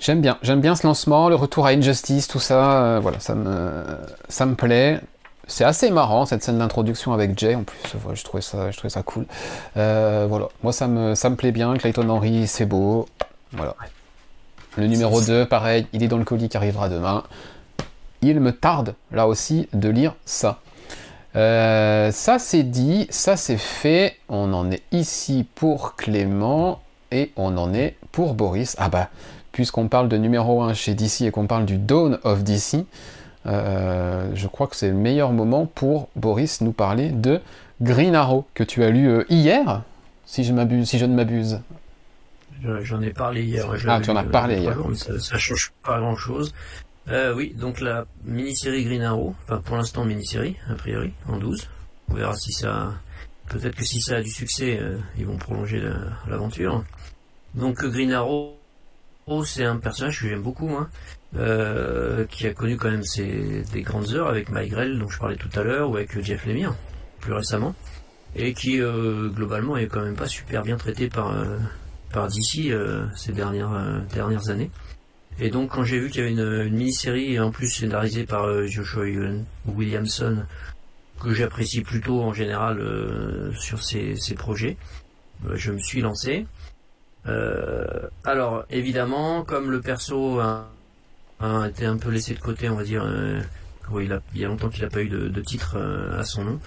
J'aime 0.00 0.20
bien, 0.20 0.36
j'aime 0.42 0.60
bien 0.60 0.74
ce 0.74 0.84
lancement, 0.84 1.28
le 1.28 1.36
retour 1.36 1.64
à 1.64 1.70
Injustice, 1.70 2.26
tout 2.26 2.40
ça, 2.40 2.82
euh, 2.82 3.00
voilà, 3.00 3.20
ça 3.20 3.36
me, 3.36 3.84
ça 4.28 4.46
me 4.46 4.56
plaît. 4.56 5.00
C'est 5.46 5.62
assez 5.62 5.90
marrant 5.92 6.26
cette 6.26 6.42
scène 6.42 6.58
d'introduction 6.58 7.12
avec 7.12 7.38
Jay 7.38 7.54
en 7.54 7.62
plus, 7.62 7.78
je 8.14 8.24
trouvais 8.24 8.42
ça, 8.42 8.72
je 8.72 8.76
trouvais 8.76 8.90
ça 8.90 9.04
cool. 9.04 9.26
voilà, 9.74 10.48
moi 10.64 10.72
ça 10.72 10.88
me, 10.88 11.14
ça 11.14 11.30
me 11.30 11.36
plaît 11.36 11.52
bien, 11.52 11.76
Clayton 11.76 12.08
Henry, 12.08 12.48
c'est 12.48 12.66
beau, 12.66 13.06
voilà. 13.52 13.76
Le 14.76 14.88
numéro 14.88 15.20
2, 15.20 15.46
pareil, 15.46 15.86
il 15.92 16.02
est 16.02 16.08
dans 16.08 16.18
le 16.18 16.24
colis 16.24 16.48
qui 16.48 16.56
arrivera 16.56 16.88
demain 16.88 17.22
il 18.22 18.40
me 18.40 18.52
tarde 18.52 18.94
là 19.10 19.26
aussi 19.26 19.68
de 19.72 19.88
lire 19.88 20.14
ça. 20.24 20.60
Euh, 21.34 22.10
ça 22.10 22.38
c'est 22.38 22.62
dit, 22.62 23.06
ça 23.10 23.36
c'est 23.36 23.56
fait, 23.56 24.16
on 24.28 24.52
en 24.52 24.70
est 24.70 24.82
ici 24.92 25.46
pour 25.54 25.96
Clément 25.96 26.80
et 27.10 27.32
on 27.36 27.56
en 27.56 27.72
est 27.74 27.96
pour 28.12 28.34
Boris. 28.34 28.76
Ah 28.78 28.88
bah, 28.88 29.08
puisqu'on 29.50 29.88
parle 29.88 30.08
de 30.08 30.16
numéro 30.16 30.62
1 30.62 30.74
chez 30.74 30.94
DC 30.94 31.22
et 31.22 31.30
qu'on 31.30 31.46
parle 31.46 31.64
du 31.64 31.78
Dawn 31.78 32.18
of 32.24 32.42
DC, 32.42 32.84
euh, 33.46 34.30
je 34.34 34.46
crois 34.46 34.66
que 34.66 34.76
c'est 34.76 34.88
le 34.88 34.94
meilleur 34.94 35.32
moment 35.32 35.66
pour 35.66 36.08
Boris 36.16 36.60
nous 36.60 36.72
parler 36.72 37.10
de 37.10 37.40
Green 37.80 38.14
Arrow 38.14 38.46
que 38.54 38.62
tu 38.62 38.84
as 38.84 38.90
lu 38.90 39.08
euh, 39.08 39.24
hier, 39.28 39.82
si 40.26 40.44
je, 40.44 40.52
m'abuse, 40.52 40.88
si 40.88 40.98
je 40.98 41.06
ne 41.06 41.14
m'abuse. 41.14 41.60
J'en 42.82 43.00
ai 43.00 43.10
parlé 43.10 43.42
hier. 43.42 43.66
Ah, 43.88 44.00
tu 44.00 44.10
en 44.10 44.16
as 44.16 44.22
parlé 44.22 44.58
hier. 44.58 44.76
Ça, 44.94 45.18
ça 45.18 45.38
change 45.38 45.72
pas 45.82 45.98
grand 45.98 46.14
chose. 46.14 46.54
Euh, 47.08 47.34
oui, 47.34 47.54
donc 47.54 47.80
la 47.80 48.06
mini-série 48.24 48.84
Green 48.84 49.02
Arrow, 49.02 49.34
enfin 49.42 49.58
pour 49.58 49.76
l'instant 49.76 50.04
mini-série, 50.04 50.56
a 50.68 50.74
priori, 50.74 51.12
en 51.26 51.36
12. 51.36 51.68
On 52.08 52.14
verra 52.14 52.34
si 52.36 52.52
ça... 52.52 52.94
Peut-être 53.48 53.74
que 53.74 53.84
si 53.84 54.00
ça 54.00 54.16
a 54.16 54.22
du 54.22 54.30
succès, 54.30 54.78
euh, 54.80 54.98
ils 55.18 55.26
vont 55.26 55.36
prolonger 55.36 55.82
l'aventure. 56.28 56.84
donc 57.54 57.84
Green 57.84 58.12
Arrow, 58.12 58.56
c'est 59.44 59.64
un 59.64 59.76
personnage 59.76 60.20
que 60.20 60.28
j'aime 60.28 60.42
beaucoup, 60.42 60.70
hein, 60.70 60.88
euh, 61.36 62.24
qui 62.26 62.46
a 62.46 62.54
connu 62.54 62.76
quand 62.76 62.90
même 62.90 63.02
ses, 63.02 63.62
des 63.72 63.82
grandes 63.82 64.12
heures 64.12 64.28
avec 64.28 64.48
Mike 64.50 64.70
Grell, 64.70 64.98
dont 64.98 65.08
je 65.08 65.18
parlais 65.18 65.36
tout 65.36 65.50
à 65.58 65.62
l'heure, 65.62 65.90
ou 65.90 65.96
avec 65.96 66.18
Jeff 66.22 66.46
Lemire, 66.46 66.74
plus 67.20 67.32
récemment, 67.32 67.74
et 68.36 68.54
qui 68.54 68.78
globalement 68.78 69.76
est 69.76 69.88
quand 69.88 70.02
même 70.02 70.16
pas 70.16 70.28
super 70.28 70.62
bien 70.62 70.76
traité 70.76 71.08
par, 71.08 71.34
par 72.12 72.28
DC 72.28 72.72
ces 73.14 73.32
dernières, 73.32 74.02
dernières 74.14 74.48
années. 74.48 74.70
Et 75.38 75.50
donc 75.50 75.70
quand 75.70 75.84
j'ai 75.84 75.98
vu 75.98 76.10
qu'il 76.10 76.20
y 76.20 76.24
avait 76.24 76.32
une, 76.32 76.70
mini-série, 76.70 77.38
en 77.40 77.50
plus 77.50 77.68
scénarisée 77.68 78.24
par 78.24 78.44
euh, 78.44 78.66
Joshua 78.66 79.04
Williamson, 79.66 80.44
que 81.20 81.32
j'apprécie 81.32 81.82
plutôt 81.82 82.20
en 82.22 82.32
général 82.32 82.80
euh, 82.80 83.52
sur 83.54 83.82
ces, 83.82 84.16
projets, 84.36 84.76
euh, 85.46 85.56
je 85.56 85.72
me 85.72 85.78
suis 85.78 86.00
lancé. 86.00 86.46
alors 88.24 88.64
évidemment, 88.70 89.42
comme 89.44 89.70
le 89.70 89.80
perso 89.80 90.40
a, 90.40 90.68
été 91.66 91.86
un 91.86 91.96
peu 91.96 92.10
laissé 92.10 92.34
de 92.34 92.40
côté, 92.40 92.68
on 92.68 92.76
va 92.76 92.84
dire, 92.84 93.04
il, 93.98 94.20
y 94.34 94.44
a 94.44 94.48
longtemps 94.48 94.68
qu'il 94.68 94.84
n'a 94.84 94.90
pas 94.90 95.02
eu 95.02 95.08
de, 95.08 95.40
titre 95.40 95.76
à 96.16 96.24
son 96.24 96.44
nom. 96.44 96.60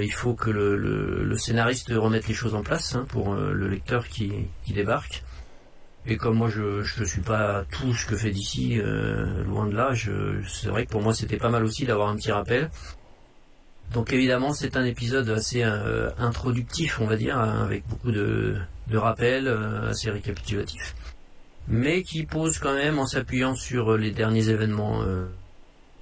il 0.00 0.12
faut 0.12 0.34
que 0.34 0.50
le, 0.50 1.36
scénariste 1.36 1.92
remette 1.92 2.28
les 2.28 2.34
choses 2.34 2.54
en 2.54 2.62
place 2.62 2.94
hein, 2.94 3.04
pour 3.08 3.34
le 3.34 3.68
lecteur 3.68 4.06
qui 4.08 4.48
débarque. 4.68 5.24
Et 6.06 6.16
comme 6.16 6.36
moi 6.36 6.48
je 6.48 7.00
ne 7.00 7.04
suis 7.04 7.20
pas 7.20 7.64
tout 7.70 7.92
ce 7.92 8.06
que 8.06 8.16
fait 8.16 8.30
d'ici, 8.30 8.80
loin 9.46 9.66
de 9.66 9.74
là, 9.74 9.92
c'est 10.48 10.68
vrai 10.68 10.86
que 10.86 10.90
pour 10.90 11.02
moi 11.02 11.12
c'était 11.12 11.36
pas 11.36 11.50
mal 11.50 11.64
aussi 11.64 11.84
d'avoir 11.84 12.08
un 12.08 12.16
petit 12.16 12.30
rappel. 12.30 12.70
Donc 13.92 14.12
évidemment 14.12 14.52
c'est 14.52 14.76
un 14.76 14.84
épisode 14.84 15.28
assez 15.30 15.62
euh, 15.62 16.10
introductif 16.18 17.00
on 17.00 17.06
va 17.06 17.16
dire, 17.16 17.38
hein, 17.38 17.62
avec 17.64 17.86
beaucoup 17.88 18.10
de, 18.10 18.56
de 18.88 18.96
rappels, 18.96 19.46
euh, 19.46 19.90
assez 19.90 20.10
récapitulatifs, 20.10 20.94
mais 21.68 22.02
qui 22.02 22.24
pose 22.24 22.58
quand 22.58 22.74
même 22.74 22.98
en 22.98 23.06
s'appuyant 23.06 23.54
sur 23.54 23.96
les 23.96 24.10
derniers 24.10 24.48
événements 24.48 25.02
euh, 25.02 25.26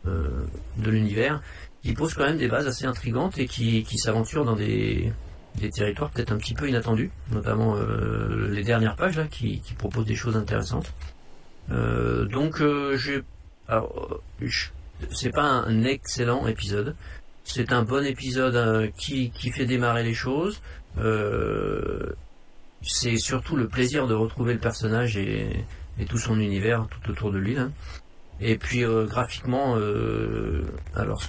de 0.06 0.90
l'univers, 0.90 1.42
qui 1.82 1.92
pose 1.92 2.14
quand 2.14 2.24
même 2.24 2.38
des 2.38 2.48
bases 2.48 2.66
assez 2.66 2.86
intrigantes 2.86 3.38
et 3.38 3.46
qui, 3.46 3.84
qui 3.84 3.98
s'aventure 3.98 4.44
dans 4.44 4.56
des, 4.56 5.12
des 5.56 5.70
territoires 5.70 6.10
peut-être 6.10 6.32
un 6.32 6.38
petit 6.38 6.54
peu 6.54 6.68
inattendus, 6.68 7.10
notamment 7.30 7.76
les 8.50 8.64
dernières 8.64 8.96
pages 8.96 9.16
là 9.16 9.26
qui, 9.26 9.60
qui 9.60 9.74
proposent 9.74 10.06
des 10.06 10.16
choses 10.16 10.36
intéressantes. 10.36 10.92
donc 11.70 12.62
j'ai 12.96 13.22
c'est 15.10 15.30
pas 15.30 15.42
un 15.42 15.84
excellent 15.84 16.46
épisode, 16.46 16.94
c'est 17.44 17.72
un 17.72 17.82
bon 17.82 18.04
épisode 18.04 18.56
euh, 18.56 18.88
qui, 18.96 19.30
qui, 19.30 19.50
fait 19.50 19.66
démarrer 19.66 20.02
les 20.02 20.14
choses. 20.14 20.60
Euh, 20.98 22.14
c'est 22.82 23.16
surtout 23.16 23.56
le 23.56 23.68
plaisir 23.68 24.06
de 24.06 24.14
retrouver 24.14 24.54
le 24.54 24.58
personnage 24.58 25.16
et, 25.16 25.64
et 25.98 26.04
tout 26.04 26.18
son 26.18 26.38
univers 26.40 26.86
tout 26.90 27.10
autour 27.10 27.32
de 27.32 27.38
lui. 27.38 27.56
Et 28.40 28.56
puis 28.56 28.84
euh, 28.84 29.06
graphiquement, 29.06 29.76
alors 30.94 31.22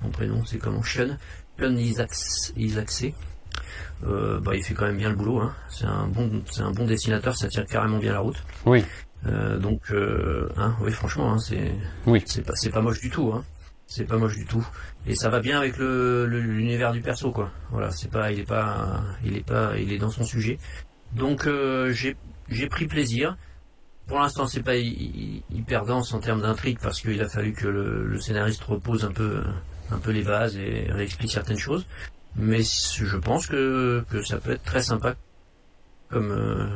mon 0.00 0.10
prénom 0.10 0.44
c'est 0.44 0.58
comment? 0.58 0.82
Sean, 0.82 1.16
Sean 1.58 1.76
Isaacse. 1.76 3.04
bah, 4.02 4.54
il 4.54 4.62
fait 4.62 4.74
quand 4.74 4.86
même 4.86 4.98
bien 4.98 5.10
le 5.10 5.16
boulot. 5.16 5.40
Hein. 5.40 5.54
C'est 5.68 5.86
un 5.86 6.06
bon, 6.06 6.42
c'est 6.50 6.62
un 6.62 6.72
bon 6.72 6.84
dessinateur, 6.84 7.36
ça 7.36 7.48
tient 7.48 7.64
carrément 7.64 7.98
bien 7.98 8.12
la 8.12 8.20
route. 8.20 8.42
Oui. 8.66 8.84
donc, 9.24 9.92
hein, 9.92 10.74
oui, 10.80 10.90
franchement, 10.92 11.32
hein, 11.32 11.38
c'est, 11.38 11.72
oui. 12.06 12.22
c'est 12.26 12.42
pas, 12.42 12.54
c'est 12.54 12.70
pas 12.70 12.80
moche 12.80 13.00
du 13.00 13.10
tout. 13.10 13.32
Hein. 13.34 13.44
C'est 13.86 14.04
pas 14.04 14.16
moche 14.16 14.36
du 14.36 14.46
tout 14.46 14.66
et 15.06 15.14
ça 15.14 15.28
va 15.28 15.40
bien 15.40 15.58
avec 15.58 15.76
le 15.76 16.26
l'univers 16.26 16.92
du 16.92 17.00
perso 17.00 17.30
quoi. 17.30 17.50
Voilà, 17.70 17.90
c'est 17.90 18.10
pas 18.10 18.32
il 18.32 18.40
est 18.40 18.48
pas 18.48 19.02
il 19.24 19.36
est 19.36 19.46
pas 19.46 19.72
il 19.78 19.92
est 19.92 19.98
dans 19.98 20.10
son 20.10 20.24
sujet. 20.24 20.58
Donc 21.12 21.46
euh, 21.46 21.92
j'ai 21.92 22.16
j'ai 22.48 22.68
pris 22.68 22.86
plaisir. 22.86 23.36
Pour 24.06 24.18
l'instant, 24.18 24.46
c'est 24.46 24.62
pas 24.62 24.76
hyper 24.76 25.86
dense 25.86 26.12
en 26.12 26.20
termes 26.20 26.42
d'intrigue 26.42 26.78
parce 26.82 27.00
qu'il 27.00 27.22
a 27.22 27.28
fallu 27.28 27.54
que 27.54 27.66
le, 27.66 28.20
scénariste 28.20 28.62
repose 28.64 29.02
un 29.02 29.12
peu 29.12 29.42
un 29.90 29.98
peu 29.98 30.10
les 30.10 30.22
bases 30.22 30.56
et 30.56 30.86
réexplique 30.90 31.30
certaines 31.30 31.58
choses. 31.58 31.86
Mais 32.36 32.62
je 32.62 33.16
pense 33.16 33.46
que, 33.46 34.04
que 34.10 34.22
ça 34.24 34.38
peut 34.38 34.52
être 34.52 34.64
très 34.64 34.82
sympa 34.82 35.14
comme 36.10 36.32
euh, 36.32 36.68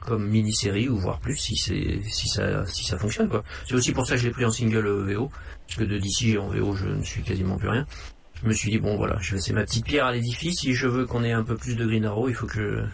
comme 0.00 0.28
mini-série 0.28 0.88
ou 0.88 0.96
voire 0.96 1.18
plus 1.18 1.36
si 1.36 1.56
c'est 1.56 2.00
si 2.08 2.28
ça 2.28 2.66
si 2.66 2.84
ça 2.84 2.98
fonctionne 2.98 3.28
quoi. 3.28 3.44
C'est 3.68 3.74
aussi 3.74 3.92
pour 3.92 4.06
ça 4.06 4.14
que 4.14 4.20
je 4.20 4.26
l'ai 4.26 4.32
pris 4.32 4.44
en 4.44 4.50
single 4.50 4.86
euh, 4.86 5.14
VO 5.14 5.30
parce 5.66 5.78
que 5.78 5.84
de 5.84 5.98
d'ici 5.98 6.38
en 6.38 6.48
VO 6.48 6.74
je 6.74 6.86
ne 6.86 7.02
suis 7.02 7.22
quasiment 7.22 7.56
plus 7.56 7.68
rien. 7.68 7.86
Je 8.42 8.48
me 8.48 8.52
suis 8.52 8.70
dit 8.70 8.78
bon 8.78 8.96
voilà, 8.96 9.16
je 9.20 9.30
vais 9.30 9.36
laisser 9.36 9.52
ma 9.52 9.62
petite 9.62 9.84
pierre 9.84 10.06
à 10.06 10.12
l'édifice. 10.12 10.60
Si 10.60 10.74
je 10.74 10.86
veux 10.88 11.06
qu'on 11.06 11.24
ait 11.24 11.32
un 11.32 11.44
peu 11.44 11.56
plus 11.56 11.76
de 11.76 11.86
Green 11.86 12.04
Arrow, 12.04 12.28
il 12.28 12.34
faut 12.34 12.46
que 12.46 12.84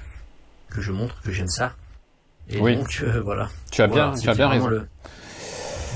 que 0.69 0.81
je 0.81 0.93
montre 0.93 1.21
que 1.23 1.33
j'aime 1.33 1.49
ça. 1.49 1.75
Et 2.49 2.59
donc 2.59 3.01
euh, 3.03 3.21
voilà. 3.21 3.49
Tu 3.71 3.83
as 3.83 3.87
bien, 3.87 4.13
tu 4.15 4.29
as 4.29 4.35
bien 4.35 4.49
raison. 4.49 4.87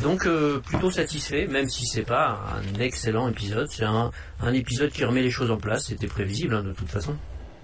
Donc 0.02 0.26
euh, 0.26 0.60
plutôt 0.60 0.90
satisfait, 0.90 1.46
même 1.46 1.68
si 1.68 1.86
c'est 1.86 2.02
pas 2.02 2.40
un 2.54 2.80
excellent 2.80 3.28
épisode. 3.28 3.68
C'est 3.70 3.84
un, 3.84 4.10
un, 4.40 4.52
épisode 4.52 4.90
qui 4.90 5.04
remet 5.04 5.22
les 5.22 5.30
choses 5.30 5.50
en 5.50 5.56
place. 5.56 5.86
C'était 5.86 6.06
prévisible 6.06 6.54
hein, 6.54 6.62
de 6.62 6.72
toute 6.72 6.88
façon. 6.88 7.16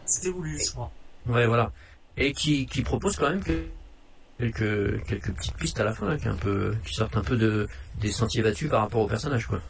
C'était 0.07 0.31
voulu, 0.31 0.59
je 0.59 0.71
crois. 0.71 0.91
Ouais, 1.27 1.47
voilà. 1.47 1.73
Et 2.17 2.33
qui, 2.33 2.67
qui 2.67 2.83
propose 2.83 3.17
quand 3.17 3.31
même 3.31 3.43
que 3.43 3.65
quelques, 4.39 5.05
quelques 5.05 5.33
petites 5.33 5.57
pistes 5.57 5.81
à 5.81 5.85
la 5.85 5.93
fin, 5.93 6.17
qui, 6.17 6.29
un 6.29 6.35
peu, 6.35 6.75
qui 6.85 6.95
sortent 6.95 7.17
un 7.17 7.23
peu 7.23 7.37
de, 7.37 7.69
des 8.01 8.11
sentiers 8.11 8.43
battus 8.43 8.69
par 8.69 8.81
rapport 8.81 9.03
au 9.03 9.07
personnage. 9.07 9.47
Quoi. 9.47 9.61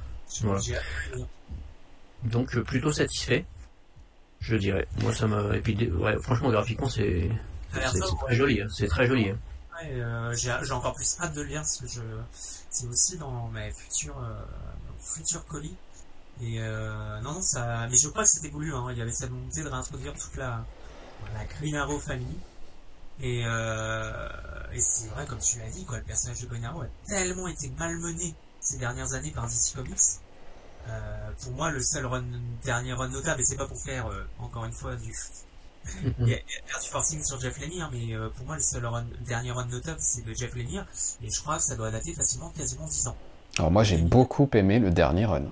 Donc 2.25 2.57
euh, 2.57 2.63
plutôt 2.63 2.93
satisfait, 2.93 3.45
je 4.41 4.57
dirais. 4.57 4.87
Moi 5.03 5.13
ça 5.13 5.27
m'a. 5.27 5.57
Et 5.57 5.61
puis 5.61 5.77
ouais, 5.91 6.17
franchement 6.21 6.51
graphiquement 6.51 6.89
c'est 6.89 7.29
très 7.73 8.35
joli, 8.35 8.61
hein. 8.61 8.69
c'est 8.71 8.87
très 8.87 9.07
joli. 9.07 9.31
Hein. 9.31 9.39
Euh, 9.85 10.35
j'ai 10.35 10.73
encore 10.73 10.95
plus 10.95 11.17
hâte 11.21 11.35
de 11.35 11.43
lire 11.43 11.61
parce 11.61 11.79
que 11.79 11.87
je 11.87 12.01
c'est 12.71 12.87
aussi 12.87 13.19
dans 13.19 13.49
mes 13.49 13.71
futurs 13.73 14.19
euh, 14.19 15.41
colis. 15.49 15.77
Et 16.41 16.59
non 17.23 17.35
non 17.35 17.43
ça 17.43 17.87
mais 17.91 17.97
je 17.97 18.09
crois 18.09 18.23
que 18.25 18.29
c'était 18.29 18.49
voulu. 18.49 18.75
Hein. 18.75 18.87
Il 18.91 18.99
y 18.99 19.03
avait 19.03 19.13
cette 19.13 19.31
volonté 19.31 19.63
de 19.63 19.69
réintroduire 19.69 20.15
toute 20.15 20.37
la 20.37 20.65
la 21.35 21.99
famille. 21.99 22.39
Et, 23.21 23.43
euh, 23.45 24.29
et 24.73 24.81
c'est 24.81 25.09
vrai, 25.09 25.27
comme 25.27 25.39
tu 25.39 25.59
l'as 25.59 25.71
dit, 25.71 25.85
quoi, 25.85 25.99
le 25.99 26.05
personnage 26.05 26.41
de 26.41 26.47
Green 26.47 26.65
a 26.65 26.75
tellement 27.07 27.47
été 27.47 27.71
malmené 27.79 28.35
ces 28.61 28.79
dernières 28.79 29.13
années 29.15 29.31
par 29.31 29.47
DC 29.47 29.75
Comics. 29.75 29.99
Euh, 30.89 31.31
pour 31.41 31.53
moi, 31.53 31.71
le 31.71 31.81
seul 31.81 32.07
run, 32.07 32.25
dernier 32.65 32.93
run 32.93 33.09
notable, 33.09 33.41
et 33.41 33.45
c'est 33.45 33.57
pas 33.57 33.67
pour 33.67 33.81
faire, 33.81 34.07
euh, 34.09 34.25
encore 34.41 34.65
une 34.65 34.73
fois, 34.73 34.97
du, 34.97 35.15
il 36.21 36.29
y 36.29 36.35
a, 36.35 36.37
du 36.37 36.89
forcing 36.91 37.23
sur 37.23 37.41
Jeff 37.41 37.59
Lemire, 37.61 37.91
mais 37.93 38.15
euh, 38.15 38.29
pour 38.37 38.47
moi, 38.47 38.57
le 38.57 38.63
seul 38.63 38.85
run, 38.87 39.05
dernier 39.27 39.51
run 39.51 39.67
notable, 39.67 39.99
c'est 40.01 40.25
de 40.25 40.35
Jeff 40.35 40.55
Lemire, 40.55 40.87
et 41.23 41.31
je 41.31 41.41
crois 41.41 41.57
que 41.57 41.63
ça 41.63 41.77
doit 41.77 41.91
dater 41.91 42.13
facilement 42.13 42.51
quasiment 42.57 42.87
10 42.87 43.09
ans. 43.09 43.17
Alors 43.59 43.71
moi, 43.71 43.85
j'ai 43.85 43.99
beaucoup 43.99 44.49
aimé 44.55 44.79
le 44.79 44.91
dernier 44.91 45.27
run. 45.27 45.45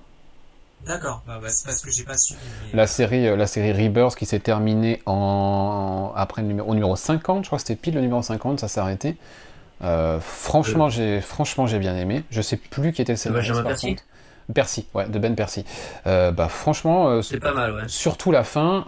D'accord, 0.85 1.21
bah, 1.27 1.39
bah, 1.41 1.49
c'est 1.49 1.65
parce 1.65 1.81
que 1.81 1.91
j'ai 1.91 2.03
pas 2.03 2.17
su. 2.17 2.33
La 2.73 2.87
série, 2.87 3.27
euh, 3.27 3.35
la 3.35 3.45
série 3.45 3.71
Rebirth 3.71 4.15
qui 4.15 4.25
s'est 4.25 4.39
terminée 4.39 5.01
en 5.05 6.11
après 6.15 6.41
le 6.41 6.47
numéro, 6.47 6.69
au 6.69 6.73
numéro 6.73 6.95
50, 6.95 7.43
je 7.43 7.49
crois 7.49 7.59
que 7.59 7.61
c'était 7.61 7.79
pile 7.79 7.93
le 7.93 8.01
numéro 8.01 8.21
50, 8.21 8.59
ça 8.59 8.67
s'est 8.67 8.79
arrêté. 8.79 9.17
Euh, 9.83 10.19
franchement, 10.19 10.87
euh. 10.87 10.89
j'ai 10.89 11.21
franchement 11.21 11.67
j'ai 11.67 11.79
bien 11.79 11.95
aimé. 11.95 12.23
Je 12.31 12.41
sais 12.41 12.57
plus 12.57 12.93
qui 12.93 13.01
était 13.01 13.13
le 13.13 13.17
scénariste. 13.17 14.03
Percy, 14.51 14.85
ouais, 14.93 15.07
de 15.07 15.19
Ben 15.19 15.35
Percy. 15.35 15.65
bah 16.05 16.47
franchement, 16.49 17.21
c'est 17.21 17.39
pas 17.39 17.53
mal, 17.53 17.73
ouais. 17.73 17.83
Surtout 17.87 18.31
la 18.31 18.43
fin, 18.43 18.85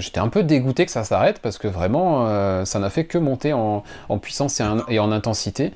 j'étais 0.00 0.20
un 0.20 0.28
peu 0.28 0.42
dégoûté 0.42 0.86
que 0.86 0.92
ça 0.92 1.04
s'arrête 1.04 1.40
parce 1.40 1.58
que 1.58 1.68
vraiment, 1.68 2.64
ça 2.64 2.78
n'a 2.78 2.90
fait 2.90 3.04
que 3.04 3.18
monter 3.18 3.52
en, 3.52 3.84
en 4.08 4.18
puissance 4.18 4.60
et, 4.60 4.64
et, 4.88 4.98
en 4.98 5.12
intensité. 5.12 5.72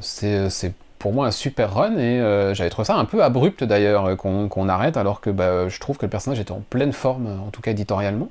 c'est 0.00 0.72
pour 1.02 1.12
moi 1.12 1.26
un 1.26 1.32
super 1.32 1.74
run 1.74 1.96
et 1.96 2.20
euh, 2.20 2.54
j'avais 2.54 2.70
trouvé 2.70 2.86
ça 2.86 2.94
un 2.94 3.04
peu 3.04 3.24
abrupt 3.24 3.64
d'ailleurs 3.64 4.06
euh, 4.06 4.14
qu'on 4.14 4.68
arrête 4.68 4.96
alors 4.96 5.20
que 5.20 5.30
bah, 5.30 5.68
je 5.68 5.80
trouve 5.80 5.98
que 5.98 6.06
le 6.06 6.10
personnage 6.10 6.38
était 6.38 6.52
en 6.52 6.62
pleine 6.70 6.92
forme, 6.92 7.26
en 7.44 7.50
tout 7.50 7.60
cas 7.60 7.72
éditorialement. 7.72 8.28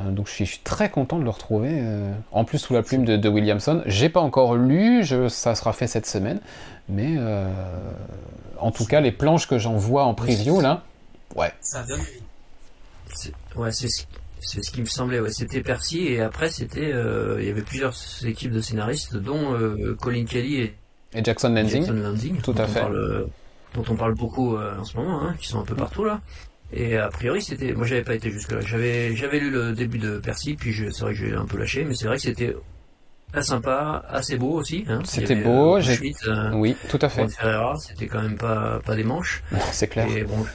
Euh, 0.00 0.10
donc 0.10 0.26
je 0.26 0.32
suis, 0.32 0.60
très 0.64 0.90
content 0.90 1.20
de 1.20 1.24
le 1.24 1.30
retrouver. 1.30 1.80
en 2.32 2.42
plus 2.42 2.58
sous 2.58 2.74
la 2.74 2.82
plume 2.82 3.04
de, 3.04 3.28
Williamson. 3.28 3.82
J'ai 3.86 4.08
pas 4.08 4.20
encore 4.20 4.56
lu, 4.56 5.04
je, 5.04 5.28
ça 5.28 5.54
sera 5.54 5.72
fait 5.72 5.86
cette 5.86 6.06
semaine, 6.06 6.40
mais 6.88 7.16
en 8.58 8.70
tout 8.70 8.84
cas 8.84 9.00
les 9.00 9.12
planches 9.12 9.46
que 9.46 9.58
j'en 9.58 9.76
vois 9.76 10.04
en 10.04 10.14
preview 10.14 10.60
là, 10.60 10.82
ouais. 11.36 11.52
Ça 11.60 11.82
donne. 11.84 12.00
Ouais, 13.56 13.70
c'est 13.72 13.88
ce 14.62 14.70
qui 14.70 14.80
me 14.80 14.86
semblait. 14.86 15.20
Ouais, 15.20 15.30
c'était 15.30 15.62
Percy 15.62 16.06
et 16.06 16.20
après 16.20 16.50
c'était, 16.50 16.90
il 16.90 17.44
y 17.44 17.50
avait 17.50 17.62
plusieurs 17.62 17.94
équipes 18.24 18.52
de 18.52 18.60
scénaristes 18.60 19.16
dont 19.16 19.56
Colin 20.00 20.24
Kelly 20.24 20.62
et 20.62 20.74
et 21.14 21.24
Jackson 21.24 21.50
Lansing. 21.50 22.40
tout 22.42 22.54
à 22.58 22.66
fait. 22.66 22.82
dont 23.74 23.84
on 23.88 23.94
parle 23.96 24.14
beaucoup 24.14 24.56
euh, 24.56 24.78
en 24.78 24.84
ce 24.84 24.96
moment, 24.96 25.22
hein, 25.22 25.34
qui 25.38 25.48
sont 25.48 25.60
un 25.60 25.64
peu 25.64 25.74
partout 25.74 26.04
là. 26.04 26.20
Et 26.72 26.98
a 26.98 27.08
priori, 27.08 27.40
c'était, 27.40 27.72
moi 27.72 27.86
j'avais 27.86 28.02
pas 28.02 28.14
été 28.14 28.30
jusque 28.30 28.52
là. 28.52 28.60
J'avais, 28.60 29.16
j'avais 29.16 29.40
lu 29.40 29.50
le 29.50 29.72
début 29.72 29.98
de 29.98 30.18
Percy, 30.18 30.54
puis 30.54 30.74
c'est 30.74 31.00
vrai 31.00 31.14
que 31.14 31.18
j'ai 31.18 31.34
un 31.34 31.46
peu 31.46 31.56
lâché, 31.56 31.84
mais 31.84 31.94
c'est 31.94 32.06
vrai 32.06 32.16
que 32.16 32.22
c'était 32.22 32.54
très 33.32 33.42
sympa, 33.42 34.04
assez 34.08 34.36
beau 34.36 34.52
aussi. 34.52 34.84
Hein. 34.88 35.00
C'était 35.04 35.36
beau, 35.36 35.76
euh, 35.76 35.80
j'ai. 35.80 36.14
Euh, 36.26 36.52
oui, 36.54 36.76
tout 36.88 36.98
à 37.00 37.08
fait. 37.08 37.26
C'était 37.28 38.06
quand 38.06 38.22
même 38.22 38.36
pas 38.36 38.80
pas 38.84 38.96
des 38.96 39.04
manches. 39.04 39.42
c'est 39.72 39.88
clair. 39.88 40.08
Et 40.08 40.24
bon, 40.24 40.46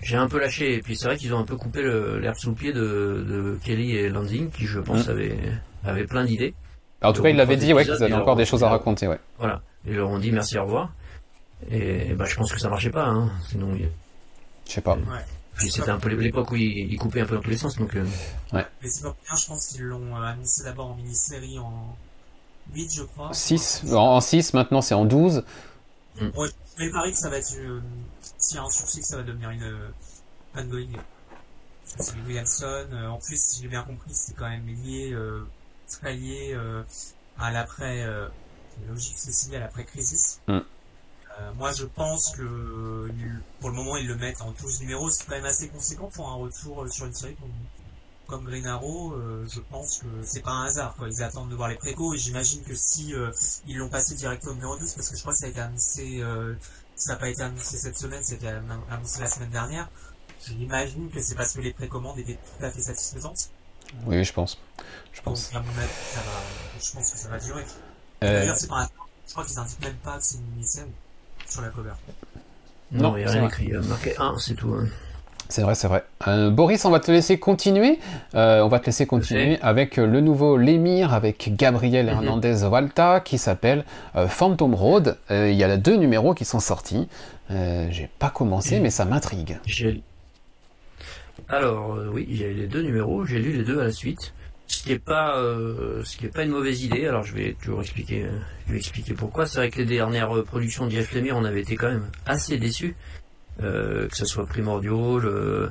j'ai 0.00 0.16
un 0.16 0.28
peu 0.28 0.38
lâché. 0.38 0.74
Et 0.74 0.80
puis 0.80 0.96
c'est 0.96 1.06
vrai 1.06 1.16
qu'ils 1.16 1.34
ont 1.34 1.38
un 1.38 1.44
peu 1.44 1.56
coupé 1.56 1.82
l'herbe 1.82 2.36
sous 2.36 2.50
le 2.50 2.56
pied 2.56 2.72
de, 2.72 3.24
de, 3.28 3.58
Kelly 3.64 3.96
et 3.96 4.08
Lansing, 4.08 4.50
qui 4.50 4.66
je 4.66 4.80
pense 4.80 5.06
mm. 5.06 5.10
avaient, 5.10 5.38
avaient 5.84 6.06
plein 6.06 6.24
d'idées. 6.24 6.54
En 7.02 7.12
tout 7.12 7.22
cas, 7.22 7.30
il 7.30 7.36
l'avait 7.36 7.56
dit, 7.56 7.74
ouais, 7.74 7.84
qu'ils 7.84 8.02
avaient 8.02 8.14
encore 8.14 8.36
des 8.36 8.44
choses 8.44 8.62
à 8.62 8.68
raconter, 8.68 9.08
ouais. 9.08 9.18
Voilà. 9.38 9.60
Ils 9.86 9.96
leur 9.96 10.08
ont 10.08 10.18
dit 10.18 10.30
merci, 10.30 10.56
au 10.58 10.64
revoir. 10.64 10.92
Et 11.70 12.14
bah, 12.14 12.24
je 12.24 12.36
pense 12.36 12.52
que 12.52 12.60
ça 12.60 12.68
marchait 12.68 12.90
pas, 12.90 13.06
hein. 13.06 13.30
sinon. 13.48 13.76
Je 14.66 14.72
sais 14.72 14.80
pas. 14.80 14.96
Puis 15.56 15.70
c'était 15.70 15.90
un 15.90 15.98
peu 15.98 16.08
l'époque 16.08 16.50
où 16.50 16.56
ils, 16.56 16.96
coupaient 16.96 17.20
un 17.20 17.26
peu 17.26 17.36
dans 17.36 17.42
tous 17.42 17.50
les 17.50 17.56
sens, 17.56 17.76
donc. 17.76 17.94
Euh... 17.96 18.04
Ouais. 18.52 18.64
Mais 18.82 18.88
c'est 18.88 19.02
pas 19.02 19.14
bien, 19.24 19.36
je 19.36 19.46
pense 19.46 19.66
qu'ils 19.66 19.82
l'ont 19.82 20.16
euh, 20.16 20.22
annoncé 20.22 20.64
d'abord 20.64 20.90
en 20.90 20.94
mini-série 20.94 21.58
en 21.58 21.96
8, 22.72 22.94
je 22.94 23.02
crois. 23.02 23.32
6, 23.32 23.92
en 23.92 24.20
6, 24.20 24.54
maintenant 24.54 24.80
c'est 24.80 24.94
en 24.94 25.04
12. 25.04 25.44
Mm. 26.20 26.28
Ouais, 26.36 26.48
mais 26.78 26.90
pareil 26.90 27.12
que 27.12 27.18
ça 27.18 27.30
va 27.30 27.38
être. 27.38 27.54
Euh, 27.58 27.80
S'il 28.38 28.56
y 28.56 28.58
a 28.58 28.62
un 28.62 28.70
sursis, 28.70 29.02
ça 29.02 29.16
va 29.16 29.22
devenir 29.22 29.50
une. 29.50 29.62
Euh, 29.62 29.88
ongoing. 30.54 30.88
C'est 31.84 32.14
Williamson. 32.26 32.86
Euh, 32.92 33.08
en 33.08 33.18
plus, 33.18 33.40
si 33.40 33.62
j'ai 33.62 33.68
bien 33.68 33.82
compris, 33.82 34.12
c'est 34.12 34.34
quand 34.34 34.48
même 34.48 34.66
lié, 34.66 35.16
très 35.88 36.14
lié 36.14 36.58
à 37.38 37.50
l'après 37.50 38.06
logique, 38.88 39.14
c'est 39.16 39.32
signé 39.32 39.56
à 39.56 39.60
l'après-crisis. 39.60 40.40
Mm. 40.48 40.60
Euh, 41.40 41.52
moi, 41.58 41.72
je 41.72 41.84
pense 41.84 42.34
que 42.36 43.10
pour 43.60 43.70
le 43.70 43.76
moment, 43.76 43.96
ils 43.96 44.06
le 44.06 44.16
mettent 44.16 44.42
en 44.42 44.50
12 44.52 44.80
numéros, 44.80 45.08
ce 45.08 45.18
qui 45.18 45.24
est 45.24 45.26
quand 45.28 45.36
même 45.36 45.44
assez 45.44 45.68
conséquent 45.68 46.10
pour 46.12 46.28
un 46.28 46.34
retour 46.34 46.82
euh, 46.82 46.88
sur 46.88 47.06
une 47.06 47.14
série 47.14 47.36
comme, 47.36 47.50
comme 48.26 48.44
Green 48.44 48.66
Arrow. 48.66 49.12
euh, 49.12 49.46
je 49.52 49.60
pense 49.60 49.98
que 49.98 50.06
c'est 50.22 50.40
pas 50.42 50.50
un 50.52 50.64
hasard. 50.66 50.94
Quoi. 50.96 51.08
Ils 51.08 51.22
attendent 51.22 51.50
de 51.50 51.54
voir 51.54 51.68
les 51.68 51.76
précos 51.76 52.14
et 52.14 52.18
j'imagine 52.18 52.62
que 52.62 52.74
si 52.74 53.14
euh, 53.14 53.30
ils 53.66 53.76
l'ont 53.76 53.88
passé 53.88 54.14
direct 54.14 54.46
au 54.46 54.54
numéro 54.54 54.76
12, 54.76 54.94
parce 54.94 55.08
que 55.08 55.16
je 55.16 55.20
crois 55.20 55.32
que 55.32 55.38
ça 55.38 55.46
a 55.46 55.48
été 55.48 55.60
annoncé, 55.60 56.20
euh, 56.20 56.54
ça 56.96 57.12
n'a 57.12 57.18
pas 57.18 57.28
été 57.28 57.42
annoncé 57.42 57.76
cette 57.76 57.98
semaine, 57.98 58.22
c'était 58.22 58.48
annoncé 58.90 59.20
la 59.20 59.26
semaine 59.26 59.50
dernière. 59.50 59.88
J'imagine 60.46 61.10
que 61.10 61.20
c'est 61.20 61.34
parce 61.34 61.52
que 61.52 61.60
les 61.60 61.72
précommandes 61.72 62.18
étaient 62.18 62.34
tout 62.58 62.64
à 62.64 62.70
fait 62.70 62.80
satisfaisantes. 62.80 63.50
Oui, 64.06 64.24
je 64.24 64.32
pense. 64.32 64.58
Je 65.12 65.18
Donc, 65.18 65.24
pense. 65.34 65.50
à 65.54 65.60
mon 65.60 65.68
avis, 65.78 65.88
ça 66.14 66.20
va, 66.20 66.40
je 66.82 66.92
pense 66.92 67.10
que 67.12 67.18
ça 67.18 67.28
va 67.28 67.38
durer. 67.38 67.64
Euh, 68.24 68.40
D'ailleurs, 68.40 68.56
c'est 68.56 68.68
pas 68.68 68.82
un... 68.82 68.88
Je 69.26 69.32
crois 69.32 69.44
qu'ils 69.44 69.58
indiquent 69.58 69.80
même 69.84 69.96
pas 69.96 70.18
que 70.18 70.24
c'est 70.24 70.36
une 70.38 70.46
mini-série 70.52 70.90
sur 71.48 71.62
la 71.62 71.68
cover. 71.68 71.92
Non, 72.90 73.16
il 73.16 73.20
n'y 73.24 73.28
a 73.28 73.30
rien 73.32 73.46
écrit. 73.46 73.64
Il 73.66 73.70
y 73.72 73.76
a 73.76 73.80
marqué 73.82 74.16
1, 74.18 74.38
c'est 74.38 74.54
tout. 74.54 74.72
hein. 74.74 74.86
C'est 75.52 75.60
vrai, 75.60 75.74
c'est 75.74 75.86
vrai. 75.86 76.02
Euh, 76.28 76.48
Boris, 76.48 76.82
on 76.86 76.90
va 76.90 76.98
te 76.98 77.10
laisser 77.10 77.38
continuer. 77.38 77.98
Euh, 78.34 78.62
on 78.62 78.68
va 78.68 78.78
te 78.80 78.86
laisser 78.86 79.04
continuer 79.04 79.58
avec 79.60 79.98
euh, 79.98 80.06
le 80.06 80.22
nouveau 80.22 80.56
L'émir 80.56 81.12
avec 81.12 81.54
Gabriel 81.56 82.06
Mhm. 82.06 82.12
Hernandez 82.12 82.54
Valta 82.70 83.20
qui 83.20 83.36
s'appelle 83.36 83.84
euh, 84.16 84.28
Phantom 84.28 84.74
Road. 84.74 85.18
Il 85.28 85.52
y 85.52 85.62
a 85.62 85.76
deux 85.76 85.96
numéros 85.96 86.32
qui 86.32 86.46
sont 86.46 86.58
sortis. 86.58 87.06
J'ai 87.50 88.08
pas 88.18 88.30
commencé, 88.30 88.80
mais 88.80 88.88
ça 88.88 89.04
m'intrigue. 89.04 89.58
Alors 91.50 91.98
oui, 92.10 92.26
j'ai 92.30 92.54
les 92.54 92.66
deux 92.66 92.80
numéros, 92.82 93.26
j'ai 93.26 93.38
lu 93.38 93.52
les 93.52 93.64
deux 93.64 93.78
à 93.78 93.84
la 93.84 93.92
suite. 93.92 94.32
Ce 94.68 94.82
qui 94.82 94.92
est 94.92 94.98
pas, 94.98 95.34
ce 95.36 96.16
qui 96.16 96.24
est 96.24 96.30
pas 96.30 96.44
une 96.44 96.50
mauvaise 96.50 96.82
idée. 96.82 97.06
Alors 97.06 97.24
je 97.24 97.34
vais 97.34 97.54
toujours 97.62 97.82
expliquer, 97.82 98.24
je 98.66 98.72
vais 98.72 98.78
expliquer 98.78 99.12
pourquoi. 99.12 99.44
C'est 99.44 99.58
vrai 99.58 99.70
que 99.70 99.78
les 99.78 99.84
dernières 99.84 100.30
productions 100.44 100.86
de 100.86 100.92
Jeff 100.92 101.12
Lemire, 101.12 101.36
on 101.36 101.44
avait 101.44 101.60
été 101.60 101.76
quand 101.76 101.90
même 101.90 102.06
assez 102.24 102.56
déçus, 102.56 102.94
que 103.60 104.08
ce 104.16 104.24
soit 104.24 104.46
Primordial, 104.46 105.24
euh, 105.24 105.68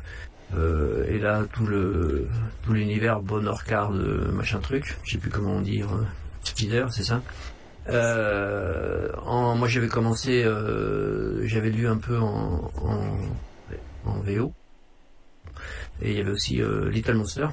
euh, 0.55 1.05
et 1.07 1.19
là 1.19 1.43
tout 1.53 1.65
le 1.65 2.27
tout 2.63 2.73
l'univers 2.73 3.21
Bonheur 3.21 3.63
Card, 3.63 3.93
euh, 3.93 4.31
machin 4.31 4.59
truc. 4.59 4.97
Je 5.03 5.13
sais 5.13 5.17
plus 5.17 5.29
comment 5.29 5.61
dit, 5.61 5.81
euh, 5.81 5.85
Spider, 6.43 6.85
c'est 6.89 7.03
ça. 7.03 7.21
Euh, 7.89 9.09
moi 9.25 9.67
j'avais 9.67 9.87
commencé, 9.87 10.43
euh, 10.43 11.45
j'avais 11.47 11.69
lu 11.69 11.87
un 11.87 11.97
peu 11.97 12.17
en, 12.17 12.71
en, 12.83 13.17
en 14.05 14.19
VO. 14.21 14.53
Et 16.01 16.11
il 16.11 16.17
y 16.17 16.21
avait 16.21 16.31
aussi 16.31 16.61
euh, 16.61 16.89
Little 16.89 17.15
Monster, 17.15 17.47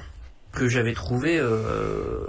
que 0.53 0.67
j'avais 0.67 0.93
trouvé 0.93 1.37
euh, 1.39 2.25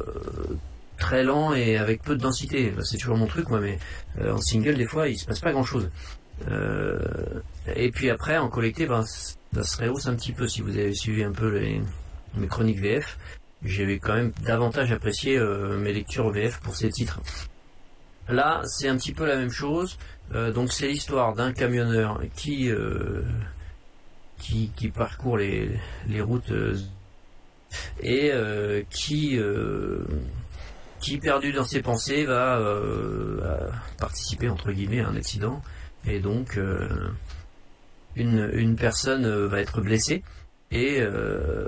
très 0.98 1.22
lent 1.24 1.54
et 1.54 1.78
avec 1.78 2.02
peu 2.02 2.14
de 2.14 2.20
densité. 2.20 2.72
C'est 2.84 2.98
toujours 2.98 3.16
mon 3.16 3.26
truc, 3.26 3.48
moi, 3.48 3.60
mais 3.60 3.78
euh, 4.18 4.34
en 4.34 4.38
single, 4.38 4.74
des 4.74 4.86
fois, 4.86 5.08
il 5.08 5.18
se 5.18 5.24
passe 5.26 5.40
pas 5.40 5.52
grand-chose. 5.52 5.84
Euh, 5.84 6.19
et 6.46 7.90
puis 7.90 8.10
après, 8.10 8.38
en 8.38 8.48
collecté, 8.48 8.86
ben, 8.86 9.04
ça 9.04 9.62
se 9.62 9.82
rehausse 9.82 10.06
un 10.06 10.14
petit 10.14 10.32
peu. 10.32 10.48
Si 10.48 10.62
vous 10.62 10.76
avez 10.76 10.94
suivi 10.94 11.22
un 11.22 11.32
peu 11.32 11.50
mes 12.34 12.46
chroniques 12.46 12.80
VF, 12.80 13.18
j'avais 13.62 13.98
quand 13.98 14.14
même 14.14 14.32
davantage 14.42 14.92
apprécié 14.92 15.36
euh, 15.36 15.78
mes 15.78 15.92
lectures 15.92 16.30
VF 16.30 16.60
pour 16.60 16.74
ces 16.76 16.90
titres. 16.90 17.20
Là, 18.28 18.62
c'est 18.64 18.88
un 18.88 18.96
petit 18.96 19.12
peu 19.12 19.26
la 19.26 19.36
même 19.36 19.50
chose. 19.50 19.98
Euh, 20.34 20.52
donc, 20.52 20.72
c'est 20.72 20.88
l'histoire 20.88 21.34
d'un 21.34 21.52
camionneur 21.52 22.20
qui 22.34 22.70
euh, 22.70 23.22
qui, 24.38 24.88
parcourt 24.94 25.36
les, 25.36 25.70
routes 26.20 26.50
euh, 26.50 26.76
et 28.00 28.30
euh, 28.32 28.82
qui 28.90 29.38
euh, 29.38 30.04
qui 31.00 31.18
perdu 31.18 31.52
dans 31.52 31.64
ses 31.64 31.82
pensées 31.82 32.24
va 32.24 32.58
euh, 32.58 33.70
participer 33.98 34.48
entre 34.48 34.72
guillemets 34.72 35.00
à 35.00 35.08
un 35.08 35.16
accident 35.16 35.62
et 36.06 36.20
donc 36.20 36.56
euh, 36.56 36.88
une, 38.16 38.50
une 38.54 38.76
personne 38.76 39.24
euh, 39.24 39.46
va 39.46 39.60
être 39.60 39.80
blessée 39.80 40.22
et 40.70 40.98
euh, 41.00 41.66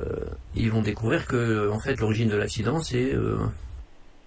ils 0.55 0.71
vont 0.71 0.83
découvrir 0.83 1.27
que 1.27 1.71
en 1.71 1.81
fait 1.81 1.99
l'origine 2.01 2.29
de 2.29 2.37
l'accident 2.37 2.81
c'est 2.81 3.15
euh, 3.15 3.39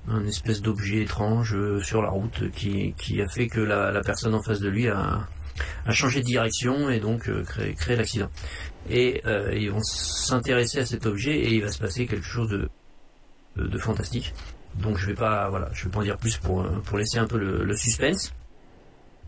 un 0.08 0.26
espèce 0.26 0.62
d'objet 0.62 1.02
étrange 1.02 1.56
sur 1.82 2.02
la 2.02 2.10
route 2.10 2.52
qui, 2.52 2.94
qui 2.98 3.22
a 3.22 3.28
fait 3.28 3.48
que 3.48 3.60
la, 3.60 3.92
la 3.92 4.02
personne 4.02 4.36
en 4.36 4.42
face 4.42 4.60
de 4.60 4.70
lui 4.70 4.88
a, 4.88 5.28
a 5.86 5.92
changé 5.92 6.20
de 6.20 6.26
direction 6.26 6.90
et 6.90 7.00
donc 7.00 7.28
euh, 7.28 7.44
créé, 7.44 7.96
l'accident. 7.96 8.30
Et 8.88 9.24
ils 9.54 9.72
vont 9.72 9.82
s'intéresser 9.82 10.78
à 10.78 10.86
cet 10.86 11.08
objet 11.08 11.36
et 11.36 11.56
il 11.56 11.64
va 11.64 11.72
se 11.72 11.80
passer 11.80 12.06
quelque 12.06 12.28
chose 12.28 12.50
de, 12.50 12.70
de, 13.56 13.78
fantastique. 13.80 14.36
Donc 14.76 15.00
je 15.00 15.08
vais 15.08 15.16
pas 15.16 15.50
voilà, 15.50 15.70
je 15.74 15.86
vais 15.86 15.90
pas 15.90 16.02
en 16.02 16.04
dire 16.04 16.18
plus 16.18 16.38
pour, 16.38 16.64
pour 16.84 17.00
laisser 17.00 17.18
un 17.18 17.26
peu 17.26 17.40
le 17.40 17.76
suspense. 17.76 18.32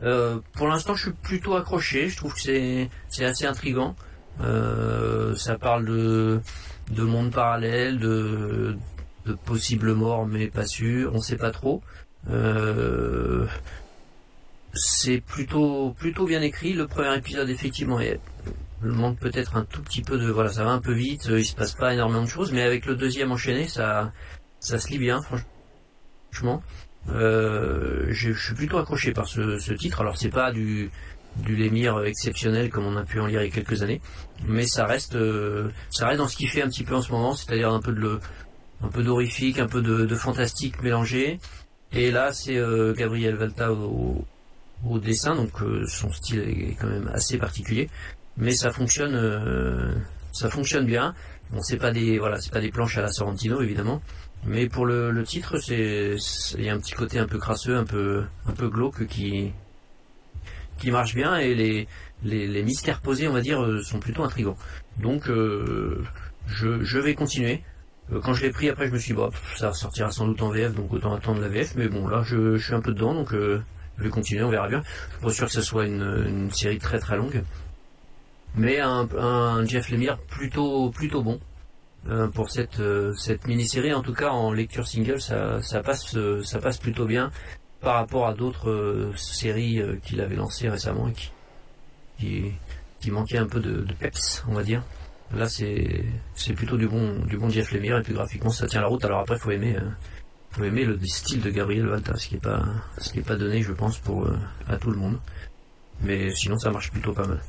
Euh, 0.03 0.39
pour 0.53 0.67
l'instant, 0.67 0.95
je 0.95 1.03
suis 1.03 1.11
plutôt 1.11 1.55
accroché. 1.55 2.09
Je 2.09 2.17
trouve 2.17 2.33
que 2.33 2.41
c'est 2.41 2.89
c'est 3.09 3.25
assez 3.25 3.45
intrigant. 3.45 3.95
Euh, 4.41 5.35
ça 5.35 5.57
parle 5.57 5.85
de 5.85 6.41
de 6.91 7.03
monde 7.03 7.31
parallèle, 7.31 7.99
de 7.99 8.75
de 9.25 9.33
possibles 9.33 9.93
morts, 9.93 10.27
mais 10.27 10.47
pas 10.47 10.65
sûr. 10.65 11.11
On 11.13 11.19
sait 11.19 11.37
pas 11.37 11.51
trop. 11.51 11.81
Euh, 12.29 13.47
c'est 14.73 15.21
plutôt 15.21 15.91
plutôt 15.97 16.25
bien 16.25 16.41
écrit. 16.41 16.73
Le 16.73 16.87
premier 16.87 17.15
épisode, 17.15 17.49
effectivement, 17.49 17.99
est 17.99 18.19
manque 18.83 19.17
peut-être 19.19 19.57
un 19.57 19.65
tout 19.65 19.81
petit 19.81 20.03
peu 20.03 20.19
de 20.19 20.29
voilà, 20.29 20.51
ça 20.51 20.63
va 20.63 20.71
un 20.71 20.79
peu 20.79 20.93
vite. 20.93 21.25
Il 21.25 21.45
se 21.45 21.55
passe 21.55 21.73
pas 21.73 21.93
énormément 21.93 22.23
de 22.23 22.29
choses, 22.29 22.51
mais 22.51 22.61
avec 22.61 22.85
le 22.85 22.95
deuxième 22.95 23.31
enchaîné, 23.31 23.67
ça 23.67 24.11
ça 24.59 24.79
se 24.79 24.89
lit 24.89 24.99
bien, 24.99 25.21
franchement. 25.21 26.61
Euh, 27.09 28.05
je 28.09 28.33
je 28.33 28.45
suis 28.45 28.53
plutôt 28.55 28.77
accroché 28.77 29.11
par 29.11 29.27
ce, 29.27 29.57
ce 29.59 29.73
titre. 29.73 30.01
Alors 30.01 30.17
c'est 30.17 30.29
pas 30.29 30.51
du 30.51 30.89
du 31.37 31.55
Lémire 31.55 32.03
exceptionnel 32.03 32.69
comme 32.69 32.85
on 32.85 32.97
a 32.97 33.03
pu 33.03 33.19
en 33.19 33.27
lire 33.27 33.41
il 33.41 33.45
y 33.45 33.47
a 33.47 33.51
quelques 33.51 33.83
années, 33.83 34.01
mais 34.47 34.65
ça 34.65 34.85
reste 34.85 35.15
euh, 35.15 35.69
ça 35.91 36.07
reste 36.07 36.17
dans 36.17 36.27
ce 36.27 36.35
qu'il 36.35 36.49
fait 36.49 36.61
un 36.63 36.67
petit 36.67 36.83
peu 36.83 36.95
en 36.95 37.01
ce 37.01 37.11
moment, 37.11 37.33
c'est-à-dire 37.33 37.71
un 37.71 37.79
peu 37.79 37.91
de 37.91 37.99
le, 37.99 38.19
un 38.83 38.87
peu 38.89 39.03
d'horrifique, 39.03 39.59
un 39.59 39.67
peu 39.67 39.81
de, 39.81 40.05
de 40.05 40.15
fantastique 40.15 40.81
mélangé. 40.81 41.39
Et 41.93 42.11
là 42.11 42.33
c'est 42.33 42.57
euh, 42.57 42.93
Gabriel 42.93 43.35
Valta 43.35 43.71
au, 43.71 44.25
au 44.85 44.99
dessin, 44.99 45.35
donc 45.35 45.61
euh, 45.61 45.85
son 45.87 46.11
style 46.11 46.39
est 46.39 46.75
quand 46.79 46.87
même 46.87 47.09
assez 47.13 47.37
particulier, 47.37 47.89
mais 48.35 48.51
ça 48.51 48.71
fonctionne 48.71 49.15
euh, 49.15 49.93
ça 50.33 50.49
fonctionne 50.49 50.85
bien. 50.85 51.13
Bon 51.51 51.61
c'est 51.61 51.77
pas 51.77 51.91
des 51.91 52.19
voilà 52.19 52.41
c'est 52.41 52.51
pas 52.51 52.61
des 52.61 52.71
planches 52.71 52.97
à 52.97 53.01
la 53.01 53.11
Sorrentino 53.11 53.61
évidemment, 53.61 54.01
mais 54.45 54.67
pour 54.67 54.85
le, 54.85 55.23
titre, 55.23 55.57
il 55.69 56.63
y 56.63 56.69
a 56.69 56.73
un 56.73 56.79
petit 56.79 56.93
côté 56.93 57.19
un 57.19 57.27
peu 57.27 57.37
crasseux, 57.37 57.75
un 57.75 57.85
peu 57.85 58.23
un 58.45 58.53
peu 58.53 58.69
glauque 58.69 59.05
qui 59.07 59.51
qui 60.77 60.91
marche 60.91 61.15
bien 61.15 61.37
et 61.37 61.55
les 61.55 61.87
les, 62.23 62.63
mystères 62.63 62.99
posés, 62.99 63.27
on 63.27 63.33
va 63.33 63.41
dire, 63.41 63.61
euh, 63.63 63.81
sont 63.81 63.99
plutôt 63.99 64.23
intrigants. 64.23 64.57
Donc 64.99 65.29
euh, 65.29 66.03
je 66.47 66.83
je 66.83 66.99
vais 66.99 67.13
continuer. 67.13 67.63
Euh, 68.13 68.19
Quand 68.21 68.33
je 68.33 68.43
l'ai 68.43 68.51
pris, 68.51 68.69
après, 68.69 68.87
je 68.87 68.93
me 68.93 68.97
suis 68.97 69.13
dit, 69.13 69.19
bah, 69.19 69.29
ça 69.57 69.73
sortira 69.73 70.11
sans 70.11 70.27
doute 70.27 70.41
en 70.41 70.49
VF, 70.49 70.73
donc 70.73 70.93
autant 70.93 71.13
attendre 71.13 71.41
la 71.41 71.49
VF. 71.49 71.75
Mais 71.75 71.89
bon, 71.89 72.07
là, 72.07 72.23
je, 72.23 72.57
suis 72.57 72.73
un 72.73 72.81
peu 72.81 72.93
dedans, 72.93 73.13
donc 73.13 73.31
je 73.33 73.59
vais 73.97 74.09
continuer, 74.09 74.43
on 74.43 74.49
verra 74.49 74.67
bien. 74.67 74.81
Je 74.83 75.15
suis 75.15 75.25
pas 75.25 75.33
sûr 75.33 75.45
que 75.47 75.53
ce 75.53 75.61
soit 75.61 75.85
une, 75.85 76.25
une 76.27 76.51
série 76.51 76.79
très 76.79 76.99
très 76.99 77.17
longue. 77.17 77.43
Mais 78.55 78.79
un, 78.79 79.07
un 79.17 79.65
Jeff 79.65 79.89
Lemire 79.89 80.17
plutôt 80.17 80.89
plutôt 80.89 81.21
bon 81.21 81.39
euh, 82.09 82.27
pour 82.29 82.49
cette 82.49 82.79
euh, 82.79 83.13
cette 83.15 83.47
mini-série. 83.47 83.93
En 83.93 84.01
tout 84.01 84.13
cas, 84.13 84.29
en 84.29 84.51
lecture 84.53 84.87
single, 84.87 85.19
ça, 85.19 85.61
ça 85.61 85.81
passe 85.81 86.15
euh, 86.15 86.41
ça 86.43 86.59
passe 86.59 86.77
plutôt 86.77 87.05
bien 87.05 87.31
par 87.81 87.95
rapport 87.95 88.27
à 88.27 88.33
d'autres 88.33 89.11
séries 89.15 89.81
qu'il 90.03 90.19
avait 90.21 90.35
lancées 90.35 90.67
récemment 90.69 91.09
et 91.09 91.13
qui, 91.13 91.31
qui 92.19 92.51
qui 93.01 93.11
manquaient 93.11 93.37
un 93.37 93.45
peu 93.45 93.59
de, 93.59 93.85
peps, 93.99 94.43
on 94.47 94.53
va 94.53 94.63
dire. 94.63 94.83
Là, 95.35 95.47
c'est 95.47 96.53
plutôt 96.55 96.77
du 96.77 96.87
bon 96.87 97.19
du 97.25 97.37
bon 97.37 97.49
Jeff 97.49 97.71
Lemire 97.71 97.97
et 97.97 98.01
puis 98.01 98.13
graphiquement, 98.13 98.49
ça 98.49 98.67
tient 98.67 98.81
la 98.81 98.87
route. 98.87 99.03
Alors 99.05 99.19
après, 99.19 99.37
faut 99.37 99.51
aimer 99.51 99.77
faut 100.51 100.63
aimer 100.63 100.85
le 100.85 100.97
style 101.05 101.41
de 101.41 101.51
Gabriel 101.51 101.87
Valta, 101.87 102.15
ce 102.15 102.27
qui 102.27 102.35
est 102.35 102.39
pas 102.39 102.65
pas 103.25 103.35
donné, 103.35 103.61
je 103.61 103.73
pense, 103.73 103.99
pour 103.99 104.27
à 104.67 104.77
tout 104.77 104.89
le 104.89 104.97
monde. 104.97 105.19
Mais 106.01 106.31
sinon, 106.31 106.57
ça 106.57 106.71
marche 106.71 106.91
plutôt 106.91 107.13
pas 107.13 107.27
mal. 107.27 107.41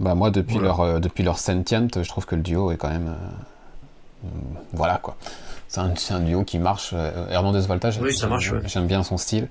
Bah 0.00 0.14
moi 0.14 0.30
depuis 0.30 0.54
Voilà. 0.54 0.68
leur 0.68 0.80
euh, 0.80 0.98
depuis 1.00 1.24
leur 1.24 1.38
Sentient, 1.38 1.88
je 1.94 2.08
trouve 2.08 2.24
que 2.26 2.36
le 2.36 2.42
duo 2.42 2.70
est 2.70 2.76
quand 2.76 2.88
même 2.90 3.08
euh, 3.08 4.26
euh, 4.26 4.28
voilà 4.72 4.98
quoi. 5.02 5.16
C'est 5.70 5.80
un, 6.12 6.20
duo 6.20 6.44
qui 6.44 6.58
marche. 6.58 6.92
euh, 6.94 7.26
Hernandez 7.30 7.60
Volta, 7.60 7.90
j'aime 7.90 8.02
Oui, 8.04 8.14
ça 8.14 8.26
marche, 8.26 8.52
ouais. 8.52 8.60
j'aime 8.64 8.86
bien 8.86 9.02
son 9.02 9.18
style. 9.18 9.48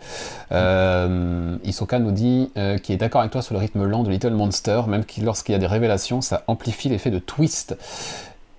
Isoka 1.64 2.00
nous 2.00 2.12
dit 2.12 2.52
qu'il 2.82 2.96
est 2.96 2.98
d'accord 2.98 3.22
avec 3.22 3.32
toi 3.32 3.42
sur 3.44 3.54
le 3.54 3.60
rythme 3.60 3.86
lent 3.86 4.02
de 4.04 4.10
Little 4.10 4.32
Monster, 4.34 4.82
même 4.88 5.06
qu'il- 5.06 5.26
lorsqu'il 5.26 5.54
y 5.54 5.56
a 5.56 5.60
des 5.60 5.68
révélations, 5.68 6.22
ça 6.22 6.42
amplifie 6.48 6.90
l'effet 6.90 7.12
de 7.12 7.20
twist. 7.20 7.78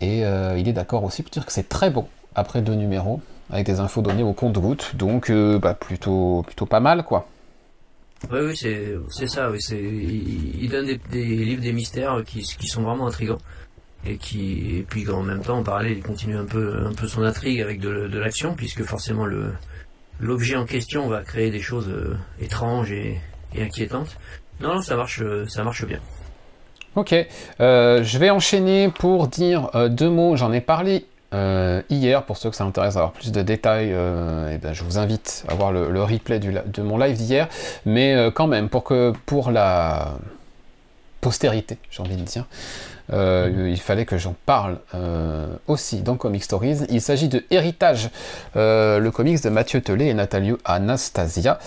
Et 0.00 0.20
il 0.20 0.68
est 0.68 0.72
d'accord 0.72 1.02
aussi 1.02 1.22
pour 1.22 1.30
dire 1.32 1.44
que 1.44 1.52
c'est 1.52 1.68
très 1.68 1.90
bon 1.90 2.06
après 2.36 2.60
deux 2.62 2.74
numéros 2.74 3.20
avec 3.50 3.66
des 3.66 3.80
infos 3.80 4.02
données 4.02 4.22
au 4.22 4.34
compte-gouttes, 4.34 4.94
donc 4.94 5.32
bah, 5.32 5.74
plutôt 5.74 6.44
plutôt 6.46 6.66
pas 6.66 6.80
mal 6.80 7.02
quoi. 7.02 7.26
Oui, 8.30 8.40
oui, 8.40 8.56
c'est 8.56 9.28
ça. 9.28 9.50
Il, 9.70 10.68
donne 10.68 10.86
des, 11.10 11.24
livres, 11.24 11.62
des 11.62 11.72
mystères 11.72 12.22
qui, 12.26 12.44
sont 12.44 12.82
vraiment 12.82 13.06
intrigants 13.06 13.38
et 14.06 14.16
qui 14.16 14.78
et 14.78 14.86
puis 14.88 15.08
en 15.10 15.22
même 15.22 15.42
temps 15.42 15.58
en 15.58 15.64
parallèle 15.64 15.96
il 15.98 16.02
continue 16.04 16.36
un 16.36 16.44
peu 16.44 16.86
un 16.86 16.92
peu 16.92 17.08
son 17.08 17.22
intrigue 17.24 17.60
avec 17.60 17.80
de, 17.80 18.06
l'action 18.16 18.54
puisque 18.54 18.84
forcément 18.84 19.26
l'objet 20.20 20.54
en 20.54 20.66
question 20.66 21.08
va 21.08 21.22
créer 21.22 21.50
des 21.50 21.60
choses 21.60 21.90
étranges 22.40 22.92
et, 22.92 23.20
inquiétantes. 23.56 24.16
Non, 24.60 24.74
non, 24.74 24.82
ça 24.82 24.96
marche, 24.96 25.22
ça 25.48 25.64
marche 25.64 25.86
bien. 25.86 26.00
Ok, 26.96 27.14
je 27.60 28.18
vais 28.18 28.30
enchaîner 28.30 28.90
pour 28.90 29.28
dire 29.28 29.70
deux 29.90 30.10
mots. 30.10 30.36
J'en 30.36 30.52
ai 30.52 30.60
parlé 30.60 31.06
euh, 31.34 31.82
hier, 31.90 32.24
pour 32.24 32.38
ceux 32.38 32.48
que 32.48 32.56
ça 32.56 32.64
intéresse 32.64 32.94
d'avoir 32.94 33.12
plus 33.12 33.32
de 33.32 33.42
détails, 33.42 33.90
euh, 33.92 34.52
eh 34.54 34.58
ben, 34.58 34.72
je 34.72 34.82
vous 34.82 34.98
invite 34.98 35.44
à 35.48 35.54
voir 35.54 35.72
le, 35.72 36.02
replay 36.02 36.38
de 36.38 36.82
mon 36.82 36.96
live 36.96 37.16
d'hier. 37.16 37.48
Mais 37.84 38.14
euh, 38.14 38.30
quand 38.30 38.46
même, 38.46 38.68
pour 38.68 38.84
que 38.84 39.12
pour 39.26 39.50
la 39.50 40.14
postérité, 41.20 41.78
j'ai 41.90 42.02
envie 42.02 42.16
de 42.16 42.22
dire, 42.22 42.46
il 43.10 43.80
fallait 43.80 44.04
que 44.04 44.18
j'en 44.18 44.34
parle 44.46 44.78
aussi 45.66 46.02
dans 46.02 46.16
Comic 46.16 46.44
Stories. 46.44 46.80
Il 46.90 47.00
s'agit 47.00 47.28
de 47.28 47.42
Héritage, 47.50 48.10
le 48.54 49.08
comics 49.08 49.42
de 49.42 49.48
Mathieu 49.48 49.80
Tellet 49.80 50.08
et 50.08 50.14
Nathalie 50.14 50.52
Anastasia, 50.64 51.58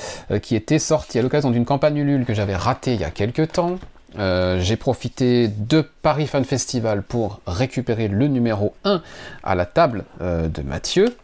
qui 0.42 0.56
était 0.56 0.80
sorti 0.80 1.20
à 1.20 1.22
l'occasion 1.22 1.52
d'une 1.52 1.66
campagne 1.66 1.98
Ulule 1.98 2.26
que 2.26 2.34
j'avais 2.34 2.56
ratée 2.56 2.94
il 2.94 3.02
y 3.02 3.04
a 3.04 3.12
quelques 3.12 3.52
temps. 3.52 3.78
Euh, 4.18 4.60
j'ai 4.60 4.76
profité 4.76 5.48
de 5.48 5.82
Paris 6.02 6.28
Fan 6.28 6.44
Festival 6.44 7.04
pour 7.04 7.40
récupérer 7.48 8.08
le 8.08 8.28
numéro 8.28 8.74
1 8.84 9.02
à 9.44 9.56
la 9.56 9.66
table 9.66 10.04
euh, 10.22 10.48
de 10.48 10.62
Mathieu. 10.62 11.16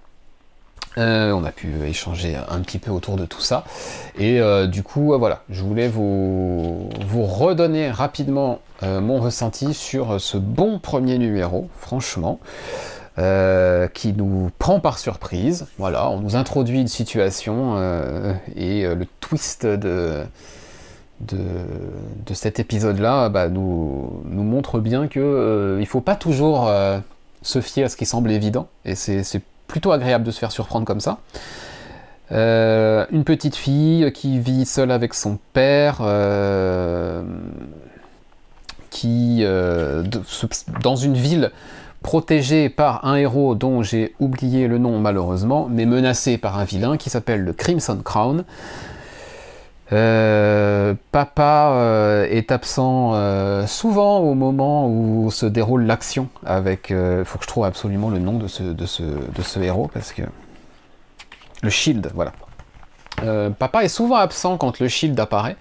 Euh, 0.98 1.32
on 1.32 1.44
a 1.44 1.52
pu 1.52 1.68
échanger 1.86 2.36
un 2.50 2.60
petit 2.62 2.80
peu 2.80 2.90
autour 2.90 3.18
de 3.18 3.26
tout 3.26 3.42
ça. 3.42 3.66
Et 4.18 4.42
du 4.68 4.82
coup, 4.82 5.16
voilà, 5.20 5.44
je 5.48 5.62
voulais 5.62 5.88
vous, 5.88 6.90
vous 7.06 7.24
redonner 7.24 7.92
rapidement 7.92 8.62
mon 8.82 9.20
ressenti 9.20 9.76
sur 9.76 10.20
ce 10.20 10.38
bon 10.38 10.80
premier 10.80 11.20
numéro, 11.20 11.70
franchement. 11.80 12.40
qui 13.16 14.14
nous 14.14 14.50
prend 14.58 14.80
par 14.80 14.98
surprise. 14.98 15.68
Voilà, 15.78 16.10
on 16.10 16.20
nous 16.20 16.36
introduit 16.36 16.82
une 16.82 16.88
situation 16.88 17.78
et 18.56 18.88
le 18.88 19.06
twist 19.20 19.68
de, 19.68 20.26
de, 21.22 22.34
cet 22.34 22.60
épisode-là 22.60 23.30
bah, 23.30 23.50
nous, 23.50 24.22
montre 24.26 24.80
bien 24.80 25.08
qu'il 25.08 25.22
euh, 25.22 25.78
il 25.80 25.88
faut 25.88 26.02
pas 26.02 26.16
toujours 26.16 26.68
euh, 26.68 27.00
se 27.42 27.62
fier 27.62 27.84
à 27.84 27.90
ce 27.90 27.98
qui 27.98 28.06
semble 28.06 28.32
évident, 28.32 28.68
et 28.86 28.96
c'est 28.96 29.42
plutôt 29.68 29.92
agréable 29.92 30.24
de 30.24 30.32
se 30.32 30.40
faire 30.40 30.52
surprendre 30.52 30.86
comme 30.86 31.00
ça. 31.02 31.20
Euh, 32.32 33.06
une 33.12 33.24
petite 33.24 33.56
fille 33.56 34.12
qui 34.12 34.40
vit 34.40 34.66
seule 34.66 34.92
avec 34.92 35.14
son 35.14 35.40
père, 35.54 36.02
qui, 38.90 39.44
dans 40.82 40.96
une 40.96 41.14
ville 41.14 41.52
protégée 42.04 42.70
par 42.70 43.06
un 43.06 43.16
héros 43.16 43.56
dont 43.56 43.82
j'ai 43.82 44.14
oublié 44.20 44.68
le 44.68 44.78
nom 44.78 45.00
malheureusement, 45.00 45.68
mais 45.70 45.86
menacée 45.86 46.38
par 46.38 46.58
un 46.58 46.64
vilain 46.64 46.98
qui 46.98 47.10
s'appelle 47.10 47.42
le 47.42 47.54
Crimson 47.54 48.00
Crown. 48.04 48.44
Euh, 49.94 50.96
papa 51.14 51.72
euh, 51.72 52.28
est 52.30 52.52
absent 52.52 53.14
euh, 53.14 53.66
souvent 53.68 54.20
au 54.20 54.34
moment 54.34 54.90
où 54.90 55.32
se 55.32 55.46
déroule 55.46 55.84
l'action 55.84 56.28
avec. 56.46 56.94
Faut 57.26 57.38
que 57.38 57.44
je 57.44 57.48
trouve 57.48 57.66
absolument 57.66 58.10
le 58.10 58.20
nom 58.20 58.34
de 58.34 58.48
ce, 58.48 59.60
héros 59.60 59.90
parce 59.94 60.12
que. 60.12 60.24
Le 61.64 61.70
Shield, 61.72 62.12
voilà. 62.14 62.34
papa 63.58 63.84
est 63.84 63.88
souvent 63.88 64.18
absent 64.18 64.58
quand 64.58 64.80
le 64.80 64.88
Shield 64.88 65.20
apparaît. 65.20 65.56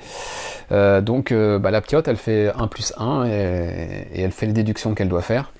donc 0.70 1.32
bah, 1.32 1.70
la 1.70 1.80
petite, 1.80 2.06
elle 2.06 2.16
fait 2.16 2.52
1 2.54 2.66
plus 2.66 2.92
1 2.98 3.24
et, 3.26 4.08
et 4.12 4.20
elle 4.22 4.32
fait 4.32 4.46
les 4.46 4.52
déductions 4.52 4.94
qu'elle 4.94 5.08
doit 5.08 5.22
faire. 5.22 5.52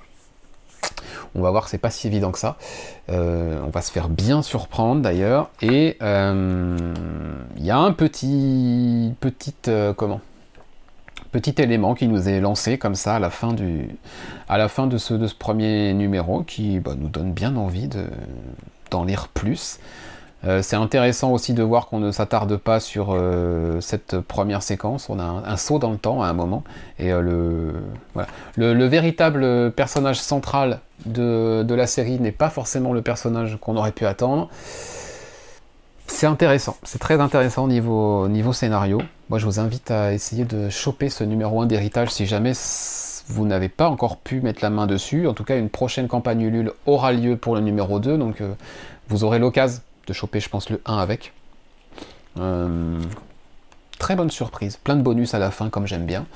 On 1.37 1.43
va 1.43 1.51
voir 1.51 1.69
c'est 1.69 1.79
pas 1.79 1.91
si 1.91 2.07
évident 2.07 2.33
que 2.33 2.39
ça. 2.39 2.57
Euh, 3.11 3.61
on 3.65 3.71
va 3.71 3.83
se 3.83 3.93
faire 3.93 4.09
bien 4.09 4.43
surprendre 4.43 5.03
d'ailleurs. 5.03 5.51
Et 5.61 5.97
euh, 6.03 6.77
il 7.57 7.65
y 7.65 7.71
a 7.71 7.79
un 7.79 7.93
petit, 7.93 9.13
petit 9.21 9.55
euh, 9.69 9.93
comment? 9.93 10.21
Petit 11.33 11.55
élément 11.59 11.95
qui 11.95 12.09
nous 12.09 12.29
est 12.29 12.41
lancé 12.41 12.79
comme 12.79 12.95
ça 12.95 13.17
à 13.17 13.19
la 13.19 13.29
fin, 13.29 13.53
du, 13.53 13.91
à 14.49 14.57
la 14.57 14.69
fin 14.69 14.87
de, 14.87 14.97
ce, 14.97 15.13
de 15.13 15.27
ce 15.27 15.35
premier 15.35 15.93
numéro 15.93 16.43
qui 16.43 16.79
bah, 16.79 16.95
nous 16.97 17.09
donne 17.09 17.33
bien 17.33 17.57
envie 17.57 17.91
d'en 18.91 19.05
lire 19.05 19.29
plus. 19.29 19.79
Euh, 20.47 20.63
c'est 20.63 20.77
intéressant 20.77 21.33
aussi 21.33 21.55
de 21.55 21.63
voir 21.63 21.89
qu'on 21.89 21.99
ne 21.99 22.11
s'attarde 22.11 22.57
pas 22.57 22.79
sur 22.79 23.09
euh, 23.11 23.81
cette 23.81 24.21
première 24.21 24.63
séquence. 24.63 25.11
On 25.11 25.19
a 25.19 25.25
un, 25.25 25.57
saut 25.57 25.79
dans 25.79 25.91
le 25.91 25.99
temps 25.99 26.23
à 26.23 26.29
un 26.29 26.33
moment. 26.35 26.63
Et 26.99 27.13
euh, 27.13 27.21
le, 28.57 28.75
le, 28.75 28.85
véritable 28.87 29.73
personnage 29.73 30.21
central 30.21 30.81
de, 31.05 31.67
la 31.69 31.87
série 31.87 32.21
n'est 32.21 32.33
pas 32.33 32.51
forcément 32.51 32.93
le 32.93 33.03
personnage 33.03 33.59
qu'on 33.61 33.77
aurait 33.77 33.93
pu 33.93 34.07
attendre. 34.07 34.49
C'est 36.07 36.27
intéressant, 36.27 36.77
c'est 36.85 37.01
très 37.01 37.21
intéressant 37.21 37.65
au 37.65 37.69
niveau, 37.69 38.29
niveau 38.29 38.53
scénario. 38.53 39.03
Moi 39.29 39.41
je 39.41 39.45
vous 39.45 39.59
invite 39.59 39.91
à 39.91 40.13
essayer 40.13 40.45
de 40.45 40.69
choper 40.71 41.09
ce 41.09 41.25
numéro 41.25 41.61
1 41.61 41.67
d'héritage 41.67 42.11
si 42.11 42.27
jamais 42.27 42.53
vous 43.27 43.45
n'avez 43.45 43.69
pas 43.69 43.89
encore 43.89 44.19
pu 44.19 44.41
mettre 44.41 44.61
la 44.63 44.71
main 44.71 44.87
dessus. 44.87 45.27
En 45.27 45.35
tout 45.35 45.43
cas, 45.43 45.59
une 45.59 45.69
prochaine 45.69 46.07
campagne 46.07 46.43
Ulule 46.43 46.73
aura 46.87 47.13
lieu 47.13 47.37
pour 47.37 47.57
le 47.57 47.61
numéro 47.61 47.99
2, 47.99 48.19
donc 48.19 48.41
vous 49.09 49.25
aurez 49.25 49.41
l'occasion 49.41 49.81
de 50.07 50.13
choper, 50.13 50.41
je 50.41 50.49
pense, 50.49 50.71
le 50.71 50.81
1 50.87 50.99
avec. 50.99 51.33
Euh, 52.39 52.99
très 53.99 54.17
bonne 54.17 54.31
surprise, 54.31 54.77
plein 54.77 54.97
de 54.97 55.03
bonus 55.03 55.35
à 55.35 55.39
la 55.39 55.51
fin, 55.51 55.71
comme 55.71 55.87
j'aime 55.87 56.07
bien. 56.07 56.27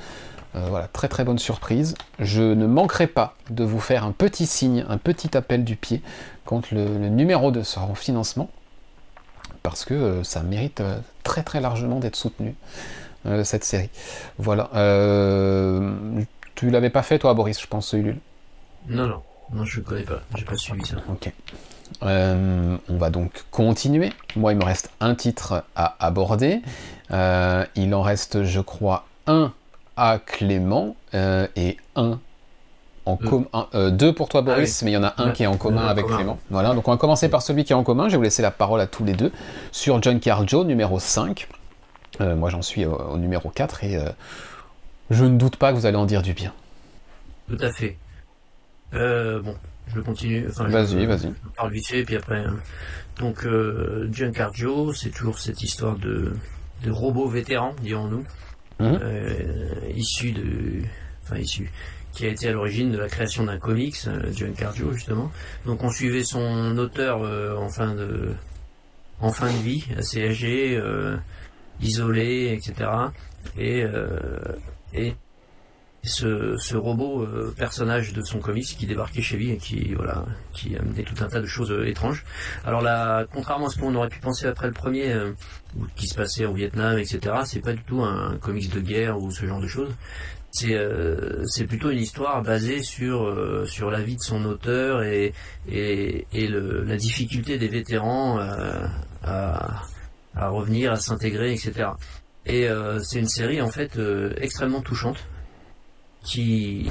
Euh, 0.56 0.66
voilà, 0.68 0.88
très 0.88 1.08
très 1.08 1.24
bonne 1.24 1.38
surprise. 1.38 1.94
Je 2.18 2.42
ne 2.42 2.66
manquerai 2.66 3.06
pas 3.06 3.36
de 3.50 3.64
vous 3.64 3.80
faire 3.80 4.04
un 4.04 4.12
petit 4.12 4.46
signe, 4.46 4.84
un 4.88 4.98
petit 4.98 5.36
appel 5.36 5.64
du 5.64 5.76
pied 5.76 6.02
quand 6.44 6.70
le, 6.72 6.84
numéro 7.08 7.50
2 7.50 7.62
sera 7.62 7.86
en 7.86 7.94
financement, 7.94 8.50
parce 9.62 9.84
que 9.84 9.94
euh, 9.94 10.24
ça 10.24 10.42
mérite 10.42 10.82
très 11.22 11.42
très 11.42 11.60
largement 11.60 12.00
d'être 12.00 12.16
soutenu, 12.16 12.54
cette 13.44 13.64
série. 13.64 13.90
Voilà. 14.38 14.70
tu 16.54 16.70
l'avais 16.70 16.90
pas 16.90 17.02
fait 17.02 17.18
toi, 17.18 17.34
Boris, 17.34 17.60
je 17.60 17.66
pense, 17.66 17.92
Ulule? 17.92 18.18
Non, 18.88 19.06
non, 19.06 19.22
non, 19.52 19.64
je 19.64 19.80
ne 19.80 19.84
connais 19.84 20.02
pas, 20.04 20.22
j'ai 20.34 20.44
pas 20.44 20.56
suivi 20.56 20.84
ça. 20.84 20.96
Ok. 21.10 21.30
Euh, 22.02 22.76
on 22.88 22.96
va 22.96 23.10
donc 23.10 23.44
continuer. 23.50 24.12
Moi, 24.36 24.52
il 24.52 24.58
me 24.58 24.64
reste 24.64 24.90
un 25.00 25.14
titre 25.14 25.64
à 25.76 25.96
aborder. 26.04 26.62
Euh, 27.10 27.64
il 27.74 27.94
en 27.94 28.02
reste, 28.02 28.44
je 28.44 28.60
crois, 28.60 29.06
un 29.26 29.52
à 29.96 30.18
Clément 30.18 30.96
euh, 31.14 31.46
et 31.56 31.76
un 31.96 32.18
en 33.06 33.16
commun. 33.16 33.66
deux 33.90 34.12
pour 34.12 34.28
toi, 34.28 34.42
Boris, 34.42 34.80
ah 34.80 34.84
mais 34.84 34.92
il 34.92 34.94
y 34.94 34.96
en 34.96 35.02
a 35.02 35.14
un 35.16 35.30
qui 35.30 35.42
est 35.42 35.46
en 35.46 35.56
commun 35.56 35.86
avec 35.86 36.06
Clément. 36.06 36.38
Voilà, 36.50 36.74
donc 36.74 36.86
on 36.86 36.92
va 36.92 36.96
commencer 36.96 37.28
par 37.28 37.42
celui 37.42 37.64
qui 37.64 37.72
est 37.72 37.76
en 37.76 37.82
commun. 37.82 38.04
Je 38.04 38.12
vais 38.12 38.18
vous 38.18 38.22
laisser 38.22 38.42
la 38.42 38.50
parole 38.50 38.80
à 38.80 38.86
tous 38.86 39.04
les 39.04 39.14
deux 39.14 39.32
sur 39.72 40.00
John 40.02 40.20
Joe, 40.46 40.64
numéro 40.64 41.00
5. 41.00 41.48
moi, 42.20 42.50
j'en 42.50 42.62
suis 42.62 42.84
au, 42.84 43.16
numéro 43.18 43.48
4 43.48 43.84
et 43.84 43.98
je 45.10 45.24
ne 45.24 45.36
doute 45.38 45.56
pas 45.56 45.72
que 45.72 45.76
vous 45.76 45.86
allez 45.86 45.96
en 45.96 46.06
dire 46.06 46.22
du 46.22 46.34
bien. 46.34 46.52
Tout 47.48 47.58
à 47.60 47.72
fait. 47.72 47.96
bon, 48.92 49.56
je 49.94 50.00
continue. 50.00 50.46
Enfin, 50.48 50.68
vas-y, 50.68 51.06
vas-y. 51.06 51.28
Je 51.28 51.56
parle 51.56 51.72
vite 51.72 51.86
fait, 51.86 52.04
puis 52.04 52.16
après. 52.16 52.38
Hein. 52.38 52.56
Donc, 53.18 53.44
euh, 53.44 54.08
Giancarlo, 54.12 54.92
c'est 54.92 55.10
toujours 55.10 55.38
cette 55.38 55.62
histoire 55.62 55.96
de, 55.96 56.32
de 56.84 56.90
robot 56.90 57.28
vétéran, 57.28 57.74
dirons-nous, 57.82 58.24
mhm. 58.80 58.98
euh, 59.02 59.74
issu 59.94 60.32
de. 60.32 60.82
Enfin, 61.22 61.36
issu. 61.38 61.70
Qui 62.12 62.26
a 62.26 62.28
été 62.28 62.48
à 62.48 62.52
l'origine 62.52 62.90
de 62.90 62.98
la 62.98 63.08
création 63.08 63.44
d'un 63.44 63.58
comics, 63.58 63.96
euh, 64.06 64.32
Giancarlo, 64.32 64.92
justement. 64.92 65.30
Donc, 65.66 65.84
on 65.84 65.90
suivait 65.90 66.24
son 66.24 66.76
auteur 66.78 67.22
euh, 67.22 67.56
en 67.56 67.68
fin 67.68 67.94
de. 67.94 68.30
En 69.20 69.32
fin 69.32 69.52
de 69.52 69.58
vie, 69.58 69.84
assez 69.98 70.26
âgé, 70.26 70.76
euh, 70.78 71.16
isolé, 71.82 72.54
etc. 72.54 72.90
Et, 73.58 73.84
et 74.94 75.14
ce, 76.02 76.76
robot 76.76 77.22
euh, 77.22 77.54
personnage 77.56 78.12
de 78.12 78.22
son 78.22 78.38
comics 78.38 78.64
qui 78.64 78.86
débarquait 78.86 79.22
chez 79.22 79.36
lui 79.36 79.50
et 79.50 79.56
qui 79.58 79.94
voilà 79.94 80.24
qui 80.52 80.76
amenait 80.76 81.02
tout 81.02 81.22
un 81.22 81.28
tas 81.28 81.40
de 81.40 81.46
choses 81.46 81.70
euh, 81.70 81.86
étranges. 81.86 82.24
Alors 82.64 82.80
là, 82.80 83.26
contrairement 83.32 83.66
à 83.66 83.70
ce 83.70 83.78
qu'on 83.78 83.94
aurait 83.94 84.08
pu 84.08 84.20
penser 84.20 84.46
après 84.46 84.66
le 84.66 84.72
premier, 84.72 85.12
euh, 85.12 85.32
qui 85.96 86.06
se 86.06 86.14
passait 86.14 86.46
au 86.46 86.54
Vietnam, 86.54 86.98
etc. 86.98 87.20
C'est 87.44 87.60
pas 87.60 87.72
du 87.72 87.82
tout 87.82 88.02
un, 88.02 88.38
comics 88.38 88.72
de 88.72 88.80
guerre 88.80 89.20
ou 89.20 89.30
ce 89.30 89.46
genre 89.46 89.60
de 89.60 89.66
choses. 89.66 89.94
C'est 90.52 90.76
c'est 91.44 91.64
plutôt 91.64 91.90
une 91.90 92.00
histoire 92.00 92.42
basée 92.42 92.82
sur 92.82 93.32
sur 93.68 93.88
la 93.88 94.02
vie 94.02 94.16
de 94.16 94.20
son 94.20 94.44
auteur 94.44 95.04
et 95.04 95.32
et, 95.70 96.26
et 96.32 96.48
le, 96.48 96.82
la 96.82 96.96
difficulté 96.96 97.56
des 97.56 97.68
vétérans 97.68 98.40
à 99.22 99.84
à 100.34 100.48
revenir, 100.48 100.90
à 100.90 100.96
s'intégrer, 100.96 101.52
etc. 101.52 101.90
Et 102.46 102.68
c'est 103.00 103.20
une 103.20 103.28
série 103.28 103.62
en 103.62 103.70
fait 103.70 103.96
extrêmement 104.40 104.80
touchante 104.80 105.24
qui 106.22 106.90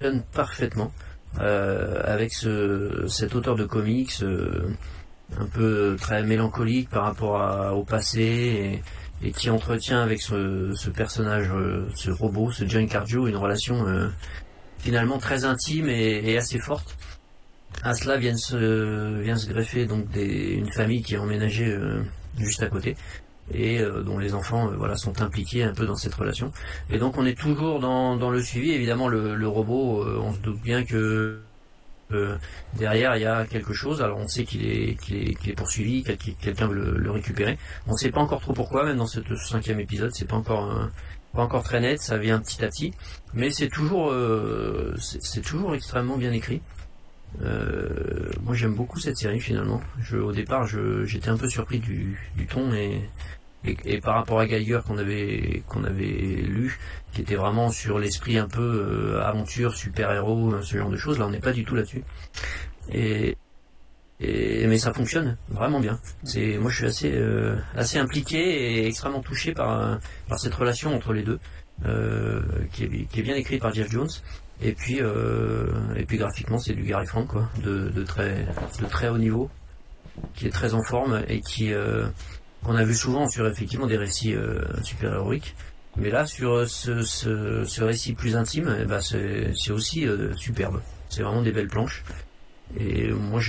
donne 0.00 0.22
parfaitement 0.32 0.92
euh, 1.38 2.00
avec 2.04 2.32
ce, 2.32 3.06
cet 3.08 3.34
auteur 3.34 3.54
de 3.54 3.64
comics 3.64 4.12
euh, 4.22 4.68
un 5.38 5.46
peu 5.46 5.96
très 6.00 6.22
mélancolique 6.24 6.90
par 6.90 7.04
rapport 7.04 7.76
au 7.76 7.84
passé 7.84 8.82
et, 9.22 9.30
qui 9.32 9.50
entretient 9.50 10.02
avec 10.02 10.20
ce, 10.22 10.72
ce 10.74 10.90
personnage, 10.90 11.50
euh, 11.52 11.86
ce 11.94 12.10
robot, 12.10 12.50
ce 12.50 12.66
John 12.66 12.88
Cardio, 12.88 13.28
une 13.28 13.36
relation 13.36 13.84
finalement 14.78 15.18
très 15.18 15.44
intime 15.44 15.88
et, 15.88 16.20
et, 16.24 16.38
assez 16.38 16.58
forte. 16.58 16.96
à 17.84 17.94
cela 17.94 18.16
vient 18.16 18.36
se, 18.36 19.20
vient 19.20 19.36
se 19.36 19.48
greffer 19.50 19.84
donc 19.84 20.10
des, 20.10 20.54
une 20.54 20.72
famille 20.72 21.02
qui 21.02 21.14
est 21.14 21.18
emménagée 21.18 21.78
juste 22.38 22.62
à 22.62 22.66
côté 22.66 22.96
et 23.52 23.82
dont 24.04 24.18
les 24.18 24.34
enfants 24.34 24.70
voilà 24.76 24.96
sont 24.96 25.22
impliqués 25.22 25.64
un 25.64 25.74
peu 25.74 25.86
dans 25.86 25.96
cette 25.96 26.14
relation. 26.14 26.52
Et 26.90 26.98
donc 26.98 27.18
on 27.18 27.26
est 27.26 27.38
toujours 27.38 27.80
dans, 27.80 28.16
dans 28.16 28.30
le 28.30 28.42
suivi. 28.42 28.72
Évidemment 28.72 29.08
le, 29.08 29.34
le 29.34 29.48
robot, 29.48 30.04
on 30.04 30.32
se 30.32 30.38
doute 30.38 30.60
bien 30.60 30.84
que 30.84 31.40
derrière 32.74 33.16
il 33.16 33.22
y 33.22 33.26
a 33.26 33.44
quelque 33.46 33.72
chose. 33.72 34.02
Alors 34.02 34.18
on 34.18 34.28
sait 34.28 34.44
qu'il 34.44 34.66
est, 34.66 34.94
qu'il 35.00 35.50
est, 35.50 35.56
poursuivi, 35.56 36.02
que 36.02 36.12
quelqu'un 36.12 36.66
veut 36.66 36.96
le, 36.96 37.10
récupérer. 37.10 37.58
On 37.86 37.92
ne 37.92 37.96
sait 37.96 38.10
pas 38.10 38.20
encore 38.20 38.40
trop 38.40 38.52
pourquoi, 38.52 38.84
même 38.84 38.96
dans 38.96 39.06
ce 39.06 39.20
cinquième 39.36 39.80
épisode, 39.80 40.10
c'est 40.14 40.28
pas 40.28 40.36
encore 40.36 40.90
pas 41.32 41.42
encore 41.42 41.62
très 41.62 41.80
net, 41.80 42.00
ça 42.00 42.18
vient 42.18 42.40
petit 42.40 42.64
à 42.64 42.68
petit, 42.68 42.92
mais 43.34 43.50
c'est 43.50 43.68
toujours 43.68 44.10
euh, 44.10 44.94
c'est 44.98 45.42
toujours 45.42 45.74
extrêmement 45.74 46.16
bien 46.16 46.32
écrit. 46.32 46.60
Euh, 47.42 48.30
moi 48.42 48.56
j'aime 48.56 48.74
beaucoup 48.74 48.98
cette 48.98 49.16
série 49.16 49.40
finalement. 49.40 49.80
Je, 50.00 50.16
au 50.16 50.32
départ 50.32 50.66
j'étais 50.66 51.28
un 51.28 51.36
peu 51.36 51.48
surpris 51.48 51.78
du, 51.78 52.18
du 52.36 52.46
ton 52.46 52.72
et, 52.74 53.00
et, 53.64 54.00
par 54.00 54.14
rapport 54.14 54.40
à 54.40 54.46
Geiger 54.46 54.80
qu'on 54.86 54.96
avait 54.96 55.62
qu'on 55.68 55.84
avait 55.84 56.04
lu, 56.04 56.78
qui 57.12 57.20
était 57.20 57.34
vraiment 57.34 57.70
sur 57.70 57.98
l'esprit 57.98 58.38
un 58.38 58.48
peu 58.48 58.62
euh, 58.62 59.22
aventure, 59.22 59.74
super-héros, 59.74 60.62
ce 60.62 60.78
genre 60.78 60.90
de 60.90 60.96
choses, 60.96 61.18
là 61.18 61.26
on 61.26 61.30
n'est 61.30 61.40
pas 61.40 61.52
du 61.52 61.64
tout 61.64 61.74
là-dessus. 61.74 62.02
Et, 62.90 63.36
et, 64.20 64.66
mais 64.66 64.78
ça 64.78 64.92
fonctionne 64.92 65.36
vraiment 65.50 65.80
bien. 65.80 65.98
C'est 66.24 66.56
moi 66.58 66.70
je 66.70 66.76
suis 66.76 66.86
assez 66.86 67.12
euh, 67.12 67.56
assez 67.76 67.98
impliqué 67.98 68.38
et 68.38 68.86
extrêmement 68.86 69.20
touché 69.20 69.52
par 69.52 69.98
par 70.28 70.38
cette 70.38 70.54
relation 70.54 70.94
entre 70.94 71.12
les 71.12 71.22
deux, 71.22 71.38
euh, 71.84 72.42
qui, 72.72 72.84
est, 72.84 73.08
qui 73.10 73.20
est 73.20 73.22
bien 73.22 73.36
écrite 73.36 73.60
par 73.60 73.74
Jeff 73.74 73.90
Jones. 73.90 74.10
Et 74.62 74.72
puis 74.72 75.00
et 75.00 76.04
puis 76.06 76.18
graphiquement 76.18 76.58
c'est 76.58 76.74
du 76.74 76.82
Gary 76.82 77.06
Frank 77.06 77.28
quoi, 77.28 77.50
de, 77.62 77.88
de 77.88 78.02
très 78.02 78.46
de 78.80 78.86
très 78.86 79.08
haut 79.08 79.18
niveau, 79.18 79.50
qui 80.34 80.46
est 80.46 80.50
très 80.50 80.74
en 80.74 80.82
forme 80.82 81.22
et 81.28 81.40
qui 81.40 81.72
qu'on 82.64 82.76
a 82.76 82.84
vu 82.84 82.94
souvent 82.94 83.28
sur 83.28 83.46
effectivement 83.46 83.86
des 83.86 83.96
récits 83.96 84.34
euh, 84.34 84.62
super-héroïques. 84.82 85.54
Mais 85.96 86.10
là, 86.10 86.26
sur 86.26 86.52
euh, 86.52 86.66
ce, 86.66 87.02
ce, 87.02 87.64
ce, 87.64 87.82
récit 87.82 88.12
plus 88.12 88.36
intime, 88.36 88.76
eh 88.80 88.84
ben 88.84 89.00
c'est 89.00 89.72
aussi 89.72 90.06
euh, 90.06 90.34
superbe. 90.36 90.80
C'est 91.08 91.22
vraiment 91.22 91.42
des 91.42 91.52
belles 91.52 91.68
planches. 91.68 92.04
Et 92.78 93.10
moi, 93.10 93.40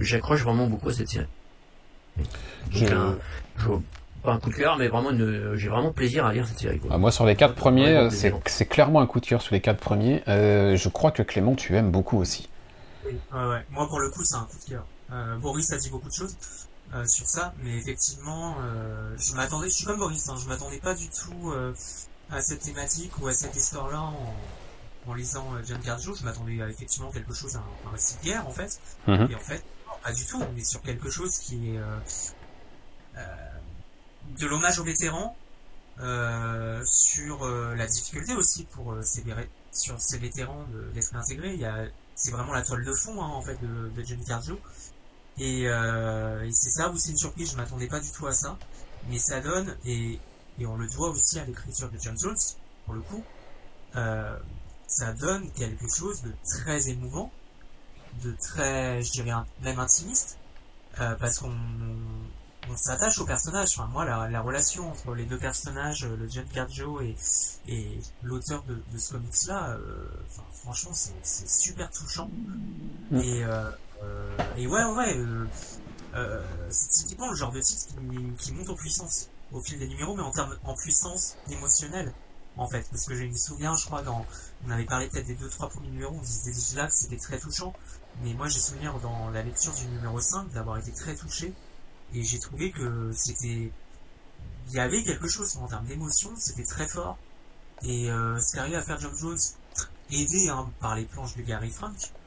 j'accroche 0.00 0.42
vraiment 0.42 0.66
beaucoup 0.66 0.88
à 0.88 0.94
cette 0.94 1.10
série. 1.10 1.26
je... 2.70 2.86
pas 4.22 4.32
un 4.32 4.38
coup 4.38 4.48
de 4.48 4.54
cœur, 4.54 4.78
mais 4.78 4.88
vraiment, 4.88 5.10
j'ai 5.54 5.68
vraiment 5.68 5.92
plaisir 5.92 6.24
à 6.24 6.32
lire 6.32 6.46
cette 6.46 6.58
série. 6.58 6.80
Ah, 6.88 6.96
moi, 6.96 7.12
sur 7.12 7.26
les 7.26 7.36
quatre 7.36 7.54
premiers, 7.54 8.08
c'est 8.10 8.66
clairement 8.66 9.00
un 9.00 9.06
coup 9.06 9.20
de 9.20 9.26
cœur 9.26 9.42
sur 9.42 9.54
les 9.54 9.60
quatre 9.60 9.80
premiers. 9.80 10.22
je 10.26 10.88
crois 10.88 11.10
que 11.10 11.22
Clément, 11.22 11.56
tu 11.56 11.76
aimes 11.76 11.90
beaucoup 11.90 12.18
aussi. 12.18 12.48
Oui, 13.04 13.12
ouais. 13.34 13.62
Moi, 13.70 13.86
pour 13.86 14.00
le 14.00 14.08
coup, 14.08 14.24
c'est 14.24 14.36
un 14.36 14.48
coup 14.50 14.56
de 14.64 14.70
cœur. 14.70 14.86
Boris 15.40 15.70
a 15.74 15.76
dit 15.76 15.90
beaucoup 15.90 16.08
de 16.08 16.14
choses. 16.14 16.34
Euh, 16.94 17.04
sur 17.06 17.26
ça, 17.26 17.52
mais 17.62 17.76
effectivement, 17.76 18.56
euh, 18.62 19.14
je 19.18 19.34
m'attendais, 19.34 19.68
je 19.68 19.74
suis 19.74 19.84
comme 19.84 19.98
Boris, 19.98 20.26
hein, 20.30 20.36
je 20.42 20.48
m'attendais 20.48 20.78
pas 20.78 20.94
du 20.94 21.10
tout 21.10 21.50
euh, 21.50 21.74
à 22.30 22.40
cette 22.40 22.62
thématique 22.62 23.12
ou 23.20 23.28
à 23.28 23.34
cette 23.34 23.54
histoire-là 23.54 24.00
en, 24.00 24.34
en, 25.06 25.14
lisant 25.14 25.44
John 25.66 25.82
Carjo, 25.82 26.14
je 26.14 26.24
m'attendais 26.24 26.62
à 26.62 26.68
effectivement 26.70 27.10
quelque 27.10 27.34
chose, 27.34 27.56
à 27.56 27.58
un, 27.58 27.90
récit 27.92 28.16
de 28.16 28.24
guerre 28.24 28.48
en 28.48 28.52
fait, 28.52 28.80
mhm. 29.06 29.28
et 29.30 29.34
en 29.34 29.38
fait, 29.38 29.62
pas 30.02 30.12
du 30.12 30.24
tout, 30.24 30.40
on 30.40 30.56
est 30.56 30.64
sur 30.64 30.80
quelque 30.80 31.10
chose 31.10 31.36
qui 31.36 31.74
est 31.74 31.80
de 34.38 34.46
l'hommage 34.46 34.78
aux 34.78 34.84
vétérans, 34.84 35.36
sur 36.84 37.46
la 37.46 37.86
difficulté 37.86 38.34
aussi 38.34 38.64
pour 38.64 38.96
ces, 39.02 39.22
sur 39.72 40.00
ces 40.00 40.16
vétérans 40.16 40.64
d'être 40.94 41.14
intégrés, 41.14 41.52
il 41.52 41.60
y 41.60 41.66
a, 41.66 41.84
c'est 42.14 42.30
vraiment 42.30 42.54
la 42.54 42.62
toile 42.62 42.84
de 42.84 42.94
fond 42.94 43.22
hein, 43.22 43.28
en 43.28 43.42
fait 43.42 43.58
de, 43.60 43.90
de 43.90 44.04
John 44.04 44.24
Carjo. 45.38 45.66
Euh, 45.66 46.42
et, 46.44 46.52
c'est 46.52 46.70
ça 46.70 46.90
où 46.90 46.96
c'est 46.96 47.10
une 47.10 47.18
surprise, 47.18 47.52
je 47.52 47.56
m'attendais 47.56 47.86
pas 47.86 48.00
du 48.00 48.10
tout 48.10 48.26
à 48.26 48.32
ça. 48.32 48.58
Mais 49.08 49.18
ça 49.18 49.40
donne, 49.40 49.76
et, 49.84 50.18
et 50.58 50.66
on 50.66 50.76
le 50.76 50.86
doit 50.88 51.10
aussi 51.10 51.38
à 51.38 51.44
l'écriture 51.44 51.90
de 51.90 51.98
John 51.98 52.18
Jones, 52.18 52.36
pour 52.84 52.94
le 52.94 53.00
coup, 53.00 53.22
euh, 53.96 54.36
ça 54.86 55.12
donne 55.12 55.50
quelque 55.52 55.88
chose 55.88 56.22
de 56.22 56.32
très 56.44 56.88
émouvant, 56.88 57.30
de 58.24 58.32
très, 58.32 59.02
je 59.02 59.12
dirais, 59.12 59.32
même 59.62 59.78
intimiste, 59.78 60.38
euh, 61.00 61.14
parce 61.16 61.38
qu'on 61.38 61.54
on, 62.70 62.76
s'attache 62.76 63.18
au 63.18 63.24
personnage. 63.24 63.78
Enfin, 63.78 63.88
moi, 63.92 64.04
la, 64.04 64.28
la, 64.28 64.40
relation 64.40 64.90
entre 64.90 65.14
les 65.14 65.24
deux 65.24 65.38
personnages, 65.38 66.04
le 66.04 66.28
John 66.28 66.44
Carjo 66.52 67.00
et, 67.00 67.14
et 67.66 68.00
l'auteur 68.22 68.62
de, 68.64 68.82
de 68.92 68.98
ce 68.98 69.12
comics-là, 69.12 69.70
euh, 69.70 70.08
franchement, 70.52 70.92
c'est 70.92 71.48
super 71.48 71.90
touchant. 71.90 72.30
Mm. 73.10 73.18
Et 73.20 73.44
euh, 73.44 73.70
et 74.56 74.66
ouais, 74.66 74.84
ouais, 74.84 75.16
euh, 75.16 75.46
euh, 76.14 76.42
c'est 76.70 76.88
typiquement 76.88 77.30
le 77.30 77.36
genre 77.36 77.52
de 77.52 77.60
titre 77.60 77.94
qui, 78.38 78.52
monte 78.52 78.68
en 78.70 78.74
puissance 78.74 79.30
au 79.52 79.60
fil 79.60 79.78
des 79.78 79.86
numéros, 79.86 80.16
mais 80.16 80.22
en 80.22 80.32
termes 80.32 80.56
en 80.64 80.74
puissance 80.74 81.36
émotionnelle, 81.50 82.12
en 82.56 82.66
fait. 82.66 82.86
Parce 82.90 83.04
que 83.06 83.14
je 83.14 83.24
me 83.24 83.34
souviens, 83.34 83.74
je 83.76 83.86
crois, 83.86 84.02
dans, 84.02 84.26
on 84.66 84.70
avait 84.70 84.84
parlé 84.84 85.08
peut-être 85.08 85.26
des 85.26 85.34
deux, 85.34 85.48
trois 85.48 85.68
premiers 85.68 85.90
numéros, 85.90 86.16
on 86.16 86.22
disait 86.22 86.52
déjà 86.52 86.86
que 86.86 86.92
c'était 86.92 87.16
très 87.16 87.38
touchant. 87.38 87.72
Mais 88.22 88.34
moi, 88.34 88.48
j'ai 88.48 88.58
souvenir 88.58 88.98
dans 88.98 89.30
la 89.30 89.42
lecture 89.42 89.72
du 89.74 89.86
numéro 89.86 90.18
5 90.18 90.50
d'avoir 90.52 90.78
été 90.78 90.92
très 90.92 91.14
touché. 91.14 91.52
Et 92.14 92.24
j'ai 92.24 92.38
trouvé 92.40 92.72
que 92.72 93.12
c'était, 93.14 93.70
il 94.68 94.72
y 94.72 94.80
avait 94.80 95.04
quelque 95.04 95.28
chose 95.28 95.56
en 95.58 95.68
termes 95.68 95.86
d'émotion, 95.86 96.30
c'était 96.36 96.64
très 96.64 96.88
fort. 96.88 97.16
Et 97.82 98.10
euh, 98.10 98.40
ce 98.40 98.56
qu'arrive 98.56 98.74
à 98.74 98.82
faire 98.82 98.98
John 98.98 99.14
Jones, 99.14 99.38
aidé 100.10 100.48
hein, 100.48 100.68
par 100.80 100.96
les 100.96 101.04
planches 101.04 101.36
de 101.36 101.42
Gary 101.42 101.70
Frank, 101.70 101.94
euh, 101.94 102.17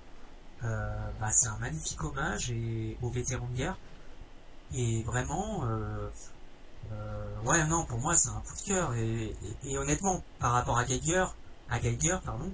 bah, 0.61 1.31
c'est 1.31 1.47
un 1.47 1.57
magnifique 1.57 2.03
hommage 2.03 2.51
et, 2.51 2.97
aux 3.01 3.09
vétérans 3.09 3.47
de 3.47 3.57
guerre. 3.57 3.77
Et 4.73 5.03
vraiment, 5.03 5.65
euh, 5.65 6.09
euh, 6.91 7.41
ouais, 7.45 7.65
non, 7.65 7.85
pour 7.85 7.99
moi, 7.99 8.15
c'est 8.15 8.29
un 8.29 8.41
coup 8.41 8.55
de 8.55 8.67
cœur. 8.67 8.93
Et, 8.95 9.77
honnêtement, 9.77 10.23
par 10.39 10.53
rapport 10.53 10.77
à 10.77 10.85
Geiger, 10.85 11.25
à 11.69 11.79
Geiger, 11.79 12.17
pardon, 12.23 12.51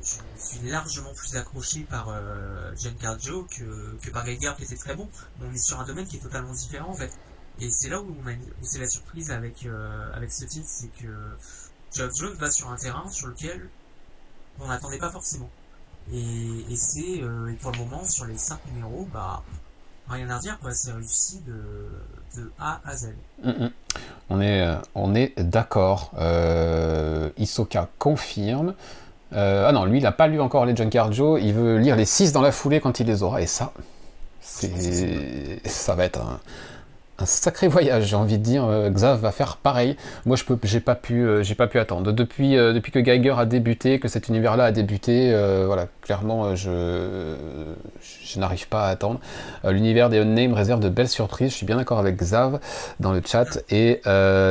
je 0.00 0.14
suis 0.36 0.60
largement 0.68 1.12
plus 1.14 1.36
accroché 1.36 1.80
par 1.80 2.08
euh, 2.08 2.74
Giancarlo 2.76 3.44
que, 3.44 3.96
que 4.00 4.10
par 4.10 4.24
Geiger 4.24 4.52
qui 4.56 4.64
était 4.64 4.76
très 4.76 4.94
bon. 4.94 5.08
on 5.42 5.52
est 5.52 5.58
sur 5.58 5.80
un 5.80 5.84
domaine 5.84 6.06
qui 6.06 6.16
est 6.16 6.20
totalement 6.20 6.52
différent 6.52 6.90
en 6.90 6.94
fait. 6.94 7.12
Et 7.60 7.68
c'est 7.70 7.88
là 7.88 8.00
où, 8.00 8.16
c'est 8.62 8.78
la 8.78 8.88
surprise 8.88 9.32
avec 9.32 9.66
euh, 9.66 10.12
avec 10.14 10.30
ce 10.30 10.44
titre, 10.44 10.68
c'est 10.68 10.88
que 10.88 11.08
Geoff 11.92 12.14
Jones 12.14 12.34
va 12.34 12.50
sur 12.50 12.70
un 12.70 12.76
terrain 12.76 13.08
sur 13.08 13.26
lequel 13.26 13.68
on 14.60 14.68
n'attendait 14.68 14.98
pas 14.98 15.10
forcément. 15.10 15.50
Et, 16.12 16.72
et 16.72 16.76
c'est, 16.76 17.22
euh, 17.22 17.52
pour 17.60 17.72
le 17.72 17.78
moment, 17.78 18.04
sur 18.04 18.24
les 18.24 18.36
5 18.36 18.58
numéros, 18.72 19.06
bah, 19.12 19.42
rien 20.08 20.28
à 20.30 20.38
dire, 20.38 20.58
quoi. 20.60 20.72
C'est 20.72 20.92
réussi 20.92 21.40
de, 21.46 22.40
de, 22.40 22.50
A 22.58 22.80
à 22.84 22.96
Z. 22.96 23.14
Mm, 23.42 23.50
mm. 23.50 23.70
On 24.30 24.40
est, 24.40 24.62
euh, 24.62 24.76
on 24.94 25.14
est 25.14 25.38
d'accord. 25.38 26.12
Euh, 26.18 27.30
Isoka 27.36 27.88
confirme. 27.98 28.74
Euh, 29.34 29.66
ah 29.68 29.72
non, 29.72 29.84
lui, 29.84 29.98
il 29.98 30.02
n'a 30.02 30.12
pas 30.12 30.26
lu 30.26 30.40
encore 30.40 30.64
les 30.64 30.74
Junkyard 30.74 31.12
Joe. 31.12 31.40
Il 31.42 31.54
veut 31.54 31.78
lire 31.78 31.96
les 31.96 32.06
6 32.06 32.32
dans 32.32 32.42
la 32.42 32.52
foulée 32.52 32.80
quand 32.80 33.00
il 33.00 33.06
les 33.06 33.22
aura. 33.22 33.42
Et 33.42 33.46
ça, 33.46 33.72
c'est, 34.40 35.60
ça 35.66 35.94
va 35.94 36.04
être 36.04 36.20
un, 36.20 36.40
un 37.20 37.26
sacré 37.26 37.66
voyage, 37.66 38.04
j'ai 38.04 38.16
envie 38.16 38.38
de 38.38 38.42
dire. 38.42 38.64
Euh, 38.64 38.90
Xav 38.90 39.20
va 39.20 39.32
faire 39.32 39.56
pareil. 39.56 39.96
Moi, 40.24 40.36
je 40.36 40.44
peux, 40.44 40.56
j'ai 40.62 40.80
pas 40.80 40.94
pu, 40.94 41.26
euh, 41.26 41.42
j'ai 41.42 41.56
pas 41.56 41.66
pu 41.66 41.78
attendre. 41.80 42.12
Depuis, 42.12 42.56
euh, 42.56 42.72
depuis 42.72 42.92
que 42.92 43.00
Geiger 43.00 43.34
a 43.36 43.44
débuté, 43.44 43.98
que 43.98 44.06
cet 44.06 44.28
univers-là 44.28 44.66
a 44.66 44.72
débuté, 44.72 45.34
voilà, 45.66 45.86
clairement, 46.02 46.54
je, 46.54 47.34
je 48.24 48.38
n'arrive 48.38 48.68
pas 48.68 48.86
à 48.86 48.90
attendre. 48.90 49.20
L'univers 49.64 50.08
des 50.08 50.18
Unnamed 50.18 50.54
réserve 50.54 50.80
de 50.80 50.88
belles 50.88 51.08
surprises. 51.08 51.50
Je 51.50 51.56
suis 51.56 51.66
bien 51.66 51.76
d'accord 51.76 51.98
avec 51.98 52.16
Xav 52.16 52.60
dans 53.00 53.12
le 53.12 53.22
chat 53.24 53.58
et 53.70 54.00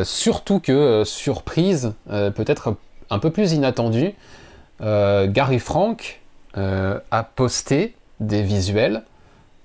surtout 0.04 0.60
que 0.60 1.04
surprise, 1.06 1.94
peut-être 2.10 2.76
un 3.10 3.20
peu 3.20 3.32
plus 3.32 3.54
inattendue. 3.54 4.14
Gary 4.82 5.60
Frank 5.60 6.22
a 6.56 7.24
posté 7.36 7.96
des 8.20 8.42
visuels 8.42 9.04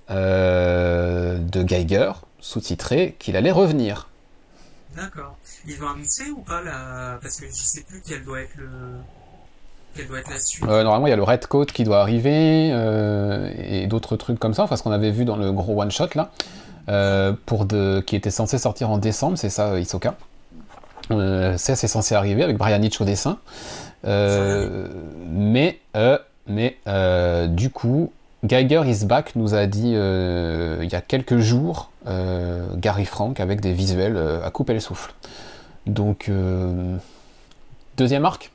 de 0.09 1.63
Geiger 1.63 2.13
sous-titré 2.43 3.17
qu'il 3.19 3.37
allait 3.37 3.53
revenir. 3.53 4.09
D'accord. 4.95 5.39
Ils 5.67 5.79
vont 5.79 5.89
annoncer 5.89 6.29
ou 6.31 6.41
pas 6.41 6.61
la... 6.61 7.19
Parce 7.23 7.41
que 7.41 7.47
je 7.47 7.53
sais 7.53 7.83
plus 7.83 8.03
quelle 8.07 8.25
doit 8.25 8.43
être 8.43 8.55
le... 8.57 8.69
Quelle 9.95 10.09
doit 10.09 10.19
être 10.19 10.31
la 10.31 10.39
suite 10.39 10.65
euh, 10.69 10.83
Normalement, 10.83 11.07
il 11.07 11.11
y 11.11 11.15
a 11.15 11.17
le 11.17 11.23
Red 11.23 11.47
Coat 11.47 11.67
qui 11.67 11.85
doit 11.85 12.01
arriver 12.01 12.71
euh, 12.73 13.51
et 13.57 13.87
d'autres 13.87 14.17
trucs 14.17 14.39
comme 14.39 14.55
ça. 14.55 14.65
Enfin, 14.65 14.77
ce 14.77 14.83
qu'on 14.83 14.91
avait 14.91 15.13
vu 15.13 15.25
dans 15.25 15.37
le 15.37 15.53
gros 15.53 15.81
one-shot 15.81 16.09
là, 16.15 16.31
euh, 16.89 17.33
pour 17.47 17.65
de... 17.65 18.03
qui 18.07 18.17
était 18.17 18.31
censé 18.31 18.59
sortir 18.59 18.91
en 18.91 18.99
décembre, 18.99 19.39
c'est 19.39 19.51
ça, 19.51 19.79
Isoka. 19.79 20.17
Euh, 21.11 21.55
c'est 21.57 21.77
censé 21.87 22.15
arriver 22.15 22.43
avec 22.43 22.59
Brian 22.59 22.83
Hitch 22.83 23.01
au 23.01 23.05
dessin. 23.05 23.39
mais 24.05 25.79
mais 26.49 26.77
du 27.49 27.71
coup, 27.71 28.13
Geiger 28.45 28.83
is 28.87 29.05
back 29.05 29.37
nous 29.37 29.55
a 29.55 29.67
dit 29.67 29.93
il 29.93 30.89
y 30.91 30.95
a 30.95 31.01
quelques 31.01 31.39
jours 31.39 31.93
euh, 32.07 32.75
Gary 32.77 33.05
Frank 33.05 33.39
avec 33.39 33.61
des 33.61 33.73
visuels 33.73 34.17
euh, 34.17 34.45
à 34.45 34.51
couper 34.51 34.75
le 34.75 34.81
souffle. 34.81 35.13
Donc, 35.87 36.29
euh, 36.29 36.97
deuxième 37.97 38.25
arc, 38.25 38.51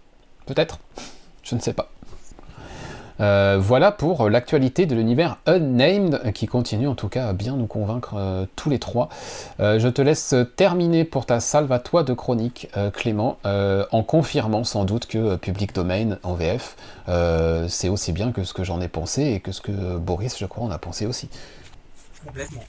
peut-être? 0.45 0.79
Je 1.43 1.55
ne 1.55 1.61
sais 1.61 1.73
pas. 1.73 1.89
Euh, 3.19 3.57
voilà 3.59 3.91
pour 3.91 4.29
l'actualité 4.29 4.85
de 4.85 4.95
l'univers 4.95 5.37
Unnamed 5.45 6.31
qui 6.33 6.45
continue 6.45 6.87
en 6.87 6.95
tout 6.95 7.09
cas 7.09 7.29
à 7.29 7.33
bien 7.33 7.55
nous 7.55 7.67
convaincre 7.67 8.15
euh, 8.15 8.45
tous 8.55 8.69
les 8.69 8.79
trois. 8.79 9.09
Euh, 9.59 9.79
je 9.79 9.87
te 9.87 10.01
laisse 10.01 10.35
terminer 10.55 11.03
pour 11.03 11.25
ta 11.25 11.39
salve 11.39 11.71
à 11.71 11.79
toi 11.79 12.03
de 12.03 12.13
chronique, 12.13 12.69
Clément, 12.93 13.39
en 13.43 14.03
confirmant 14.03 14.63
sans 14.63 14.85
doute 14.85 15.07
que 15.07 15.35
Public 15.35 15.73
Domain 15.73 16.17
en 16.23 16.35
VF, 16.35 16.75
c'est 17.69 17.89
aussi 17.89 18.11
bien 18.11 18.31
que 18.31 18.43
ce 18.43 18.53
que 18.53 18.63
j'en 18.63 18.81
ai 18.81 18.87
pensé 18.87 19.23
et 19.23 19.39
que 19.39 19.51
ce 19.51 19.61
que 19.61 19.97
Boris, 19.97 20.37
je 20.37 20.45
crois, 20.45 20.65
en 20.65 20.71
a 20.71 20.77
pensé 20.77 21.05
aussi. 21.05 21.29
Complètement. 22.25 22.63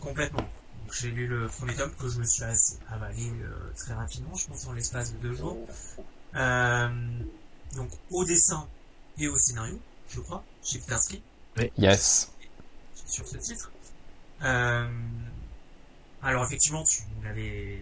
Complètement. 0.00 0.44
J'ai 0.92 1.08
lu 1.08 1.26
le 1.26 1.46
premier 1.46 1.74
tome 1.74 1.90
que 2.00 2.08
je 2.08 2.18
me 2.18 2.24
suis 2.24 2.42
avalé 2.42 3.32
très 3.76 3.94
rapidement, 3.94 4.34
je 4.34 4.46
pense 4.46 4.66
en 4.66 4.72
l'espace 4.72 5.14
de 5.14 5.28
deux 5.28 5.34
jours. 5.34 5.58
donc 6.34 7.88
au 8.10 8.24
dessin, 8.24 8.66
et 9.18 9.28
au 9.28 9.36
scénario, 9.36 9.78
je 10.08 10.20
crois, 10.20 10.44
chez 10.62 10.78
Ptarsky. 10.78 11.22
Oui. 11.56 11.72
Yes. 11.76 12.32
Sur 13.06 13.26
ce 13.26 13.36
titre. 13.38 13.70
Euh, 14.42 14.88
alors 16.22 16.44
effectivement, 16.44 16.84
tu 16.84 17.02
l'avais, 17.24 17.78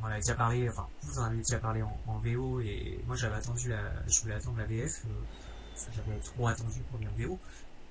on 0.00 0.04
en 0.04 0.08
avait 0.08 0.20
déjà 0.20 0.34
parlé, 0.34 0.68
enfin 0.68 0.86
vous 1.02 1.18
en 1.18 1.24
avez 1.24 1.38
déjà 1.38 1.58
parlé 1.58 1.82
en, 1.82 2.18
VO 2.18 2.60
et 2.60 3.00
moi 3.06 3.16
j'avais 3.16 3.36
attendu 3.36 3.68
la, 3.68 3.80
je 4.06 4.20
voulais 4.20 4.34
attendre 4.34 4.58
la 4.58 4.64
VF, 4.64 5.02
euh, 5.04 5.88
j'avais 5.94 6.18
trop 6.20 6.46
attendu 6.48 6.80
pour 6.90 6.98
venir 6.98 7.10
en 7.12 7.28
VO. 7.28 7.38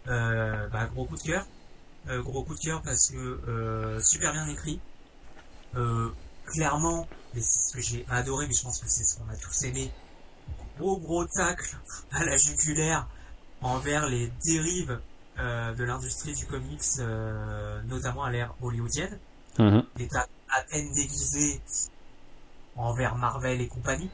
Euh, 0.08 0.68
bah, 0.68 0.86
gros 0.86 1.06
coup 1.06 1.16
de 1.18 1.22
cœur, 1.22 1.48
euh, 2.10 2.22
gros 2.22 2.44
coup 2.44 2.54
de 2.54 2.60
cœur 2.60 2.82
parce 2.84 3.10
que 3.10 3.18
euh, 3.48 4.00
super 4.02 4.34
bien 4.34 4.48
écrit. 4.48 4.80
Clairement, 6.46 7.08
c'est 7.34 7.42
ce 7.42 7.74
que 7.74 7.82
j'ai 7.82 8.06
adoré, 8.08 8.48
mais 8.48 8.54
je 8.54 8.62
pense 8.62 8.80
que 8.80 8.88
c'est 8.88 9.04
ce 9.04 9.18
qu'on 9.18 9.28
a 9.30 9.36
tous 9.36 9.64
aimé, 9.64 9.92
gros 10.78 10.98
gros 10.98 11.26
tacle 11.26 11.76
à 12.12 12.24
la 12.24 12.38
jugulaire 12.38 13.08
envers 13.62 14.08
les 14.08 14.32
dérives 14.46 15.00
euh, 15.38 15.74
de 15.74 15.84
l'industrie 15.84 16.34
du 16.34 16.46
comics, 16.46 16.82
euh, 17.00 17.82
notamment 17.84 18.24
à 18.24 18.32
l'ère 18.32 18.54
hollywoodienne. 18.62 19.20
Mhm. 19.60 19.84
Des 19.98 20.08
tacles 20.08 20.30
à 20.50 20.62
peine 20.62 20.94
déguisés 20.94 21.62
envers 22.78 23.16
Marvel 23.16 23.60
et 23.60 23.68
compagnie. 23.68 24.10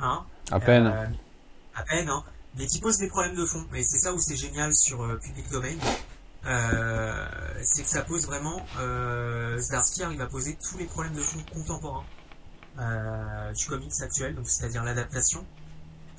Hein 0.00 0.24
à 0.50 0.60
peine. 0.60 0.86
Euh, 0.86 1.06
à 1.74 1.82
peine, 1.82 2.10
hein. 2.10 2.22
Mais 2.56 2.66
qui 2.66 2.78
posent 2.80 2.98
des 2.98 3.08
problèmes 3.08 3.36
de 3.36 3.44
fond. 3.46 3.64
Et 3.74 3.82
c'est 3.82 3.98
ça 3.98 4.12
où 4.12 4.18
c'est 4.18 4.36
génial 4.36 4.74
sur 4.74 4.98
Public 5.20 5.50
Domain. 5.50 5.76
c'est 7.62 7.82
que 7.82 7.88
ça 7.88 8.02
pose 8.02 8.26
vraiment... 8.26 8.60
Euh, 8.80 9.58
Zdarsky 9.58 10.02
arrive 10.02 10.20
à 10.20 10.26
poser 10.26 10.56
tous 10.56 10.76
les 10.76 10.86
problèmes 10.86 11.14
de 11.14 11.20
fond 11.20 11.38
contemporains 11.54 12.04
du 13.56 13.66
comics 13.66 13.92
actuel, 14.02 14.34
donc 14.34 14.48
c'est-à-dire 14.48 14.84
l'adaptation, 14.84 15.44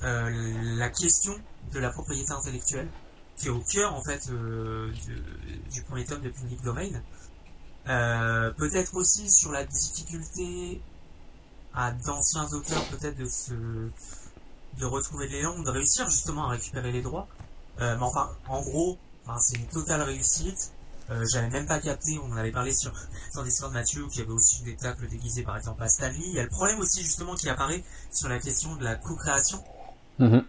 euh, 0.02 0.76
la 0.76 0.88
question 0.88 1.34
de 1.72 1.78
la 1.78 1.90
propriété 1.90 2.32
intellectuelle, 2.32 2.88
qui 3.36 3.46
est 3.46 3.50
au 3.50 3.60
cœur 3.60 3.94
en 3.94 4.02
fait 4.02 4.28
euh, 4.30 4.92
du 5.72 5.82
premier 5.82 6.04
tome 6.04 6.22
de 6.22 6.30
Public 6.30 6.62
Domain. 6.62 6.90
Euh, 7.88 8.50
peut-être 8.52 8.94
aussi 8.94 9.30
sur 9.30 9.52
la 9.52 9.64
difficulté 9.64 10.80
à 11.74 11.92
d'anciens 11.92 12.46
auteurs 12.52 12.84
peut-être 12.88 13.16
de 13.16 13.26
se 13.26 13.52
de 14.78 14.84
retrouver 14.84 15.28
l'élan, 15.28 15.58
de 15.58 15.70
réussir 15.70 16.08
justement 16.08 16.46
à 16.46 16.50
récupérer 16.50 16.92
les 16.92 17.02
droits. 17.02 17.26
mais 17.78 17.96
enfin, 18.00 18.30
en 18.48 18.60
gros, 18.60 18.98
c'est 19.38 19.56
une 19.56 19.66
totale 19.66 20.02
réussite. 20.02 20.72
Euh, 21.10 21.26
j'avais 21.26 21.50
même 21.50 21.66
pas 21.66 21.80
capté, 21.80 22.20
on 22.22 22.32
en 22.32 22.36
avait 22.36 22.52
parlé 22.52 22.72
sur, 22.72 22.92
sur 23.32 23.42
Discord 23.42 23.72
de 23.72 23.78
Mathieu, 23.78 24.06
qui 24.06 24.20
avait 24.20 24.30
aussi 24.30 24.62
des 24.62 24.76
tacles 24.76 25.08
déguisés 25.08 25.42
par 25.42 25.56
exemple 25.56 25.82
à 25.82 25.88
Stanley. 25.88 26.20
Il 26.20 26.34
y 26.34 26.38
a 26.38 26.44
le 26.44 26.48
problème 26.48 26.78
aussi 26.78 27.02
justement 27.02 27.34
qui 27.34 27.48
apparaît 27.48 27.82
sur 28.12 28.28
la 28.28 28.38
question 28.38 28.76
de 28.76 28.84
la 28.84 28.94
co-création. 28.94 29.62
Mhm. 30.18 30.44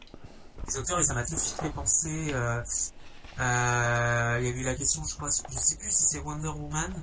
Les 0.67 0.77
auteurs, 0.77 0.99
et 0.99 1.03
ça 1.03 1.13
m'a 1.13 1.23
tout 1.23 1.33
de 1.33 1.39
suite 1.39 1.59
fait 1.59 1.69
penser, 1.69 2.31
euh, 2.33 2.61
euh, 3.39 4.37
il 4.39 4.47
y 4.47 4.49
a 4.49 4.51
eu 4.51 4.63
la 4.63 4.75
question, 4.75 5.01
je 5.07 5.15
crois, 5.15 5.29
je 5.29 5.57
sais 5.57 5.75
plus 5.75 5.89
si 5.89 6.03
c'est 6.03 6.19
Wonder 6.19 6.49
Woman, 6.49 6.93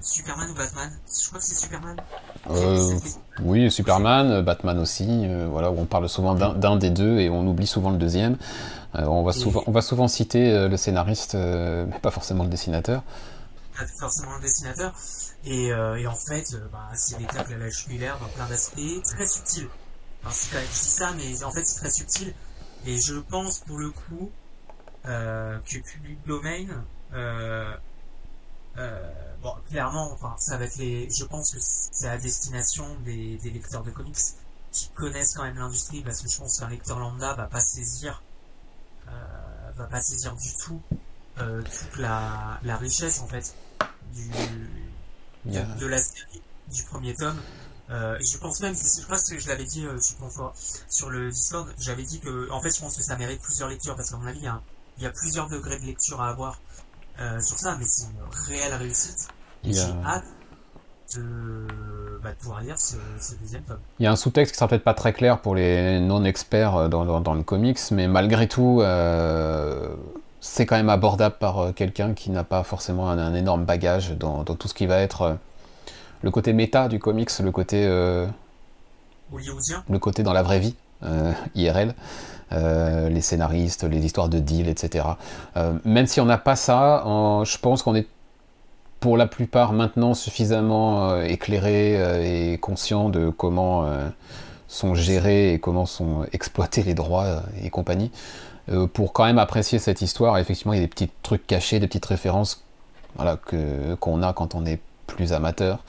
Superman 0.00 0.50
ou 0.50 0.54
Batman 0.54 0.90
Je 1.06 1.28
crois 1.28 1.38
que 1.38 1.44
c'est 1.44 1.54
Superman. 1.54 1.96
Euh, 2.50 2.98
oui, 3.42 3.70
Superman, 3.70 4.42
Batman 4.42 4.78
aussi, 4.78 5.26
voilà, 5.50 5.70
on 5.70 5.84
parle 5.84 6.08
souvent 6.08 6.34
d'un 6.34 6.76
des 6.76 6.90
deux 6.90 7.18
et 7.18 7.30
on 7.30 7.46
oublie 7.46 7.66
souvent 7.66 7.90
le 7.90 7.98
deuxième. 7.98 8.36
on, 8.94 9.22
va 9.22 9.32
souvent, 9.32 9.62
on 9.66 9.70
va 9.70 9.80
souvent 9.80 10.08
citer 10.08 10.68
le 10.68 10.76
scénariste, 10.76 11.34
mais 11.34 11.98
pas 12.02 12.10
forcément 12.10 12.44
le 12.44 12.50
dessinateur. 12.50 13.02
Pas 13.76 13.86
forcément 13.98 14.36
le 14.36 14.42
dessinateur. 14.42 14.92
Et, 15.44 15.68
et 15.68 16.06
en 16.06 16.16
fait, 16.16 16.56
bah, 16.72 16.90
c'est 16.94 17.18
des 17.18 17.26
tacles 17.26 17.54
à 17.54 17.58
la 17.58 17.70
jugulaire 17.70 18.18
dans 18.18 18.28
plein 18.28 18.48
d'aspects, 18.48 19.02
très 19.04 19.26
subtils. 19.26 19.68
Alors, 20.24 20.34
je 20.34 20.58
dis 20.58 20.74
ça, 20.74 21.12
mais 21.12 21.44
en 21.44 21.50
fait, 21.50 21.64
c'est 21.64 21.80
très 21.80 21.90
subtil. 21.90 22.34
Et 22.86 22.98
je 22.98 23.14
pense, 23.16 23.58
pour 23.58 23.78
le 23.78 23.90
coup, 23.90 24.30
euh, 25.04 25.58
que 25.60 25.78
Public 25.78 26.18
Domain, 26.26 26.66
euh, 27.12 27.76
euh, 28.78 29.12
bon, 29.42 29.54
clairement, 29.68 30.10
enfin, 30.12 30.34
ça 30.38 30.56
va 30.56 30.64
être 30.64 30.76
les, 30.76 31.08
je 31.10 31.24
pense 31.24 31.52
que 31.52 31.58
c'est 31.60 32.08
à 32.08 32.16
destination 32.16 32.86
des, 33.04 33.36
des, 33.36 33.50
lecteurs 33.50 33.82
de 33.82 33.90
comics 33.90 34.16
qui 34.72 34.88
connaissent 34.90 35.34
quand 35.34 35.44
même 35.44 35.58
l'industrie, 35.58 36.02
parce 36.02 36.22
que 36.22 36.28
je 36.28 36.38
pense 36.38 36.58
qu'un 36.58 36.68
lecteur 36.68 36.98
lambda 36.98 37.34
va 37.34 37.44
pas 37.44 37.60
saisir, 37.60 38.22
euh, 39.08 39.10
va 39.76 39.84
pas 39.84 40.00
saisir 40.00 40.34
du 40.34 40.54
tout 40.56 40.80
euh, 41.38 41.62
toute 41.62 41.98
la, 41.98 42.58
la 42.62 42.76
richesse 42.76 43.20
en 43.20 43.26
fait 43.26 43.54
du, 44.12 44.30
de, 45.44 45.78
de 45.80 45.86
la 45.86 45.98
série 45.98 46.42
du 46.72 46.82
premier 46.84 47.14
tome 47.14 47.40
euh, 47.90 48.16
et 48.18 48.24
je 48.24 48.38
pense 48.38 48.60
même, 48.60 48.74
je 48.74 49.02
crois 49.04 49.18
que 49.18 49.38
je 49.38 49.48
l'avais 49.48 49.64
dit 49.64 49.84
euh, 49.84 49.98
sur, 50.00 50.16
sur 50.88 51.10
le 51.10 51.30
Discord, 51.30 51.68
j'avais 51.78 52.02
dit 52.02 52.18
que, 52.18 52.50
en 52.50 52.60
fait, 52.60 52.74
je 52.74 52.80
pense 52.80 52.96
que 52.96 53.02
ça 53.02 53.16
mérite 53.16 53.40
plusieurs 53.42 53.68
lectures 53.68 53.94
parce 53.94 54.10
qu'à 54.10 54.16
mon 54.16 54.26
avis, 54.26 54.38
il 54.38 54.44
y, 54.44 54.48
a, 54.48 54.60
il 54.98 55.04
y, 55.04 55.06
a, 55.06 55.10
plusieurs 55.10 55.48
degrés 55.48 55.78
de 55.78 55.84
lecture 55.84 56.20
à 56.22 56.30
avoir 56.30 56.58
euh, 57.20 57.38
sur 57.40 57.58
ça, 57.58 57.76
mais 57.78 57.84
c'est 57.86 58.04
une 58.04 58.48
réelle 58.48 58.74
réussite. 58.74 59.28
Et 59.64 59.72
j'ai 59.72 59.92
hâte 60.04 60.24
de, 61.14 61.66
bah, 62.22 62.30
de, 62.30 62.36
pouvoir 62.36 62.62
lire 62.62 62.78
ce, 62.78 62.96
ce, 63.20 63.34
deuxième 63.34 63.62
tome. 63.62 63.78
Il 63.98 64.04
y 64.04 64.06
a 64.06 64.12
un 64.12 64.16
sous-texte 64.16 64.52
qui 64.52 64.58
sera 64.58 64.68
peut-être 64.68 64.84
pas 64.84 64.94
très 64.94 65.12
clair 65.12 65.40
pour 65.40 65.54
les 65.54 66.00
non-experts 66.00 66.76
euh, 66.76 66.88
dans, 66.88 67.04
dans, 67.04 67.20
dans, 67.20 67.34
le 67.34 67.42
comics, 67.42 67.78
mais 67.90 68.08
malgré 68.08 68.48
tout, 68.48 68.82
c'est 70.40 70.66
quand 70.66 70.76
même 70.76 70.90
abordable 70.90 71.36
par 71.38 71.74
quelqu'un 71.74 72.14
qui 72.14 72.30
n'a 72.30 72.44
pas 72.44 72.62
forcément 72.64 73.10
un, 73.10 73.18
un 73.18 73.34
énorme 73.34 73.64
bagage 73.66 74.12
dans, 74.12 74.42
dans, 74.42 74.54
tout 74.54 74.68
ce 74.68 74.74
qui 74.74 74.86
va 74.86 75.00
être 75.00 75.38
le 76.24 76.30
côté 76.30 76.54
méta 76.54 76.88
du 76.88 76.98
comics, 76.98 77.30
le 77.38 77.50
côté. 77.52 77.84
Euh, 77.86 78.26
le 79.90 79.98
côté 79.98 80.22
dans 80.22 80.32
la 80.32 80.42
vraie 80.42 80.58
vie, 80.58 80.74
euh, 81.04 81.32
IRL. 81.54 81.94
Euh, 82.52 83.08
les 83.08 83.20
scénaristes, 83.20 83.84
les 83.84 84.04
histoires 84.04 84.28
de 84.28 84.38
deal, 84.38 84.68
etc. 84.68 85.04
même 85.84 86.06
si 86.06 86.20
on 86.20 86.24
n'a 86.24 86.38
pas 86.38 86.56
ça, 86.56 87.02
je 87.44 87.58
pense 87.58 87.82
qu'on 87.82 87.94
est 87.94 88.06
pour 89.00 89.16
la 89.16 89.26
plupart 89.26 89.72
maintenant 89.72 90.14
suffisamment 90.14 91.20
éclairé 91.22 92.52
et 92.52 92.58
conscient 92.58 93.08
de 93.08 93.30
comment 93.30 93.88
sont 94.68 94.94
gérés 94.94 95.54
et 95.54 95.58
comment 95.58 95.86
sont 95.86 96.26
exploités 96.32 96.82
les 96.82 96.94
droits 96.94 97.42
et 97.62 97.70
compagnie, 97.70 98.12
pour 98.92 99.12
quand 99.12 99.24
même 99.24 99.38
apprécier 99.38 99.78
cette 99.78 100.00
histoire. 100.00 100.38
effectivement, 100.38 100.74
il 100.74 100.76
y 100.76 100.80
a 100.80 100.84
des 100.84 100.88
petits 100.88 101.10
trucs 101.22 101.46
cachés, 101.46 101.80
des 101.80 101.88
petites 101.88 102.06
références 102.06 102.62
voilà, 103.16 103.38
qu'on 103.98 104.22
a 104.22 104.32
quand 104.32 104.54
on 104.54 104.64
est 104.64 104.80
plus 105.06 105.32
amateur. 105.32 105.84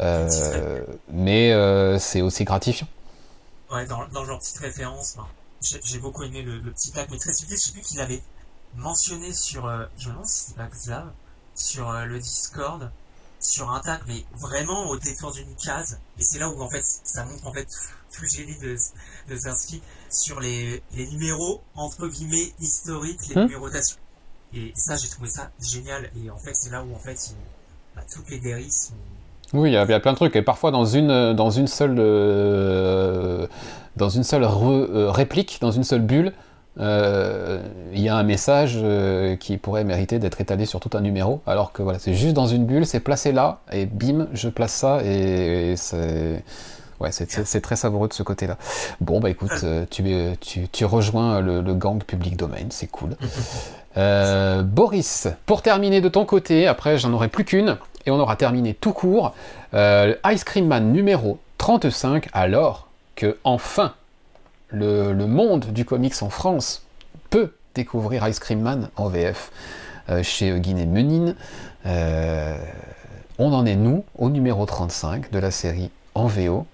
Euh, 0.00 0.84
mais 1.12 1.52
euh, 1.52 1.98
c'est 1.98 2.22
aussi 2.22 2.44
gratifiant. 2.44 2.88
Ouais, 3.70 3.86
dans, 3.86 4.06
dans 4.08 4.24
genre 4.24 4.38
petite 4.38 4.58
référence, 4.58 5.16
j'ai 5.60 5.98
beaucoup 5.98 6.24
aimé 6.24 6.42
le, 6.42 6.60
petit 6.72 6.90
tag, 6.90 7.08
mais 7.10 7.18
très 7.18 7.32
subtil, 7.32 7.56
je 7.56 7.62
sais 7.62 7.72
plus 7.72 7.82
qu'il 7.82 8.00
avait 8.00 8.22
mentionné 8.76 9.32
sur, 9.32 9.66
euh, 9.66 9.84
je 9.98 10.08
me 10.08 10.12
demande 10.12 10.26
si 10.26 10.46
c'est 10.46 10.56
pas 10.56 10.66
Xav, 10.66 11.10
sur 11.54 11.92
le 11.92 12.18
Discord, 12.18 12.90
sur 13.40 13.70
un 13.70 13.80
tag, 13.80 14.00
mais 14.06 14.24
vraiment 14.34 14.88
au 14.88 14.96
détour 14.96 15.32
d'une 15.32 15.54
case, 15.56 15.98
et 16.18 16.22
c'est 16.22 16.38
là 16.38 16.48
où 16.48 16.60
en 16.60 16.68
fait 16.68 16.82
ça 16.82 17.24
montre 17.24 17.46
en 17.46 17.52
fait 17.52 17.66
tout 18.12 18.22
le 18.22 18.28
génie 18.28 18.58
de, 18.58 18.76
de 19.28 19.36
Zersky 19.36 19.82
sur 20.10 20.40
les, 20.40 20.82
les 20.92 21.06
numéros 21.08 21.62
entre 21.74 22.08
guillemets 22.08 22.52
historiques, 22.60 23.26
les 23.28 23.36
hmm. 23.36 23.46
numérotations. 23.46 23.98
Et 24.52 24.72
ça, 24.74 24.96
j'ai 24.96 25.08
trouvé 25.08 25.30
ça 25.30 25.50
génial, 25.60 26.10
et 26.16 26.30
en 26.30 26.38
fait 26.38 26.54
c'est 26.54 26.70
là 26.70 26.82
où 26.82 26.94
en 26.94 26.98
fait 26.98 27.34
bah, 27.34 27.36
toutes 28.12 28.30
les 28.30 28.40
dérives 28.40 28.70
sont 28.70 28.94
oui, 29.52 29.70
il 29.70 29.72
y, 29.72 29.76
a, 29.76 30.00
plein 30.00 30.12
de 30.12 30.16
trucs. 30.16 30.36
Et 30.36 30.42
parfois, 30.42 30.70
dans 30.70 30.84
une, 30.84 31.32
dans 31.32 31.50
une 31.50 31.66
seule, 31.66 31.96
euh, 31.98 33.46
dans 33.96 34.08
une 34.08 34.22
seule 34.22 34.44
euh, 34.44 35.10
réplique, 35.10 35.58
dans 35.60 35.72
une 35.72 35.82
seule 35.82 36.02
bulle, 36.02 36.32
euh, 36.78 37.60
il 37.92 38.00
y 38.00 38.08
a 38.08 38.16
un 38.16 38.22
message 38.22 38.78
qui 39.40 39.56
pourrait 39.56 39.82
mériter 39.82 40.20
d'être 40.20 40.40
étalé 40.40 40.66
sur 40.66 40.78
tout 40.78 40.96
un 40.96 41.00
numéro. 41.00 41.40
Alors 41.46 41.72
que 41.72 41.82
voilà, 41.82 41.98
c'est 41.98 42.14
juste 42.14 42.34
dans 42.34 42.46
une 42.46 42.64
bulle, 42.64 42.86
c'est 42.86 43.00
placé 43.00 43.32
là, 43.32 43.60
et 43.72 43.86
bim, 43.86 44.28
je 44.32 44.48
place 44.48 44.72
ça, 44.72 45.00
et, 45.04 45.74
c'est. 45.76 46.44
Ouais, 47.00 47.10
c'est 47.12 47.62
très 47.62 47.76
savoureux 47.76 48.08
de 48.08 48.12
ce 48.12 48.22
côté-là. 48.22 48.58
Bon, 49.00 49.20
bah 49.20 49.30
écoute, 49.30 49.64
tu, 49.88 50.04
tu, 50.38 50.68
tu 50.68 50.84
rejoins 50.84 51.40
le, 51.40 51.62
le, 51.62 51.74
gang 51.74 52.04
public 52.04 52.36
domain, 52.36 52.66
c'est 52.68 52.88
cool. 52.88 53.16
Boris, 54.64 55.26
pour 55.46 55.62
terminer 55.62 56.02
de 56.02 56.10
ton 56.10 56.26
côté, 56.26 56.66
après 56.66 56.98
j'en 56.98 57.12
aurai 57.14 57.28
plus 57.28 57.46
qu'une 57.46 57.78
on 58.10 58.20
aura 58.20 58.36
terminé 58.36 58.74
tout 58.74 58.92
court 58.92 59.34
euh, 59.74 60.14
Ice 60.26 60.44
Cream 60.44 60.66
Man 60.66 60.92
numéro 60.92 61.38
35, 61.58 62.28
alors 62.32 62.88
que 63.16 63.38
enfin 63.44 63.94
le, 64.68 65.12
monde 65.12 65.66
du 65.66 65.84
comics 65.84 66.22
en 66.22 66.30
France 66.30 66.86
peut 67.28 67.52
découvrir 67.74 68.26
Ice 68.28 68.38
Cream 68.38 68.60
Man 68.60 68.90
en 68.96 69.08
VF 69.08 69.50
chez 70.22 70.58
Guinée 70.58 70.86
Menin. 70.86 71.34
on 71.84 73.52
en 73.52 73.66
est, 73.66 73.76
nous, 73.76 74.04
au 74.18 74.28
numéro 74.28 74.66
35 74.66 75.30
de 75.30 75.38
la 75.38 75.50
série 75.50 75.90
en 76.14 76.26
VO. 76.26 76.66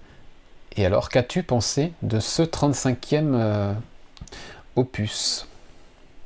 Et 0.75 0.85
alors, 0.85 1.09
qu'as-tu 1.09 1.43
pensé 1.43 1.93
de 2.01 2.19
ce 2.19 2.41
35e 2.41 3.75
opus? 4.75 5.47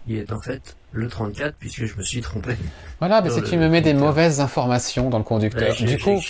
Il 0.07 0.17
est 0.17 0.31
en 0.31 0.39
fait 0.39 0.75
le 0.93 1.07
34 1.07 1.55
puisque 1.57 1.85
je 1.85 1.95
me 1.95 2.03
suis 2.03 2.21
trompé. 2.21 2.55
Voilà, 2.99 3.21
mais 3.21 3.29
si 3.29 3.41
tu 3.43 3.57
me 3.57 3.69
mets 3.69 3.81
des 3.81 3.93
mauvaises 3.93 4.39
informations 4.39 5.09
dans 5.09 5.17
le 5.17 5.23
conducteur. 5.23 5.73
du 5.75 5.97
coup, 5.97 6.21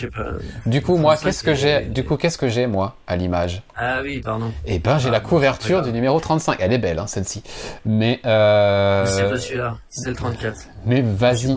du 0.65 0.81
coup, 0.81 0.97
moi, 0.97 1.17
qu'est-ce 1.17 1.43
que 1.43 1.55
j'ai 1.55 1.85
Du 1.85 2.03
coup, 2.05 2.17
qu'est-ce 2.17 2.37
que 2.37 2.47
j'ai 2.47 2.67
moi 2.67 2.95
à 3.07 3.15
l'image? 3.15 3.63
Ah 3.75 4.01
oui, 4.01 4.21
pardon. 4.21 4.51
Eh 4.65 4.79
ben, 4.79 4.99
j'ai 4.99 5.09
la 5.09 5.17
ah, 5.17 5.21
couverture 5.21 5.81
du 5.81 5.91
numéro 5.91 6.19
35. 6.19 6.57
Elle 6.59 6.73
est 6.73 6.77
belle, 6.77 6.99
hein, 6.99 7.07
celle-ci. 7.07 7.43
Mais 7.85 8.19
euh... 8.25 9.05
c'est 9.05 9.29
pas 9.29 9.37
celui-là, 9.37 9.77
c'est 9.89 10.09
le 10.09 10.15
34. 10.15 10.67
Mais 10.85 11.01
vas-y, 11.01 11.55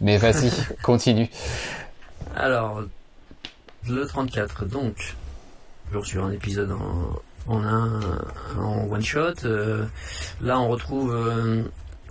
mais 0.00 0.16
vas-y, 0.18 0.50
continue. 0.82 1.28
Alors, 2.36 2.82
le 3.88 4.06
34, 4.06 4.66
donc, 4.66 5.14
toujours 5.86 6.06
sur 6.06 6.24
un 6.24 6.32
épisode 6.32 6.72
en, 6.72 7.52
en 7.52 7.64
un, 7.64 8.00
en 8.58 8.88
one 8.90 9.02
shot. 9.02 9.44
Euh, 9.44 9.84
là, 10.40 10.58
on 10.60 10.68
retrouve 10.68 11.14
euh, 11.14 11.62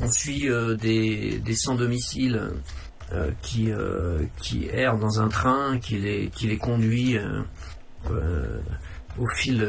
on 0.01 0.07
suit 0.09 0.49
euh, 0.49 0.75
des, 0.75 1.41
sans-domicile 1.53 2.51
euh, 3.13 3.31
qui, 3.41 3.71
euh, 3.71 4.23
qui 4.41 4.67
errent 4.67 4.97
dans 4.97 5.19
un 5.21 5.27
train, 5.27 5.79
qui 5.79 5.97
les, 5.97 6.29
qui 6.29 6.57
conduit 6.57 7.17
au 9.19 9.27
fil 9.27 9.59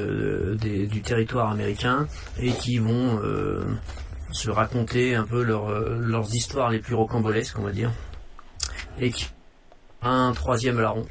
du 0.59 1.03
territoire 1.03 1.51
américain 1.51 2.07
et 2.39 2.53
qui 2.53 2.79
vont 2.79 3.21
se 4.31 4.49
raconter 4.49 5.15
un 5.15 5.25
peu 5.25 5.43
leurs 5.43 6.35
histoires 6.35 6.71
les 6.71 6.79
plus 6.79 6.95
rocambolesques, 6.95 7.59
on 7.59 7.63
va 7.63 7.73
dire. 7.73 7.91
Et 8.99 9.11
qui 9.11 9.29
un 10.01 10.33
troisième 10.33 10.81
larron 10.81 11.07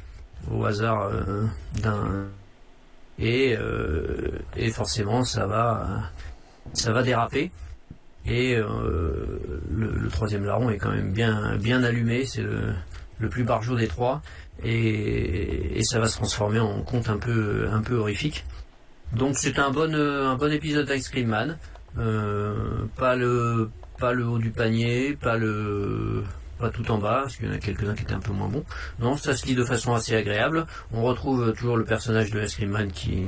au 0.50 0.64
hasard 0.64 1.10
d'un 1.80 2.26
et, 3.18 3.56
et 4.56 4.70
forcément 4.70 5.22
ça 5.22 5.46
va 5.46 6.10
ça 6.72 6.92
va 6.92 7.02
déraper 7.02 7.52
et 8.26 8.56
euh, 8.56 9.38
le, 9.70 10.08
troisième 10.08 10.44
larron 10.44 10.70
est 10.70 10.78
quand 10.78 10.90
même 10.90 11.12
bien, 11.12 11.56
bien 11.56 11.82
allumé, 11.82 12.24
c'est 12.24 12.42
le, 12.42 12.74
plus 13.28 13.44
barjot 13.44 13.76
des 13.76 13.88
trois, 13.88 14.22
et, 14.64 15.80
ça 15.82 15.98
va 15.98 16.06
se 16.06 16.16
transformer 16.16 16.60
en 16.60 16.82
conte 16.82 17.08
un 17.08 17.18
peu, 17.18 17.68
un 17.70 17.82
peu 17.82 17.96
horrifique. 17.96 18.44
Donc 19.14 19.36
c'est 19.36 19.58
un 19.58 19.70
bon, 19.70 19.92
un 19.94 20.36
bon 20.36 20.52
épisode 20.52 20.90
d'Ice 20.90 21.08
Cream 21.08 21.28
Man. 21.28 21.58
Euh, 21.98 22.86
pas 22.96 23.14
le, 23.16 23.68
haut 24.00 24.38
du 24.38 24.50
panier, 24.50 25.16
pas 25.20 25.38
tout 25.38 26.90
en 26.90 26.98
bas, 26.98 27.22
parce 27.22 27.36
qu'il 27.36 27.46
y 27.46 27.50
en 27.50 27.54
a 27.54 27.58
quelques-uns 27.58 27.94
qui 27.94 28.02
étaient 28.02 28.14
un 28.14 28.20
peu 28.20 28.32
moins 28.32 28.48
bons. 28.48 28.64
Non, 29.00 29.16
ça 29.16 29.36
se 29.36 29.46
lit 29.46 29.54
de 29.54 29.64
façon 29.64 29.94
assez 29.94 30.14
agréable. 30.14 30.66
On 30.92 31.02
retrouve 31.02 31.52
toujours 31.52 31.76
le 31.76 31.84
personnage 31.84 32.30
de 32.30 32.40
Ice 32.42 32.54
Cream 32.54 32.70
Man 32.70 32.90
qui, 32.90 33.24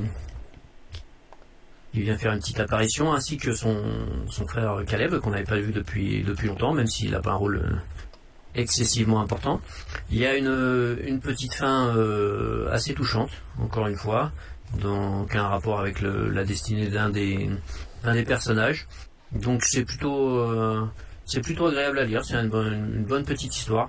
il 1.94 2.02
vient 2.02 2.18
faire 2.18 2.32
une 2.32 2.40
petite 2.40 2.60
apparition, 2.60 3.12
ainsi 3.12 3.36
que 3.36 3.52
son, 3.52 3.76
frère 4.48 4.82
Caleb, 4.86 5.18
qu'on 5.20 5.30
n'avait 5.30 5.44
pas 5.44 5.58
vu 5.58 5.72
depuis, 5.72 6.22
longtemps, 6.22 6.74
même 6.74 6.86
s'il 6.86 7.12
n'a 7.12 7.20
pas 7.20 7.30
un 7.30 7.36
rôle 7.36 7.56
euh, 7.56 7.76
excessivement 8.56 9.20
important. 9.20 9.60
Il 10.10 10.18
y 10.18 10.26
a 10.26 10.36
une, 10.36 10.98
une 11.04 11.20
petite 11.20 11.54
fin 11.54 11.94
euh, 11.96 12.68
assez 12.72 12.94
touchante, 12.94 13.30
encore 13.60 13.86
une 13.86 13.96
fois, 13.96 14.32
donc 14.80 15.36
un 15.36 15.46
rapport 15.46 15.78
avec 15.78 16.00
la 16.00 16.44
destinée 16.44 16.88
d'un 16.88 17.10
des, 17.10 17.48
personnages. 18.26 18.86
Donc 19.30 19.62
c'est 19.62 19.84
plutôt, 19.84 20.38
euh, 20.38 20.86
agréable 21.36 21.98
à 22.00 22.04
lire, 22.04 22.24
c'est 22.24 22.34
une 22.34 23.04
bonne 23.04 23.24
petite 23.24 23.56
histoire 23.56 23.88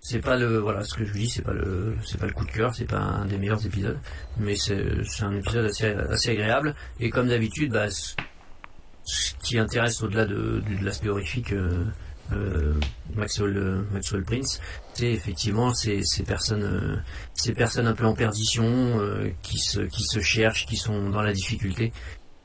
c'est 0.00 0.20
pas 0.20 0.36
le 0.36 0.58
voilà 0.58 0.82
ce 0.82 0.94
que 0.94 1.04
je 1.04 1.12
vous 1.12 1.18
dis 1.18 1.28
c'est 1.28 1.42
pas 1.42 1.52
le 1.52 1.94
c'est 2.04 2.18
pas 2.18 2.26
le 2.26 2.32
coup 2.32 2.46
de 2.46 2.50
cœur 2.50 2.74
c'est 2.74 2.86
pas 2.86 2.98
un 2.98 3.26
des 3.26 3.36
meilleurs 3.36 3.64
épisodes 3.64 3.98
mais 4.38 4.56
c'est 4.56 4.82
un 5.22 5.36
épisode 5.36 5.66
assez 5.66 6.30
agréable. 6.30 6.74
Et 6.98 7.10
comme 7.10 7.28
d'habitude 7.28 7.72
bah, 7.72 7.88
ce, 7.90 8.14
qui 9.42 9.58
intéresse 9.58 10.02
au-delà 10.02 10.24
de, 10.24 10.62
de, 10.66 10.84
l'aspect 10.84 11.08
horrifique 11.08 11.52
euh, 11.52 11.84
euh, 12.32 12.74
Maxwell 13.14 13.84
Maxwell 13.92 14.22
Prince 14.22 14.60
c'est 14.94 15.12
effectivement 15.12 15.74
ces, 15.74 16.02
ces 16.02 16.22
personnes 16.22 16.62
euh, 16.62 16.96
ces 17.34 17.52
personnes 17.52 17.86
un 17.86 17.94
peu 17.94 18.06
en 18.06 18.14
perdition 18.14 18.64
euh, 18.64 19.30
qui 19.42 19.58
se 19.58 19.80
qui 19.80 20.02
se 20.04 20.20
cherchent 20.20 20.64
qui 20.66 20.76
sont 20.76 21.10
dans 21.10 21.22
la 21.22 21.32
difficulté. 21.32 21.92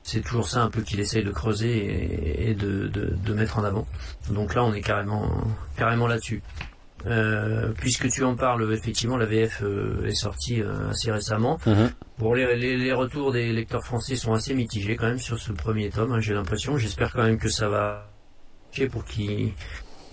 C'est 0.03 0.21
toujours 0.21 0.47
ça 0.47 0.61
un 0.61 0.69
peu 0.69 0.81
qu'il 0.81 0.99
essaye 0.99 1.23
de 1.23 1.31
creuser 1.31 1.77
et, 1.77 2.49
et 2.51 2.53
de, 2.53 2.87
de, 2.87 3.15
de 3.15 3.33
mettre 3.33 3.57
en 3.57 3.63
avant. 3.63 3.87
Donc 4.29 4.53
là 4.55 4.63
on 4.63 4.73
est 4.73 4.81
carrément 4.81 5.31
carrément 5.77 6.07
là-dessus 6.07 6.43
euh, 7.07 7.71
puisque 7.77 8.09
tu 8.09 8.23
en 8.23 8.35
parles, 8.35 8.71
effectivement, 8.73 9.17
la 9.17 9.25
VF 9.25 9.61
euh, 9.61 10.05
est 10.05 10.15
sortie 10.15 10.61
euh, 10.61 10.89
assez 10.89 11.11
récemment. 11.11 11.59
Mhm. 11.65 11.91
Bon, 12.17 12.33
les, 12.33 12.93
retours 12.93 13.31
des 13.31 13.51
lecteurs 13.51 13.83
français 13.83 14.15
sont 14.15 14.33
assez 14.33 14.53
mitigés 14.53 14.95
quand 14.95 15.07
même 15.07 15.19
sur 15.19 15.39
ce 15.39 15.51
premier 15.51 15.89
tome, 15.89 16.13
hein, 16.13 16.19
j'ai 16.19 16.33
l'impression. 16.33 16.77
J'espère 16.77 17.11
quand 17.11 17.23
même 17.23 17.37
que 17.37 17.49
ça 17.49 17.69
va 17.69 18.09
pour 18.91 19.05
qu'ils 19.05 19.53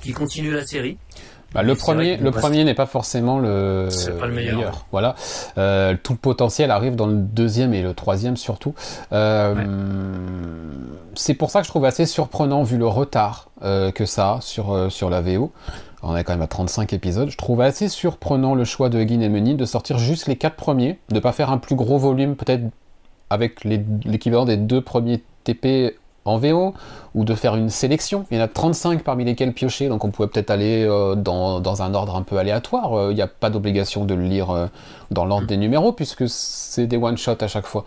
qu 0.02 0.12
continuent 0.12 0.52
la 0.52 0.64
série. 0.64 0.98
Bah, 1.54 1.62
le 1.62 1.74
premier, 1.74 2.16
le 2.16 2.30
premier 2.30 2.64
n'est 2.64 2.74
pas 2.74 2.86
forcément 2.86 3.38
le, 3.38 3.88
pas 4.18 4.26
le 4.26 4.32
meilleur. 4.32 4.86
Voilà, 4.90 5.14
tout 6.02 6.12
le 6.12 6.18
potentiel 6.18 6.70
arrive 6.70 6.96
dans 6.96 7.06
le 7.06 7.16
deuxième 7.16 7.74
et 7.74 7.82
le 7.82 7.94
troisième 7.94 8.36
surtout. 8.36 8.74
C'est 11.14 11.34
pour 11.34 11.50
ça 11.50 11.60
que 11.60 11.66
je 11.66 11.70
trouve 11.70 11.84
assez 11.84 12.06
surprenant 12.06 12.62
vu 12.62 12.78
le 12.78 12.86
retard 12.86 13.50
que 13.60 14.04
ça 14.06 14.34
a 14.34 14.40
sur 14.40 14.90
sur 14.90 15.10
la 15.10 15.20
VO 15.20 15.52
on 16.02 16.16
est 16.16 16.24
quand 16.24 16.32
même 16.32 16.42
à 16.42 16.48
35 16.48 16.92
épisodes, 16.92 17.30
je 17.30 17.36
trouve 17.36 17.60
assez 17.60 17.88
surprenant 17.88 18.54
le 18.54 18.64
choix 18.64 18.88
de 18.88 19.02
Guin 19.02 19.20
et 19.20 19.28
Menin 19.28 19.54
de 19.54 19.64
sortir 19.64 19.98
juste 19.98 20.26
les 20.26 20.36
quatre 20.36 20.56
premiers, 20.56 20.98
de 21.10 21.20
pas 21.20 21.32
faire 21.32 21.50
un 21.50 21.58
plus 21.58 21.76
gros 21.76 21.98
volume 21.98 22.34
peut-être 22.34 22.64
avec 23.30 23.64
l'équivalent 23.64 24.44
des 24.44 24.56
deux 24.56 24.80
premiers 24.80 25.22
TP 25.44 25.96
en 26.24 26.38
VO, 26.38 26.74
ou 27.14 27.24
de 27.24 27.34
faire 27.34 27.56
une 27.56 27.70
sélection. 27.70 28.26
Il 28.30 28.38
y 28.38 28.40
en 28.40 28.44
a 28.44 28.48
35 28.48 29.02
parmi 29.02 29.24
lesquels 29.24 29.52
piocher, 29.52 29.88
donc 29.88 30.04
on 30.04 30.10
pouvait 30.10 30.28
peut-être 30.28 30.50
aller 30.50 30.84
euh, 30.84 31.14
dans, 31.14 31.82
un 31.82 31.94
ordre 31.94 32.16
un 32.16 32.22
peu 32.22 32.38
aléatoire. 32.38 32.94
Euh, 32.94 33.12
il 33.12 33.16
n'y 33.16 33.22
a 33.22 33.26
pas 33.26 33.50
d'obligation 33.50 34.04
de 34.04 34.14
le 34.14 34.24
lire 34.24 34.50
euh, 34.50 34.66
dans 35.10 35.24
l'ordre 35.24 35.46
des 35.46 35.56
numéros, 35.56 35.92
puisque 35.92 36.28
c'est 36.28 36.86
des 36.86 36.96
one-shots 36.96 37.42
à 37.42 37.48
chaque 37.48 37.66
fois. 37.66 37.84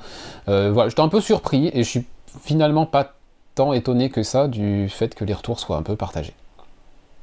voilà, 0.47 0.89
j'étais 0.89 1.01
un 1.01 1.09
peu 1.09 1.21
surpris, 1.21 1.71
et 1.73 1.83
je 1.83 1.89
suis 1.89 2.05
finalement 2.43 2.85
pas 2.85 3.13
tant 3.55 3.71
étonné 3.71 4.09
que 4.09 4.23
ça 4.23 4.47
du 4.47 4.89
fait 4.89 5.15
que 5.15 5.23
les 5.23 5.33
retours 5.33 5.59
soient 5.59 5.77
un 5.77 5.83
peu 5.83 5.95
partagés. 5.95 6.33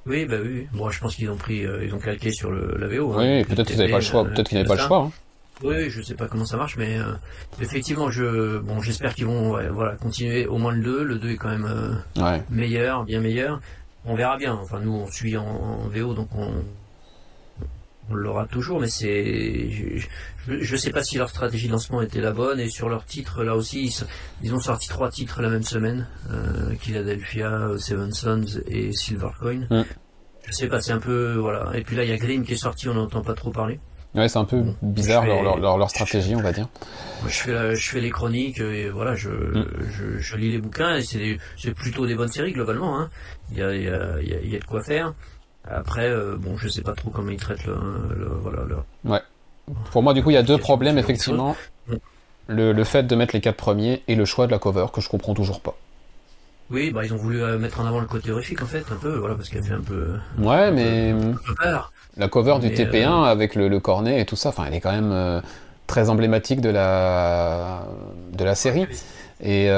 Oui, 0.06 0.24
bah 0.24 0.36
oui. 0.42 0.66
Bon, 0.72 0.90
je 0.90 0.98
pense 0.98 1.14
qu'ils 1.14 1.30
ont 1.30 1.36
pris, 1.36 1.58
ils 1.58 1.94
ont 1.94 1.98
calqué 1.98 2.32
sur 2.32 2.50
le, 2.50 2.76
la 2.76 2.88
VO. 2.88 3.12
Hein. 3.12 3.16
Oui, 3.18 3.44
peut-être 3.44 3.68
qu'ils 3.68 3.76
n'avaient 3.76 3.90
pas 3.90 3.98
le 3.98 4.02
choix. 4.02 4.24
Peut-être 4.24 4.48
qu'ils 4.48 4.58
n'avaient 4.58 4.66
pas 4.68 4.74
le 4.74 4.80
choix. 4.80 4.98
Hein. 4.98 5.10
Oui, 5.62 5.90
je 5.90 6.02
sais 6.02 6.14
pas 6.14 6.26
comment 6.26 6.44
ça 6.44 6.56
marche, 6.56 6.76
mais 6.76 6.98
euh, 6.98 7.12
effectivement, 7.60 8.10
je, 8.10 8.58
bon, 8.58 8.80
j'espère 8.80 9.14
qu'ils 9.14 9.26
vont, 9.26 9.56
voilà, 9.72 9.96
continuer 9.96 10.46
au 10.46 10.58
moins 10.58 10.72
le 10.72 10.82
2. 10.82 11.04
Le 11.04 11.18
2 11.18 11.30
est 11.30 11.36
quand 11.36 11.50
même 11.50 12.02
euh, 12.18 12.38
meilleur, 12.50 13.04
bien 13.04 13.20
meilleur. 13.20 13.60
On 14.04 14.14
verra 14.14 14.36
bien. 14.36 14.54
Enfin, 14.54 14.80
nous, 14.80 14.92
on 14.92 15.06
suit 15.06 15.36
en, 15.36 15.88
VO, 15.88 16.14
donc 16.14 16.28
on, 16.36 16.52
on 18.10 18.14
l'aura 18.14 18.46
toujours, 18.46 18.80
mais 18.80 18.88
c'est, 18.88 19.70
je, 19.70 20.58
je, 20.60 20.76
sais 20.76 20.90
pas 20.90 21.04
si 21.04 21.18
leur 21.18 21.30
stratégie 21.30 21.68
de 21.68 21.72
lancement 21.72 22.02
était 22.02 22.20
la 22.20 22.32
bonne 22.32 22.58
et 22.58 22.68
sur 22.68 22.88
leur 22.88 23.04
titre 23.04 23.44
là 23.44 23.54
aussi, 23.54 23.96
ils, 24.42 24.52
ont 24.52 24.58
sorti 24.58 24.88
trois 24.88 25.10
titres 25.10 25.40
la 25.40 25.48
même 25.48 25.62
semaine, 25.62 26.08
euh, 26.30 26.74
Philadelphia, 26.80 27.68
Seven 27.78 28.12
Sons 28.12 28.60
et 28.66 28.92
Silvercoin. 28.92 29.66
Mm. 29.70 29.84
Je 30.44 30.52
sais 30.52 30.66
pas, 30.66 30.80
c'est 30.80 30.92
un 30.92 30.98
peu 30.98 31.34
voilà. 31.34 31.70
Et 31.76 31.82
puis 31.82 31.94
là, 31.94 32.02
il 32.02 32.10
y 32.10 32.12
a 32.12 32.16
Green 32.16 32.44
qui 32.44 32.54
est 32.54 32.56
sorti, 32.56 32.88
on 32.88 32.94
n'entend 32.94 33.22
pas 33.22 33.34
trop 33.34 33.50
parler. 33.50 33.78
Ouais, 34.14 34.28
c'est 34.28 34.38
un 34.38 34.44
peu 34.44 34.62
bizarre 34.82 35.24
leur, 35.24 35.58
leur, 35.58 35.78
leur, 35.78 35.88
stratégie, 35.88 36.34
on 36.36 36.42
va 36.42 36.52
dire. 36.52 36.68
Je 37.26 37.32
fais, 37.32 37.74
je 37.74 37.90
fais 37.90 38.00
les 38.00 38.10
chroniques 38.10 38.60
et 38.60 38.90
voilà, 38.90 39.14
je, 39.14 39.30
mm. 39.30 39.66
je, 39.90 40.18
je, 40.18 40.36
lis 40.36 40.52
les 40.52 40.58
bouquins 40.58 40.96
et 40.96 41.02
c'est 41.02 41.74
plutôt 41.74 42.06
des 42.06 42.14
bonnes 42.14 42.28
séries 42.28 42.52
globalement. 42.52 43.00
Hein. 43.00 43.08
Il, 43.52 43.58
y 43.58 43.62
a, 43.62 43.74
il, 43.74 43.84
y 43.84 43.88
a, 43.88 44.18
il 44.20 44.50
y 44.50 44.56
a 44.56 44.58
de 44.58 44.64
quoi 44.64 44.82
faire. 44.82 45.14
Après, 45.68 46.08
euh, 46.08 46.36
bon, 46.36 46.56
je 46.56 46.68
sais 46.68 46.82
pas 46.82 46.92
trop 46.92 47.10
comment 47.10 47.30
ils 47.30 47.38
traitent 47.38 47.64
le, 47.66 47.74
voilà, 48.42 48.64
le... 48.64 48.76
Ouais. 49.08 49.20
Pour 49.92 50.02
moi, 50.02 50.12
du 50.12 50.22
coup, 50.22 50.30
il 50.30 50.34
y 50.34 50.38
a 50.38 50.42
deux 50.42 50.58
problèmes, 50.58 50.98
effectivement. 50.98 51.56
Le, 52.48 52.72
le, 52.72 52.84
fait 52.84 53.04
de 53.04 53.14
mettre 53.14 53.34
les 53.34 53.40
quatre 53.40 53.56
premiers 53.56 54.02
et 54.08 54.16
le 54.16 54.24
choix 54.24 54.46
de 54.46 54.50
la 54.50 54.58
cover, 54.58 54.86
que 54.92 55.00
je 55.00 55.08
comprends 55.08 55.32
toujours 55.32 55.60
pas. 55.60 55.76
Oui, 56.72 56.90
bah 56.90 57.04
ils 57.04 57.12
ont 57.12 57.16
voulu 57.16 57.42
euh, 57.42 57.58
mettre 57.58 57.80
en 57.80 57.86
avant 57.86 58.00
le 58.00 58.06
côté 58.06 58.30
horrifique 58.30 58.62
en 58.62 58.66
fait, 58.66 58.84
un 58.90 58.96
peu, 58.96 59.16
voilà, 59.16 59.34
parce 59.34 59.48
qu'elle 59.48 59.62
fait 59.62 59.74
un 59.74 59.80
peu. 59.80 60.14
Ouais, 60.38 60.70
mais. 60.70 61.14
La 62.16 62.28
cover 62.28 62.58
du 62.60 62.68
TP1 62.68 63.06
euh, 63.06 63.22
avec 63.24 63.54
le, 63.54 63.68
le, 63.68 63.80
cornet 63.80 64.20
et 64.20 64.26
tout 64.26 64.36
ça, 64.36 64.50
enfin, 64.50 64.64
elle 64.66 64.74
est 64.74 64.80
quand 64.80 64.92
même 64.92 65.42
très 65.86 66.10
emblématique 66.10 66.60
de 66.60 66.68
la 66.68 67.86
de 68.32 68.44
la 68.44 68.54
série. 68.54 68.86
Et 69.42 69.70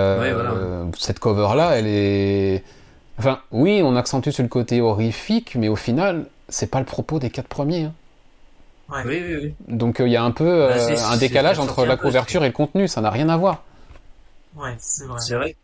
cette 0.98 1.18
cover 1.18 1.56
là, 1.56 1.78
elle 1.78 1.86
est 1.86 2.64
Enfin, 3.18 3.40
oui, 3.52 3.80
on 3.84 3.96
accentue 3.96 4.30
sur 4.30 4.42
le 4.42 4.48
côté 4.48 4.80
horrifique, 4.80 5.54
mais 5.54 5.68
au 5.68 5.76
final, 5.76 6.26
c'est 6.48 6.70
pas 6.70 6.80
le 6.80 6.84
propos 6.84 7.18
des 7.18 7.30
quatre 7.30 7.48
premiers. 7.48 7.84
Hein. 7.84 7.92
Ouais. 8.90 9.02
Oui, 9.06 9.22
oui, 9.24 9.36
oui. 9.42 9.54
Donc 9.68 10.00
il 10.00 10.08
y 10.08 10.16
a 10.16 10.22
un 10.22 10.30
peu 10.30 10.44
bah, 10.44 10.76
euh, 10.76 10.96
un 11.10 11.16
décalage 11.16 11.58
entre 11.58 11.86
la 11.86 11.96
couverture 11.96 12.44
et 12.44 12.48
le 12.48 12.52
contenu, 12.52 12.86
ça 12.86 13.00
n'a 13.00 13.10
rien 13.10 13.28
à 13.28 13.36
voir. 13.36 13.62
Ouais, 14.56 14.74
c'est 14.78 15.06
vrai. 15.06 15.20
C'est 15.20 15.34
vrai. 15.36 15.56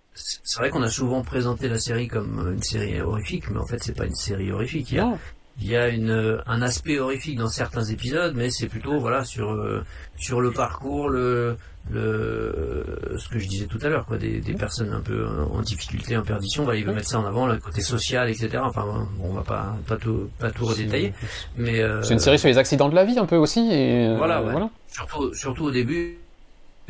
C'est 0.43 0.59
vrai 0.59 0.71
qu'on 0.71 0.83
a 0.83 0.89
souvent 0.91 1.23
présenté 1.23 1.69
la 1.69 1.79
série 1.79 2.09
comme 2.09 2.53
une 2.55 2.63
série 2.63 3.01
horrifique, 3.01 3.51
mais 3.51 3.59
en 3.59 3.67
fait, 3.67 3.79
c'est 3.83 3.97
pas 3.97 4.07
une 4.07 4.15
série 4.15 4.53
horrifique. 4.53 4.93
Il 4.93 4.97
y 4.97 5.01
a, 5.01 5.05
Non. 5.05 5.19
il 5.61 5.67
y 5.69 5.77
a 5.77 5.89
une, 5.89 6.41
un 6.47 6.63
aspect 6.63 6.99
horrifique 6.99 7.37
dans 7.39 7.49
certains 7.49 7.85
épisodes, 7.85 8.35
mais 8.37 8.51
c'est 8.51 8.69
plutôt 8.69 8.99
voilà 9.01 9.25
sur 9.25 9.51
euh, 9.51 9.85
sur 10.19 10.41
le 10.41 10.51
parcours, 10.53 11.09
le 11.09 11.57
le 11.91 12.85
ce 13.19 13.29
que 13.29 13.39
je 13.39 13.49
disais 13.49 13.67
tout 13.67 13.79
à 13.83 13.89
l'heure, 13.89 14.05
quoi, 14.07 14.19
des, 14.19 14.41
des 14.41 14.55
personnes 14.55 14.93
un 14.93 15.01
peu 15.01 15.15
euh, 15.27 15.45
en 15.51 15.61
difficulté, 15.63 16.17
en 16.17 16.23
perdition. 16.23 16.65
Voilà, 16.65 16.79
il 16.79 16.85
veut 16.85 16.93
mettre 16.93 17.09
ça 17.09 17.19
en 17.19 17.25
avant, 17.27 17.47
le 17.47 17.57
côté 17.59 17.81
social, 17.81 18.29
etc. 18.29 18.59
Enfin, 18.63 18.85
bon, 18.85 19.07
on 19.23 19.33
va 19.33 19.43
pas 19.43 19.77
pas 19.87 19.97
tout 19.97 20.29
pas 20.39 20.51
tout 20.51 20.67
redétailler, 20.67 21.13
mais 21.57 21.81
euh, 21.81 22.03
C'est 22.03 22.13
une 22.15 22.21
série 22.21 22.39
sur 22.39 22.49
les 22.49 22.59
accidents 22.59 22.89
de 22.89 22.95
la 22.95 23.05
vie 23.05 23.19
un 23.19 23.27
peu 23.27 23.37
aussi. 23.37 23.61
Et, 23.73 24.09
euh, 24.09 24.17
Voilà, 24.17 24.43
ouais. 24.43 24.55
surtout 24.89 25.33
surtout 25.35 25.65
au 25.65 25.71
début. 25.71 26.19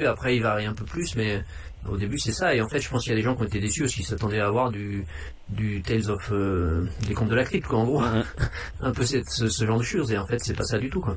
Après, 0.05 0.35
il 0.35 0.43
varie 0.43 0.65
un 0.65 0.73
peu 0.73 0.85
plus, 0.85 1.15
mais 1.15 1.43
au 1.89 1.97
début, 1.97 2.19
c'est 2.19 2.32
ça. 2.32 2.55
Et 2.55 2.61
en 2.61 2.69
fait, 2.69 2.81
je 2.81 2.89
pense 2.89 3.02
qu'il 3.02 3.11
y 3.11 3.15
a 3.15 3.16
des 3.16 3.23
gens 3.23 3.35
qui 3.35 3.43
ont 3.43 3.47
été 3.47 3.61
déçus 3.61 3.82
parce 3.82 3.94
qu'ils 3.94 4.05
s'attendaient 4.07 4.40
à 4.40 4.47
avoir 4.47 4.70
du, 4.70 5.05
du 5.48 5.82
Tales 5.82 6.11
of 6.11 6.31
euh, 6.32 6.86
des 7.09 7.15
contes 7.15 7.28
de 7.31 7.35
la 7.35 7.44
crypte, 7.44 7.66
quoi, 7.66 7.78
en 7.78 7.85
gros. 7.85 8.02
Un 8.81 8.90
peu 8.93 9.02
cette- 9.02 9.31
ce, 9.31 9.48
ce 9.48 9.65
genre 9.66 9.78
de 9.78 9.82
choses. 9.85 10.12
Et 10.12 10.19
en 10.19 10.27
fait, 10.27 10.39
c'est 10.40 10.55
pas 10.55 10.65
ça 10.65 10.78
du 10.78 10.90
tout, 10.90 11.01
quoi. 11.01 11.16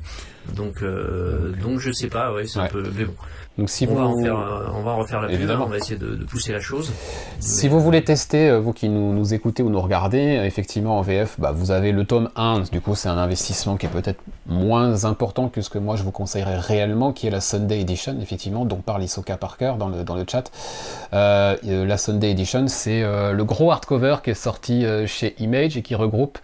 Donc, 0.54 0.82
euh, 0.82 1.52
donc 1.52 1.78
je 1.80 1.90
sais 1.92 2.08
pas, 2.08 2.32
ouais, 2.32 2.46
c'est 2.46 2.58
un 2.58 2.68
peu. 2.68 2.82
Mais 2.96 3.04
bon, 3.04 3.14
Donc 3.56 3.70
si 3.70 3.86
on, 3.86 3.92
vous 3.92 3.96
va 3.96 4.04
en 4.06 4.16
faire, 4.20 4.36
euh, 4.36 4.66
on 4.74 4.82
va 4.82 4.90
en 4.90 4.96
refaire 4.96 5.20
la 5.20 5.28
pub, 5.28 5.36
Évidemment. 5.36 5.66
on 5.66 5.68
va 5.68 5.76
essayer 5.76 5.96
de, 5.96 6.16
de 6.16 6.24
pousser 6.24 6.52
la 6.52 6.58
chose. 6.58 6.90
Si 7.38 7.68
vous 7.68 7.78
voulez 7.80 8.02
tester, 8.02 8.50
euh, 8.50 8.58
vous 8.58 8.72
qui 8.72 8.88
nous, 8.88 9.12
nous 9.12 9.32
écoutez 9.32 9.62
ou 9.62 9.70
nous 9.70 9.80
regardez, 9.80 10.38
euh, 10.38 10.44
effectivement 10.44 10.98
en 10.98 11.02
VF, 11.02 11.38
bah, 11.38 11.52
vous 11.52 11.70
avez 11.70 11.92
le 11.92 12.04
tome 12.04 12.30
1, 12.34 12.62
du 12.72 12.80
coup 12.80 12.96
c'est 12.96 13.08
un 13.08 13.16
investissement 13.16 13.76
qui 13.76 13.86
est 13.86 13.90
peut-être 13.90 14.20
moins 14.46 15.04
important 15.04 15.48
que 15.48 15.60
ce 15.60 15.70
que 15.70 15.78
moi 15.78 15.94
je 15.94 16.02
vous 16.02 16.10
conseillerais 16.10 16.58
réellement, 16.58 17.12
qui 17.12 17.28
est 17.28 17.30
la 17.30 17.40
Sunday 17.40 17.80
Edition, 17.80 18.16
effectivement, 18.20 18.64
dont 18.64 18.78
parle 18.78 19.04
Isoka 19.04 19.36
Parker 19.36 19.74
dans 19.78 19.88
le, 19.88 20.02
dans 20.02 20.16
le 20.16 20.24
chat. 20.28 20.50
Euh, 21.12 21.56
la 21.62 21.96
Sunday 21.96 22.32
Edition, 22.32 22.66
c'est 22.66 23.04
euh, 23.04 23.32
le 23.32 23.44
gros 23.44 23.70
hardcover 23.70 24.16
qui 24.24 24.30
est 24.30 24.34
sorti 24.34 24.84
chez 25.06 25.36
Image 25.38 25.76
et 25.76 25.82
qui 25.82 25.94
regroupe 25.94 26.38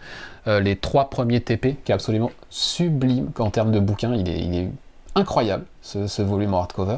les 0.47 0.75
trois 0.75 1.09
premiers 1.09 1.41
TP, 1.41 1.75
qui 1.83 1.91
est 1.91 1.95
absolument 1.95 2.31
sublime 2.49 3.29
en 3.37 3.51
termes 3.51 3.71
de 3.71 3.79
bouquin, 3.79 4.15
il 4.15 4.27
est, 4.27 4.39
il 4.39 4.55
est 4.55 4.69
incroyable 5.15 5.65
ce, 5.81 6.07
ce 6.07 6.21
volume 6.21 6.53
en 6.53 6.59
hardcover. 6.59 6.97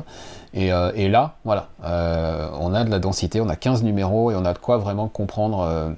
Et, 0.53 0.71
euh, 0.71 0.91
et 0.95 1.09
là, 1.09 1.35
voilà, 1.45 1.69
euh, 1.83 2.47
on 2.59 2.73
a 2.73 2.83
de 2.83 2.89
la 2.91 2.99
densité, 2.99 3.41
on 3.41 3.49
a 3.49 3.55
15 3.55 3.83
numéros 3.83 4.31
et 4.31 4.35
on 4.35 4.45
a 4.45 4.53
de 4.53 4.59
quoi 4.59 4.77
vraiment 4.77 5.07
comprendre 5.07 5.61
euh, 5.61 5.89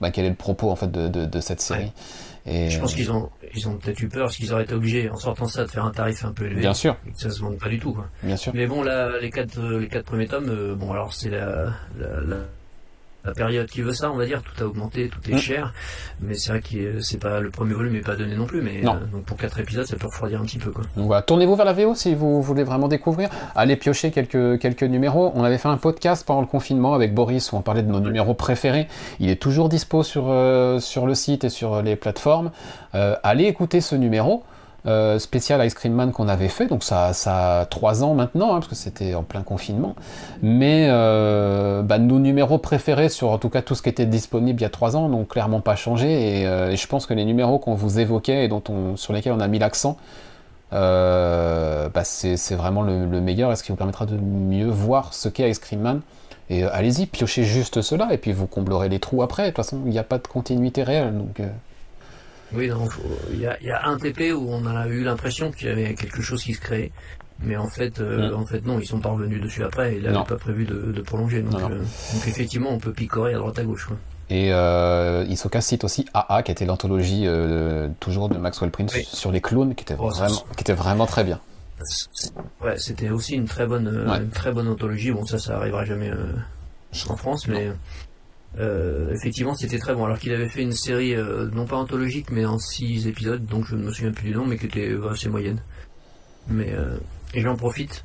bah, 0.00 0.10
quel 0.10 0.24
est 0.26 0.30
le 0.30 0.34
propos 0.36 0.70
en 0.70 0.76
fait 0.76 0.90
de, 0.90 1.08
de- 1.08 1.24
de 1.26 1.40
cette 1.40 1.60
série. 1.60 1.92
Et, 2.48 2.70
Je 2.70 2.78
pense 2.78 2.94
qu'ils 2.94 3.10
ont, 3.10 3.28
ils 3.56 3.66
ont 3.68 3.74
peut-être 3.76 3.98
eu 4.00 4.08
peur 4.08 4.26
parce 4.26 4.36
qu'ils 4.36 4.52
auraient 4.52 4.62
été 4.62 4.74
obligés, 4.74 5.10
en 5.10 5.16
sortant 5.16 5.48
ça, 5.48 5.64
de 5.64 5.68
faire 5.70 5.84
un 5.84 5.90
tarif 5.90 6.24
un 6.24 6.30
peu 6.32 6.44
élevé. 6.46 6.60
bien 6.60 6.74
sûr, 6.74 6.94
Et 7.08 7.10
que 7.10 7.18
ça 7.20 7.30
se 7.30 7.40
vende 7.40 7.58
pas 7.58 7.68
du 7.68 7.80
tout, 7.80 7.92
quoi. 7.92 8.06
bien 8.22 8.36
sûr. 8.36 8.52
Mais 8.54 8.68
bon, 8.68 8.84
là, 8.84 9.18
les 9.20 9.30
quatre, 9.30 9.60
les 9.60 9.88
quatre 9.88 10.04
premiers 10.04 10.28
tomes, 10.28 10.74
bon, 10.78 10.92
alors 10.92 11.12
c'est 11.12 11.30
la, 11.30 11.46
la, 11.98 12.20
la, 12.24 12.36
la 13.26 13.32
période 13.34 13.66
qui 13.66 13.82
veut 13.82 13.92
ça, 13.92 14.10
on 14.10 14.16
va 14.16 14.24
dire. 14.26 14.42
Tout 14.42 14.62
a 14.62 14.66
augmenté, 14.66 15.08
tout 15.08 15.30
est 15.30 15.34
Mm. 15.34 15.38
cher. 15.38 15.74
Mais 16.20 16.34
c'est 16.34 16.50
vrai 16.50 16.60
que 16.60 17.00
c'est 17.00 17.20
pas 17.20 17.40
le 17.40 17.50
premier 17.50 17.74
volume 17.74 17.92
n'est 17.94 18.00
pas 18.00 18.16
donné 18.16 18.36
non 18.36 18.46
plus. 18.46 18.62
Mais 18.62 18.80
Non. 18.82 18.94
euh, 18.94 19.04
donc 19.12 19.24
pour 19.24 19.36
quatre 19.36 19.58
épisodes, 19.60 19.84
ça 19.86 19.96
peut 19.96 20.06
refroidir 20.06 20.40
un 20.40 20.44
petit 20.44 20.58
peu, 20.58 20.70
quoi. 20.70 20.84
Donc 20.96 21.06
voilà, 21.06 21.22
tournez-vous 21.22 21.56
vers 21.56 21.66
la 21.66 21.72
VO 21.72 21.94
si 21.94 22.14
vous 22.14 22.40
voulez 22.42 22.64
vraiment 22.64 22.88
découvrir. 22.88 23.28
Allez 23.54 23.76
piocher 23.76 24.10
quelques, 24.10 24.58
quelques 24.60 24.82
numéros. 24.84 25.32
On 25.34 25.44
avait 25.44 25.58
fait 25.58 25.68
un 25.68 25.76
podcast 25.76 26.24
pendant 26.26 26.40
le 26.40 26.46
confinement 26.46 26.94
avec 26.94 27.12
Boris 27.14 27.52
où 27.52 27.56
on 27.56 27.62
parlait 27.62 27.82
de 27.82 27.90
nos 27.90 28.00
numéros 28.00 28.34
préférés. 28.34 28.88
Il 29.20 29.28
est 29.30 29.40
toujours 29.40 29.68
dispo 29.68 30.02
sur, 30.02 30.26
euh, 30.28 30.78
sur 30.78 31.06
le 31.06 31.14
site 31.14 31.44
et 31.44 31.48
sur 31.50 31.82
les 31.82 31.96
plateformes. 31.96 32.50
Euh, 32.94 33.16
allez 33.22 33.44
écouter 33.44 33.80
ce 33.80 33.94
numéro. 33.96 34.44
Euh, 34.86 35.18
spécial 35.18 35.64
Ice 35.66 35.74
Cream 35.74 35.94
Man 35.94 36.12
qu'on 36.12 36.28
avait 36.28 36.48
fait, 36.48 36.66
donc 36.66 36.84
ça, 36.84 37.12
ça 37.12 37.60
a 37.60 37.66
trois 37.66 38.04
ans 38.04 38.14
maintenant, 38.14 38.50
hein, 38.50 38.60
parce 38.60 38.68
que 38.68 38.74
c'était 38.76 39.14
en 39.14 39.24
plein 39.24 39.42
confinement. 39.42 39.96
Mais 40.42 40.86
euh, 40.88 41.82
bah, 41.82 41.98
nos 41.98 42.20
numéros 42.20 42.58
préférés 42.58 43.08
sur 43.08 43.30
en 43.30 43.38
tout 43.38 43.48
cas 43.48 43.62
tout 43.62 43.74
ce 43.74 43.82
qui 43.82 43.88
était 43.88 44.06
disponible 44.06 44.60
il 44.60 44.62
y 44.62 44.66
a 44.66 44.70
trois 44.70 44.94
ans 44.96 45.08
n'ont 45.08 45.24
clairement 45.24 45.60
pas 45.60 45.74
changé. 45.74 46.40
Et, 46.40 46.46
euh, 46.46 46.76
je 46.76 46.86
pense 46.86 47.06
que 47.06 47.14
les 47.14 47.24
numéros 47.24 47.58
qu'on 47.58 47.74
vous 47.74 47.98
évoquait 47.98 48.44
et 48.44 48.48
dont 48.48 48.62
on, 48.68 48.96
sur 48.96 49.12
lesquels 49.12 49.32
on 49.32 49.40
a 49.40 49.48
mis 49.48 49.58
l'accent, 49.58 49.96
bah, 50.70 52.04
c'est 52.04 52.54
vraiment 52.54 52.82
le, 52.82 53.06
le 53.06 53.20
meilleur 53.20 53.50
et 53.50 53.56
ce 53.56 53.64
qui 53.64 53.72
vous 53.72 53.76
permettra 53.76 54.06
de 54.06 54.16
mieux 54.16 54.68
voir 54.68 55.14
ce 55.14 55.28
qu'est 55.28 55.50
Ice 55.50 55.58
Cream 55.58 55.80
Man. 55.80 56.00
Et 56.48 56.62
allez-y, 56.62 57.06
piochez 57.06 57.42
juste 57.42 57.82
cela 57.82 58.12
et 58.12 58.18
puis 58.18 58.32
vous 58.32 58.46
comblerez 58.46 58.88
les 58.88 59.00
trous 59.00 59.22
après. 59.22 59.44
De 59.44 59.48
toute 59.48 59.56
façon, 59.56 59.80
il 59.84 59.90
n'y 59.90 59.98
a 59.98 60.04
pas 60.04 60.18
de 60.18 60.28
continuité 60.28 60.84
réelle. 60.84 61.12
Donc, 61.16 61.40
Oui, 62.52 62.70
il 63.32 63.40
y 63.40 63.46
a, 63.46 63.60
y 63.62 63.70
a 63.70 63.86
un 63.86 63.96
TP 63.98 64.32
où 64.32 64.48
on 64.50 64.66
a 64.66 64.86
eu 64.88 65.02
l'impression 65.02 65.50
qu'il 65.50 65.68
y 65.68 65.70
avait 65.70 65.94
quelque 65.94 66.22
chose 66.22 66.42
qui 66.42 66.54
se 66.54 66.60
créait. 66.60 66.92
Mais 67.40 67.56
en 67.56 67.68
fait, 67.68 68.00
euh, 68.00 68.30
Mm. 68.30 68.34
en 68.34 68.46
fait, 68.46 68.64
non, 68.64 68.78
ils 68.80 68.86
sont 68.86 68.98
pas 69.00 69.10
revenus 69.10 69.42
dessus 69.42 69.62
après. 69.64 69.96
Ils 69.96 70.02
n'avaient 70.04 70.24
pas 70.24 70.36
prévu 70.36 70.64
de, 70.64 70.92
de 70.92 71.00
prolonger. 71.02 71.42
Donc, 71.42 71.52
Non, 71.52 71.68
non. 71.68 71.70
euh, 71.74 71.78
donc 71.80 72.26
effectivement, 72.28 72.70
on 72.70 72.78
peut 72.78 72.92
picorer 72.92 73.34
à 73.34 73.38
droite 73.38 73.58
à 73.58 73.64
gauche. 73.64 73.86
Quoi. 73.86 73.96
Et 74.30 74.52
euh, 74.54 75.24
Isoka 75.28 75.60
cite 75.60 75.84
aussi 75.84 76.06
AA, 76.14 76.42
qui 76.42 76.50
était 76.52 76.64
l'anthologie 76.64 77.24
euh, 77.26 77.88
toujours 78.00 78.28
de 78.28 78.38
Maxwell 78.38 78.70
Prince 78.70 78.92
Oui. 78.94 79.04
sur 79.04 79.30
les 79.32 79.40
clowns, 79.40 79.74
qui 79.74 79.82
était, 79.82 79.96
Oh, 79.98 80.08
vraiment, 80.08 80.44
qui 80.56 80.60
était 80.62 80.72
vraiment 80.72 81.06
très 81.06 81.24
bien. 81.24 81.38
Ouais, 82.62 82.74
c'était 82.78 83.10
aussi 83.10 83.34
une 83.34 83.44
très 83.44 83.66
bonne, 83.66 83.86
Ouais. 84.08 84.16
une 84.18 84.30
très 84.30 84.50
bonne 84.50 84.68
anthologie. 84.68 85.10
Bon, 85.12 85.24
ça, 85.26 85.38
ça 85.38 85.56
arrivera 85.58 85.84
jamais 85.84 86.10
en 87.10 87.16
France, 87.16 87.46
mais 87.48 87.70
euh, 88.58 89.12
effectivement, 89.12 89.54
c'était 89.54 89.78
très 89.78 89.94
bon. 89.94 90.04
Alors 90.04 90.18
qu'il 90.18 90.32
avait 90.32 90.48
fait 90.48 90.62
une 90.62 90.72
série 90.72 91.14
euh, 91.14 91.48
non 91.52 91.66
pas 91.66 91.76
anthologique, 91.76 92.30
mais 92.30 92.44
en 92.44 92.58
six 92.58 93.06
épisodes, 93.06 93.44
donc 93.44 93.64
je 93.66 93.76
ne 93.76 93.84
me 93.84 93.90
souviens 93.90 94.12
plus 94.12 94.30
du 94.30 94.34
nom, 94.34 94.46
mais 94.46 94.56
qui 94.56 94.66
était 94.66 94.88
euh, 94.90 95.10
assez 95.10 95.28
moyenne. 95.28 95.60
Mais 96.48 96.72
euh, 96.72 96.96
et 97.34 97.40
j'en 97.40 97.56
profite. 97.56 98.04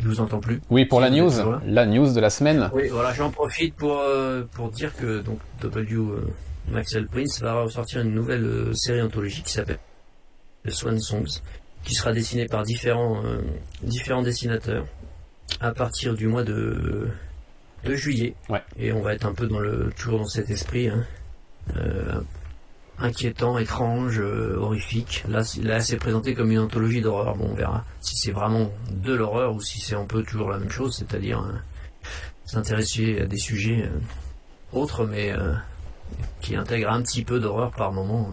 Je 0.00 0.06
vous 0.06 0.20
entends 0.20 0.38
plus. 0.38 0.60
Oui, 0.70 0.84
pour 0.84 1.00
Si 1.00 1.04
la 1.04 1.10
news, 1.10 1.30
la 1.66 1.86
news 1.86 2.12
de 2.12 2.20
la 2.20 2.30
semaine. 2.30 2.70
Oui, 2.72 2.88
voilà, 2.88 3.12
j'en 3.12 3.30
profite 3.30 3.74
pour 3.74 3.98
euh, 3.98 4.44
pour 4.52 4.70
dire 4.70 4.94
que 4.94 5.20
donc 5.20 5.40
W 5.60 5.96
euh, 5.96 6.26
Maxwell 6.70 7.06
Prince 7.06 7.40
va 7.40 7.62
ressortir 7.62 8.02
une 8.02 8.14
nouvelle 8.14 8.70
série 8.74 9.02
anthologique 9.02 9.46
qui 9.46 9.52
s'appelle 9.52 9.80
The 10.64 10.70
Swan 10.70 11.00
Songs, 11.00 11.40
qui 11.82 11.94
sera 11.94 12.12
dessinée 12.12 12.46
par 12.46 12.62
différents 12.62 13.24
euh, 13.24 13.40
différents 13.82 14.22
dessinateurs 14.22 14.86
à 15.60 15.72
partir 15.72 16.14
du 16.14 16.28
mois 16.28 16.44
de 16.44 17.08
de 17.84 17.94
juillet. 17.94 18.34
Ouais. 18.48 18.62
Et 18.78 18.92
on 18.92 19.00
va 19.02 19.14
être 19.14 19.26
un 19.26 19.34
peu 19.34 19.46
dans 19.46 19.58
le 19.60 19.92
toujours 19.96 20.18
dans 20.20 20.26
cet 20.26 20.50
esprit. 20.50 20.88
hein. 20.88 21.04
Euh, 21.76 22.20
inquiétant, 22.98 23.58
étrange, 23.58 24.18
euh, 24.18 24.56
horrifique. 24.58 25.22
Là, 25.28 25.44
c'est- 25.44 25.62
là, 25.62 25.80
c'est 25.80 25.96
présenté 25.98 26.34
comme 26.34 26.50
une 26.50 26.58
anthologie 26.58 27.00
d'horreur. 27.00 27.36
Bon, 27.36 27.50
on 27.50 27.54
verra 27.54 27.84
si 28.00 28.16
c'est 28.16 28.32
vraiment 28.32 28.70
de 28.90 29.14
l'horreur 29.14 29.54
ou 29.54 29.60
si 29.60 29.80
c'est 29.80 29.94
un 29.94 30.04
peu 30.06 30.22
toujours 30.24 30.50
la 30.50 30.58
même 30.58 30.70
chose, 30.70 30.96
c'est-à-dire 30.96 31.40
euh, 31.40 31.52
s'intéresser 32.44 33.20
à 33.20 33.26
des 33.26 33.36
sujets 33.38 33.88
autres, 34.72 35.04
mais 35.06 35.32
qui 36.40 36.56
intègrent 36.56 36.90
un 36.90 37.02
petit 37.02 37.22
peu 37.22 37.38
d'horreur 37.38 37.70
par 37.72 37.92
moment 37.92 38.32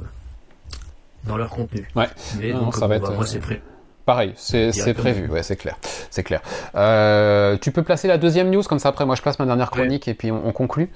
dans 1.26 1.38
leur 1.38 1.50
contenu. 1.50 1.88
Ouais. 1.96 2.08
Mais 2.40 2.54
Non, 2.54 2.66
donc, 2.66 2.76
ça 2.76 2.88
va 2.88 2.98
bon, 2.98 3.04
être, 3.04 3.10
bah, 3.12 3.16
moi, 3.18 3.26
c'est 3.26 3.40
prêt. 3.40 3.62
Pareil, 4.06 4.34
c'est 4.36 4.94
prévu, 4.94 5.28
ouais, 5.30 5.42
c'est 5.44 5.56
clair, 5.56 5.78
c'est 6.12 6.24
clair. 6.24 6.42
Euh, 6.76 7.58
tu 7.60 7.72
peux 7.72 7.82
placer 7.84 8.08
la 8.08 8.18
deuxième 8.20 8.52
news 8.52 8.62
comme 8.64 8.80
ça 8.80 8.90
après, 8.90 9.06
moi 9.06 9.16
je 9.16 9.22
place 9.22 9.40
ma 9.40 9.46
dernière 9.46 9.72
Ouais. 9.74 9.80
chronique 9.80 10.08
et 10.08 10.14
puis 10.14 10.32
on, 10.32 10.48
on 10.48 10.52
conclut. 10.52 10.90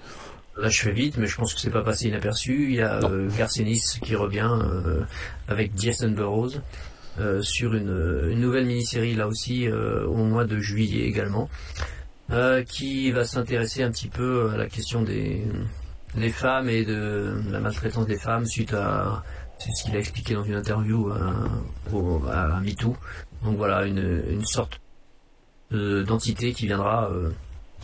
Là, 0.62 0.68
je 0.70 0.82
fais 0.82 0.92
vite, 0.92 1.18
mais 1.18 1.26
je 1.26 1.36
pense 1.38 1.54
que 1.54 1.60
c'est 1.62 1.70
pas 1.70 1.82
passé 1.84 2.10
inaperçu. 2.10 2.66
Il 2.70 2.76
y 2.76 2.82
a 2.82 3.00
euh, 3.04 3.30
Garcenis 3.38 3.82
qui 4.02 4.16
revient 4.16 4.50
euh, 4.62 5.02
avec 5.48 5.72
Jason 5.80 6.10
Burroughs 6.10 6.60
euh, 7.20 7.42
sur 7.42 7.74
une, 7.74 8.28
une 8.30 8.40
nouvelle 8.42 8.66
mini-série 8.66 9.16
là 9.16 9.28
aussi 9.28 9.68
euh, 9.68 10.06
au 10.06 10.18
mois 10.18 10.44
de 10.46 10.60
juillet 10.60 11.08
également, 11.08 11.50
euh, 12.32 12.64
qui 12.64 13.12
va 13.12 13.24
s'intéresser 13.24 13.84
un 13.84 13.90
petit 13.90 14.10
peu 14.10 14.52
à 14.54 14.58
la 14.58 14.68
question 14.68 15.02
des, 15.02 15.42
des 16.16 16.30
femmes 16.30 16.70
et 16.70 16.84
de 16.86 17.34
la 17.50 17.60
maltraitance 17.60 18.06
des 18.06 18.18
femmes 18.20 18.46
suite 18.46 18.74
à 18.74 19.24
c'est 19.60 19.72
ce 19.76 19.84
qu'il 19.84 19.96
a 19.96 20.00
expliqué 20.00 20.34
dans 20.34 20.44
une 20.44 20.56
interview 20.56 21.12
à, 21.12 21.94
au- 21.94 22.24
à 22.32 22.60
MeToo. 22.62 22.96
Donc 23.44 23.58
voilà, 23.58 23.86
une, 23.86 24.24
une 24.30 24.44
sorte 24.46 24.80
de- 25.72 26.02
d'entité 26.04 26.54
qui 26.54 26.66
viendra 26.66 27.10
euh, 27.12 27.30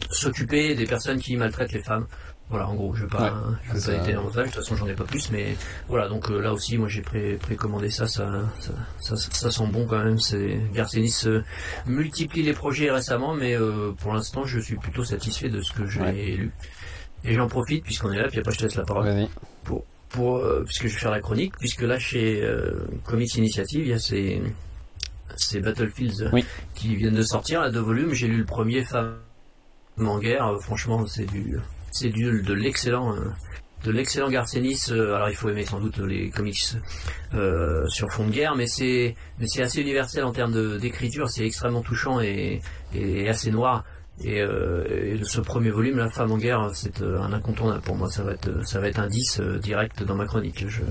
s'occuper 0.10 0.74
des 0.76 0.86
personnes 0.86 1.20
qui 1.20 1.36
maltraitent 1.38 1.72
les 1.74 1.84
femmes. 1.84 2.08
Voilà, 2.50 2.68
en 2.68 2.76
gros, 2.76 2.94
je 2.94 3.04
vais 3.04 3.10
pas, 3.10 3.24
Ouais, 3.24 3.56
je 3.64 3.74
vais 3.74 3.80
pas 3.94 3.98
étaler 3.98 4.14
davantage, 4.14 4.48
de 4.50 4.54
toute 4.54 4.64
façon 4.64 4.76
j'en 4.76 4.86
ai 4.86 4.94
pas 4.94 5.04
plus, 5.04 5.32
mais 5.32 5.56
voilà, 5.88 6.08
donc 6.08 6.30
euh, 6.30 6.40
là 6.40 6.54
aussi, 6.54 6.78
moi 6.78 6.88
j'ai 6.88 7.02
pré 7.02 7.38
précommandé 7.42 7.90
ça, 7.90 8.06
ça, 8.06 8.30
ça, 8.60 8.72
ça, 9.00 9.16
ça 9.32 9.50
sent 9.50 9.68
bon 9.72 9.88
quand 9.88 9.98
même, 10.04 10.20
c'est, 10.20 10.60
Garcenis 10.72 11.22
euh, 11.26 11.42
multiplie 11.88 12.44
les 12.44 12.54
projets 12.54 12.92
récemment, 12.92 13.34
mais 13.34 13.58
euh, 13.58 13.94
pour 14.00 14.14
l'instant 14.14 14.46
je 14.46 14.60
suis 14.60 14.76
plutôt 14.76 15.04
satisfait 15.04 15.50
de 15.50 15.60
ce 15.60 15.74
que 15.74 15.88
j'ai 15.88 16.02
Ouais. 16.02 16.12
lu. 16.14 16.52
Et 17.24 17.34
j'en 17.34 17.48
profite, 17.48 17.84
puisqu'on 17.84 18.12
est 18.12 18.20
là, 18.20 18.28
puis 18.28 18.38
après 18.38 18.52
je 18.52 18.60
te 18.60 18.64
laisse 18.66 18.76
la 18.76 18.84
parole. 18.86 19.28
Pour 20.16 20.38
euh, 20.38 20.64
puisque 20.66 20.88
je 20.88 20.94
vais 20.94 21.00
faire 21.00 21.12
la 21.12 21.20
chronique, 21.22 21.54
puisque 21.60 21.82
là 21.82 22.00
chez 22.00 22.42
euh, 22.44 22.88
Comics 23.06 23.36
Initiative, 23.36 23.82
il 23.82 23.90
y 23.90 23.94
a 23.94 24.00
ces, 24.00 24.42
ces 25.36 25.60
Battlefields 25.60 26.30
Oui. 26.34 26.46
qui 26.74 26.96
viennent 26.96 27.16
de 27.16 27.22
sortir, 27.22 27.70
deux 27.72 27.80
volumes. 27.80 28.14
J'ai 28.14 28.28
lu 28.28 28.38
le 28.38 28.46
premier 28.46 28.84
Femme 28.84 29.18
en 30.00 30.20
guerre. 30.20 30.48
Euh, 30.48 30.60
franchement, 30.60 31.06
c'est 31.06 31.26
du 31.26 31.58
c'est 31.92 32.10
du 32.10 32.42
de 32.42 32.54
l'excellent 32.54 33.16
euh, 33.16 33.30
de 33.84 33.92
l'excellent 33.92 34.30
Garcenis. 34.30 34.86
Alors 34.90 35.30
il 35.30 35.36
faut 35.36 35.50
aimer 35.50 35.66
sans 35.66 35.80
doute 35.80 36.00
les 36.00 36.30
comics 36.30 36.58
sur 37.88 38.12
fond 38.12 38.26
de 38.26 38.32
guerre, 38.32 38.56
mais 38.56 38.68
c'est 38.68 39.16
mais 39.40 39.46
c'est 39.48 39.62
assez 39.62 39.82
universel 39.82 40.24
en 40.24 40.32
termes 40.32 40.80
d'écriture. 40.80 41.30
C'est 41.30 41.46
extrêmement 41.46 41.82
touchant 41.84 42.20
et, 42.20 42.62
et 42.96 43.30
assez 43.30 43.52
noir. 43.52 43.84
Et, 44.24 44.38
et, 44.38 45.20
ce 45.24 45.42
premier 45.42 45.72
volume, 45.72 45.98
La 45.98 46.10
femme 46.10 46.32
en 46.32 46.38
guerre, 46.38 46.70
c'est 46.74 47.02
un 47.02 47.34
incontournable 47.34 47.82
pour 47.82 47.96
moi. 47.96 48.10
Ça 48.10 48.24
va 48.24 48.32
être, 48.32 48.66
ça 48.66 48.80
va 48.80 48.88
être 48.88 49.00
un 49.00 49.08
10 49.08 49.42
direct 49.62 50.04
dans 50.04 50.16
ma 50.16 50.26
chronique. 50.26 50.66
Je, 50.68 50.84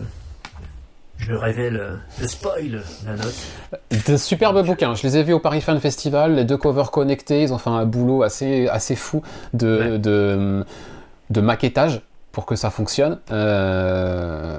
je 1.18 1.32
révèle, 1.32 2.00
je 2.20 2.26
spoil 2.26 2.82
la 3.06 3.16
note. 3.16 3.34
De 4.08 4.16
superbes 4.16 4.64
bouquins. 4.64 4.94
Je 4.94 5.02
les 5.04 5.16
ai 5.16 5.22
vus 5.22 5.32
au 5.32 5.38
Paris 5.38 5.60
Fan 5.60 5.78
Festival. 5.80 6.34
Les 6.34 6.44
deux 6.44 6.56
covers 6.56 6.90
connectés. 6.90 7.42
Ils 7.42 7.52
ont 7.52 7.58
fait 7.58 7.70
un 7.70 7.86
boulot 7.86 8.22
assez, 8.22 8.68
assez 8.68 8.96
fou 8.96 9.22
de, 9.52 9.96
de, 9.96 10.64
de, 11.30 11.40
maquettage 11.40 12.02
pour 12.32 12.46
que 12.46 12.56
ça 12.56 12.70
fonctionne. 12.70 13.20
Euh, 13.30 14.58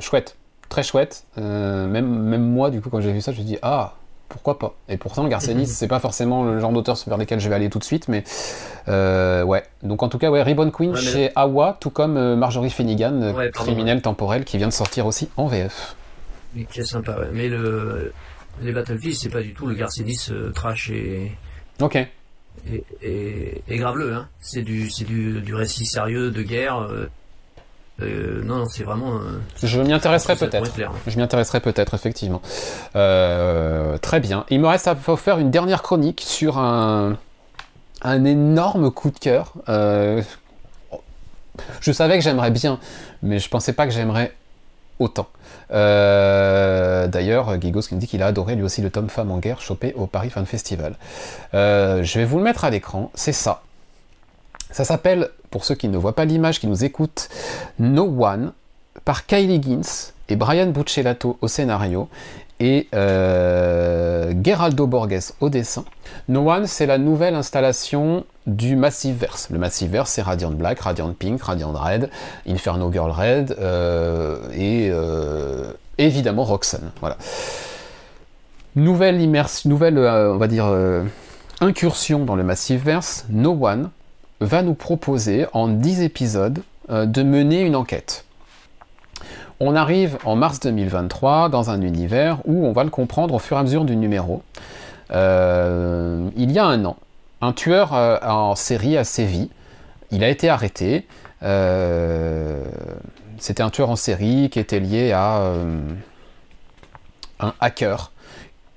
chouette. 0.00 0.36
Très 0.68 0.82
chouette. 0.82 1.24
Euh, 1.38 1.88
même, 1.88 2.06
même 2.06 2.44
moi, 2.44 2.70
du 2.70 2.80
coup, 2.80 2.90
quand 2.90 3.00
j'ai 3.00 3.12
vu 3.12 3.20
ça, 3.20 3.32
je 3.32 3.38
me 3.38 3.42
suis 3.42 3.54
dit, 3.54 3.58
ah, 3.62 3.94
pourquoi 4.30 4.58
pas 4.58 4.74
Et 4.88 4.96
pourtant, 4.96 5.26
Garcenis, 5.28 5.66
c'est 5.66 5.88
pas 5.88 6.00
forcément 6.00 6.44
le 6.44 6.58
genre 6.60 6.72
d'auteur 6.72 6.96
vers 7.06 7.18
lesquels 7.18 7.40
je 7.40 7.48
vais 7.48 7.54
aller 7.54 7.68
tout 7.68 7.78
de 7.80 7.84
suite, 7.84 8.08
mais 8.08 8.24
euh, 8.88 9.42
ouais. 9.42 9.64
Donc 9.82 10.02
en 10.02 10.08
tout 10.08 10.16
cas, 10.18 10.30
ouais, 10.30 10.42
Ribbon 10.42 10.70
Queen 10.70 10.96
chez 10.96 11.30
Awa, 11.36 11.76
tout 11.80 11.90
comme 11.90 12.16
euh, 12.16 12.36
Marjorie 12.36 12.70
Finnegan, 12.70 13.20
euh, 13.22 13.50
criminel 13.50 14.00
temporel, 14.00 14.44
qui 14.44 14.56
vient 14.56 14.68
de 14.68 14.72
sortir 14.72 15.04
aussi 15.04 15.28
en 15.36 15.46
VF. 15.46 15.96
Mais 16.54 16.64
qui 16.64 16.80
est 16.80 16.84
sympa, 16.84 17.18
ouais. 17.18 17.28
Mais 17.32 17.48
le, 17.48 18.12
les 18.62 18.72
Battlefield, 18.72 19.16
c'est 19.16 19.28
pas 19.28 19.42
du 19.42 19.52
tout 19.52 19.66
le 19.66 19.74
Garcenis 19.74 20.30
trash 20.54 20.90
et. 20.90 21.32
Ok. 21.80 21.96
Et, 21.96 22.84
et, 23.02 23.62
et 23.68 23.76
graveleux, 23.78 24.14
hein. 24.14 24.28
C'est 24.40 24.62
du, 24.62 24.88
du, 25.06 25.40
du 25.40 25.54
récit 25.54 25.86
sérieux 25.86 26.30
de 26.30 26.42
guerre. 26.42 26.88
Euh, 28.02 28.42
non, 28.44 28.56
non, 28.56 28.66
c'est 28.66 28.84
vraiment. 28.84 29.16
Euh, 29.16 29.40
je 29.62 29.80
m'y 29.80 29.92
intéresserai 29.92 30.36
peut-être. 30.36 30.70
Je 31.06 31.16
m'y 31.16 31.22
intéresserai 31.22 31.60
peut-être, 31.60 31.94
effectivement. 31.94 32.42
Euh, 32.96 33.98
très 33.98 34.20
bien. 34.20 34.44
Il 34.50 34.60
me 34.60 34.66
reste 34.66 34.88
à 34.88 34.94
faire 34.94 35.38
une 35.38 35.50
dernière 35.50 35.82
chronique 35.82 36.22
sur 36.24 36.58
un, 36.58 37.16
un 38.02 38.24
énorme 38.24 38.90
coup 38.90 39.10
de 39.10 39.18
cœur. 39.18 39.54
je 39.66 40.22
savais 41.92 42.18
que 42.18 42.24
j'aimerais 42.24 42.50
bien, 42.50 42.78
mais 43.22 43.38
je 43.38 43.48
pensais 43.48 43.72
pas 43.72 43.86
que 43.86 43.92
j'aimerais 43.92 44.34
autant. 44.98 45.28
D'ailleurs, 45.70 47.60
Gigos 47.60 47.82
qui 47.82 47.94
me 47.94 48.00
dit 48.00 48.06
qu'il 48.06 48.22
a 48.22 48.26
adoré 48.26 48.54
lui 48.54 48.62
aussi 48.62 48.82
le 48.82 48.90
tome 48.90 49.08
Femme 49.08 49.30
en 49.30 49.38
guerre 49.38 49.60
chopé 49.60 49.94
au 49.96 50.06
Paris 50.06 50.30
Fan 50.30 50.46
Festival. 50.46 50.94
je 51.52 52.18
vais 52.18 52.24
vous 52.24 52.38
le 52.38 52.44
mettre 52.44 52.64
à 52.64 52.70
l'écran, 52.70 53.10
c'est 53.14 53.32
ça. 53.32 53.62
Ça 54.70 54.84
s'appelle, 54.84 55.30
pour 55.50 55.64
ceux 55.64 55.74
qui 55.74 55.88
ne 55.88 55.98
voient 55.98 56.14
pas 56.14 56.24
l'image, 56.24 56.60
qui 56.60 56.66
nous 56.66 56.84
écoutent, 56.84 57.28
No 57.78 58.04
One, 58.04 58.52
par 59.04 59.26
Kylie 59.26 59.62
Gins 59.62 60.12
et 60.28 60.36
Brian 60.36 60.68
Buccellato 60.68 61.38
au 61.40 61.48
scénario 61.48 62.08
et 62.60 62.88
euh, 62.94 64.34
Geraldo 64.44 64.86
Borges 64.86 65.32
au 65.40 65.48
dessin. 65.48 65.84
No 66.28 66.50
One, 66.50 66.66
c'est 66.66 66.86
la 66.86 66.98
nouvelle 66.98 67.34
installation 67.34 68.24
du 68.46 68.76
Massiveverse. 68.76 69.48
Le 69.50 69.58
Massiveverse, 69.58 70.10
c'est 70.10 70.22
Radiant 70.22 70.50
Black, 70.50 70.80
Radiant 70.80 71.12
Pink, 71.18 71.42
Radiant 71.42 71.72
Red, 71.72 72.10
Inferno 72.46 72.92
Girl 72.92 73.10
Red 73.10 73.56
euh, 73.58 74.38
et 74.52 74.90
euh, 74.90 75.72
évidemment 75.98 76.44
Roxanne. 76.44 76.90
Voilà. 77.00 77.16
Nouvelle 78.76 79.20
immersion, 79.20 79.68
nouvelle, 79.68 79.98
on 79.98 80.36
va 80.36 80.46
dire, 80.46 80.72
incursion 81.60 82.24
dans 82.24 82.36
le 82.36 82.44
Massiveverse. 82.44 83.24
No 83.28 83.58
One, 83.60 83.90
va 84.40 84.62
nous 84.62 84.74
proposer 84.74 85.46
en 85.52 85.68
10 85.68 86.02
épisodes 86.02 86.62
euh, 86.90 87.06
de 87.06 87.22
mener 87.22 87.60
une 87.60 87.76
enquête. 87.76 88.24
On 89.60 89.76
arrive 89.76 90.16
en 90.24 90.36
mars 90.36 90.60
2023 90.60 91.50
dans 91.50 91.70
un 91.70 91.82
univers 91.82 92.38
où 92.46 92.66
on 92.66 92.72
va 92.72 92.82
le 92.84 92.90
comprendre 92.90 93.34
au 93.34 93.38
fur 93.38 93.58
et 93.58 93.60
à 93.60 93.62
mesure 93.62 93.84
du 93.84 93.94
numéro. 93.96 94.42
Euh, 95.10 96.28
il 96.36 96.50
y 96.50 96.58
a 96.58 96.64
un 96.64 96.84
an, 96.86 96.96
un 97.42 97.52
tueur 97.52 97.94
euh, 97.94 98.16
en 98.22 98.54
série 98.54 98.96
à 98.96 99.04
Séville, 99.04 99.50
il 100.10 100.24
a 100.24 100.28
été 100.28 100.48
arrêté. 100.48 101.06
C'était 103.38 103.62
un 103.62 103.70
tueur 103.70 103.90
en 103.90 103.96
série 103.96 104.50
qui 104.50 104.58
était 104.58 104.80
lié 104.80 105.12
à 105.12 105.54
un 107.38 107.54
hacker 107.60 108.12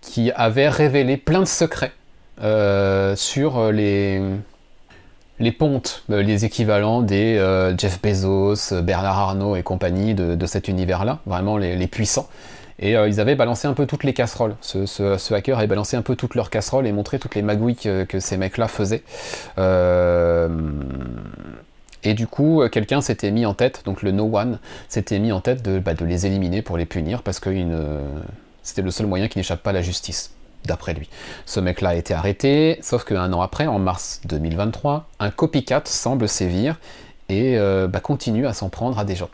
qui 0.01 0.31
avait 0.31 0.69
révélé 0.69 1.17
plein 1.17 1.41
de 1.41 1.45
secrets 1.45 1.91
sur 3.15 3.71
les, 3.71 4.21
les 5.39 5.51
pontes, 5.51 6.03
euh, 6.09 6.21
les 6.21 6.45
équivalents 6.45 7.01
des 7.01 7.37
euh, 7.37 7.75
Jeff 7.77 8.01
Bezos, 8.01 8.81
Bernard 8.81 9.17
Arnault 9.17 9.55
et 9.55 9.63
compagnie 9.63 10.13
de, 10.13 10.45
cet 10.45 10.67
univers-là, 10.67 11.19
vraiment 11.25 11.57
les, 11.57 11.87
puissants. 11.87 12.27
Et 12.79 12.95
euh, 12.97 13.07
ils 13.07 13.19
avaient 13.19 13.35
balancé 13.35 13.67
un 13.67 13.73
peu 13.73 13.85
toutes 13.85 14.03
les 14.03 14.13
casseroles. 14.13 14.55
Ce, 14.61 15.33
hacker 15.33 15.57
avait 15.57 15.67
balancé 15.67 15.95
un 15.97 16.01
peu 16.01 16.15
toutes 16.15 16.35
leurs 16.35 16.49
casseroles 16.49 16.87
et 16.87 16.91
montré 16.91 17.19
toutes 17.19 17.35
les 17.35 17.41
magouilles 17.41 17.75
que, 17.75 18.19
ces 18.19 18.37
mecs-là 18.37 18.67
faisaient. 18.67 19.03
Et 22.05 22.13
du 22.15 22.27
coup, 22.27 22.61
quelqu'un 22.69 22.99
s'était 22.99 23.31
mis 23.31 23.45
en 23.45 23.53
tête, 23.53 23.83
donc 23.85 24.01
le 24.01 24.11
No 24.11 24.29
One 24.35 24.59
s'était 24.89 25.19
mis 25.19 25.31
en 25.31 25.39
tête 25.39 25.63
de, 25.63 25.79
bah, 25.79 25.93
de 25.93 26.03
les 26.03 26.25
éliminer 26.25 26.61
pour 26.61 26.77
les 26.77 26.85
punir 26.85 27.23
parce 27.23 27.39
que 27.39 27.49
c'était 28.61 28.81
le 28.81 28.91
seul 28.91 29.07
moyen 29.07 29.29
qui 29.29 29.37
n'échappe 29.39 29.63
pas 29.63 29.69
à 29.69 29.73
la 29.73 29.81
justice 29.81 30.33
d'après 30.65 30.93
lui. 30.93 31.09
Ce 31.45 31.59
mec-là 31.59 31.89
a 31.89 31.95
été 31.95 32.13
arrêté, 32.13 32.79
sauf 32.81 33.03
qu'un 33.03 33.31
an 33.33 33.41
après, 33.41 33.67
en 33.67 33.79
mars 33.79 34.21
2023, 34.25 35.07
un 35.19 35.29
copycat 35.31 35.83
semble 35.85 36.27
sévir 36.27 36.77
et 37.29 37.57
euh, 37.57 37.87
bah, 37.87 37.99
continue 37.99 38.47
à 38.47 38.53
s'en 38.53 38.69
prendre 38.69 38.99
à 38.99 39.05
des 39.05 39.15
gens. 39.15 39.29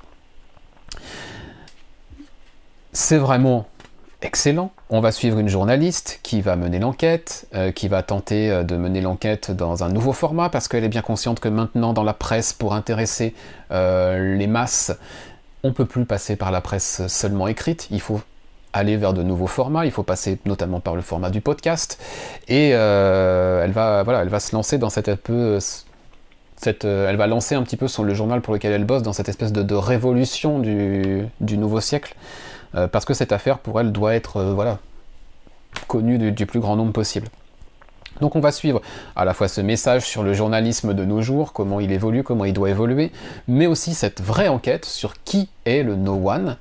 C'est 2.92 3.18
vraiment 3.18 3.68
excellent. 4.22 4.72
On 4.90 5.00
va 5.00 5.12
suivre 5.12 5.40
une 5.40 5.48
journaliste 5.48 6.20
qui 6.24 6.42
va 6.42 6.56
mener 6.56 6.80
l'enquête, 6.80 7.48
euh, 7.54 7.72
qui 7.72 7.88
va 7.88 8.04
tenter 8.04 8.52
euh, 8.52 8.64
de 8.64 8.76
mener 8.76 9.02
l'enquête 9.02 9.52
dans 9.52 9.84
un 9.84 9.90
nouveau 9.90 10.14
format, 10.14 10.50
parce 10.50 10.68
qu'elle 10.68 10.84
est 10.84 10.90
bien 10.90 11.02
consciente 11.02 11.40
que 11.40 11.50
maintenant 11.50 11.94
dans 11.94 12.04
la 12.04 12.14
presse, 12.14 12.54
pour 12.54 12.74
intéresser 12.74 13.34
les 13.72 14.48
masses, 14.48 14.92
on 15.64 15.70
ne 15.70 15.74
peut 15.74 15.86
plus 15.86 16.06
passer 16.06 16.36
par 16.36 16.52
la 16.52 16.62
presse 16.62 17.06
seulement 17.08 17.48
écrite, 17.48 17.88
il 17.92 18.02
faut 18.02 18.22
aller 18.74 18.98
vers 18.98 19.14
de 19.14 19.24
nouveaux 19.24 19.48
formats, 19.48 19.86
il 19.86 19.92
faut 19.92 20.04
passer 20.04 20.40
notamment 20.46 20.80
par 20.80 20.96
le 20.96 21.02
format 21.02 21.30
du 21.30 21.42
podcast, 21.42 22.02
et 22.48 22.72
euh, 22.74 23.64
elle, 23.64 23.72
va, 23.72 24.04
voilà, 24.04 24.22
elle 24.22 24.30
va 24.30 24.40
se 24.40 24.56
lancer 24.56 24.78
dans 24.78 24.90
cette 24.90 25.14
peu... 25.16 25.60
Cette, 26.56 26.84
euh, 26.84 27.10
elle 27.10 27.16
va 27.16 27.26
lancer 27.26 27.56
un 27.56 27.64
petit 27.64 27.78
peu 27.78 27.88
son, 27.88 28.04
le 28.04 28.14
journal 28.14 28.42
pour 28.42 28.54
lequel 28.54 28.74
elle 28.74 28.84
bosse 28.84 29.02
dans 29.02 29.14
cette 29.14 29.30
espèce 29.30 29.54
de, 29.54 29.76
révolution 29.76 30.60
du, 30.60 31.58
nouveau 31.58 31.80
siècle, 31.80 32.16
euh, 32.76 32.88
parce 32.88 33.06
que 33.06 33.14
cette 33.14 33.32
affaire 33.32 33.60
pour 33.60 33.80
elle 33.80 33.94
doit 33.94 34.14
être 34.14 34.44
voilà, 34.44 34.80
connue 35.88 36.32
du, 36.32 36.46
plus 36.46 36.60
grand 36.60 36.76
nombre 36.76 36.92
possible. 36.92 37.28
Donc 38.20 38.36
on 38.36 38.42
va 38.42 38.52
suivre 38.52 38.82
à 39.16 39.24
la 39.24 39.34
fois 39.34 39.48
ce 39.48 39.62
message 39.62 40.04
sur 40.06 40.24
le 40.24 40.34
journalisme 40.34 40.94
de 40.94 41.06
nos 41.06 41.22
jours, 41.22 41.54
comment 41.54 41.80
il 41.80 41.94
évolue, 41.94 42.24
comment 42.24 42.44
il 42.44 42.52
doit 42.52 42.70
évoluer, 42.70 43.14
mais 43.48 43.66
aussi 43.66 43.94
cette 43.94 44.22
vraie 44.22 44.50
enquête 44.50 44.84
sur 44.84 45.14
qui 45.24 45.48
est 45.66 45.84
le 45.84 45.96
No 45.96 46.30
One, 46.30 46.58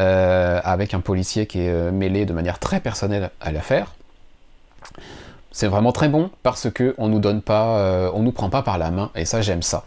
euh, 0.00 0.60
avec 0.62 0.94
un 0.94 1.00
policier 1.00 1.46
qui 1.46 1.60
est 1.60 1.70
euh, 1.70 1.90
mêlé 1.90 2.26
de 2.26 2.32
manière 2.32 2.58
très 2.58 2.80
personnelle 2.80 3.30
à 3.40 3.52
l'affaire. 3.52 3.94
C'est 5.50 5.66
vraiment 5.66 5.92
très 5.92 6.08
bon 6.08 6.30
parce 6.42 6.70
que 6.70 6.94
on 6.98 7.08
nous 7.08 7.18
donne 7.18 7.42
pas, 7.42 7.78
euh, 7.78 8.10
on 8.14 8.22
nous 8.22 8.32
prend 8.32 8.48
pas 8.48 8.62
par 8.62 8.78
la 8.78 8.90
main 8.90 9.10
et 9.14 9.24
ça 9.24 9.40
j'aime 9.40 9.62
ça. 9.62 9.84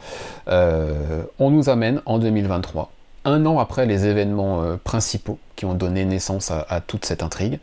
on 0.48 1.50
nous 1.50 1.70
amène 1.70 2.02
en 2.06 2.20
2023, 2.20 2.92
un 3.26 3.46
an 3.46 3.60
après 3.60 3.86
les 3.86 4.06
événements 4.06 4.78
principaux 4.84 5.40
qui 5.56 5.66
ont 5.66 5.74
donné 5.74 6.04
naissance 6.04 6.52
à 6.52 6.82
toute 6.82 7.06
cette 7.06 7.24
intrigue 7.24 7.60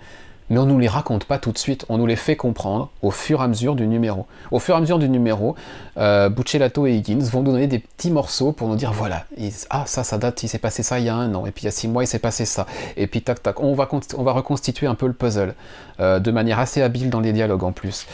mais 0.51 0.59
on 0.59 0.66
ne 0.66 0.73
nous 0.73 0.79
les 0.79 0.89
raconte 0.89 1.25
pas 1.25 1.39
tout 1.39 1.53
de 1.53 1.59
suite, 1.59 1.85
on 1.89 1.99
nous 1.99 2.07
les 2.07 2.16
fait 2.16 2.37
comprendre 2.37 2.91
au 3.03 3.11
fur 3.11 3.41
et 3.41 3.45
à 3.45 3.49
mesure 3.49 3.75
du 3.75 3.87
numéro. 3.87 4.27
Au 4.51 4.59
fur 4.59 4.75
et 4.75 4.79
à 4.79 4.81
mesure 4.81 4.99
du 4.99 5.09
numéro, 5.09 5.55
euh, 5.97 6.29
Buccellato 6.29 6.87
et 6.87 6.95
Higgins 6.95 7.20
vont 7.31 7.43
nous 7.43 7.53
donner 7.53 7.66
des 7.66 7.79
petits 7.79 8.11
morceaux 8.11 8.53
pour 8.53 8.69
nous 8.69 8.77
dire 8.77 8.93
voilà, 8.93 9.25
ah 9.70 9.85
ça, 9.87 10.05
ça 10.05 10.19
date, 10.19 10.43
il 10.43 10.49
s'est 10.49 10.59
passé 10.59 10.83
ça 10.83 10.99
il 10.99 11.07
y 11.07 11.09
a 11.09 11.15
un 11.15 11.35
an, 11.35 11.47
et 11.47 11.51
puis 11.51 11.62
il 11.62 11.66
y 11.66 11.69
a 11.69 11.73
six 11.73 11.89
mois 11.89 12.05
il 12.05 12.07
s'est 12.07 12.19
passé 12.19 12.45
ça, 12.45 12.66
et 12.97 13.07
puis 13.07 13.23
tac 13.23 13.43
tac, 13.43 13.61
on 13.61 13.75
va, 13.75 13.89
on 14.16 14.23
va 14.23 14.33
reconstituer 14.33 14.87
un 14.87 14.95
peu 14.95 15.07
le 15.07 15.12
puzzle, 15.12 15.55
euh, 16.01 16.19
de 16.19 16.31
manière 16.31 16.59
assez 16.59 16.83
habile 16.83 17.11
dans 17.11 17.20
les 17.20 17.33
dialogues 17.33 17.65
en 17.65 17.73
plus. 17.73 18.07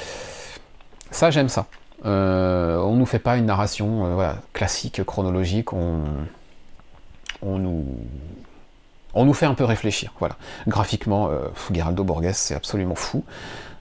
Ça 1.11 1.31
j'aime 1.31 1.48
ça. 1.48 1.66
Euh, 2.05 2.77
on 2.78 2.97
nous 2.97 3.06
fait 3.06 3.19
pas 3.19 3.36
une 3.36 3.47
narration 3.47 4.20
euh, 4.20 4.32
classique, 4.52 5.02
chronologique, 5.05 5.73
on, 5.73 6.01
on 7.40 7.59
nous 7.59 7.85
on 9.15 9.24
nous 9.24 9.35
fait 9.35 9.47
un 9.47 9.55
peu 9.55 9.65
réfléchir. 9.65 10.12
Voilà. 10.19 10.36
Graphiquement, 10.66 11.28
euh, 11.28 11.49
Geraldo 11.73 12.05
Borges, 12.05 12.32
c'est 12.32 12.55
absolument 12.55 12.95
fou. 12.95 13.24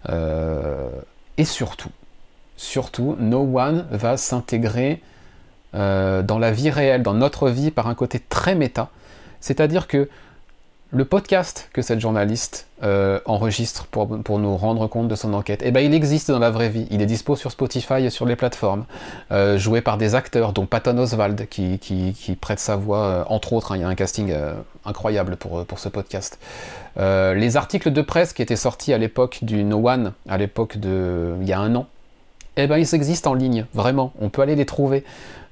Euh, 0.10 0.89
et 1.38 1.45
surtout, 1.45 1.89
surtout, 2.57 3.15
No 3.19 3.41
One 3.57 3.85
va 3.91 4.18
s'intégrer 4.18 5.01
euh, 5.76 6.22
dans 6.22 6.39
la 6.39 6.51
vie 6.51 6.69
réelle, 6.69 7.01
dans 7.01 7.14
notre 7.14 7.49
vie, 7.49 7.72
par 7.72 7.88
un 7.88 7.95
côté 7.95 8.19
très 8.19 8.55
méta. 8.55 8.89
C'est-à-dire 9.39 9.88
que 9.88 10.10
le 10.93 11.05
podcast 11.05 11.69
que 11.73 11.81
cette 11.81 11.99
journaliste 11.99 12.67
euh, 12.83 13.19
enregistre 13.25 13.87
pour, 13.87 14.07
pour, 14.21 14.37
nous 14.37 14.55
rendre 14.55 14.85
compte 14.87 15.07
de 15.07 15.15
son 15.15 15.33
enquête, 15.33 15.61
eh 15.65 15.71
ben, 15.71 15.79
il 15.79 15.93
existe 15.93 16.29
dans 16.29 16.39
la 16.39 16.51
vraie 16.51 16.69
vie. 16.69 16.87
Il 16.91 17.01
est 17.01 17.07
dispo 17.07 17.35
sur 17.35 17.49
Spotify 17.49 18.05
et 18.05 18.11
sur 18.11 18.27
les 18.27 18.35
plateformes, 18.35 18.85
euh, 19.31 19.57
joué 19.57 19.81
par 19.81 19.97
des 19.97 20.13
acteurs, 20.13 20.53
dont 20.53 20.67
Patton 20.67 20.97
Oswald, 20.99 21.47
qui, 21.49 22.37
prête 22.39 22.59
sa 22.59 22.75
voix, 22.75 23.05
euh, 23.05 23.23
entre 23.27 23.53
autres. 23.53 23.71
Hein, 23.71 23.77
il 23.77 23.81
y 23.81 23.83
a 23.83 23.87
un 23.87 23.95
casting 23.95 24.33
incroyable 24.85 25.35
pour, 25.35 25.65
pour 25.65 25.79
ce 25.79 25.89
podcast. 25.89 26.37
les 26.95 27.57
articles 27.57 27.91
de 27.91 28.01
presse 28.01 28.33
qui 28.33 28.43
étaient 28.43 28.55
sortis 28.55 28.93
à 28.93 28.99
l'époque 28.99 29.39
du 29.41 29.63
No 29.63 29.89
One, 29.89 30.13
à 30.29 30.37
l'époque 30.37 30.77
de... 30.77 31.33
il 31.41 31.47
y 31.47 31.53
a 31.53 31.59
un 31.59 31.73
an, 31.75 31.87
Eh 32.55 32.67
ben, 32.67 32.77
ils 32.77 32.93
existent 32.93 33.31
en 33.31 33.33
ligne, 33.33 33.65
vraiment. 33.73 34.13
On 34.21 34.29
peut 34.29 34.43
aller 34.43 34.55
les 34.55 34.67
trouver. 34.67 35.03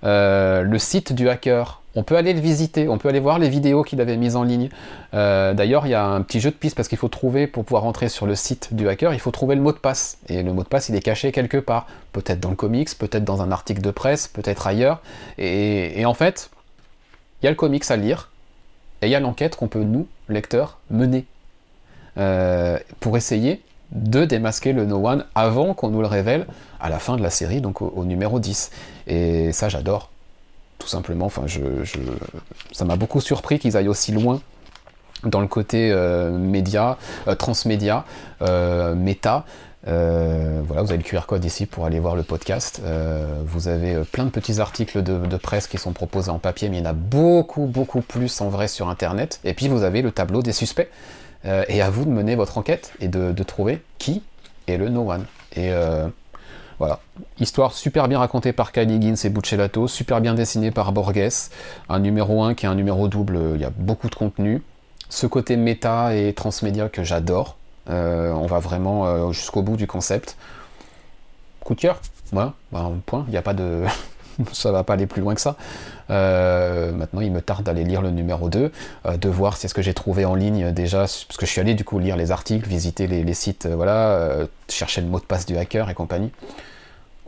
Le 0.04 0.78
site 0.78 1.14
du 1.14 1.30
hacker, 1.30 1.81
on 1.96 2.04
peut 2.04 2.16
aller 2.16 2.34
le 2.34 2.40
visiter, 2.40 2.88
on 2.88 2.98
peut 2.98 3.10
aller 3.10 3.20
voir 3.20 3.38
les 3.38 3.50
vidéos 3.50 3.84
qu'il 3.84 4.00
avait 4.00 4.16
mises 4.18 4.36
en 4.36 4.44
ligne. 4.44 4.70
Euh, 5.14 5.54
d'ailleurs, 5.54 5.86
il 5.86 5.90
y 5.90 5.94
a 5.94 6.06
un 6.06 6.22
petit 6.22 6.40
jeu 6.40 6.50
de 6.50 6.56
piste 6.56 6.76
parce 6.76 6.88
qu'il 6.88 6.98
faut 6.98 7.10
trouver, 7.10 7.48
pour 7.48 7.66
pouvoir 7.66 7.84
rentrer 7.84 8.08
sur 8.08 8.26
le 8.26 8.36
site 8.36 8.74
du 8.74 8.88
hacker, 8.88 9.14
il 9.14 9.20
faut 9.20 9.32
trouver 9.32 9.56
le 9.56 9.62
mot 9.62 9.74
de 9.74 9.78
passe. 9.78 10.18
Et 10.28 10.42
le 10.42 10.54
mot 10.54 10.64
de 10.64 10.68
passe, 10.68 10.90
il 10.90 10.96
est 10.96 11.02
caché 11.02 11.32
quelque 11.32 11.58
part. 11.58 11.88
Peut-être 12.14 12.40
dans 12.40 12.50
le 12.50 12.56
comics, 12.56 12.98
peut-être 12.98 13.26
dans 13.26 13.42
un 13.42 13.52
article 13.52 13.82
de 13.82 13.92
presse, 13.92 14.28
peut-être 14.28 14.68
ailleurs. 14.68 15.02
Et, 15.38 16.06
en 16.06 16.14
fait, 16.14 16.50
il 17.42 17.46
y 17.46 17.48
a 17.48 17.52
le 17.52 17.58
comics 17.58 17.90
à 17.90 17.98
lire, 17.98 18.30
et 19.02 19.08
il 19.08 19.12
y 19.12 19.16
a 19.16 19.20
l'enquête 19.20 19.56
qu'on 19.56 19.68
peut, 19.68 19.84
nous, 19.84 20.08
lecteurs, 20.30 20.80
mener. 20.90 21.26
Euh, 22.18 22.78
pour 23.00 23.16
essayer 23.16 23.62
de 23.92 24.26
démasquer 24.26 24.74
le 24.74 24.86
No 24.86 25.06
One 25.08 25.26
avant 25.36 25.74
qu'on 25.74 25.90
nous 25.90 26.02
le 26.02 26.08
révèle 26.08 26.46
à 26.80 26.90
la 26.90 27.00
fin 27.00 27.18
de 27.18 27.24
la 27.24 27.30
série, 27.30 27.62
donc 27.62 27.82
au, 27.82 28.06
numéro 28.06 28.40
10. 28.40 28.72
Et 29.08 29.52
ça, 29.52 29.70
j'adore. 29.70 30.10
Tout 30.82 30.88
simplement, 30.88 31.28
enfin, 31.28 31.44
je, 31.46 31.62
ça 32.72 32.86
m'a 32.86 32.96
beaucoup 32.96 33.22
surpris 33.22 33.60
qu'ils 33.60 33.78
aillent 33.78 33.88
aussi 33.88 34.12
loin 34.12 34.42
dans 35.24 35.40
le 35.40 35.46
côté 35.46 35.92
euh, 35.92 36.32
média, 36.36 36.98
euh, 37.28 37.36
transmédia, 37.36 38.04
euh, 38.42 38.96
méta. 38.96 39.46
voilà, 39.86 40.82
vous 40.82 40.90
avez 40.90 40.98
le 40.98 41.04
QR 41.04 41.28
code 41.28 41.46
ici 41.46 41.68
pour 41.68 41.86
aller 41.86 42.00
voir 42.00 42.16
le 42.16 42.24
podcast. 42.24 42.82
vous 43.46 43.68
avez 43.68 44.02
plein 44.12 44.26
de 44.26 44.32
petits 44.32 44.60
articles 44.60 45.04
de, 45.04 45.38
presse 45.38 45.68
qui 45.68 45.78
sont 45.78 45.94
proposés 45.94 46.32
en 46.32 46.40
papier, 46.40 46.68
mais 46.70 46.78
il 46.78 46.84
y 46.84 46.88
en 46.88 46.90
a 46.90 46.94
beaucoup, 46.94 47.68
beaucoup 47.68 48.02
plus 48.02 48.42
en 48.42 48.50
vrai 48.50 48.68
sur 48.68 48.90
Internet. 48.90 49.40
Et 49.44 49.54
puis 49.54 49.68
vous 49.68 49.84
avez 49.84 50.02
le 50.02 50.10
tableau 50.10 50.42
des 50.42 50.54
suspects. 50.54 50.90
et 51.46 51.82
à 51.84 51.92
vous 51.92 52.06
de 52.06 52.10
mener 52.10 52.36
votre 52.36 52.58
enquête 52.58 52.92
et 53.00 53.08
de, 53.08 53.32
de 53.32 53.44
trouver 53.44 53.84
qui 54.00 54.24
est 54.66 54.78
le 54.78 54.90
No 54.90 55.12
One. 55.12 55.26
Et 55.56 55.72
voilà. 56.82 56.98
Histoire 57.40 57.74
super 57.74 58.08
bien 58.08 58.18
racontée 58.18 58.54
par 58.54 58.72
Kyle 58.72 58.90
Higgins 58.90 59.14
et 59.24 59.30
Buccellato, 59.30 59.88
super 59.88 60.20
bien 60.20 60.34
dessinée 60.34 60.72
par 60.72 60.94
Borges. 60.94 61.52
Un 61.90 62.00
numéro 62.00 62.42
1 62.42 62.56
qui 62.56 62.66
est 62.66 62.70
un 62.70 62.74
numéro 62.74 63.08
double, 63.08 63.38
il 63.54 63.62
y 63.62 63.66
a 63.66 63.70
beaucoup 63.70 64.10
de 64.10 64.16
contenu. 64.16 64.64
Ce 65.08 65.28
côté 65.28 65.58
méta 65.58 66.16
et 66.16 66.34
transmédia 66.34 66.90
que 66.90 67.04
j'adore. 67.04 67.56
Euh, 67.92 68.32
on 68.32 68.48
va 68.48 68.58
vraiment 68.58 69.06
euh, 69.06 69.32
jusqu'au 69.32 69.62
bout 69.62 69.78
du 69.78 69.86
concept. 69.86 70.38
Coup 71.64 71.76
de 71.76 71.82
cœur, 71.82 72.02
voilà, 72.32 72.54
bah, 72.72 72.92
point. 73.06 73.26
Il 73.28 73.32
n'y 73.32 73.38
a 73.38 73.44
pas 73.44 73.54
de. 73.54 73.84
ça 74.52 74.72
va 74.72 74.84
pas 74.84 74.94
aller 74.94 75.06
plus 75.06 75.22
loin 75.22 75.36
que 75.36 75.42
ça. 75.42 75.58
Euh, 76.10 76.92
maintenant, 76.94 77.22
il 77.22 77.32
me 77.32 77.44
tarde 77.44 77.64
d'aller 77.64 77.84
lire 77.84 78.02
le 78.02 78.10
numéro 78.10 78.50
2, 78.50 78.72
de 79.20 79.30
voir 79.30 79.56
si 79.56 79.70
ce 79.70 79.76
que 79.76 79.84
j'ai 79.84 79.94
trouvé 79.94 80.26
en 80.26 80.34
ligne 80.34 80.72
déjà, 80.72 81.02
parce 81.02 81.38
que 81.38 81.46
je 81.46 81.52
suis 81.52 81.62
allé 81.62 81.76
du 81.76 81.84
coup 81.84 82.00
lire 82.00 82.18
les 82.18 82.32
articles, 82.32 82.68
visiter 82.68 83.06
les, 83.06 83.24
les 83.24 83.34
sites, 83.36 83.68
voilà, 83.68 84.48
chercher 84.68 85.02
le 85.02 85.08
mot 85.08 85.20
de 85.20 85.26
passe 85.26 85.46
du 85.46 85.56
hacker 85.58 85.92
et 85.92 85.94
compagnie 85.94 86.32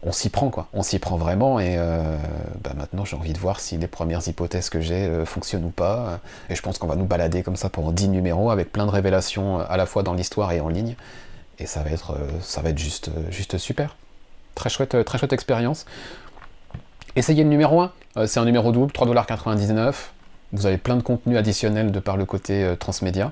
on 0.05 0.11
s'y 0.11 0.29
prend 0.29 0.49
quoi, 0.49 0.67
on 0.73 0.83
s'y 0.83 0.99
prend 0.99 1.17
vraiment 1.17 1.59
et 1.59 1.75
euh, 1.77 2.17
bah, 2.61 2.71
maintenant 2.75 3.05
j'ai 3.05 3.15
envie 3.15 3.33
de 3.33 3.37
voir 3.37 3.59
si 3.59 3.77
les 3.77 3.87
premières 3.87 4.27
hypothèses 4.27 4.69
que 4.69 4.81
j'ai 4.81 5.05
euh, 5.05 5.25
fonctionnent 5.25 5.63
ou 5.63 5.69
pas 5.69 6.19
et 6.49 6.55
je 6.55 6.61
pense 6.61 6.77
qu'on 6.77 6.87
va 6.87 6.95
nous 6.95 7.05
balader 7.05 7.41
comme 7.41 7.55
ça 7.55 7.69
pendant 7.69 7.91
10 7.91 8.09
numéros 8.09 8.51
avec 8.51 8.71
plein 8.71 8.85
de 8.85 8.91
révélations 8.91 9.59
euh, 9.59 9.63
à 9.69 9.77
la 9.77 9.85
fois 9.85 10.03
dans 10.03 10.13
l'histoire 10.13 10.51
et 10.51 10.59
en 10.59 10.69
ligne 10.69 10.95
et 11.59 11.65
ça 11.65 11.83
va 11.83 11.91
être, 11.91 12.17
ça 12.41 12.61
juste, 12.75 13.11
juste 13.29 13.59
super. 13.59 13.95
Très 14.55 14.71
chouette, 14.71 15.05
très 15.05 15.19
chouette 15.19 15.33
expérience. 15.33 15.85
Essayez 17.15 17.43
le 17.43 17.49
numéro 17.49 17.79
1, 17.79 17.91
c'est 18.25 18.39
un 18.39 18.45
numéro 18.45 18.71
double, 18.71 18.91
3,99$. 18.91 19.93
Vous 20.51 20.65
avez 20.65 20.79
plein 20.79 20.95
de 20.95 21.03
contenu 21.03 21.37
additionnel 21.37 21.91
de 21.91 21.99
par 21.99 22.17
le 22.17 22.25
côté 22.25 22.73
transmédia. 22.79 23.31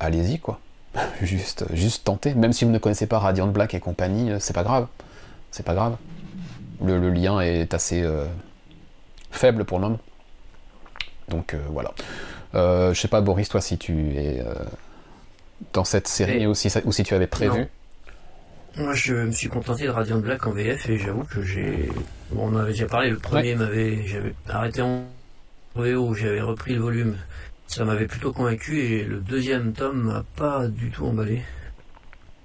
Allez-y 0.00 0.40
quoi. 0.40 0.58
juste, 1.22 1.64
juste 1.72 2.04
tenter. 2.04 2.34
Même 2.34 2.52
si 2.52 2.64
vous 2.64 2.70
ne 2.70 2.78
connaissez 2.78 3.06
pas 3.06 3.18
Radiant 3.18 3.46
Black 3.46 3.74
et 3.74 3.80
compagnie, 3.80 4.30
euh, 4.30 4.38
c'est 4.40 4.52
pas 4.52 4.64
grave. 4.64 4.86
C'est 5.50 5.64
pas 5.64 5.74
grave. 5.74 5.96
Le, 6.84 7.10
lien 7.10 7.40
est 7.40 7.74
assez 7.74 8.02
euh, 8.02 8.24
faible 9.30 9.64
pour 9.64 9.78
le 9.78 9.84
moment. 9.84 10.00
Donc 11.28 11.54
euh, 11.54 11.60
voilà. 11.70 11.92
je 12.54 12.98
sais 12.98 13.08
pas, 13.08 13.20
Boris, 13.20 13.48
toi, 13.48 13.60
si 13.60 13.78
tu 13.78 14.16
es 14.16 14.42
dans 15.72 15.84
cette 15.84 16.08
série 16.08 16.46
ou, 16.46 16.54
si 16.54 16.68
ou 16.84 16.92
si 16.92 17.04
tu 17.04 17.14
avais 17.14 17.28
prévu. 17.28 17.68
Moi, 18.76 18.94
je 18.94 19.14
me 19.14 19.30
suis 19.30 19.48
contenté 19.48 19.84
de 19.84 19.90
Radiant 19.90 20.18
Black 20.18 20.46
en 20.46 20.52
VF 20.52 20.88
et 20.88 20.98
j'avoue 20.98 21.24
que 21.24 21.42
j'ai. 21.42 21.90
Bon, 22.30 22.50
on 22.50 22.56
avait 22.56 22.72
déjà 22.72 22.86
parlé, 22.86 23.10
le 23.10 23.18
premier 23.18 23.54
m'avait. 23.54 24.04
J'avais 24.06 24.34
arrêté 24.48 24.82
en 24.82 25.04
VO, 25.76 26.14
j'avais 26.14 26.40
repris 26.40 26.74
le 26.74 26.80
volume 26.80 27.16
ça 27.72 27.86
m'avait 27.86 28.06
plutôt 28.06 28.32
convaincu 28.32 28.80
et 28.80 29.02
le 29.02 29.20
deuxième 29.20 29.72
tome 29.72 30.02
m'a 30.02 30.24
pas 30.36 30.68
du 30.68 30.90
tout 30.90 31.06
emballé. 31.06 31.42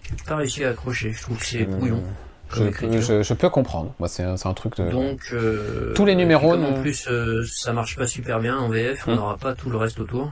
J'ai 0.04 0.16
pas 0.26 0.38
réussi 0.38 0.64
à 0.64 0.70
accrocher, 0.70 1.12
je 1.12 1.22
trouve 1.22 1.38
que 1.38 1.46
c'est 1.46 1.66
brouillon. 1.66 2.02
Je, 2.54 3.34
peux 3.34 3.50
comprendre, 3.50 3.94
moi 4.00 4.08
c'est 4.08 4.24
un, 4.24 4.54
truc 4.54 4.78
de... 4.78 4.90
Donc, 4.90 5.20
euh, 5.34 5.94
tous 5.96 6.06
les 6.06 6.16
numéros... 6.16 6.54
En 6.54 6.82
plus, 6.82 7.10
euh, 7.10 7.44
ça 7.46 7.74
marche 7.74 7.98
pas 7.98 8.08
super 8.08 8.40
bien 8.40 8.58
en 8.58 8.70
VF, 8.70 9.06
on 9.06 9.12
hmm. 9.12 9.16
n'aura 9.16 9.38
pas 9.38 9.54
tout 9.54 9.70
le 9.70 9.76
reste 9.76 10.00
autour. 10.00 10.32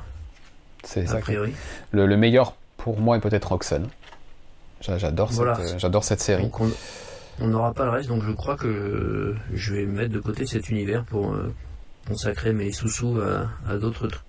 C'est 0.84 1.06
ça. 1.06 1.18
priori. 1.18 1.52
Le, 1.92 2.16
meilleur 2.16 2.56
pour 2.78 2.98
moi 2.98 3.18
est 3.18 3.22
peut-être 3.22 3.50
Roxanne. 3.50 3.90
J'adore 4.80 5.34
cette, 5.34 5.78
j'adore 5.78 6.06
cette 6.06 6.22
série. 6.22 6.50
on 7.42 7.48
n'aura 7.48 7.74
pas 7.74 7.84
le 7.84 7.92
reste, 7.92 8.08
donc 8.08 8.24
je 8.24 8.32
crois 8.32 8.56
que 8.56 9.36
je 9.54 9.74
vais 9.74 9.86
mettre 9.86 10.14
de 10.14 10.20
côté 10.20 10.46
cet 10.46 10.70
univers 10.70 11.04
pour 11.04 11.34
euh, 11.34 11.54
consacrer 12.08 12.54
mes 12.54 12.72
sous-sous 12.72 13.20
à 13.20 13.76
d'autres 13.76 14.08
trucs. 14.08 14.22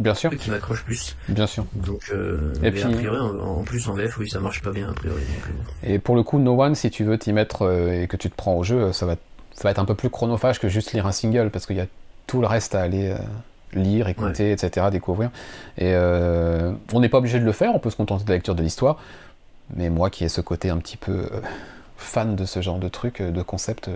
Bien 0.00 0.14
sûr. 0.14 0.30
Qui 0.36 0.50
m'accroche 0.50 0.84
plus. 0.84 1.16
Bien 1.28 1.46
sûr. 1.46 1.66
Donc, 1.74 2.10
euh, 2.12 2.52
et 2.62 2.70
puis, 2.70 2.82
a 2.82 2.88
priori, 2.88 3.18
en, 3.18 3.62
plus 3.64 3.88
en 3.88 3.94
VF, 3.94 4.18
oui, 4.18 4.30
ça 4.30 4.38
marche 4.38 4.62
pas 4.62 4.70
bien, 4.70 4.88
a 4.88 4.92
priori. 4.92 5.22
Euh. 5.22 5.94
Et 5.94 5.98
pour 5.98 6.14
le 6.14 6.22
coup, 6.22 6.38
No 6.38 6.60
One, 6.60 6.76
si 6.76 6.90
tu 6.90 7.02
veux 7.04 7.18
t'y 7.18 7.32
mettre 7.32 7.62
euh, 7.62 8.02
et 8.02 8.06
que 8.06 8.16
tu 8.16 8.30
te 8.30 8.36
prends 8.36 8.54
au 8.54 8.62
jeu, 8.62 8.92
ça 8.92 9.06
va, 9.06 9.16
ça 9.52 9.64
va 9.64 9.70
être 9.70 9.80
un 9.80 9.84
peu 9.84 9.96
plus 9.96 10.08
chronophage 10.08 10.60
que 10.60 10.68
juste 10.68 10.92
lire 10.92 11.06
un 11.06 11.12
single, 11.12 11.50
parce 11.50 11.66
qu'il 11.66 11.76
y 11.76 11.80
a 11.80 11.86
tout 12.28 12.40
le 12.40 12.46
reste 12.46 12.76
à 12.76 12.82
aller 12.82 13.12
lire, 13.72 14.08
écouter, 14.08 14.52
etc., 14.52 14.86
découvrir. 14.92 15.30
Et 15.78 15.94
on 15.96 17.00
n'est 17.00 17.08
pas 17.08 17.18
obligé 17.18 17.40
de 17.40 17.44
le 17.44 17.52
faire, 17.52 17.74
on 17.74 17.78
peut 17.78 17.90
se 17.90 17.96
contenter 17.96 18.24
de 18.24 18.28
la 18.28 18.36
lecture 18.36 18.54
de 18.54 18.62
l'histoire. 18.62 18.98
Mais 19.74 19.90
moi 19.90 20.10
qui 20.10 20.24
ai 20.24 20.28
ce 20.28 20.40
côté 20.40 20.70
un 20.70 20.78
petit 20.78 20.96
peu 20.96 21.28
fan 21.96 22.36
de 22.36 22.44
ce 22.44 22.60
genre 22.60 22.78
de 22.78 22.88
truc, 22.88 23.22
de 23.22 23.42
concept, 23.42 23.90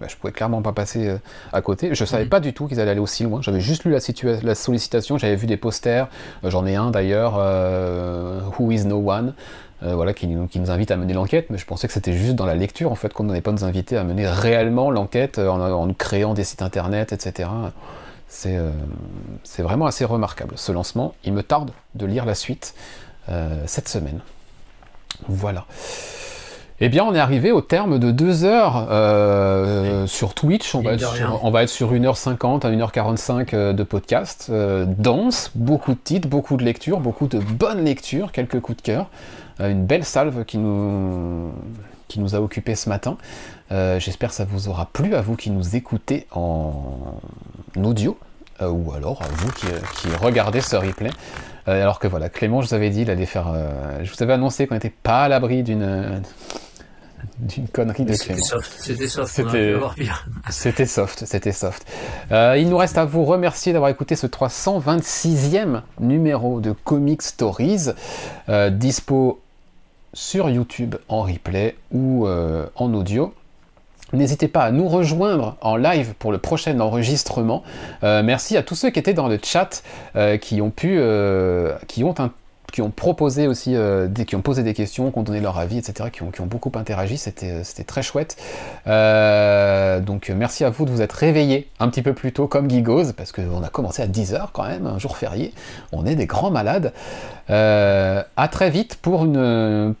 bah, 0.00 0.06
je 0.08 0.16
pouvais 0.16 0.32
clairement 0.32 0.62
pas 0.62 0.72
passer 0.72 1.08
euh, 1.08 1.18
à 1.52 1.60
côté. 1.60 1.94
Je 1.94 2.04
savais 2.04 2.24
mhm. 2.24 2.30
pas 2.30 2.40
du 2.40 2.52
tout 2.52 2.66
qu'ils 2.66 2.80
allaient 2.80 2.92
aller 2.92 3.00
aussi 3.00 3.24
loin. 3.24 3.42
J'avais 3.42 3.60
juste 3.60 3.84
lu 3.84 3.92
la, 3.92 3.98
la 4.42 4.54
sollicitation, 4.54 5.18
j'avais 5.18 5.36
vu 5.36 5.46
des 5.46 5.56
posters, 5.56 6.08
euh, 6.44 6.50
j'en 6.50 6.66
ai 6.66 6.76
un 6.76 6.90
d'ailleurs, 6.90 7.34
euh, 7.38 8.40
Who 8.58 8.70
is 8.70 8.84
No 8.84 8.98
One, 9.10 9.34
voilà, 9.80 10.12
qui, 10.12 10.28
qui, 10.50 10.58
nous 10.58 10.70
invite 10.72 10.90
à 10.90 10.96
mener 10.96 11.12
l'enquête, 11.12 11.50
mais 11.50 11.58
je 11.58 11.64
pensais 11.64 11.86
que 11.86 11.92
c'était 11.92 12.12
juste 12.12 12.34
dans 12.34 12.46
la 12.46 12.56
lecture 12.56 12.90
en 12.90 12.96
fait 12.96 13.12
qu'on 13.12 13.22
n'allait 13.22 13.40
pas 13.40 13.52
nous 13.52 13.62
inviter 13.62 13.96
à 13.96 14.02
mener 14.02 14.26
réellement 14.26 14.90
l'enquête 14.90 15.38
en, 15.38 15.60
en, 15.60 15.94
créant 15.94 16.34
des 16.34 16.42
sites 16.42 16.62
internet, 16.62 17.12
etc. 17.12 17.48
C'est 18.26 18.58
vraiment 19.58 19.86
assez 19.86 20.04
remarquable 20.04 20.54
ce 20.56 20.72
lancement. 20.72 21.14
Il 21.22 21.32
me 21.32 21.44
tarde 21.44 21.70
de 21.94 22.06
lire 22.06 22.24
la 22.24 22.34
suite 22.34 22.74
cette 23.66 23.88
semaine. 23.88 24.18
Voilà. 25.28 25.64
Eh 26.80 26.88
bien, 26.88 27.04
on 27.04 27.12
est 27.12 27.18
arrivé 27.18 27.50
au 27.50 27.60
terme 27.60 27.98
de 27.98 28.12
deux 28.12 28.44
heures 28.44 28.86
euh, 28.90 30.06
sur 30.06 30.34
Twitch. 30.34 30.76
On 30.76 30.80
va, 30.80 30.92
être 30.92 31.12
sur, 31.12 31.44
on 31.44 31.50
va, 31.50 31.64
être 31.64 31.68
sur, 31.68 31.92
1h50 31.92 32.64
à 32.64 32.70
1h45 32.70 33.48
euh, 33.52 33.72
de 33.72 33.82
podcast. 33.82 34.46
Euh, 34.50 34.86
dense, 34.86 35.50
beaucoup 35.56 35.94
de 35.94 35.98
titres, 35.98 36.28
beaucoup 36.28 36.56
de 36.56 36.62
lectures, 36.62 37.00
beaucoup 37.00 37.26
de 37.26 37.40
bonnes 37.40 37.84
lectures, 37.84 38.30
quelques 38.30 38.60
coups 38.60 38.76
de 38.76 38.82
cœur. 38.82 39.10
une 39.58 39.86
belle 39.86 40.04
salve 40.04 40.44
qui 40.44 40.58
nous, 40.58 41.50
qui 42.06 42.20
nous 42.20 42.36
a 42.36 42.40
occupé 42.40 42.76
ce 42.76 42.88
matin. 42.88 43.16
J'espère 43.70 44.28
que 44.28 44.36
ça 44.36 44.44
vous 44.44 44.68
aura 44.68 44.86
plu 44.86 45.16
à 45.16 45.20
vous 45.20 45.34
qui 45.34 45.50
nous 45.50 45.74
écoutez 45.74 46.28
en 46.30 46.80
audio. 47.76 48.16
ou 48.62 48.92
alors 48.92 49.20
à 49.22 49.28
vous 49.32 49.50
qui, 49.50 49.66
qui 49.96 50.14
regardez 50.14 50.60
ce 50.60 50.76
replay. 50.76 51.10
alors 51.66 51.98
que 51.98 52.06
voilà, 52.06 52.28
Clément, 52.28 52.62
je 52.62 52.68
vous 52.68 52.74
avais 52.74 52.90
dit, 52.90 53.02
il 53.02 53.10
allait 53.10 53.26
faire. 53.26 53.52
je 54.00 54.08
vous 54.08 54.22
avais 54.22 54.34
annoncé 54.34 54.68
qu'on 54.68 54.74
n'était 54.74 54.94
pas 55.02 55.24
à 55.24 55.28
l'abri 55.28 55.64
d'une 55.64 56.22
d'une 57.38 57.68
connerie 57.68 58.04
de 58.04 58.12
C'était 58.12 58.40
soft, 58.40 58.74
c'était 58.78 59.08
soft. 59.08 59.40
C'était 60.50 60.86
soft, 60.86 61.24
c'était 61.26 61.52
soft. 61.52 61.86
Euh, 62.32 62.56
il 62.58 62.68
nous 62.68 62.76
reste 62.76 62.98
à 62.98 63.04
vous 63.04 63.24
remercier 63.24 63.72
d'avoir 63.72 63.90
écouté 63.90 64.16
ce 64.16 64.26
326e 64.26 65.82
numéro 66.00 66.60
de 66.60 66.72
Comic 66.72 67.22
Stories, 67.22 67.90
euh, 68.48 68.70
dispo 68.70 69.40
sur 70.14 70.50
YouTube 70.50 70.96
en 71.08 71.22
replay 71.22 71.76
ou 71.92 72.26
euh, 72.26 72.66
en 72.76 72.92
audio. 72.94 73.34
N'hésitez 74.12 74.48
pas 74.48 74.62
à 74.62 74.70
nous 74.70 74.88
rejoindre 74.88 75.56
en 75.60 75.76
live 75.76 76.14
pour 76.18 76.32
le 76.32 76.38
prochain 76.38 76.80
enregistrement. 76.80 77.62
merci 78.02 78.56
à 78.56 78.62
tous 78.62 78.74
ceux 78.74 78.88
qui 78.88 78.98
étaient 78.98 79.12
dans 79.12 79.28
le 79.28 79.38
chat, 79.42 79.82
qui 80.40 80.62
ont 80.62 80.70
pu, 80.70 80.98
qui 81.88 82.04
ont 82.04 82.14
un 82.18 82.30
qui 82.72 82.82
ont 82.82 82.90
proposé 82.90 83.46
aussi, 83.46 83.74
euh, 83.74 84.08
qui 84.08 84.36
ont 84.36 84.42
posé 84.42 84.62
des 84.62 84.74
questions, 84.74 85.10
qui 85.10 85.18
ont 85.18 85.22
donné 85.22 85.40
leur 85.40 85.58
avis, 85.58 85.78
etc., 85.78 86.10
qui 86.12 86.22
ont, 86.22 86.46
beaucoup 86.46 86.72
interagi, 86.74 87.16
c'était 87.16 87.50
euh, 87.52 87.84
très 87.86 88.02
chouette. 88.02 88.36
Euh, 88.86 90.00
donc 90.00 90.30
merci 90.34 90.64
à 90.64 90.70
vous 90.70 90.84
de 90.84 90.90
vous 90.90 91.02
être 91.02 91.12
réveillés 91.12 91.68
un 91.80 91.88
petit 91.88 92.02
peu 92.02 92.12
plus 92.12 92.32
tôt 92.32 92.46
comme 92.46 92.68
Gigos, 92.68 93.12
parce 93.16 93.32
qu'on 93.32 93.62
a 93.62 93.68
commencé 93.68 94.02
à 94.02 94.06
10h 94.06 94.48
quand 94.52 94.66
même, 94.66 94.86
un 94.86 94.98
jour 94.98 95.16
férié, 95.16 95.54
on 95.92 96.04
est 96.04 96.14
des 96.14 96.26
grands 96.26 96.50
malades. 96.50 96.92
à 97.48 98.48
très 98.50 98.70
vite 98.70 98.98
pour 99.00 99.24
une 99.24 99.94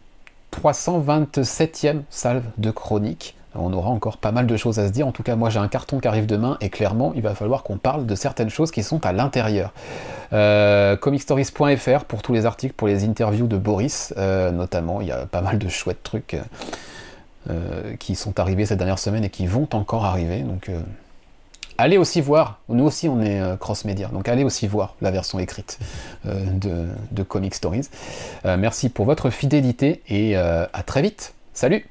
327e 0.52 2.02
salve 2.10 2.44
de 2.58 2.70
chronique. 2.70 3.37
On 3.54 3.72
aura 3.72 3.90
encore 3.90 4.18
pas 4.18 4.32
mal 4.32 4.46
de 4.46 4.56
choses 4.56 4.78
à 4.78 4.86
se 4.86 4.92
dire. 4.92 5.06
En 5.06 5.12
tout 5.12 5.22
cas, 5.22 5.36
moi 5.36 5.50
j'ai 5.50 5.58
un 5.58 5.68
carton 5.68 6.00
qui 6.00 6.08
arrive 6.08 6.26
demain 6.26 6.58
et 6.60 6.68
clairement, 6.68 7.12
il 7.14 7.22
va 7.22 7.34
falloir 7.34 7.62
qu'on 7.62 7.78
parle 7.78 8.06
de 8.06 8.14
certaines 8.14 8.50
choses 8.50 8.70
qui 8.70 8.82
sont 8.82 9.04
à 9.06 9.12
l'intérieur. 9.12 9.72
Euh, 10.32 10.96
comicstories.fr 10.96 12.04
pour 12.04 12.22
tous 12.22 12.34
les 12.34 12.44
articles, 12.44 12.74
pour 12.74 12.88
les 12.88 13.04
interviews 13.04 13.46
de 13.46 13.56
Boris, 13.56 14.12
euh, 14.18 14.50
notamment. 14.50 15.00
Il 15.00 15.08
y 15.08 15.12
a 15.12 15.26
pas 15.26 15.40
mal 15.40 15.58
de 15.58 15.68
chouettes 15.68 16.02
trucs 16.02 16.36
euh, 17.48 17.94
qui 17.98 18.14
sont 18.14 18.38
arrivés 18.38 18.66
cette 18.66 18.78
dernière 18.78 18.98
semaine 18.98 19.24
et 19.24 19.30
qui 19.30 19.46
vont 19.46 19.68
encore 19.72 20.04
arriver. 20.04 20.40
Donc, 20.40 20.70
allez 21.78 21.96
aussi 21.96 22.20
voir. 22.20 22.58
Nous 22.68 22.84
aussi, 22.84 23.08
on 23.08 23.22
est 23.22 23.40
cross-média. 23.58 24.08
Donc, 24.08 24.28
allez 24.28 24.44
aussi 24.44 24.66
voir 24.66 24.94
la 25.00 25.10
version 25.10 25.38
écrite 25.38 25.78
de, 26.24 26.86
de 27.10 27.26
merci 28.58 28.90
pour 28.90 29.06
votre 29.06 29.30
fidélité 29.30 30.02
et 30.08 30.36
à 30.36 30.82
très 30.84 31.00
vite. 31.00 31.32
Salut 31.54 31.86